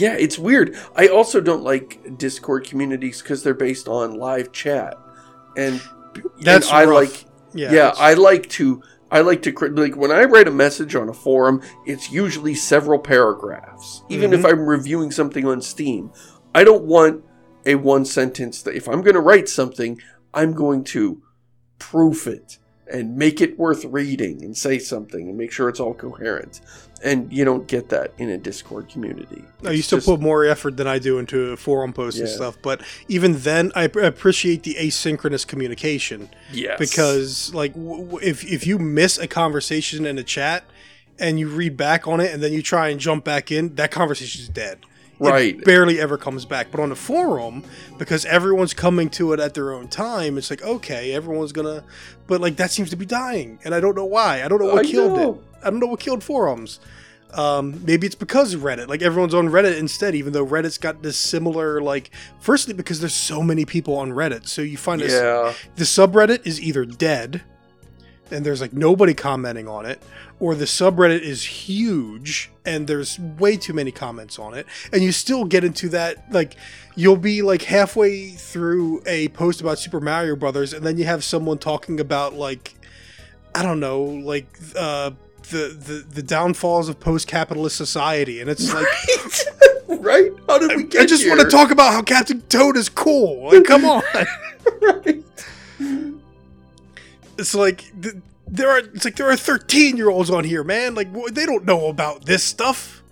yeah, 0.00 0.14
it's 0.14 0.38
weird. 0.38 0.76
I 0.96 1.08
also 1.08 1.40
don't 1.40 1.62
like 1.62 2.18
Discord 2.18 2.64
communities 2.64 3.20
cuz 3.22 3.42
they're 3.42 3.54
based 3.54 3.88
on 3.88 4.14
live 4.14 4.52
chat. 4.52 4.96
And 5.56 5.80
that's 6.40 6.68
and 6.68 6.76
I 6.76 6.84
like 6.84 7.24
yeah, 7.54 7.72
yeah 7.72 7.94
I 7.96 8.14
like 8.14 8.48
to 8.50 8.82
I 9.10 9.20
like 9.20 9.42
to 9.42 9.52
like 9.70 9.96
when 9.96 10.10
I 10.10 10.24
write 10.24 10.48
a 10.48 10.52
message 10.52 10.94
on 10.94 11.08
a 11.08 11.14
forum, 11.14 11.62
it's 11.86 12.12
usually 12.12 12.54
several 12.54 12.98
paragraphs. 12.98 14.02
Even 14.08 14.30
mm-hmm. 14.30 14.40
if 14.40 14.46
I'm 14.46 14.66
reviewing 14.66 15.10
something 15.10 15.46
on 15.46 15.62
Steam, 15.62 16.12
I 16.54 16.64
don't 16.64 16.84
want 16.84 17.24
a 17.64 17.76
one 17.76 18.04
sentence 18.04 18.62
that 18.62 18.74
if 18.74 18.88
I'm 18.88 19.02
going 19.02 19.14
to 19.14 19.20
write 19.20 19.48
something, 19.48 20.00
I'm 20.34 20.52
going 20.52 20.84
to 20.84 21.22
proof 21.78 22.26
it 22.26 22.58
and 22.90 23.16
make 23.16 23.40
it 23.40 23.58
worth 23.58 23.84
reading 23.84 24.42
and 24.44 24.56
say 24.56 24.78
something 24.78 25.28
and 25.28 25.36
make 25.36 25.52
sure 25.52 25.68
it's 25.68 25.80
all 25.80 25.94
coherent. 25.94 26.60
And 27.02 27.32
you 27.32 27.44
don't 27.44 27.68
get 27.68 27.90
that 27.90 28.12
in 28.18 28.30
a 28.30 28.38
Discord 28.38 28.88
community. 28.88 29.44
No, 29.62 29.70
you 29.70 29.82
still 29.82 29.98
just, 29.98 30.08
put 30.08 30.20
more 30.20 30.44
effort 30.44 30.76
than 30.76 30.88
I 30.88 30.98
do 30.98 31.18
into 31.18 31.56
forum 31.56 31.92
posts 31.92 32.18
yeah. 32.18 32.26
and 32.26 32.34
stuff. 32.34 32.56
But 32.60 32.82
even 33.06 33.38
then, 33.38 33.70
I 33.76 33.84
appreciate 33.84 34.64
the 34.64 34.74
asynchronous 34.74 35.46
communication. 35.46 36.28
Yes. 36.52 36.78
Because 36.78 37.54
like, 37.54 37.74
w- 37.74 38.18
if 38.20 38.44
if 38.44 38.66
you 38.66 38.78
miss 38.78 39.16
a 39.16 39.28
conversation 39.28 40.06
in 40.06 40.18
a 40.18 40.24
chat 40.24 40.64
and 41.20 41.38
you 41.38 41.48
read 41.48 41.76
back 41.76 42.08
on 42.08 42.18
it 42.20 42.32
and 42.32 42.42
then 42.42 42.52
you 42.52 42.62
try 42.62 42.88
and 42.88 42.98
jump 42.98 43.24
back 43.24 43.52
in, 43.52 43.76
that 43.76 43.92
conversation 43.92 44.42
is 44.42 44.48
dead 44.48 44.78
right. 45.18 45.56
it 45.56 45.64
barely 45.64 46.00
ever 46.00 46.16
comes 46.16 46.44
back. 46.44 46.70
But 46.70 46.80
on 46.80 46.88
the 46.90 46.96
forum 46.96 47.64
because 47.98 48.24
everyone's 48.24 48.74
coming 48.74 49.10
to 49.10 49.32
it 49.32 49.40
at 49.40 49.54
their 49.54 49.72
own 49.72 49.88
time 49.88 50.38
it's 50.38 50.50
like 50.50 50.62
okay 50.62 51.12
everyone's 51.12 51.52
gonna 51.52 51.84
but 52.26 52.40
like 52.40 52.56
that 52.56 52.70
seems 52.70 52.90
to 52.90 52.96
be 52.96 53.06
dying 53.06 53.58
and 53.64 53.74
i 53.74 53.80
don't 53.80 53.96
know 53.96 54.04
why. 54.04 54.42
I 54.44 54.48
don't 54.48 54.60
know 54.60 54.66
what 54.66 54.86
I 54.86 54.88
killed 54.88 55.16
know. 55.16 55.34
it 55.34 55.40
i 55.66 55.70
don't 55.70 55.80
know 55.80 55.86
what 55.86 56.00
killed 56.00 56.22
forums. 56.22 56.80
Um, 57.34 57.84
maybe 57.84 58.06
it's 58.06 58.16
because 58.16 58.56
reddit. 58.56 58.88
Like 58.88 59.02
everyone's 59.02 59.34
on 59.34 59.48
reddit 59.48 59.76
instead 59.78 60.14
even 60.14 60.32
though 60.32 60.46
reddit's 60.46 60.78
got 60.78 61.02
this 61.02 61.18
similar 61.18 61.82
like 61.82 62.10
firstly 62.40 62.72
because 62.72 63.00
there's 63.00 63.14
so 63.14 63.42
many 63.42 63.66
people 63.66 63.96
on 63.98 64.12
reddit 64.12 64.48
so 64.48 64.62
you 64.62 64.78
find 64.78 65.02
yeah. 65.02 65.52
the 65.76 65.84
subreddit 65.84 66.46
is 66.46 66.60
either 66.60 66.86
dead 66.86 67.42
and 68.30 68.44
there's 68.44 68.60
like 68.60 68.72
nobody 68.72 69.14
commenting 69.14 69.68
on 69.68 69.86
it, 69.86 70.00
or 70.40 70.54
the 70.54 70.64
subreddit 70.64 71.20
is 71.20 71.44
huge 71.44 72.50
and 72.64 72.86
there's 72.86 73.18
way 73.18 73.56
too 73.56 73.72
many 73.72 73.90
comments 73.90 74.38
on 74.38 74.54
it, 74.54 74.66
and 74.92 75.02
you 75.02 75.12
still 75.12 75.44
get 75.44 75.64
into 75.64 75.88
that 75.90 76.30
like 76.32 76.56
you'll 76.94 77.16
be 77.16 77.42
like 77.42 77.62
halfway 77.62 78.30
through 78.30 79.02
a 79.06 79.28
post 79.28 79.60
about 79.60 79.78
Super 79.78 80.00
Mario 80.00 80.36
Brothers, 80.36 80.72
and 80.72 80.84
then 80.84 80.98
you 80.98 81.04
have 81.04 81.24
someone 81.24 81.58
talking 81.58 82.00
about 82.00 82.34
like 82.34 82.74
I 83.54 83.62
don't 83.62 83.80
know, 83.80 84.02
like 84.02 84.46
uh, 84.76 85.10
the 85.50 85.68
the 85.78 86.04
the 86.08 86.22
downfalls 86.22 86.88
of 86.88 87.00
post-capitalist 87.00 87.76
society, 87.76 88.40
and 88.40 88.50
it's 88.50 88.72
like. 88.72 88.86
right? 90.00 90.30
How 90.46 90.58
did 90.58 90.76
we 90.76 90.84
get 90.84 91.02
I 91.02 91.06
just 91.06 91.22
here? 91.22 91.34
want 91.34 91.40
to 91.50 91.56
talk 91.56 91.70
about 91.70 91.92
how 91.92 92.02
Captain 92.02 92.42
Toad 92.42 92.76
is 92.76 92.88
cool. 92.90 93.50
Like, 93.50 93.64
come 93.64 93.84
on. 93.86 94.02
right 94.82 95.24
it's 97.38 97.54
like 97.54 97.84
there 98.46 98.68
are 98.68 98.78
it's 98.78 99.04
like 99.04 99.16
there 99.16 99.30
are 99.30 99.36
13 99.36 99.96
year 99.96 100.10
olds 100.10 100.30
on 100.30 100.44
here 100.44 100.64
man. 100.64 100.94
Like 100.94 101.08
they 101.32 101.46
don't 101.46 101.64
know 101.64 101.86
about 101.86 102.26
this 102.26 102.42
stuff. 102.42 103.02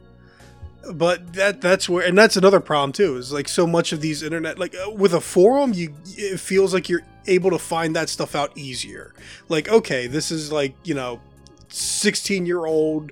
But 0.92 1.32
that 1.34 1.60
that's 1.60 1.88
where 1.88 2.06
and 2.06 2.16
that's 2.16 2.36
another 2.36 2.60
problem 2.60 2.92
too 2.92 3.16
is 3.16 3.32
like 3.32 3.48
so 3.48 3.66
much 3.66 3.92
of 3.92 4.00
these 4.00 4.22
internet 4.22 4.56
like 4.58 4.74
uh, 4.74 4.90
with 4.90 5.14
a 5.14 5.20
forum 5.20 5.72
you 5.72 5.92
it 6.16 6.38
feels 6.38 6.72
like 6.72 6.88
you're 6.88 7.02
able 7.26 7.50
to 7.50 7.58
find 7.58 7.96
that 7.96 8.08
stuff 8.08 8.36
out 8.36 8.56
easier. 8.56 9.14
Like 9.48 9.68
okay 9.68 10.06
this 10.06 10.30
is 10.30 10.52
like 10.52 10.74
you 10.84 10.94
know 10.94 11.20
16 11.68 12.46
year 12.46 12.66
old 12.66 13.10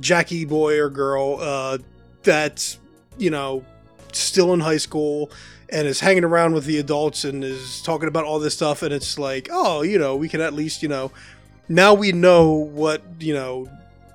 jackie 0.00 0.44
boy 0.44 0.78
or 0.78 0.90
girl 0.90 1.38
uh 1.40 1.78
that's 2.22 2.78
you 3.18 3.30
know 3.30 3.64
still 4.12 4.52
in 4.52 4.60
high 4.60 4.76
school 4.76 5.30
and 5.72 5.86
is 5.86 6.00
hanging 6.00 6.24
around 6.24 6.54
with 6.54 6.64
the 6.64 6.78
adults 6.78 7.24
and 7.24 7.44
is 7.44 7.82
talking 7.82 8.08
about 8.08 8.24
all 8.24 8.38
this 8.38 8.54
stuff 8.54 8.82
and 8.82 8.92
it's 8.92 9.18
like 9.18 9.48
oh 9.50 9.82
you 9.82 9.98
know 9.98 10.16
we 10.16 10.28
can 10.28 10.40
at 10.40 10.52
least 10.52 10.82
you 10.82 10.88
know 10.88 11.10
now 11.68 11.94
we 11.94 12.12
know 12.12 12.50
what 12.50 13.02
you 13.18 13.32
know 13.32 13.68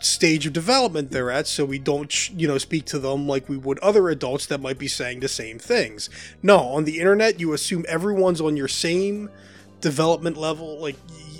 stage 0.05 0.45
of 0.45 0.53
development 0.53 1.09
they're 1.11 1.31
at 1.31 1.47
so 1.47 1.65
we 1.65 1.79
don't 1.79 2.29
you 2.31 2.47
know 2.47 2.57
speak 2.57 2.85
to 2.85 2.99
them 2.99 3.27
like 3.27 3.49
we 3.49 3.57
would 3.57 3.79
other 3.79 4.09
adults 4.09 4.45
that 4.45 4.61
might 4.61 4.77
be 4.77 4.87
saying 4.87 5.19
the 5.19 5.27
same 5.27 5.57
things. 5.57 6.09
No 6.43 6.57
on 6.59 6.83
the 6.83 6.99
internet 6.99 7.39
you 7.39 7.53
assume 7.53 7.85
everyone's 7.87 8.41
on 8.41 8.55
your 8.55 8.67
same 8.67 9.29
development 9.81 10.37
level 10.37 10.79
like 10.79 10.95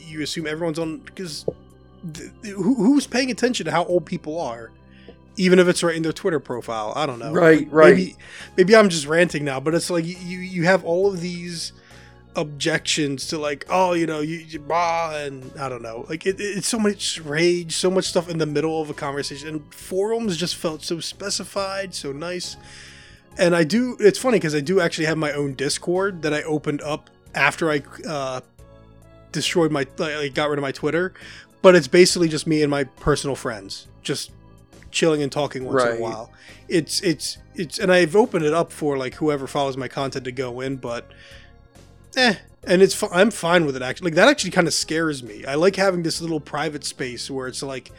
you 0.08 0.22
assume 0.22 0.48
everyone's 0.48 0.80
on 0.80 1.00
because 1.00 1.46
th- 2.14 2.32
who's 2.56 3.08
paying 3.08 3.30
attention 3.32 3.66
to 3.66 3.72
how 3.72 3.86
old 3.86 4.06
people 4.06 4.40
are 4.40 4.72
even 5.38 5.60
if 5.60 5.68
it's 5.68 5.84
right 5.84 5.96
in 5.96 6.04
their 6.04 6.14
Twitter 6.14 6.40
profile. 6.40 6.94
I 6.96 7.06
don't 7.06 7.20
know. 7.20 7.32
Right, 7.32 7.70
right. 7.72 7.96
Maybe, 7.96 8.16
maybe 8.58 8.76
I'm 8.76 8.90
just 8.90 9.08
ranting 9.08 9.44
now, 9.44 9.60
but 9.60 9.76
it's 9.76 9.90
like 9.90 10.06
you 10.06 10.16
you 10.16 10.64
have 10.64 10.84
all 10.84 11.08
of 11.08 11.22
these 11.22 11.74
objections 12.36 13.28
to 13.28 13.38
like 13.38 13.66
oh 13.70 13.94
you 13.94 14.06
know 14.06 14.20
you, 14.20 14.38
you 14.38 14.60
bah 14.60 15.16
and 15.16 15.52
I 15.60 15.70
don't 15.70 15.82
know 15.82 16.06
like 16.10 16.26
it, 16.26 16.36
it's 16.40 16.68
so 16.68 16.78
much 16.78 17.22
rage 17.22 17.76
so 17.78 17.90
much 17.90 18.06
stuff 18.06 18.30
in 18.30 18.38
the 18.38 18.46
middle 18.46 18.82
of 18.82 18.90
a 18.90 18.94
conversation 18.94 19.48
and 19.48 19.74
forums 19.74 20.36
just 20.36 20.56
felt 20.56 20.84
so 20.84 21.00
specified 21.00 21.94
so 21.94 22.12
nice 22.12 22.58
and 23.38 23.56
I 23.56 23.64
do 23.64 23.96
it's 24.00 24.20
funny 24.20 24.38
because 24.38 24.54
I 24.56 24.60
do 24.60 24.82
actually 24.82 25.06
have 25.06 25.18
my 25.18 25.32
own 25.32 25.54
Discord 25.54 26.24
that 26.24 26.34
I 26.34 26.44
opened 26.44 26.82
up 26.82 27.10
after 27.34 27.72
I 27.72 27.84
uh, 28.08 28.42
destroyed 29.32 29.72
my 29.72 29.88
like 29.98 30.34
got 30.34 30.50
rid 30.50 30.60
of 30.60 30.64
my 30.64 30.74
Twitter 30.74 31.14
but 31.62 31.74
it's 31.74 31.88
basically 31.88 32.28
just 32.28 32.48
me 32.48 32.64
and 32.64 32.70
my 32.70 32.84
personal 32.84 33.36
friends 33.36 33.88
just 34.04 34.32
chilling 34.96 35.22
and 35.22 35.32
talking 35.32 35.66
once 35.66 35.84
right. 35.84 35.92
in 35.92 35.98
a 35.98 36.02
while. 36.02 36.32
It's 36.68 37.02
it's 37.02 37.38
it's 37.54 37.78
and 37.78 37.92
I've 37.92 38.16
opened 38.16 38.46
it 38.46 38.54
up 38.54 38.72
for 38.72 38.98
like 38.98 39.16
whoever 39.16 39.46
follows 39.46 39.78
my 39.78 39.88
content 39.88 40.26
to 40.26 40.32
go 40.32 40.62
in, 40.62 40.78
but 40.78 41.12
eh. 42.16 42.36
And 42.68 42.82
it's 42.82 43.04
I'm 43.12 43.30
fine 43.30 43.66
with 43.66 43.76
it 43.76 43.84
actually. 43.84 44.06
Like 44.06 44.16
that 44.16 44.28
actually 44.28 44.52
kind 44.52 44.68
of 44.68 44.74
scares 44.74 45.22
me. 45.22 45.46
I 45.46 45.54
like 45.54 45.76
having 45.76 46.02
this 46.02 46.20
little 46.20 46.40
private 46.40 46.84
space 46.84 47.30
where 47.30 47.48
it's 47.48 47.62
like, 47.62 47.92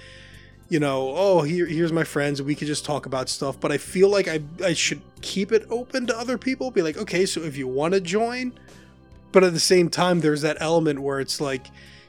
you 0.68 0.81
know, 0.81 1.12
oh 1.14 1.43
here 1.43 1.66
here's 1.66 1.93
my 1.93 2.02
friends. 2.02 2.43
We 2.43 2.56
could 2.56 2.66
just 2.66 2.85
talk 2.85 3.06
about 3.06 3.28
stuff. 3.28 3.60
But 3.60 3.70
I 3.70 3.78
feel 3.78 4.09
like 4.09 4.27
I 4.27 4.40
I 4.64 4.73
should 4.73 5.02
keep 5.20 5.52
it 5.52 5.66
open 5.70 6.09
to 6.09 6.18
other 6.18 6.36
people. 6.36 6.73
Be 6.73 6.82
like, 6.82 6.97
okay, 6.97 7.27
so 7.27 7.43
if 7.43 7.56
you 7.56 7.68
want 7.68 7.94
to 7.94 8.01
join, 8.01 8.52
but 9.31 9.44
at 9.44 9.52
the 9.52 9.60
same 9.60 9.89
time, 9.89 10.20
there's 10.20 10.43
that 10.43 10.56
element 10.59 10.98
where 10.98 11.20
it's 11.20 11.40
like 11.40 11.68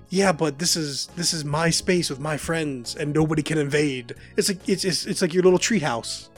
yeah, 0.09 0.31
but 0.31 0.59
this 0.59 0.75
is 0.75 1.07
this 1.15 1.33
is 1.33 1.43
my 1.43 1.69
space 1.69 2.09
with 2.09 2.19
my 2.19 2.37
friends, 2.37 2.95
and 2.95 3.13
nobody 3.13 3.43
can 3.43 3.57
invade. 3.57 4.15
It's 4.37 4.47
like 4.49 4.67
it's 4.67 4.85
it's, 4.85 5.05
it's 5.05 5.21
like 5.21 5.33
your 5.33 5.43
little 5.43 5.59
treehouse. 5.59 6.29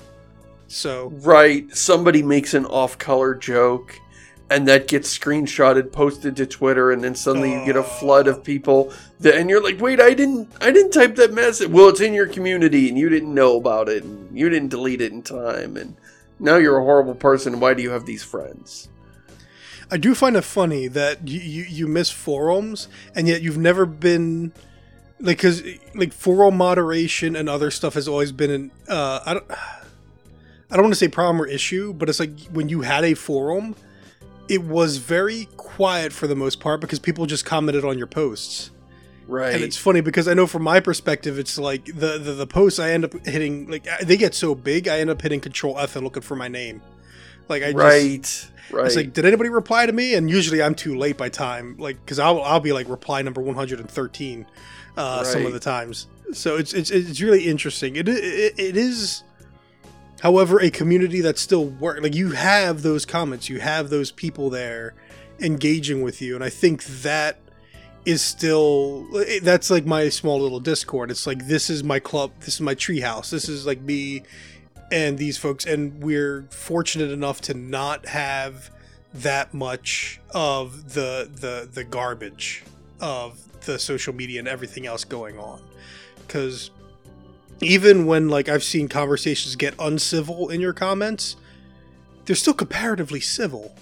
So 0.68 1.12
Right. 1.22 1.76
Somebody 1.76 2.22
makes 2.24 2.54
an 2.54 2.66
off-color 2.66 3.36
joke, 3.36 4.00
and 4.50 4.68
that 4.68 4.88
gets 4.88 5.16
screenshotted, 5.16 5.92
posted 5.92 6.36
to 6.38 6.46
Twitter, 6.46 6.92
and 6.92 7.04
then 7.04 7.16
suddenly 7.16 7.52
you 7.52 7.66
get 7.66 7.76
a 7.76 7.84
flood 7.84 8.28
of 8.28 8.44
people. 8.44 8.92
That, 9.20 9.36
and 9.36 9.50
you're 9.50 9.64
like, 9.64 9.80
wait, 9.82 10.00
I 10.00 10.14
didn't, 10.14 10.50
I 10.62 10.72
didn't 10.72 10.92
type 10.92 11.16
that 11.16 11.34
message. 11.34 11.70
Well, 11.70 11.90
it's 11.90 12.02
in 12.02 12.14
your 12.14 12.28
community, 12.28 12.88
and 12.90 12.98
you 12.98 13.10
didn't 13.10 13.34
know 13.34 13.58
about 13.58 13.90
it, 13.90 14.04
and 14.04 14.38
you 14.38 14.50
didn't 14.50 14.70
delete 14.70 15.02
it 15.02 15.12
in 15.12 15.22
time, 15.22 15.76
and 15.76 15.96
now 16.40 16.58
you're 16.58 16.78
a 16.78 16.84
horrible 16.84 17.16
person. 17.16 17.60
Why 17.60 17.74
do 17.74 17.84
you 17.84 17.90
have 17.92 18.06
these 18.06 18.24
friends? 18.24 18.90
I 19.92 19.98
do 19.98 20.14
find 20.14 20.36
it 20.36 20.44
funny 20.44 20.88
that 20.88 21.28
you, 21.28 21.40
you, 21.40 21.64
you 21.64 21.88
miss 21.88 22.12
forums 22.12 22.88
and 23.16 23.28
yet 23.28 23.42
you've 23.42 23.58
never 23.58 23.86
been 23.86 24.54
like 25.20 25.38
because 25.38 25.64
like 25.96 26.14
forum 26.14 26.58
moderation 26.58 27.36
and 27.36 27.50
other 27.50 27.72
stuff 27.72 27.96
has 27.96 28.08
always 28.08 28.32
been 28.32 28.52
an 28.52 28.72
uh, 28.88 29.20
I 29.26 29.34
don't 29.34 29.52
I 30.72 30.76
don't 30.76 30.84
want 30.84 30.94
to 30.94 31.00
say 31.00 31.08
problem 31.08 31.42
or 31.42 31.48
issue, 31.48 31.94
but 31.94 32.10
it's 32.10 32.20
like 32.20 32.40
when 32.52 32.70
you 32.70 32.82
had 32.82 33.04
a 33.04 33.16
forum, 33.16 33.76
it 34.48 34.64
was 34.64 34.98
very 34.98 35.48
quiet 35.58 36.14
for 36.14 36.28
the 36.28 36.36
most 36.36 36.60
part 36.60 36.80
because 36.80 37.00
people 37.00 37.26
just 37.26 37.44
commented 37.46 37.84
on 37.84 37.98
your 37.98 38.08
posts. 38.08 38.70
Right. 39.28 39.54
And 39.54 39.64
it's 39.64 39.78
funny 39.78 40.02
because 40.02 40.28
I 40.28 40.34
know 40.34 40.48
from 40.48 40.64
my 40.64 40.80
perspective, 40.80 41.38
it's 41.40 41.58
like 41.58 41.86
the, 41.86 42.18
the 42.18 42.34
the 42.34 42.48
posts 42.48 42.80
I 42.80 42.92
end 42.92 43.06
up 43.06 43.14
hitting 43.26 43.70
like 43.70 43.88
they 44.02 44.18
get 44.18 44.36
so 44.36 44.56
big, 44.56 44.88
I 44.88 45.00
end 45.00 45.10
up 45.10 45.22
hitting 45.22 45.40
Control 45.40 45.78
F 45.80 45.96
and 45.96 46.04
looking 46.04 46.24
for 46.24 46.36
my 46.36 46.48
name. 46.48 46.82
Like 47.48 47.64
I 47.64 47.72
just, 47.72 48.52
right. 48.72 48.80
Right. 48.80 48.86
it's 48.88 48.96
like, 48.96 49.14
did 49.14 49.26
anybody 49.26 49.50
reply 49.50 49.86
to 49.86 49.92
me? 49.92 50.16
And 50.16 50.30
usually 50.30 50.62
I'm 50.62 50.76
too 50.76 50.98
late 50.98 51.18
by 51.18 51.30
time, 51.30 51.78
like, 51.78 52.04
because 52.04 52.20
I'll 52.20 52.42
I'll 52.42 52.60
be 52.60 52.74
like 52.74 52.90
reply 52.90 53.22
number 53.22 53.42
113 53.42 54.46
uh, 54.98 55.24
some 55.24 55.46
of 55.46 55.54
the 55.54 55.60
times. 55.60 56.08
So 56.34 56.58
it's 56.58 56.74
it's 56.74 56.92
it's 56.92 57.22
really 57.22 57.48
interesting. 57.48 57.96
It 57.96 58.08
it, 58.08 58.60
it 58.60 58.78
is, 58.78 59.24
however, 60.22 60.60
a 60.60 60.70
community 60.70 61.22
that 61.22 61.38
still 61.38 61.66
work. 61.66 62.02
Like 62.02 62.16
you 62.16 62.32
have 62.32 62.82
those 62.82 63.06
comments, 63.06 63.50
you 63.50 63.60
have 63.60 63.90
those 63.90 64.12
people 64.12 64.50
there 64.50 64.94
engaging 65.40 66.02
with 66.02 66.22
you, 66.22 66.36
and 66.36 66.44
I 66.44 66.50
think 66.50 66.84
that 66.84 67.40
is 68.06 68.22
still 68.22 69.08
that's 69.42 69.70
like 69.70 69.86
my 69.86 70.08
small 70.08 70.40
little 70.40 70.62
discord 70.62 71.12
it's 71.12 71.28
like 71.28 71.48
this 71.48 71.70
is 71.70 71.84
my 71.84 72.00
club 72.00 72.32
this 72.40 72.56
is 72.56 72.62
my 72.62 72.74
treehouse 72.74 73.30
this 73.30 73.50
is 73.50 73.66
like 73.66 73.82
me 73.82 74.24
and 74.92 75.18
these 75.18 75.38
folks 75.38 75.66
and 75.66 76.02
we're 76.04 76.44
fortunate 76.50 77.12
enough 77.12 77.42
to 77.42 77.54
not 77.54 78.06
have 78.08 78.70
that 79.14 79.54
much 79.54 80.20
of 80.32 80.94
the 80.94 81.30
the 81.34 81.68
the 81.72 81.84
garbage 81.84 82.64
of 83.02 83.40
the 83.66 83.78
social 83.80 84.14
media 84.14 84.40
and 84.40 84.48
everything 84.48 84.86
else 84.86 85.04
going 85.04 85.38
on 85.38 85.62
because 86.26 86.72
even 87.62 88.06
when 88.06 88.30
like 88.30 88.48
i've 88.50 88.64
seen 88.64 88.88
conversations 88.88 89.56
get 89.56 89.74
uncivil 89.80 90.50
in 90.50 90.62
your 90.62 90.74
comments 90.74 91.36
they're 92.26 92.36
still 92.36 92.54
comparatively 92.54 93.20
civil 93.20 93.76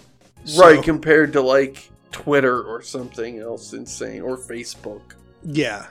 right. 0.58 0.78
So- 0.78 0.82
Compared 0.82 1.34
to 1.34 1.42
like 1.42 1.90
Twitter 2.12 2.64
or 2.64 2.82
something 2.82 3.40
else 3.40 3.74
insane 3.74 4.22
or 4.22 4.38
Facebook. 4.38 5.02
Yeah. 5.44 5.88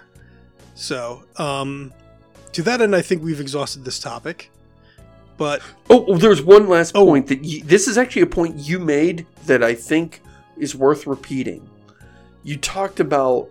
So, 0.75 1.23
um, 1.37 1.93
to 2.53 2.63
that 2.63 2.81
end, 2.81 2.97
I 2.97 3.03
think 3.03 3.23
we've 3.23 3.41
exhausted 3.41 3.85
this 3.85 3.99
topic. 3.99 4.51
But 5.37 5.61
Oh, 5.91 6.05
oh, 6.09 6.17
there's 6.17 6.43
one 6.43 6.69
last 6.69 6.93
Oh. 6.95 7.05
point 7.07 7.27
that 7.29 7.45
you, 7.45 7.63
this 7.63 7.87
is 7.89 7.99
actually 7.99 8.23
a 8.23 8.27
point 8.27 8.57
you 8.57 8.79
made 8.79 9.27
that 9.47 9.63
I 9.63 9.75
think 9.75 10.21
is 10.59 10.75
worth 10.75 11.07
repeating. 11.07 11.69
You 12.43 12.57
talked 12.57 13.01
about 13.01 13.49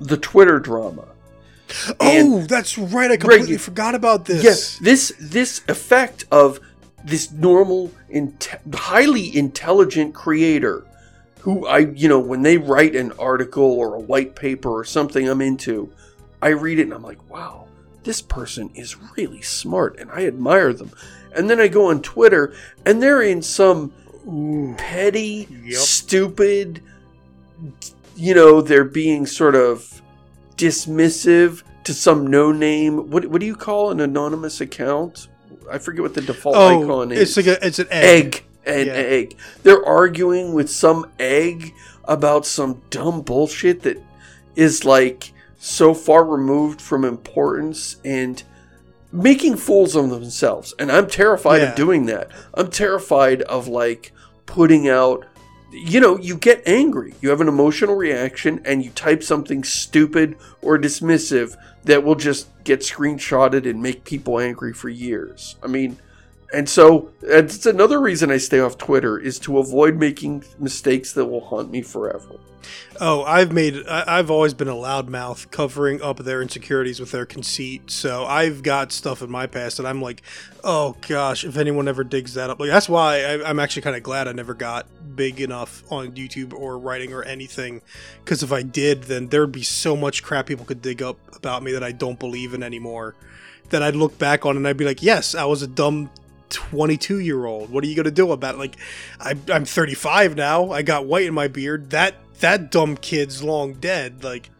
the 0.00 0.16
Twitter 0.16 0.58
drama. 0.58 1.04
And- 2.00 2.34
oh, 2.34 2.40
that's 2.42 2.76
right. 2.76 3.10
I 3.10 3.16
completely 3.16 3.52
you- 3.52 3.58
forgot 3.58 3.94
about 3.94 4.24
this. 4.24 4.42
Yes, 4.42 4.78
this 4.80 5.12
this 5.20 5.62
effect 5.68 6.24
of 6.30 6.58
this 7.04 7.30
normal, 7.32 7.90
inte- 8.12 8.74
highly 8.74 9.34
intelligent 9.36 10.12
creator 10.14 10.84
who 11.40 11.66
I, 11.66 11.78
you 11.78 12.08
know, 12.08 12.18
when 12.18 12.42
they 12.42 12.58
write 12.58 12.94
an 12.94 13.12
article 13.18 13.62
or 13.64 13.94
a 13.94 14.00
white 14.00 14.34
paper 14.34 14.68
or 14.68 14.84
something 14.84 15.26
I'm 15.28 15.40
into, 15.40 15.90
I 16.42 16.48
read 16.48 16.78
it 16.78 16.82
and 16.82 16.92
I'm 16.92 17.02
like, 17.02 17.30
wow, 17.30 17.66
this 18.04 18.20
person 18.22 18.70
is 18.74 18.96
really 19.16 19.42
smart 19.42 19.98
and 19.98 20.10
I 20.10 20.26
admire 20.26 20.72
them. 20.72 20.90
And 21.34 21.48
then 21.48 21.60
I 21.60 21.68
go 21.68 21.90
on 21.90 22.02
Twitter 22.02 22.54
and 22.84 23.02
they're 23.02 23.22
in 23.22 23.42
some 23.42 23.92
Ooh. 24.26 24.74
petty, 24.76 25.46
Yep. 25.64 25.78
stupid, 25.78 26.82
you 28.16 28.34
know, 28.34 28.60
they're 28.60 28.84
being 28.84 29.26
sort 29.26 29.54
of 29.54 30.02
dismissive 30.56 31.62
to 31.84 31.94
some 31.94 32.26
no 32.26 32.52
name. 32.52 33.10
What, 33.10 33.26
what 33.26 33.40
do 33.40 33.46
you 33.46 33.56
call 33.56 33.90
an 33.90 34.00
anonymous 34.00 34.60
account? 34.60 35.28
I 35.70 35.78
forget 35.78 36.02
what 36.02 36.14
the 36.14 36.20
default 36.20 36.56
Oh, 36.56 36.82
icon 36.82 37.12
is. 37.12 37.20
it's 37.20 37.36
like 37.36 37.46
a, 37.46 37.66
it's 37.66 37.78
an 37.78 37.88
egg. 37.90 38.26
egg. 38.26 38.44
An 38.66 38.86
Yeah. 38.86 38.92
egg. 38.92 39.36
They're 39.62 39.84
arguing 39.84 40.52
with 40.52 40.68
some 40.70 41.06
egg 41.18 41.72
about 42.04 42.44
some 42.44 42.82
dumb 42.90 43.22
bullshit 43.22 43.82
that 43.82 44.02
is 44.56 44.84
like 44.84 45.32
so 45.62 45.92
far 45.92 46.24
removed 46.24 46.80
from 46.80 47.04
importance 47.04 47.96
and 48.02 48.42
making 49.12 49.56
fools 49.56 49.94
of 49.94 50.08
themselves. 50.08 50.72
And 50.78 50.90
I'm 50.90 51.06
terrified 51.06 51.60
Yeah. 51.60 51.70
of 51.70 51.76
doing 51.76 52.06
that. 52.06 52.30
I'm 52.54 52.70
terrified 52.70 53.42
of 53.42 53.68
like 53.68 54.12
putting 54.46 54.88
out 54.88 55.24
you 55.72 56.00
know, 56.00 56.18
you 56.18 56.36
get 56.36 56.60
angry. 56.66 57.14
You 57.20 57.30
have 57.30 57.40
an 57.40 57.46
emotional 57.46 57.94
reaction 57.94 58.60
and 58.64 58.84
you 58.84 58.90
type 58.90 59.22
something 59.22 59.62
stupid 59.62 60.34
or 60.60 60.76
dismissive 60.76 61.54
that 61.84 62.02
will 62.02 62.16
just 62.16 62.48
get 62.64 62.80
screenshotted 62.80 63.70
and 63.70 63.80
make 63.80 64.02
people 64.02 64.40
angry 64.40 64.72
for 64.72 64.88
years. 64.88 65.54
I 65.62 65.68
mean, 65.68 65.96
and 66.52 66.68
so 66.68 67.10
it's 67.22 67.66
another 67.66 68.00
reason 68.00 68.30
I 68.30 68.38
stay 68.38 68.60
off 68.60 68.78
Twitter 68.78 69.18
is 69.18 69.38
to 69.40 69.58
avoid 69.58 69.96
making 69.96 70.44
mistakes 70.58 71.12
that 71.12 71.26
will 71.26 71.40
haunt 71.40 71.70
me 71.70 71.82
forever. 71.82 72.38
Oh, 73.00 73.24
I've 73.24 73.52
made. 73.52 73.86
I've 73.86 74.30
always 74.30 74.52
been 74.52 74.68
a 74.68 74.74
loudmouth, 74.74 75.50
covering 75.50 76.02
up 76.02 76.18
their 76.18 76.42
insecurities 76.42 77.00
with 77.00 77.10
their 77.10 77.24
conceit. 77.24 77.90
So 77.90 78.26
I've 78.26 78.62
got 78.62 78.92
stuff 78.92 79.22
in 79.22 79.30
my 79.30 79.46
past 79.46 79.78
that 79.78 79.86
I'm 79.86 80.02
like, 80.02 80.22
oh 80.62 80.96
gosh, 81.08 81.44
if 81.44 81.56
anyone 81.56 81.88
ever 81.88 82.04
digs 82.04 82.34
that 82.34 82.50
up, 82.50 82.60
like 82.60 82.68
that's 82.68 82.88
why 82.88 83.22
I, 83.22 83.48
I'm 83.48 83.58
actually 83.58 83.82
kind 83.82 83.96
of 83.96 84.02
glad 84.02 84.28
I 84.28 84.32
never 84.32 84.54
got 84.54 84.86
big 85.16 85.40
enough 85.40 85.82
on 85.90 86.12
YouTube 86.12 86.52
or 86.52 86.78
writing 86.78 87.12
or 87.12 87.22
anything. 87.22 87.80
Because 88.22 88.42
if 88.42 88.52
I 88.52 88.62
did, 88.62 89.04
then 89.04 89.28
there'd 89.28 89.52
be 89.52 89.62
so 89.62 89.96
much 89.96 90.22
crap 90.22 90.46
people 90.46 90.66
could 90.66 90.82
dig 90.82 91.02
up 91.02 91.16
about 91.34 91.62
me 91.62 91.72
that 91.72 91.82
I 91.82 91.92
don't 91.92 92.18
believe 92.18 92.52
in 92.52 92.62
anymore. 92.62 93.14
That 93.70 93.82
I'd 93.82 93.96
look 93.96 94.18
back 94.18 94.44
on 94.44 94.56
and 94.56 94.68
I'd 94.68 94.76
be 94.76 94.84
like, 94.84 95.02
yes, 95.02 95.34
I 95.34 95.44
was 95.44 95.62
a 95.62 95.66
dumb 95.66 96.10
22 96.50 97.20
year 97.20 97.46
old. 97.46 97.70
What 97.70 97.84
are 97.84 97.86
you 97.86 97.96
gonna 97.96 98.10
do 98.10 98.32
about 98.32 98.56
it? 98.56 98.58
Like, 98.58 98.76
I, 99.18 99.34
I'm 99.52 99.64
35 99.64 100.36
now. 100.36 100.70
I 100.70 100.82
got 100.82 101.06
white 101.06 101.26
in 101.26 101.34
my 101.34 101.48
beard. 101.48 101.90
That 101.90 102.14
that 102.40 102.70
dumb 102.70 102.96
kid's 102.96 103.42
long 103.42 103.74
dead. 103.74 104.22
Like, 104.24 104.50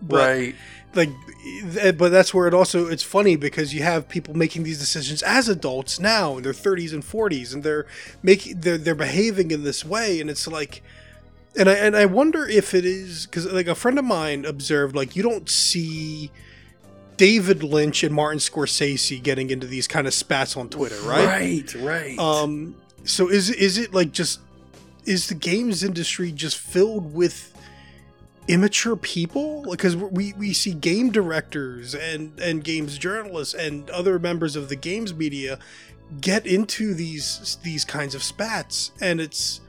but, 0.00 0.16
right. 0.16 0.54
Like, 0.94 1.10
th- 1.72 1.98
but 1.98 2.10
that's 2.10 2.32
where 2.32 2.46
it 2.46 2.54
also 2.54 2.86
it's 2.86 3.02
funny 3.02 3.36
because 3.36 3.74
you 3.74 3.82
have 3.82 4.08
people 4.08 4.34
making 4.34 4.62
these 4.62 4.78
decisions 4.78 5.22
as 5.22 5.48
adults 5.48 6.00
now 6.00 6.36
in 6.36 6.42
their 6.42 6.52
30s 6.52 6.92
and 6.92 7.02
40s, 7.02 7.52
and 7.52 7.62
they're 7.62 7.86
making 8.22 8.60
they're 8.60 8.78
they're 8.78 8.94
behaving 8.94 9.50
in 9.50 9.64
this 9.64 9.84
way, 9.84 10.20
and 10.20 10.30
it's 10.30 10.46
like. 10.46 10.82
And 11.58 11.70
I 11.70 11.72
and 11.72 11.96
I 11.96 12.04
wonder 12.04 12.46
if 12.46 12.74
it 12.74 12.84
is 12.84 13.24
because 13.24 13.50
like 13.50 13.66
a 13.66 13.74
friend 13.74 13.98
of 13.98 14.04
mine 14.04 14.44
observed 14.44 14.94
like 14.94 15.16
you 15.16 15.22
don't 15.22 15.48
see 15.48 16.30
David 17.16 17.62
Lynch 17.62 18.02
and 18.02 18.14
Martin 18.14 18.38
Scorsese 18.38 19.22
getting 19.22 19.50
into 19.50 19.66
these 19.66 19.88
kind 19.88 20.06
of 20.06 20.14
spats 20.14 20.56
on 20.56 20.68
Twitter, 20.68 21.00
right? 21.02 21.26
Right, 21.26 21.74
right. 21.76 22.18
Um, 22.18 22.76
so 23.04 23.28
is 23.30 23.50
is 23.50 23.78
it 23.78 23.94
like 23.94 24.12
just 24.12 24.40
is 25.04 25.28
the 25.28 25.34
games 25.34 25.82
industry 25.82 26.32
just 26.32 26.58
filled 26.58 27.14
with 27.14 27.54
immature 28.48 28.96
people? 28.96 29.64
Because 29.70 29.96
we 29.96 30.34
we 30.34 30.52
see 30.52 30.74
game 30.74 31.10
directors 31.10 31.94
and 31.94 32.38
and 32.40 32.62
games 32.62 32.98
journalists 32.98 33.54
and 33.54 33.88
other 33.90 34.18
members 34.18 34.56
of 34.56 34.68
the 34.68 34.76
games 34.76 35.14
media 35.14 35.58
get 36.20 36.46
into 36.46 36.92
these 36.94 37.58
these 37.62 37.84
kinds 37.84 38.14
of 38.14 38.22
spats, 38.22 38.92
and 39.00 39.20
it's. 39.20 39.60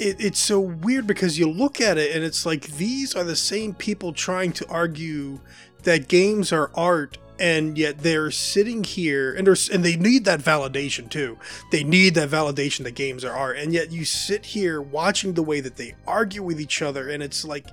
It, 0.00 0.16
it's 0.18 0.40
so 0.40 0.58
weird 0.58 1.06
because 1.06 1.38
you 1.38 1.48
look 1.48 1.80
at 1.80 1.98
it 1.98 2.16
and 2.16 2.24
it's 2.24 2.44
like 2.44 2.62
these 2.62 3.14
are 3.14 3.22
the 3.22 3.36
same 3.36 3.72
people 3.74 4.12
trying 4.12 4.50
to 4.54 4.68
argue 4.68 5.38
that 5.84 6.08
games 6.08 6.52
are 6.52 6.70
art 6.74 7.18
and 7.38 7.76
yet 7.76 7.98
they're 7.98 8.30
sitting 8.30 8.84
here 8.84 9.34
and 9.34 9.48
and 9.48 9.84
they 9.84 9.96
need 9.96 10.24
that 10.24 10.40
validation 10.40 11.08
too 11.10 11.36
they 11.72 11.82
need 11.82 12.14
that 12.14 12.28
validation 12.28 12.84
that 12.84 12.94
games 12.94 13.24
are 13.24 13.32
art 13.32 13.56
and 13.56 13.72
yet 13.72 13.90
you 13.90 14.04
sit 14.04 14.46
here 14.46 14.80
watching 14.80 15.34
the 15.34 15.42
way 15.42 15.60
that 15.60 15.76
they 15.76 15.94
argue 16.06 16.42
with 16.42 16.60
each 16.60 16.80
other 16.80 17.08
and 17.08 17.22
it's 17.22 17.44
like 17.44 17.66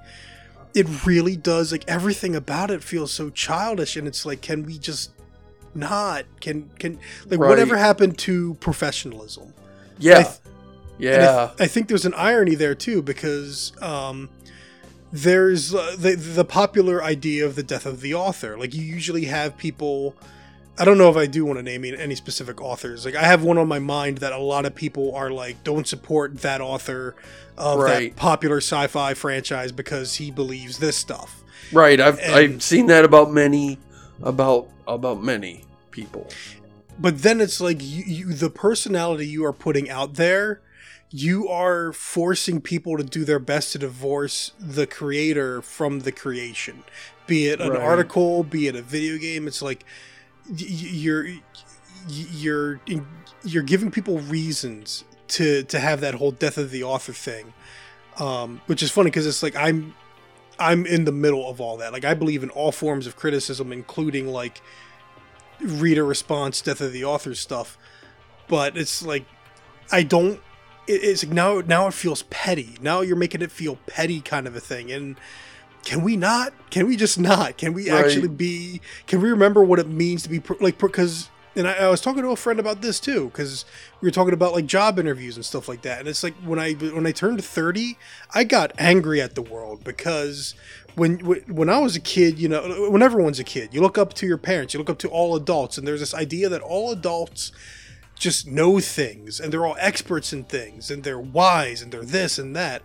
it 0.74 1.06
really 1.06 1.36
does 1.36 1.72
like 1.72 1.84
everything 1.88 2.36
about 2.36 2.72
it 2.72 2.82
feels 2.84 3.12
so 3.12 3.30
childish 3.30 3.96
and 3.96 4.08
it's 4.08 4.26
like 4.26 4.42
can 4.42 4.64
we 4.64 4.78
just 4.80 5.12
not 5.76 6.26
can 6.40 6.70
can 6.80 6.98
like 7.28 7.40
Right. 7.40 7.50
whatever 7.50 7.78
happened 7.78 8.18
to 8.20 8.56
professionalism 8.56 9.54
yeah. 10.00 10.18
I 10.20 10.24
th- 10.24 10.36
and 11.00 11.08
I, 11.08 11.26
yeah. 11.26 11.48
th- 11.56 11.62
I 11.62 11.68
think 11.68 11.88
there's 11.88 12.06
an 12.06 12.14
irony 12.16 12.56
there 12.56 12.76
too 12.76 13.02
because 13.04 13.74
um, 13.82 14.30
there's 15.12 15.74
uh, 15.76 15.96
the 15.98 16.16
the 16.16 16.46
popular 16.46 17.04
idea 17.04 17.46
of 17.46 17.56
the 17.56 17.64
death 17.64 17.86
of 17.86 18.02
the 18.02 18.14
author. 18.14 18.58
Like 18.58 18.74
you 18.74 18.84
usually 18.84 19.26
have 19.26 19.58
people. 19.58 20.16
I 20.80 20.86
don't 20.86 20.98
know 20.98 21.10
if 21.10 21.18
I 21.18 21.26
do 21.28 21.44
want 21.46 21.60
to 21.60 21.64
name 21.64 21.84
any 21.84 22.16
specific 22.16 22.62
authors. 22.62 23.06
Like 23.06 23.16
I 23.16 23.24
have 23.24 23.44
one 23.44 23.58
on 23.58 23.68
my 23.68 23.78
mind 23.80 24.20
that 24.20 24.32
a 24.32 24.38
lot 24.38 24.66
of 24.66 24.74
people 24.74 25.14
are 25.16 25.30
like, 25.30 25.64
don't 25.64 25.86
support 25.86 26.40
that 26.42 26.62
author 26.62 27.16
of 27.58 27.80
Right. 27.80 28.16
that 28.16 28.20
popular 28.20 28.58
sci-fi 28.58 29.14
franchise 29.14 29.72
because 29.74 30.16
he 30.16 30.32
believes 30.32 30.80
this 30.80 30.96
stuff. 30.96 31.44
Right. 31.74 32.00
I've 32.00 32.20
And- 32.20 32.34
I've 32.34 32.64
seen 32.64 32.88
that 32.88 33.04
about 33.06 33.32
many 33.32 33.80
about 34.24 34.70
about 34.88 35.22
many 35.22 35.66
people. 35.92 36.28
But 36.98 37.22
then 37.22 37.42
it's 37.42 37.60
like 37.60 37.78
you, 37.82 38.04
you 38.06 38.34
the 38.34 38.50
personality 38.50 39.28
you 39.28 39.44
are 39.46 39.54
putting 39.54 39.90
out 39.90 40.14
there, 40.16 40.62
you 41.12 41.48
are 41.50 41.92
forcing 41.94 42.62
people 42.62 42.98
to 42.98 43.04
do 43.04 43.26
their 43.26 43.40
best 43.40 43.74
to 43.74 43.80
divorce 43.80 44.54
the 44.60 44.88
creator 44.88 45.62
from 45.62 46.00
the 46.00 46.12
creation. 46.12 46.84
Be 47.28 47.48
it 47.48 47.60
an 47.62 47.72
Right. 47.74 47.82
article, 47.82 48.44
be 48.44 48.68
it 48.68 48.76
a 48.76 48.82
video 48.82 49.18
game, 49.18 49.48
it's 49.48 49.62
like 49.62 49.84
you're 50.56 51.28
you're 52.08 52.80
you're 53.44 53.64
giving 53.64 53.92
people 53.92 54.20
reasons 54.20 55.04
to 55.30 55.64
to 55.64 55.80
have 55.80 56.02
that 56.02 56.16
whole 56.16 56.32
death 56.32 56.58
of 56.58 56.72
the 56.72 56.84
author 56.84 57.14
thing. 57.14 57.54
Um, 58.18 58.62
which 58.66 58.84
is 58.84 58.92
funny 58.92 59.10
because 59.10 59.26
it's 59.28 59.44
like 59.44 59.56
I'm 59.56 59.94
I'm 60.60 60.86
in 60.86 61.06
the 61.06 61.12
middle 61.12 61.50
of 61.50 61.60
all 61.62 61.78
that. 61.78 61.92
Like 61.94 62.06
I 62.06 62.14
believe 62.14 62.44
in 62.44 62.50
all 62.50 62.72
forms 62.72 63.08
of 63.08 63.16
criticism, 63.16 63.72
including 63.72 64.28
like 64.28 64.62
reader 65.60 66.06
response, 66.06 66.62
death 66.62 66.82
of 66.82 66.94
the 66.94 67.04
author 67.04 67.36
stuff. 67.36 67.78
But 68.48 68.78
it's 68.78 69.02
like 69.04 69.26
I 69.92 70.04
don't. 70.04 70.40
It- 70.88 71.04
It's 71.04 71.24
like 71.24 71.34
now 71.34 71.62
now 71.62 71.88
it 71.88 71.94
feels 71.94 72.24
petty. 72.24 72.78
Now 72.82 73.02
you're 73.02 73.16
making 73.16 73.42
it 73.42 73.52
feel 73.52 73.78
petty, 73.88 74.22
kind 74.22 74.48
of 74.48 74.56
a 74.56 74.60
thing. 74.60 74.92
And 74.92 75.16
can 75.84 76.02
we 76.04 76.16
not? 76.16 76.54
Can 76.70 76.88
we 76.88 76.96
just 76.96 77.20
not? 77.20 77.58
Can 77.58 77.74
we 77.74 77.90
Right. 77.90 78.06
actually 78.06 78.28
be? 78.28 78.82
Can 79.08 79.22
we 79.22 79.30
remember 79.30 79.64
what 79.64 79.80
it 79.80 79.88
means 79.88 80.24
to 80.24 80.30
be 80.30 80.40
pro- 80.40 80.58
like? 80.60 80.78
Because 80.78 81.30
and 81.54 81.68
I, 81.68 81.74
I 81.74 81.88
was 81.90 82.00
talking 82.00 82.22
to 82.24 82.30
a 82.30 82.36
friend 82.38 82.60
about 82.62 82.82
this 82.82 82.98
too, 83.00 83.26
because 83.26 83.66
we 84.00 84.08
were 84.08 84.12
talking 84.12 84.34
about 84.34 84.54
like 84.54 84.66
job 84.68 84.98
interviews 85.00 85.36
and 85.36 85.44
stuff 85.46 85.68
like 85.68 85.82
that. 85.82 86.00
And 86.00 86.08
it's 86.08 86.24
like 86.24 86.34
when 86.46 86.60
I 86.60 86.74
when 86.74 87.06
I 87.08 87.12
turned 87.12 87.44
thirty, 87.44 87.98
I 88.34 88.44
got 88.44 88.72
angry 88.78 89.20
at 89.22 89.36
the 89.36 89.42
world 89.42 89.84
because 89.84 90.54
when 90.96 91.20
when 91.20 91.70
I 91.70 91.80
was 91.80 91.96
a 91.96 92.00
kid, 92.00 92.38
you 92.40 92.48
know, 92.48 92.90
when 92.90 93.02
everyone's 93.02 93.40
a 93.40 93.44
kid, 93.44 93.74
you 93.74 93.82
look 93.82 93.98
up 93.98 94.14
to 94.16 94.26
your 94.28 94.38
parents, 94.38 94.74
you 94.74 94.78
look 94.80 94.90
up 94.90 95.00
to 95.00 95.10
all 95.10 95.36
adults, 95.36 95.78
and 95.78 95.86
there's 95.88 96.00
this 96.00 96.14
idea 96.14 96.48
that 96.50 96.62
all 96.62 96.92
adults 96.92 97.52
just 98.22 98.48
know 98.48 98.80
things 98.80 99.40
and 99.40 99.52
they're 99.52 99.66
all 99.66 99.76
experts 99.80 100.32
in 100.32 100.44
things 100.44 100.92
and 100.92 101.04
they're 101.04 101.20
wise 101.20 101.82
and 101.82 101.92
they're 101.92 102.06
this 102.06 102.38
and 102.38 102.56
that. 102.56 102.84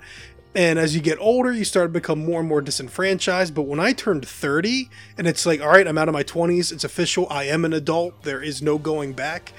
And 0.54 0.78
as 0.78 0.94
you 0.94 1.02
get 1.02 1.18
older, 1.20 1.52
you 1.52 1.66
start 1.66 1.90
to 1.90 1.92
become 1.92 2.24
more 2.24 2.40
and 2.40 2.48
more 2.48 2.62
disenfranchised. 2.62 3.54
But 3.54 3.64
when 3.64 3.78
I 3.78 3.92
turned 3.92 4.26
30, 4.26 4.88
and 5.18 5.26
it's 5.26 5.44
like, 5.44 5.60
all 5.60 5.68
right, 5.68 5.86
I'm 5.86 5.98
out 5.98 6.08
of 6.08 6.14
my 6.14 6.24
20s, 6.24 6.72
it's 6.72 6.84
official, 6.84 7.26
I 7.30 7.44
am 7.44 7.66
an 7.66 7.74
adult, 7.74 8.22
there 8.22 8.42
is 8.42 8.62
no 8.62 8.78
going 8.78 9.12
back. 9.12 9.52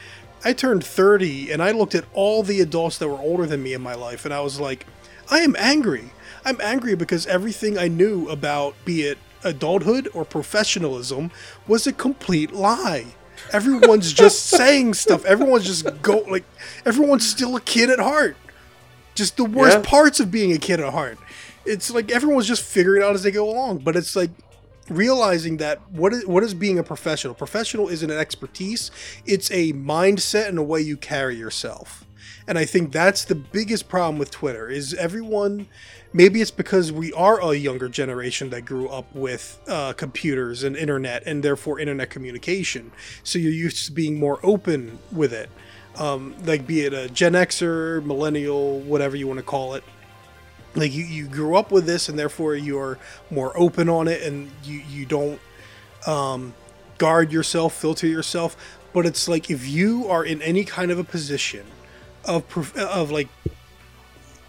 I 0.43 0.53
turned 0.53 0.83
30 0.83 1.51
and 1.51 1.61
I 1.61 1.69
looked 1.69 1.93
at 1.93 2.05
all 2.13 2.41
the 2.41 2.61
adults 2.61 2.97
that 2.97 3.07
were 3.07 3.19
older 3.19 3.45
than 3.45 3.61
me 3.61 3.73
in 3.73 3.81
my 3.81 3.93
life, 3.93 4.25
and 4.25 4.33
I 4.33 4.41
was 4.41 4.59
like, 4.59 4.87
I 5.29 5.39
am 5.41 5.55
angry. 5.59 6.05
I'm 6.43 6.59
angry 6.59 6.95
because 6.95 7.27
everything 7.27 7.77
I 7.77 7.87
knew 7.87 8.27
about, 8.29 8.73
be 8.83 9.03
it 9.03 9.19
adulthood 9.43 10.09
or 10.15 10.25
professionalism, 10.25 11.29
was 11.67 11.85
a 11.85 11.93
complete 11.93 12.53
lie. 12.53 13.13
Everyone's 13.51 14.11
just 14.13 14.45
saying 14.57 14.93
stuff. 14.95 15.25
Everyone's 15.25 15.65
just 15.65 16.01
go 16.01 16.19
like 16.29 16.43
everyone's 16.85 17.27
still 17.27 17.55
a 17.55 17.61
kid 17.61 17.89
at 17.89 17.99
heart. 17.99 18.35
Just 19.15 19.37
the 19.37 19.45
worst 19.45 19.77
Yeah. 19.77 19.83
parts 19.83 20.19
of 20.19 20.29
being 20.31 20.51
a 20.51 20.57
kid 20.57 20.79
at 20.79 20.91
heart. 20.93 21.17
It's 21.65 21.89
like 21.91 22.11
everyone's 22.11 22.47
just 22.47 22.63
figuring 22.63 23.01
it 23.01 23.05
out 23.05 23.15
as 23.15 23.23
they 23.23 23.31
go 23.31 23.49
along. 23.49 23.79
But 23.79 23.95
it's 23.95 24.15
like 24.15 24.31
realizing 24.89 25.57
that 25.57 25.81
what 25.91 26.13
is 26.13 26.25
what 26.25 26.43
is 26.43 26.53
being 26.53 26.79
a 26.79 26.83
professional? 26.83 27.33
Professional 27.33 27.89
isn't 27.89 28.09
an 28.09 28.17
expertise. 28.17 28.91
It's 29.25 29.49
a 29.51 29.73
mindset 29.73 30.47
and 30.49 30.57
a 30.57 30.63
way 30.63 30.81
you 30.81 30.97
carry 30.97 31.35
yourself. 31.35 32.05
And 32.47 32.57
I 32.57 32.63
think 32.65 32.93
that's 32.93 33.25
the 33.25 33.35
biggest 33.35 33.89
problem 33.89 34.17
with 34.17 34.31
Twitter 34.31 34.69
is 34.69 34.93
everyone 34.93 35.67
maybe 36.17 36.41
it's 36.41 36.49
because 36.49 36.91
we 36.91 37.13
are 37.13 37.39
a 37.41 37.53
younger 37.53 37.87
generation 37.87 38.49
that 38.49 38.63
grew 38.63 38.89
up 38.89 39.05
with 39.13 39.59
uh, 39.67 39.93
computers 39.93 40.63
and 40.63 40.75
internet 40.75 41.21
and 41.27 41.43
therefore 41.43 41.79
internet 41.79 42.09
communication. 42.09 42.91
So 43.23 43.37
you're 43.37 43.51
used 43.51 43.85
to 43.85 43.91
being 43.91 44.19
more 44.19 44.39
open 44.41 44.97
with 45.11 45.31
it. 45.31 45.47
Um, 45.95 46.33
like 46.43 46.65
be 46.65 46.81
it 46.81 46.93
a 46.93 47.07
Gen 47.07 47.33
Xer, 47.33 48.03
millennial, 48.03 48.79
whatever 48.79 49.15
you 49.15 49.27
want 49.27 49.37
to 49.37 49.45
call 49.45 49.75
it. 49.75 49.83
Like 50.73 50.91
you, 50.91 51.05
you 51.05 51.27
grew 51.27 51.55
up 51.55 51.71
with 51.71 51.85
this 51.85 52.09
and 52.09 52.17
therefore 52.17 52.55
you're 52.55 52.97
more 53.29 53.55
open 53.55 53.87
on 53.87 54.07
it 54.07 54.23
and 54.23 54.49
you, 54.63 54.81
you 54.89 55.05
don't 55.05 55.39
um, 56.07 56.55
guard 56.97 57.31
yourself, 57.31 57.75
filter 57.75 58.07
yourself. 58.07 58.57
But 58.91 59.05
it's 59.05 59.27
like 59.27 59.51
if 59.51 59.67
you 59.67 60.07
are 60.07 60.25
in 60.25 60.41
any 60.41 60.63
kind 60.65 60.89
of 60.89 60.97
a 60.97 61.03
position 61.03 61.65
of 62.25 62.75
of 62.75 63.11
like 63.11 63.27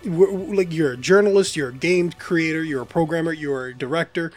like 0.05 0.73
you're 0.73 0.93
a 0.93 0.97
journalist, 0.97 1.57
you're 1.57 1.71
a 1.71 1.75
game 1.75 2.13
creator, 2.13 2.63
you're 2.63 2.83
a 2.83 2.87
programmer, 2.87 3.33
you're 3.33 3.67
a 3.67 3.75
director, 3.75 4.33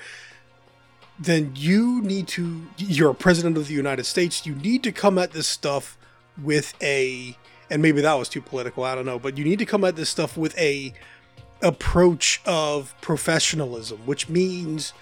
then 1.19 1.53
you 1.55 2.01
need 2.01 2.27
to 2.29 2.67
you're 2.77 3.11
a 3.11 3.15
president 3.15 3.57
of 3.57 3.67
the 3.67 3.73
United 3.73 4.05
States, 4.05 4.45
you 4.45 4.55
need 4.55 4.83
to 4.83 4.91
come 4.91 5.17
at 5.17 5.31
this 5.31 5.47
stuff 5.47 5.97
with 6.41 6.73
a 6.81 7.37
and 7.69 7.81
maybe 7.81 8.01
that 8.01 8.13
was 8.15 8.27
too 8.27 8.41
political, 8.41 8.83
I 8.83 8.95
don't 8.95 9.05
know, 9.05 9.19
but 9.19 9.37
you 9.37 9.45
need 9.45 9.59
to 9.59 9.65
come 9.65 9.83
at 9.83 9.95
this 9.95 10.09
stuff 10.09 10.35
with 10.35 10.57
a 10.57 10.93
approach 11.61 12.41
of 12.45 12.93
professionalism, 13.01 13.99
which 14.05 14.27
means 14.27 14.93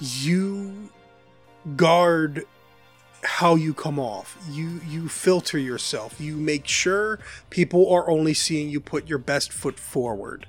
you 0.00 0.90
guard 1.76 2.46
how 3.22 3.54
you 3.54 3.74
come 3.74 3.98
off. 3.98 4.36
You 4.50 4.80
you 4.88 5.08
filter 5.08 5.58
yourself. 5.58 6.20
You 6.20 6.36
make 6.36 6.66
sure 6.66 7.18
people 7.50 7.90
are 7.90 8.08
only 8.08 8.34
seeing 8.34 8.68
you 8.68 8.80
put 8.80 9.08
your 9.08 9.18
best 9.18 9.52
foot 9.52 9.78
forward. 9.78 10.46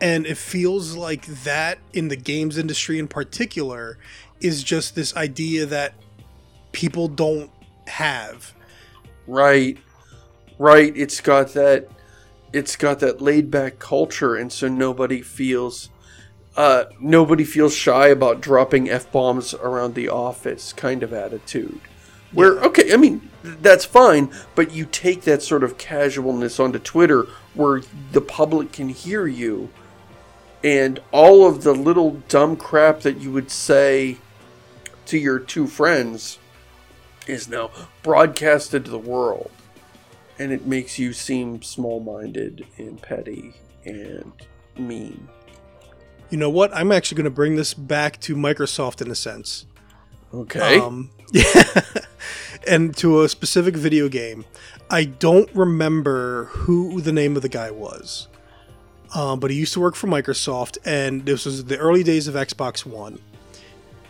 And 0.00 0.26
it 0.26 0.36
feels 0.36 0.96
like 0.96 1.26
that 1.44 1.78
in 1.92 2.08
the 2.08 2.16
games 2.16 2.58
industry 2.58 2.98
in 2.98 3.08
particular 3.08 3.98
is 4.40 4.62
just 4.62 4.94
this 4.94 5.14
idea 5.16 5.66
that 5.66 5.94
people 6.72 7.08
don't 7.08 7.50
have. 7.86 8.52
Right. 9.26 9.78
Right. 10.58 10.94
It's 10.96 11.20
got 11.20 11.54
that 11.54 11.88
it's 12.52 12.76
got 12.76 13.00
that 13.00 13.20
laid 13.20 13.50
back 13.50 13.78
culture 13.78 14.36
and 14.36 14.52
so 14.52 14.68
nobody 14.68 15.20
feels 15.20 15.90
uh 16.56 16.84
nobody 17.00 17.44
feels 17.44 17.74
shy 17.74 18.08
about 18.08 18.40
dropping 18.40 18.88
F 18.88 19.10
bombs 19.10 19.54
around 19.54 19.94
the 19.94 20.08
office 20.08 20.72
kind 20.72 21.02
of 21.02 21.12
attitude. 21.12 21.80
Where 22.32 22.58
okay, 22.60 22.92
I 22.92 22.96
mean 22.96 23.30
that's 23.42 23.84
fine, 23.84 24.30
but 24.54 24.72
you 24.72 24.86
take 24.86 25.22
that 25.22 25.42
sort 25.42 25.64
of 25.64 25.78
casualness 25.78 26.58
onto 26.58 26.78
Twitter 26.78 27.26
where 27.54 27.82
the 28.12 28.20
public 28.20 28.72
can 28.72 28.88
hear 28.88 29.26
you 29.26 29.70
and 30.64 30.98
all 31.12 31.46
of 31.46 31.62
the 31.62 31.74
little 31.74 32.22
dumb 32.28 32.56
crap 32.56 33.00
that 33.00 33.18
you 33.18 33.30
would 33.30 33.50
say 33.50 34.16
to 35.04 35.18
your 35.18 35.38
two 35.38 35.66
friends 35.66 36.38
is 37.26 37.48
now 37.48 37.70
broadcasted 38.02 38.86
to 38.86 38.90
the 38.90 38.98
world. 38.98 39.50
And 40.38 40.52
it 40.52 40.66
makes 40.66 40.98
you 40.98 41.12
seem 41.12 41.62
small 41.62 42.00
minded 42.00 42.66
and 42.78 43.00
petty 43.00 43.52
and 43.84 44.32
mean. 44.76 45.28
You 46.30 46.38
know 46.38 46.50
what? 46.50 46.74
I'm 46.74 46.90
actually 46.90 47.16
going 47.16 47.24
to 47.24 47.30
bring 47.30 47.56
this 47.56 47.74
back 47.74 48.20
to 48.22 48.34
Microsoft 48.34 49.00
in 49.00 49.10
a 49.10 49.14
sense. 49.14 49.66
Okay. 50.32 50.78
Um, 50.78 51.10
yeah, 51.32 51.64
and 52.66 52.96
to 52.96 53.22
a 53.22 53.28
specific 53.28 53.76
video 53.76 54.08
game. 54.08 54.44
I 54.90 55.04
don't 55.04 55.48
remember 55.54 56.44
who 56.46 57.00
the 57.00 57.12
name 57.12 57.36
of 57.36 57.42
the 57.42 57.48
guy 57.48 57.70
was, 57.70 58.28
um, 59.14 59.40
but 59.40 59.50
he 59.50 59.56
used 59.56 59.72
to 59.74 59.80
work 59.80 59.94
for 59.94 60.08
Microsoft, 60.08 60.76
and 60.84 61.24
this 61.24 61.46
was 61.46 61.64
the 61.64 61.78
early 61.78 62.02
days 62.02 62.28
of 62.28 62.34
Xbox 62.34 62.84
One. 62.84 63.18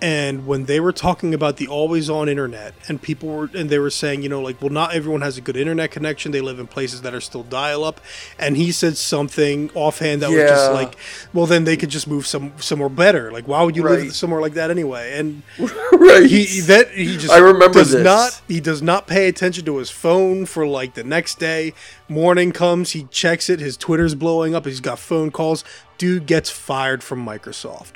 And 0.02 0.46
when 0.46 0.64
they 0.66 0.80
were 0.80 0.92
talking 0.92 1.32
about 1.32 1.56
the 1.56 1.66
always-on 1.66 2.28
internet, 2.28 2.74
and 2.88 3.00
people 3.00 3.28
were, 3.30 3.50
and 3.54 3.70
they 3.70 3.78
were 3.78 3.88
saying, 3.90 4.22
you 4.22 4.28
know, 4.28 4.42
like, 4.42 4.60
well, 4.60 4.70
not 4.70 4.94
everyone 4.94 5.22
has 5.22 5.38
a 5.38 5.40
good 5.40 5.56
internet 5.56 5.90
connection. 5.92 6.32
They 6.32 6.40
live 6.42 6.58
in 6.58 6.66
places 6.66 7.02
that 7.02 7.14
are 7.14 7.20
still 7.20 7.42
dial-up. 7.44 8.00
And 8.38 8.56
he 8.56 8.70
said 8.72 8.96
something 8.98 9.70
offhand 9.74 10.20
that 10.22 10.30
was 10.30 10.38
just 10.42 10.72
like, 10.72 10.96
well, 11.32 11.46
then 11.46 11.64
they 11.64 11.76
could 11.76 11.88
just 11.90 12.06
move 12.06 12.26
some 12.26 12.52
somewhere 12.58 12.88
better. 12.90 13.30
Like, 13.32 13.48
why 13.48 13.62
would 13.62 13.76
you 13.76 13.82
Right. 13.84 14.00
live 14.00 14.14
somewhere 14.14 14.40
like 14.40 14.54
that 14.54 14.70
anyway? 14.70 15.18
And 15.18 15.42
right. 15.58 16.26
he 16.26 16.60
that 16.62 16.90
he 16.90 17.16
just 17.16 17.32
I 17.32 17.38
remember 17.38 17.78
does 17.78 17.92
this. 17.92 18.04
not 18.04 18.40
he 18.48 18.60
does 18.60 18.82
not 18.82 19.06
pay 19.06 19.28
attention 19.28 19.64
to 19.66 19.78
his 19.78 19.90
phone 19.90 20.44
for 20.46 20.66
like 20.66 20.94
the 20.94 21.04
next 21.04 21.38
day 21.38 21.72
morning 22.08 22.52
comes 22.52 22.90
he 22.92 23.04
checks 23.10 23.48
it 23.48 23.60
his 23.60 23.76
twitter's 23.76 24.14
blowing 24.14 24.54
up 24.54 24.64
he's 24.66 24.80
got 24.80 24.98
phone 24.98 25.30
calls 25.30 25.64
dude 25.98 26.26
gets 26.26 26.50
fired 26.50 27.02
from 27.02 27.24
microsoft 27.24 27.94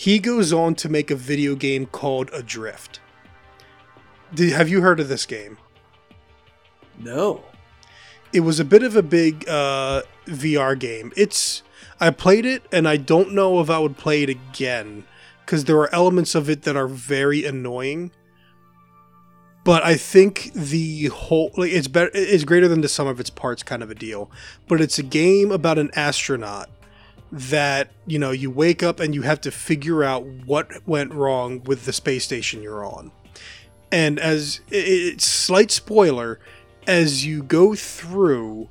he 0.00 0.18
goes 0.18 0.52
on 0.52 0.74
to 0.74 0.88
make 0.88 1.10
a 1.10 1.16
video 1.16 1.54
game 1.54 1.86
called 1.86 2.30
adrift 2.32 3.00
Did, 4.34 4.52
have 4.52 4.68
you 4.68 4.80
heard 4.80 5.00
of 5.00 5.08
this 5.08 5.26
game 5.26 5.58
no. 6.98 7.44
it 8.32 8.40
was 8.40 8.60
a 8.60 8.64
bit 8.64 8.82
of 8.82 8.94
a 8.94 9.02
big 9.02 9.48
uh, 9.48 10.02
VR 10.26 10.78
game. 10.78 11.12
It's 11.16 11.62
I 11.98 12.10
played 12.10 12.46
it 12.46 12.62
and 12.72 12.88
I 12.88 12.96
don't 12.96 13.32
know 13.32 13.60
if 13.60 13.68
I 13.68 13.78
would 13.78 13.96
play 13.96 14.22
it 14.22 14.30
again 14.30 15.04
because 15.44 15.64
there 15.64 15.78
are 15.78 15.92
elements 15.94 16.34
of 16.34 16.48
it 16.48 16.62
that 16.62 16.76
are 16.76 16.88
very 16.88 17.44
annoying. 17.44 18.12
But 19.62 19.84
I 19.84 19.96
think 19.96 20.52
the 20.54 21.06
whole 21.06 21.50
like 21.56 21.72
it's 21.72 21.88
better 21.88 22.10
it's 22.14 22.44
greater 22.44 22.68
than 22.68 22.80
the 22.80 22.88
sum 22.88 23.06
of 23.06 23.20
its 23.20 23.30
parts 23.30 23.62
kind 23.62 23.82
of 23.82 23.90
a 23.90 23.94
deal. 23.94 24.30
But 24.68 24.80
it's 24.80 24.98
a 24.98 25.02
game 25.02 25.52
about 25.52 25.78
an 25.78 25.90
astronaut 25.94 26.70
that, 27.32 27.90
you 28.06 28.18
know, 28.18 28.30
you 28.30 28.50
wake 28.50 28.82
up 28.82 29.00
and 29.00 29.14
you 29.14 29.22
have 29.22 29.40
to 29.42 29.50
figure 29.50 30.02
out 30.02 30.24
what 30.24 30.86
went 30.86 31.12
wrong 31.12 31.62
with 31.64 31.84
the 31.84 31.92
space 31.92 32.24
station 32.24 32.62
you're 32.62 32.84
on. 32.84 33.12
And 33.92 34.18
as 34.18 34.60
it's 34.68 35.24
slight 35.24 35.70
spoiler, 35.70 36.40
as 36.86 37.24
you 37.24 37.42
go 37.42 37.74
through, 37.74 38.68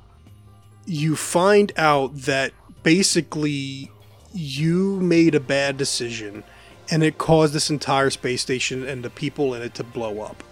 you 0.86 1.16
find 1.16 1.72
out 1.76 2.14
that 2.22 2.52
basically 2.82 3.90
you 4.32 5.00
made 5.00 5.34
a 5.34 5.40
bad 5.40 5.76
decision 5.76 6.44
and 6.90 7.02
it 7.02 7.18
caused 7.18 7.54
this 7.54 7.70
entire 7.70 8.10
space 8.10 8.42
station 8.42 8.86
and 8.86 9.04
the 9.04 9.10
people 9.10 9.54
in 9.54 9.62
it 9.62 9.74
to 9.74 9.84
blow 9.84 10.20
up. 10.20 10.42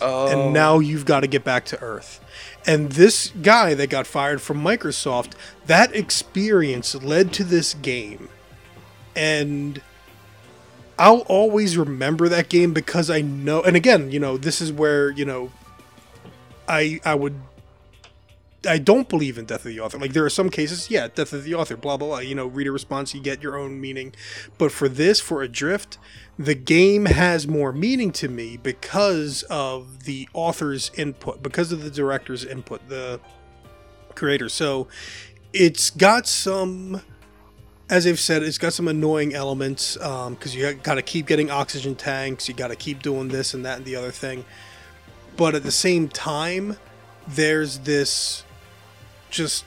Oh. 0.00 0.28
And 0.28 0.52
now 0.52 0.78
you've 0.78 1.04
got 1.04 1.20
to 1.20 1.26
get 1.26 1.42
back 1.44 1.64
to 1.66 1.80
Earth. 1.80 2.20
And 2.68 2.92
this 2.92 3.32
guy 3.40 3.72
that 3.72 3.88
got 3.88 4.06
fired 4.06 4.42
from 4.42 4.58
Microsoft, 4.58 5.32
that 5.64 5.96
experience 5.96 6.94
led 6.94 7.32
to 7.32 7.42
this 7.44 7.72
game. 7.72 8.28
And 9.16 9.80
I'll 10.98 11.20
always 11.28 11.78
remember 11.78 12.28
that 12.28 12.50
game 12.50 12.74
because 12.74 13.08
I 13.08 13.22
know 13.22 13.62
and 13.62 13.74
again, 13.74 14.12
you 14.12 14.20
know, 14.20 14.36
this 14.36 14.60
is 14.60 14.70
where, 14.70 15.10
you 15.10 15.24
know, 15.24 15.50
I 16.68 17.00
I 17.06 17.14
would 17.14 17.40
I 18.66 18.78
don't 18.78 19.08
believe 19.08 19.38
in 19.38 19.44
death 19.44 19.64
of 19.64 19.72
the 19.72 19.80
author. 19.80 19.98
Like 19.98 20.12
there 20.12 20.24
are 20.24 20.30
some 20.30 20.50
cases, 20.50 20.90
yeah, 20.90 21.08
death 21.14 21.32
of 21.32 21.44
the 21.44 21.54
author, 21.54 21.76
blah 21.76 21.96
blah 21.96 22.08
blah. 22.08 22.18
You 22.18 22.34
know, 22.34 22.46
reader 22.46 22.72
response, 22.72 23.14
you 23.14 23.20
get 23.20 23.42
your 23.42 23.56
own 23.56 23.80
meaning. 23.80 24.14
But 24.56 24.72
for 24.72 24.88
this, 24.88 25.20
for 25.20 25.42
Adrift, 25.42 25.98
the 26.38 26.54
game 26.54 27.06
has 27.06 27.46
more 27.46 27.72
meaning 27.72 28.10
to 28.12 28.28
me 28.28 28.56
because 28.56 29.44
of 29.44 30.04
the 30.04 30.28
author's 30.32 30.90
input, 30.96 31.42
because 31.42 31.70
of 31.70 31.82
the 31.82 31.90
director's 31.90 32.44
input, 32.44 32.88
the 32.88 33.20
creator. 34.14 34.48
So 34.48 34.88
it's 35.52 35.90
got 35.90 36.26
some 36.26 37.02
as 37.90 38.06
I've 38.06 38.20
said, 38.20 38.42
it's 38.42 38.58
got 38.58 38.74
some 38.74 38.86
annoying 38.86 39.34
elements 39.34 39.94
because 39.94 40.54
um, 40.54 40.60
you 40.60 40.74
got 40.74 40.96
to 40.96 41.02
keep 41.02 41.26
getting 41.26 41.50
oxygen 41.50 41.94
tanks, 41.94 42.48
you 42.48 42.54
got 42.54 42.68
to 42.68 42.76
keep 42.76 43.02
doing 43.02 43.28
this 43.28 43.54
and 43.54 43.64
that 43.64 43.78
and 43.78 43.86
the 43.86 43.96
other 43.96 44.10
thing. 44.10 44.44
But 45.36 45.54
at 45.54 45.62
the 45.62 45.72
same 45.72 46.08
time, 46.08 46.76
there's 47.26 47.78
this 47.80 48.44
just 49.30 49.64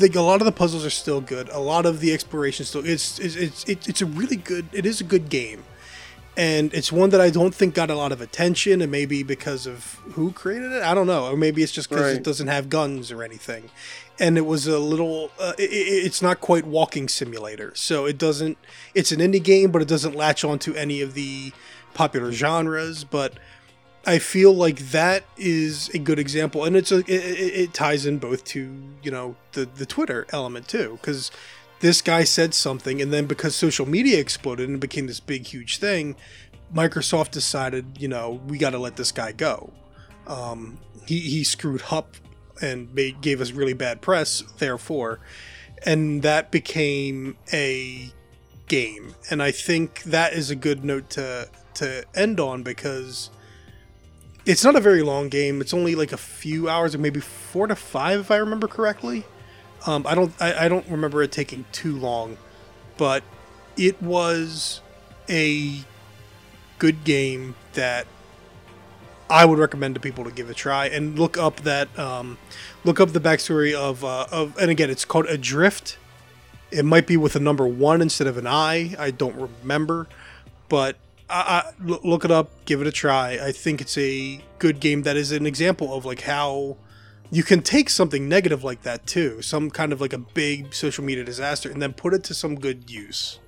like 0.00 0.14
a 0.14 0.20
lot 0.20 0.40
of 0.40 0.44
the 0.44 0.52
puzzles 0.52 0.84
are 0.84 0.90
still 0.90 1.20
good. 1.20 1.48
A 1.50 1.58
lot 1.58 1.86
of 1.86 2.00
the 2.00 2.12
exploration 2.12 2.66
still 2.66 2.84
it's 2.84 3.18
it's 3.18 3.64
it's 3.64 3.88
it's 3.88 4.02
a 4.02 4.06
really 4.06 4.36
good. 4.36 4.66
It 4.72 4.84
is 4.86 5.00
a 5.00 5.04
good 5.04 5.28
game, 5.30 5.64
and 6.36 6.72
it's 6.74 6.92
one 6.92 7.10
that 7.10 7.20
I 7.20 7.30
don't 7.30 7.54
think 7.54 7.74
got 7.74 7.90
a 7.90 7.94
lot 7.94 8.12
of 8.12 8.20
attention. 8.20 8.82
And 8.82 8.90
maybe 8.92 9.22
because 9.22 9.66
of 9.66 9.94
who 10.12 10.32
created 10.32 10.72
it, 10.72 10.82
I 10.82 10.94
don't 10.94 11.06
know. 11.06 11.26
Or 11.32 11.36
maybe 11.36 11.62
it's 11.62 11.72
just 11.72 11.88
because 11.88 12.04
Right. 12.04 12.16
it 12.16 12.22
doesn't 12.22 12.48
have 12.48 12.68
guns 12.68 13.10
or 13.10 13.22
anything. 13.22 13.70
And 14.20 14.36
it 14.36 14.44
was 14.46 14.66
a 14.66 14.78
little. 14.78 15.30
Uh, 15.38 15.52
it- 15.58 15.70
it's 15.70 16.20
not 16.20 16.40
quite 16.40 16.66
walking 16.66 17.08
simulator, 17.08 17.72
so 17.74 18.04
it 18.04 18.18
doesn't. 18.18 18.58
It's 18.94 19.12
an 19.12 19.20
indie 19.20 19.42
game, 19.42 19.70
but 19.70 19.80
it 19.80 19.88
doesn't 19.88 20.14
latch 20.14 20.44
onto 20.44 20.74
any 20.74 21.00
of 21.00 21.14
the 21.14 21.52
popular 21.94 22.32
genres. 22.32 23.04
But 23.04 23.34
I 24.08 24.18
feel 24.18 24.54
like 24.54 24.78
that 24.92 25.24
is 25.36 25.90
a 25.90 25.98
good 25.98 26.18
example, 26.18 26.64
and 26.64 26.74
it's 26.74 26.90
a 26.90 27.00
it, 27.00 27.10
it 27.10 27.74
ties 27.74 28.06
in 28.06 28.16
both 28.16 28.42
to 28.46 28.74
you 29.02 29.10
know 29.10 29.36
the 29.52 29.66
the 29.66 29.84
Twitter 29.84 30.26
element 30.30 30.66
too, 30.66 30.98
because 30.98 31.30
this 31.80 32.00
guy 32.00 32.24
said 32.24 32.54
something, 32.54 33.02
and 33.02 33.12
then 33.12 33.26
because 33.26 33.54
social 33.54 33.84
media 33.84 34.18
exploded 34.18 34.66
and 34.66 34.80
became 34.80 35.08
this 35.08 35.20
big 35.20 35.46
huge 35.46 35.76
thing, 35.76 36.16
Microsoft 36.74 37.32
decided 37.32 37.98
you 38.00 38.08
know 38.08 38.40
we 38.48 38.56
got 38.56 38.70
to 38.70 38.78
let 38.78 38.96
this 38.96 39.12
guy 39.12 39.30
go. 39.30 39.74
Um, 40.26 40.78
he 41.06 41.20
he 41.20 41.44
screwed 41.44 41.82
up 41.90 42.16
and 42.62 42.92
made 42.94 43.20
gave 43.20 43.42
us 43.42 43.50
really 43.50 43.74
bad 43.74 44.00
press, 44.00 44.42
therefore, 44.56 45.20
and 45.84 46.22
that 46.22 46.50
became 46.50 47.36
a 47.52 48.10
game, 48.68 49.14
and 49.30 49.42
I 49.42 49.50
think 49.50 50.02
that 50.04 50.32
is 50.32 50.48
a 50.48 50.56
good 50.56 50.82
note 50.82 51.10
to 51.10 51.50
to 51.74 52.04
end 52.14 52.40
on 52.40 52.62
because 52.62 53.28
it's 54.48 54.64
not 54.64 54.74
a 54.74 54.80
very 54.80 55.02
long 55.02 55.28
game. 55.28 55.60
It's 55.60 55.74
only 55.74 55.94
like 55.94 56.10
a 56.10 56.16
few 56.16 56.70
hours, 56.70 56.94
or 56.94 56.98
maybe 56.98 57.20
four 57.20 57.66
to 57.66 57.76
five, 57.76 58.18
if 58.18 58.30
I 58.30 58.36
remember 58.38 58.66
correctly. 58.66 59.26
Um, 59.86 60.06
I 60.06 60.14
don't, 60.14 60.32
I, 60.40 60.64
I 60.64 60.68
don't 60.68 60.88
remember 60.88 61.22
it 61.22 61.30
taking 61.30 61.66
too 61.70 61.94
long, 61.94 62.38
but 62.96 63.22
it 63.76 64.00
was 64.02 64.80
a 65.28 65.80
good 66.78 67.04
game 67.04 67.56
that 67.74 68.06
I 69.28 69.44
would 69.44 69.58
recommend 69.58 69.96
to 69.96 70.00
people 70.00 70.24
to 70.24 70.30
give 70.30 70.48
a 70.48 70.54
try 70.54 70.86
and 70.86 71.18
look 71.18 71.36
up 71.36 71.60
that, 71.60 71.96
um, 71.98 72.38
look 72.84 73.00
up 73.00 73.10
the 73.10 73.20
backstory 73.20 73.74
of, 73.74 74.02
uh, 74.02 74.28
of, 74.32 74.56
and 74.56 74.70
again, 74.70 74.88
it's 74.88 75.04
called 75.04 75.26
Adrift. 75.26 75.98
It 76.70 76.86
might 76.86 77.06
be 77.06 77.18
with 77.18 77.36
a 77.36 77.40
number 77.40 77.66
one 77.66 78.00
instead 78.00 78.26
of 78.26 78.38
an 78.38 78.46
I. 78.46 78.96
I 78.98 79.10
don't 79.10 79.36
remember, 79.36 80.08
but 80.70 80.96
I, 81.30 81.62
I, 81.86 81.90
l- 81.90 82.00
look 82.04 82.24
it 82.24 82.30
up, 82.30 82.50
give 82.64 82.80
it 82.80 82.86
a 82.86 82.92
try. 82.92 83.32
I 83.42 83.52
think 83.52 83.80
it's 83.80 83.98
a 83.98 84.40
good 84.58 84.80
game 84.80 85.02
that 85.02 85.16
is 85.16 85.30
an 85.32 85.46
example 85.46 85.94
of 85.94 86.04
like 86.04 86.22
how 86.22 86.76
you 87.30 87.42
can 87.42 87.60
take 87.62 87.90
something 87.90 88.28
negative 88.28 88.64
like 88.64 88.82
that 88.82 89.06
too, 89.06 89.42
some 89.42 89.70
kind 89.70 89.92
of 89.92 90.00
like 90.00 90.12
a 90.14 90.18
big 90.18 90.72
social 90.74 91.04
media 91.04 91.24
disaster, 91.24 91.70
and 91.70 91.82
then 91.82 91.92
put 91.92 92.14
it 92.14 92.24
to 92.24 92.34
some 92.34 92.54
good 92.58 92.90
use. 92.90 93.38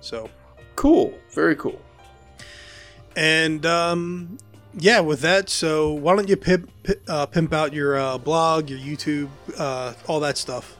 So, 0.00 0.28
Cool. 0.76 1.14
Very 1.30 1.54
cool. 1.54 1.80
and 3.16 3.64
um, 3.64 4.38
yeah, 4.76 4.98
with 5.00 5.20
that, 5.20 5.48
so 5.48 5.92
why 5.92 6.16
don't 6.16 6.28
you 6.28 6.36
pimp 6.36 6.68
uh, 7.06 7.26
pimp 7.26 7.52
out 7.52 7.72
your 7.72 7.96
uh, 7.96 8.18
blog, 8.18 8.68
your 8.68 8.78
YouTube, 8.80 9.28
uh, 9.56 9.92
all 10.08 10.18
that 10.20 10.36
stuff? 10.36 10.76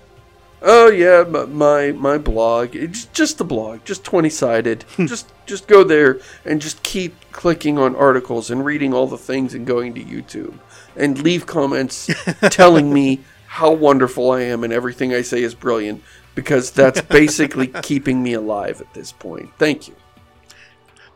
Oh 0.67 0.91
yeah, 0.91 1.25
my 1.29 1.45
my, 1.45 1.93
my 1.93 2.19
blog. 2.19 2.75
It's 2.75 3.05
just 3.07 3.37
the 3.37 3.45
blog, 3.45 3.85
just 3.85 4.03
twenty 4.03 4.31
sided. 4.31 4.85
Hmm. 4.95 5.07
just 5.07 5.31
just 5.45 5.67
go 5.67 5.85
there 5.85 6.21
and 6.45 6.63
just 6.63 6.83
keep 6.83 7.15
clicking 7.33 7.79
on 7.79 7.95
articles 7.97 8.51
and 8.51 8.65
reading 8.65 8.95
all 8.95 9.07
the 9.07 9.19
things 9.19 9.53
and 9.53 9.67
going 9.67 9.93
to 9.95 10.03
YouTube 10.03 10.59
and 10.97 11.21
leave 11.21 11.47
comments 11.47 12.09
telling 12.51 12.95
me 12.95 13.21
how 13.47 13.73
wonderful 13.73 14.31
I 14.31 14.43
am 14.43 14.65
and 14.65 14.73
everything 14.73 15.13
I 15.13 15.23
say 15.23 15.43
is 15.43 15.55
brilliant 15.55 16.03
because 16.35 16.71
that's 16.71 17.01
basically 17.21 17.67
keeping 17.83 18.23
me 18.23 18.33
alive 18.35 18.81
at 18.81 18.95
this 18.95 19.13
point. 19.13 19.51
Thank 19.59 19.89
you. 19.89 19.97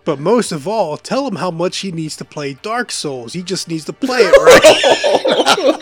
But 0.04 0.18
most 0.18 0.52
of 0.52 0.66
all, 0.66 0.96
tell 0.96 1.26
him 1.26 1.36
how 1.36 1.50
much 1.50 1.78
he 1.78 1.92
needs 1.92 2.16
to 2.16 2.24
play 2.24 2.54
Dark 2.54 2.90
Souls. 2.90 3.32
He 3.32 3.42
just 3.42 3.68
needs 3.68 3.84
to 3.86 3.92
play 3.92 4.20
it 4.20 4.34
right. 4.36 5.74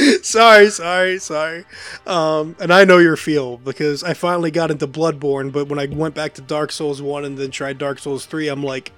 sorry, 0.22 0.70
sorry, 0.70 1.18
sorry. 1.18 1.64
Um, 2.06 2.56
and 2.60 2.72
I 2.72 2.84
know 2.84 2.98
your 2.98 3.16
feel 3.16 3.56
because 3.58 4.02
I 4.02 4.14
finally 4.14 4.50
got 4.50 4.70
into 4.70 4.86
Bloodborne, 4.86 5.52
but 5.52 5.68
when 5.68 5.78
I 5.78 5.86
went 5.86 6.14
back 6.14 6.34
to 6.34 6.42
Dark 6.42 6.72
Souls 6.72 7.02
1 7.02 7.24
and 7.24 7.36
then 7.38 7.50
tried 7.50 7.78
Dark 7.78 7.98
Souls 7.98 8.26
3, 8.26 8.48
I'm 8.48 8.62
like, 8.62 8.92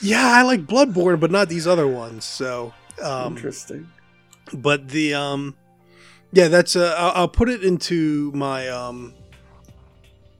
yeah, 0.00 0.32
I 0.34 0.42
like 0.42 0.66
Bloodborne, 0.66 1.20
but 1.20 1.30
not 1.30 1.48
these 1.48 1.66
other 1.66 1.88
ones. 1.88 2.24
So, 2.24 2.74
um, 3.02 3.36
Interesting. 3.36 3.88
but 4.52 4.88
the 4.88 5.14
um 5.14 5.56
yeah 6.32 6.48
that's 6.48 6.76
uh 6.76 6.94
I'll, 6.98 7.12
I'll 7.22 7.28
put 7.28 7.48
it 7.48 7.64
into 7.64 8.30
my 8.34 8.68
um 8.68 9.14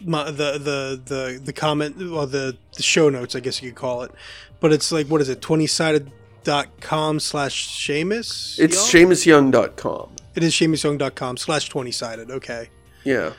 my 0.04 0.24
the 0.24 0.58
the 0.58 1.00
the 1.04 1.40
the 1.42 1.52
comment 1.52 1.96
well 1.96 2.26
the 2.26 2.56
the 2.76 2.82
show 2.82 3.08
notes 3.08 3.34
i 3.34 3.40
guess 3.40 3.62
you 3.62 3.70
could 3.70 3.76
call 3.78 4.02
it 4.02 4.10
but 4.60 4.72
it's 4.72 4.92
like 4.92 5.06
what 5.06 5.20
is 5.20 5.28
it 5.28 5.40
20 5.40 5.66
sided 5.66 6.12
dot 6.44 6.68
com 6.80 7.20
slash 7.20 7.68
Shamus 7.78 8.58
It's 8.58 8.92
Young? 8.94 9.10
ShamusYoung.com. 9.10 10.10
it 10.36 10.42
is 10.42 10.52
ShamusYoung.com 10.52 11.36
slash 11.36 11.68
20 11.68 11.90
sided 11.90 12.30
okay 12.30 12.68
Yeah. 13.04 13.32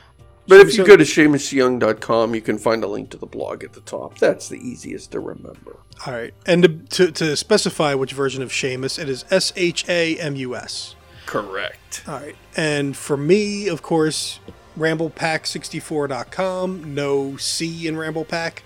But 0.48 0.60
if 0.60 0.76
you 0.76 0.84
Shamus 0.84 0.86
go 0.86 0.96
to 0.96 1.04
ShamusYoung.com, 1.04 2.34
you 2.36 2.40
can 2.40 2.56
find 2.58 2.84
a 2.84 2.86
link 2.86 3.10
to 3.10 3.16
the 3.16 3.26
blog 3.26 3.64
at 3.64 3.72
the 3.72 3.80
top. 3.80 4.16
That's 4.18 4.48
the 4.48 4.58
easiest 4.58 5.10
to 5.12 5.20
remember. 5.20 5.76
all 6.06 6.12
right 6.12 6.34
and 6.46 6.62
to, 6.62 6.68
to, 7.06 7.12
to 7.12 7.36
specify 7.36 7.94
which 7.94 8.12
version 8.12 8.42
of 8.42 8.50
Shamus 8.50 8.98
it 8.98 9.08
is 9.08 9.24
s-h-a-m-u-s 9.30 10.94
Correct. 11.26 12.04
All 12.06 12.14
right. 12.20 12.36
And 12.56 12.96
for 12.96 13.16
me, 13.16 13.66
of 13.66 13.82
course, 13.82 14.38
RamblePack64.com. 14.78 16.94
No 16.94 17.36
C 17.36 17.88
in 17.88 17.96
RamblePack. 17.96 18.58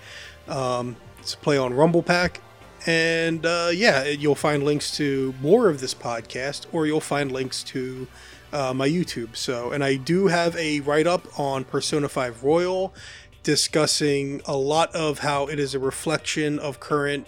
Um, 0.49 0.97
it's 1.19 1.35
a 1.35 1.39
play 1.39 1.57
on 1.57 1.73
RumblePack. 1.73 2.37
And 2.87 3.45
uh, 3.45 3.71
yeah, 3.73 4.05
you'll 4.05 4.35
find 4.35 4.63
links 4.63 4.97
to 4.97 5.35
more 5.41 5.69
of 5.69 5.81
this 5.81 5.95
podcast, 5.95 6.67
or 6.73 6.87
you'll 6.87 7.01
find 7.01 7.31
links 7.31 7.63
to 7.65 8.09
uh, 8.53 8.73
my 8.75 8.89
YouTube. 8.89 9.37
So, 9.37 9.71
and 9.73 9.85
I 9.85 9.97
do 9.97 10.29
have 10.29 10.57
a 10.57 10.81
write 10.81 11.07
up 11.07 11.39
on 11.39 11.65
Persona 11.65 12.09
5 12.09 12.43
Royal 12.43 12.95
discussing 13.43 14.43
a 14.45 14.57
lot 14.57 14.95
of 14.95 15.21
how 15.21 15.47
it 15.47 15.59
is 15.59 15.75
a 15.75 15.79
reflection 15.79 16.59
of 16.59 16.81
current 16.81 17.27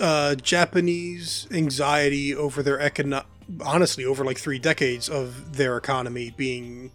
uh, 0.00 0.34
Japanese 0.34 1.46
anxiety 1.50 2.34
over 2.34 2.62
their 2.62 2.78
econo- 2.78 3.24
honestly 3.64 4.04
over 4.04 4.24
like 4.24 4.38
three 4.38 4.58
decades 4.58 5.08
of 5.08 5.56
their 5.56 5.76
economy 5.76 6.32
being 6.36 6.90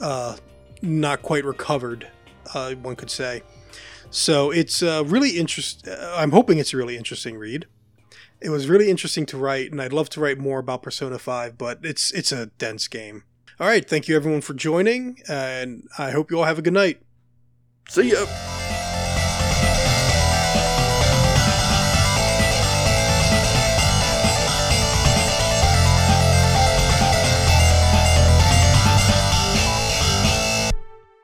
uh, 0.00 0.36
not 0.82 1.22
quite 1.22 1.44
recovered, 1.44 2.08
uh, 2.54 2.74
one 2.74 2.96
could 2.96 3.10
say. 3.10 3.42
So 4.14 4.52
it's 4.52 4.80
uh, 4.80 5.02
really 5.04 5.30
interest. 5.30 5.88
uh, 5.88 6.14
I'm 6.16 6.30
hoping 6.30 6.58
it's 6.58 6.72
a 6.72 6.76
really 6.76 6.96
interesting 6.96 7.36
read. 7.36 7.66
It 8.40 8.50
was 8.50 8.68
really 8.68 8.88
interesting 8.88 9.26
to 9.26 9.36
write, 9.36 9.72
and 9.72 9.82
I'd 9.82 9.92
love 9.92 10.08
to 10.10 10.20
write 10.20 10.38
more 10.38 10.60
about 10.60 10.84
Persona 10.84 11.18
5, 11.18 11.58
but 11.58 11.80
it's 11.82 12.12
it's 12.12 12.30
a 12.30 12.46
dense 12.46 12.86
game. 12.86 13.24
All 13.58 13.66
right, 13.66 13.84
thank 13.84 14.06
you 14.06 14.14
everyone 14.14 14.40
for 14.40 14.54
joining, 14.54 15.20
and 15.28 15.88
I 15.98 16.12
hope 16.12 16.30
you 16.30 16.38
all 16.38 16.44
have 16.44 16.60
a 16.60 16.62
good 16.62 16.74
night. 16.74 17.02
See 17.88 18.12
ya. 18.12 18.24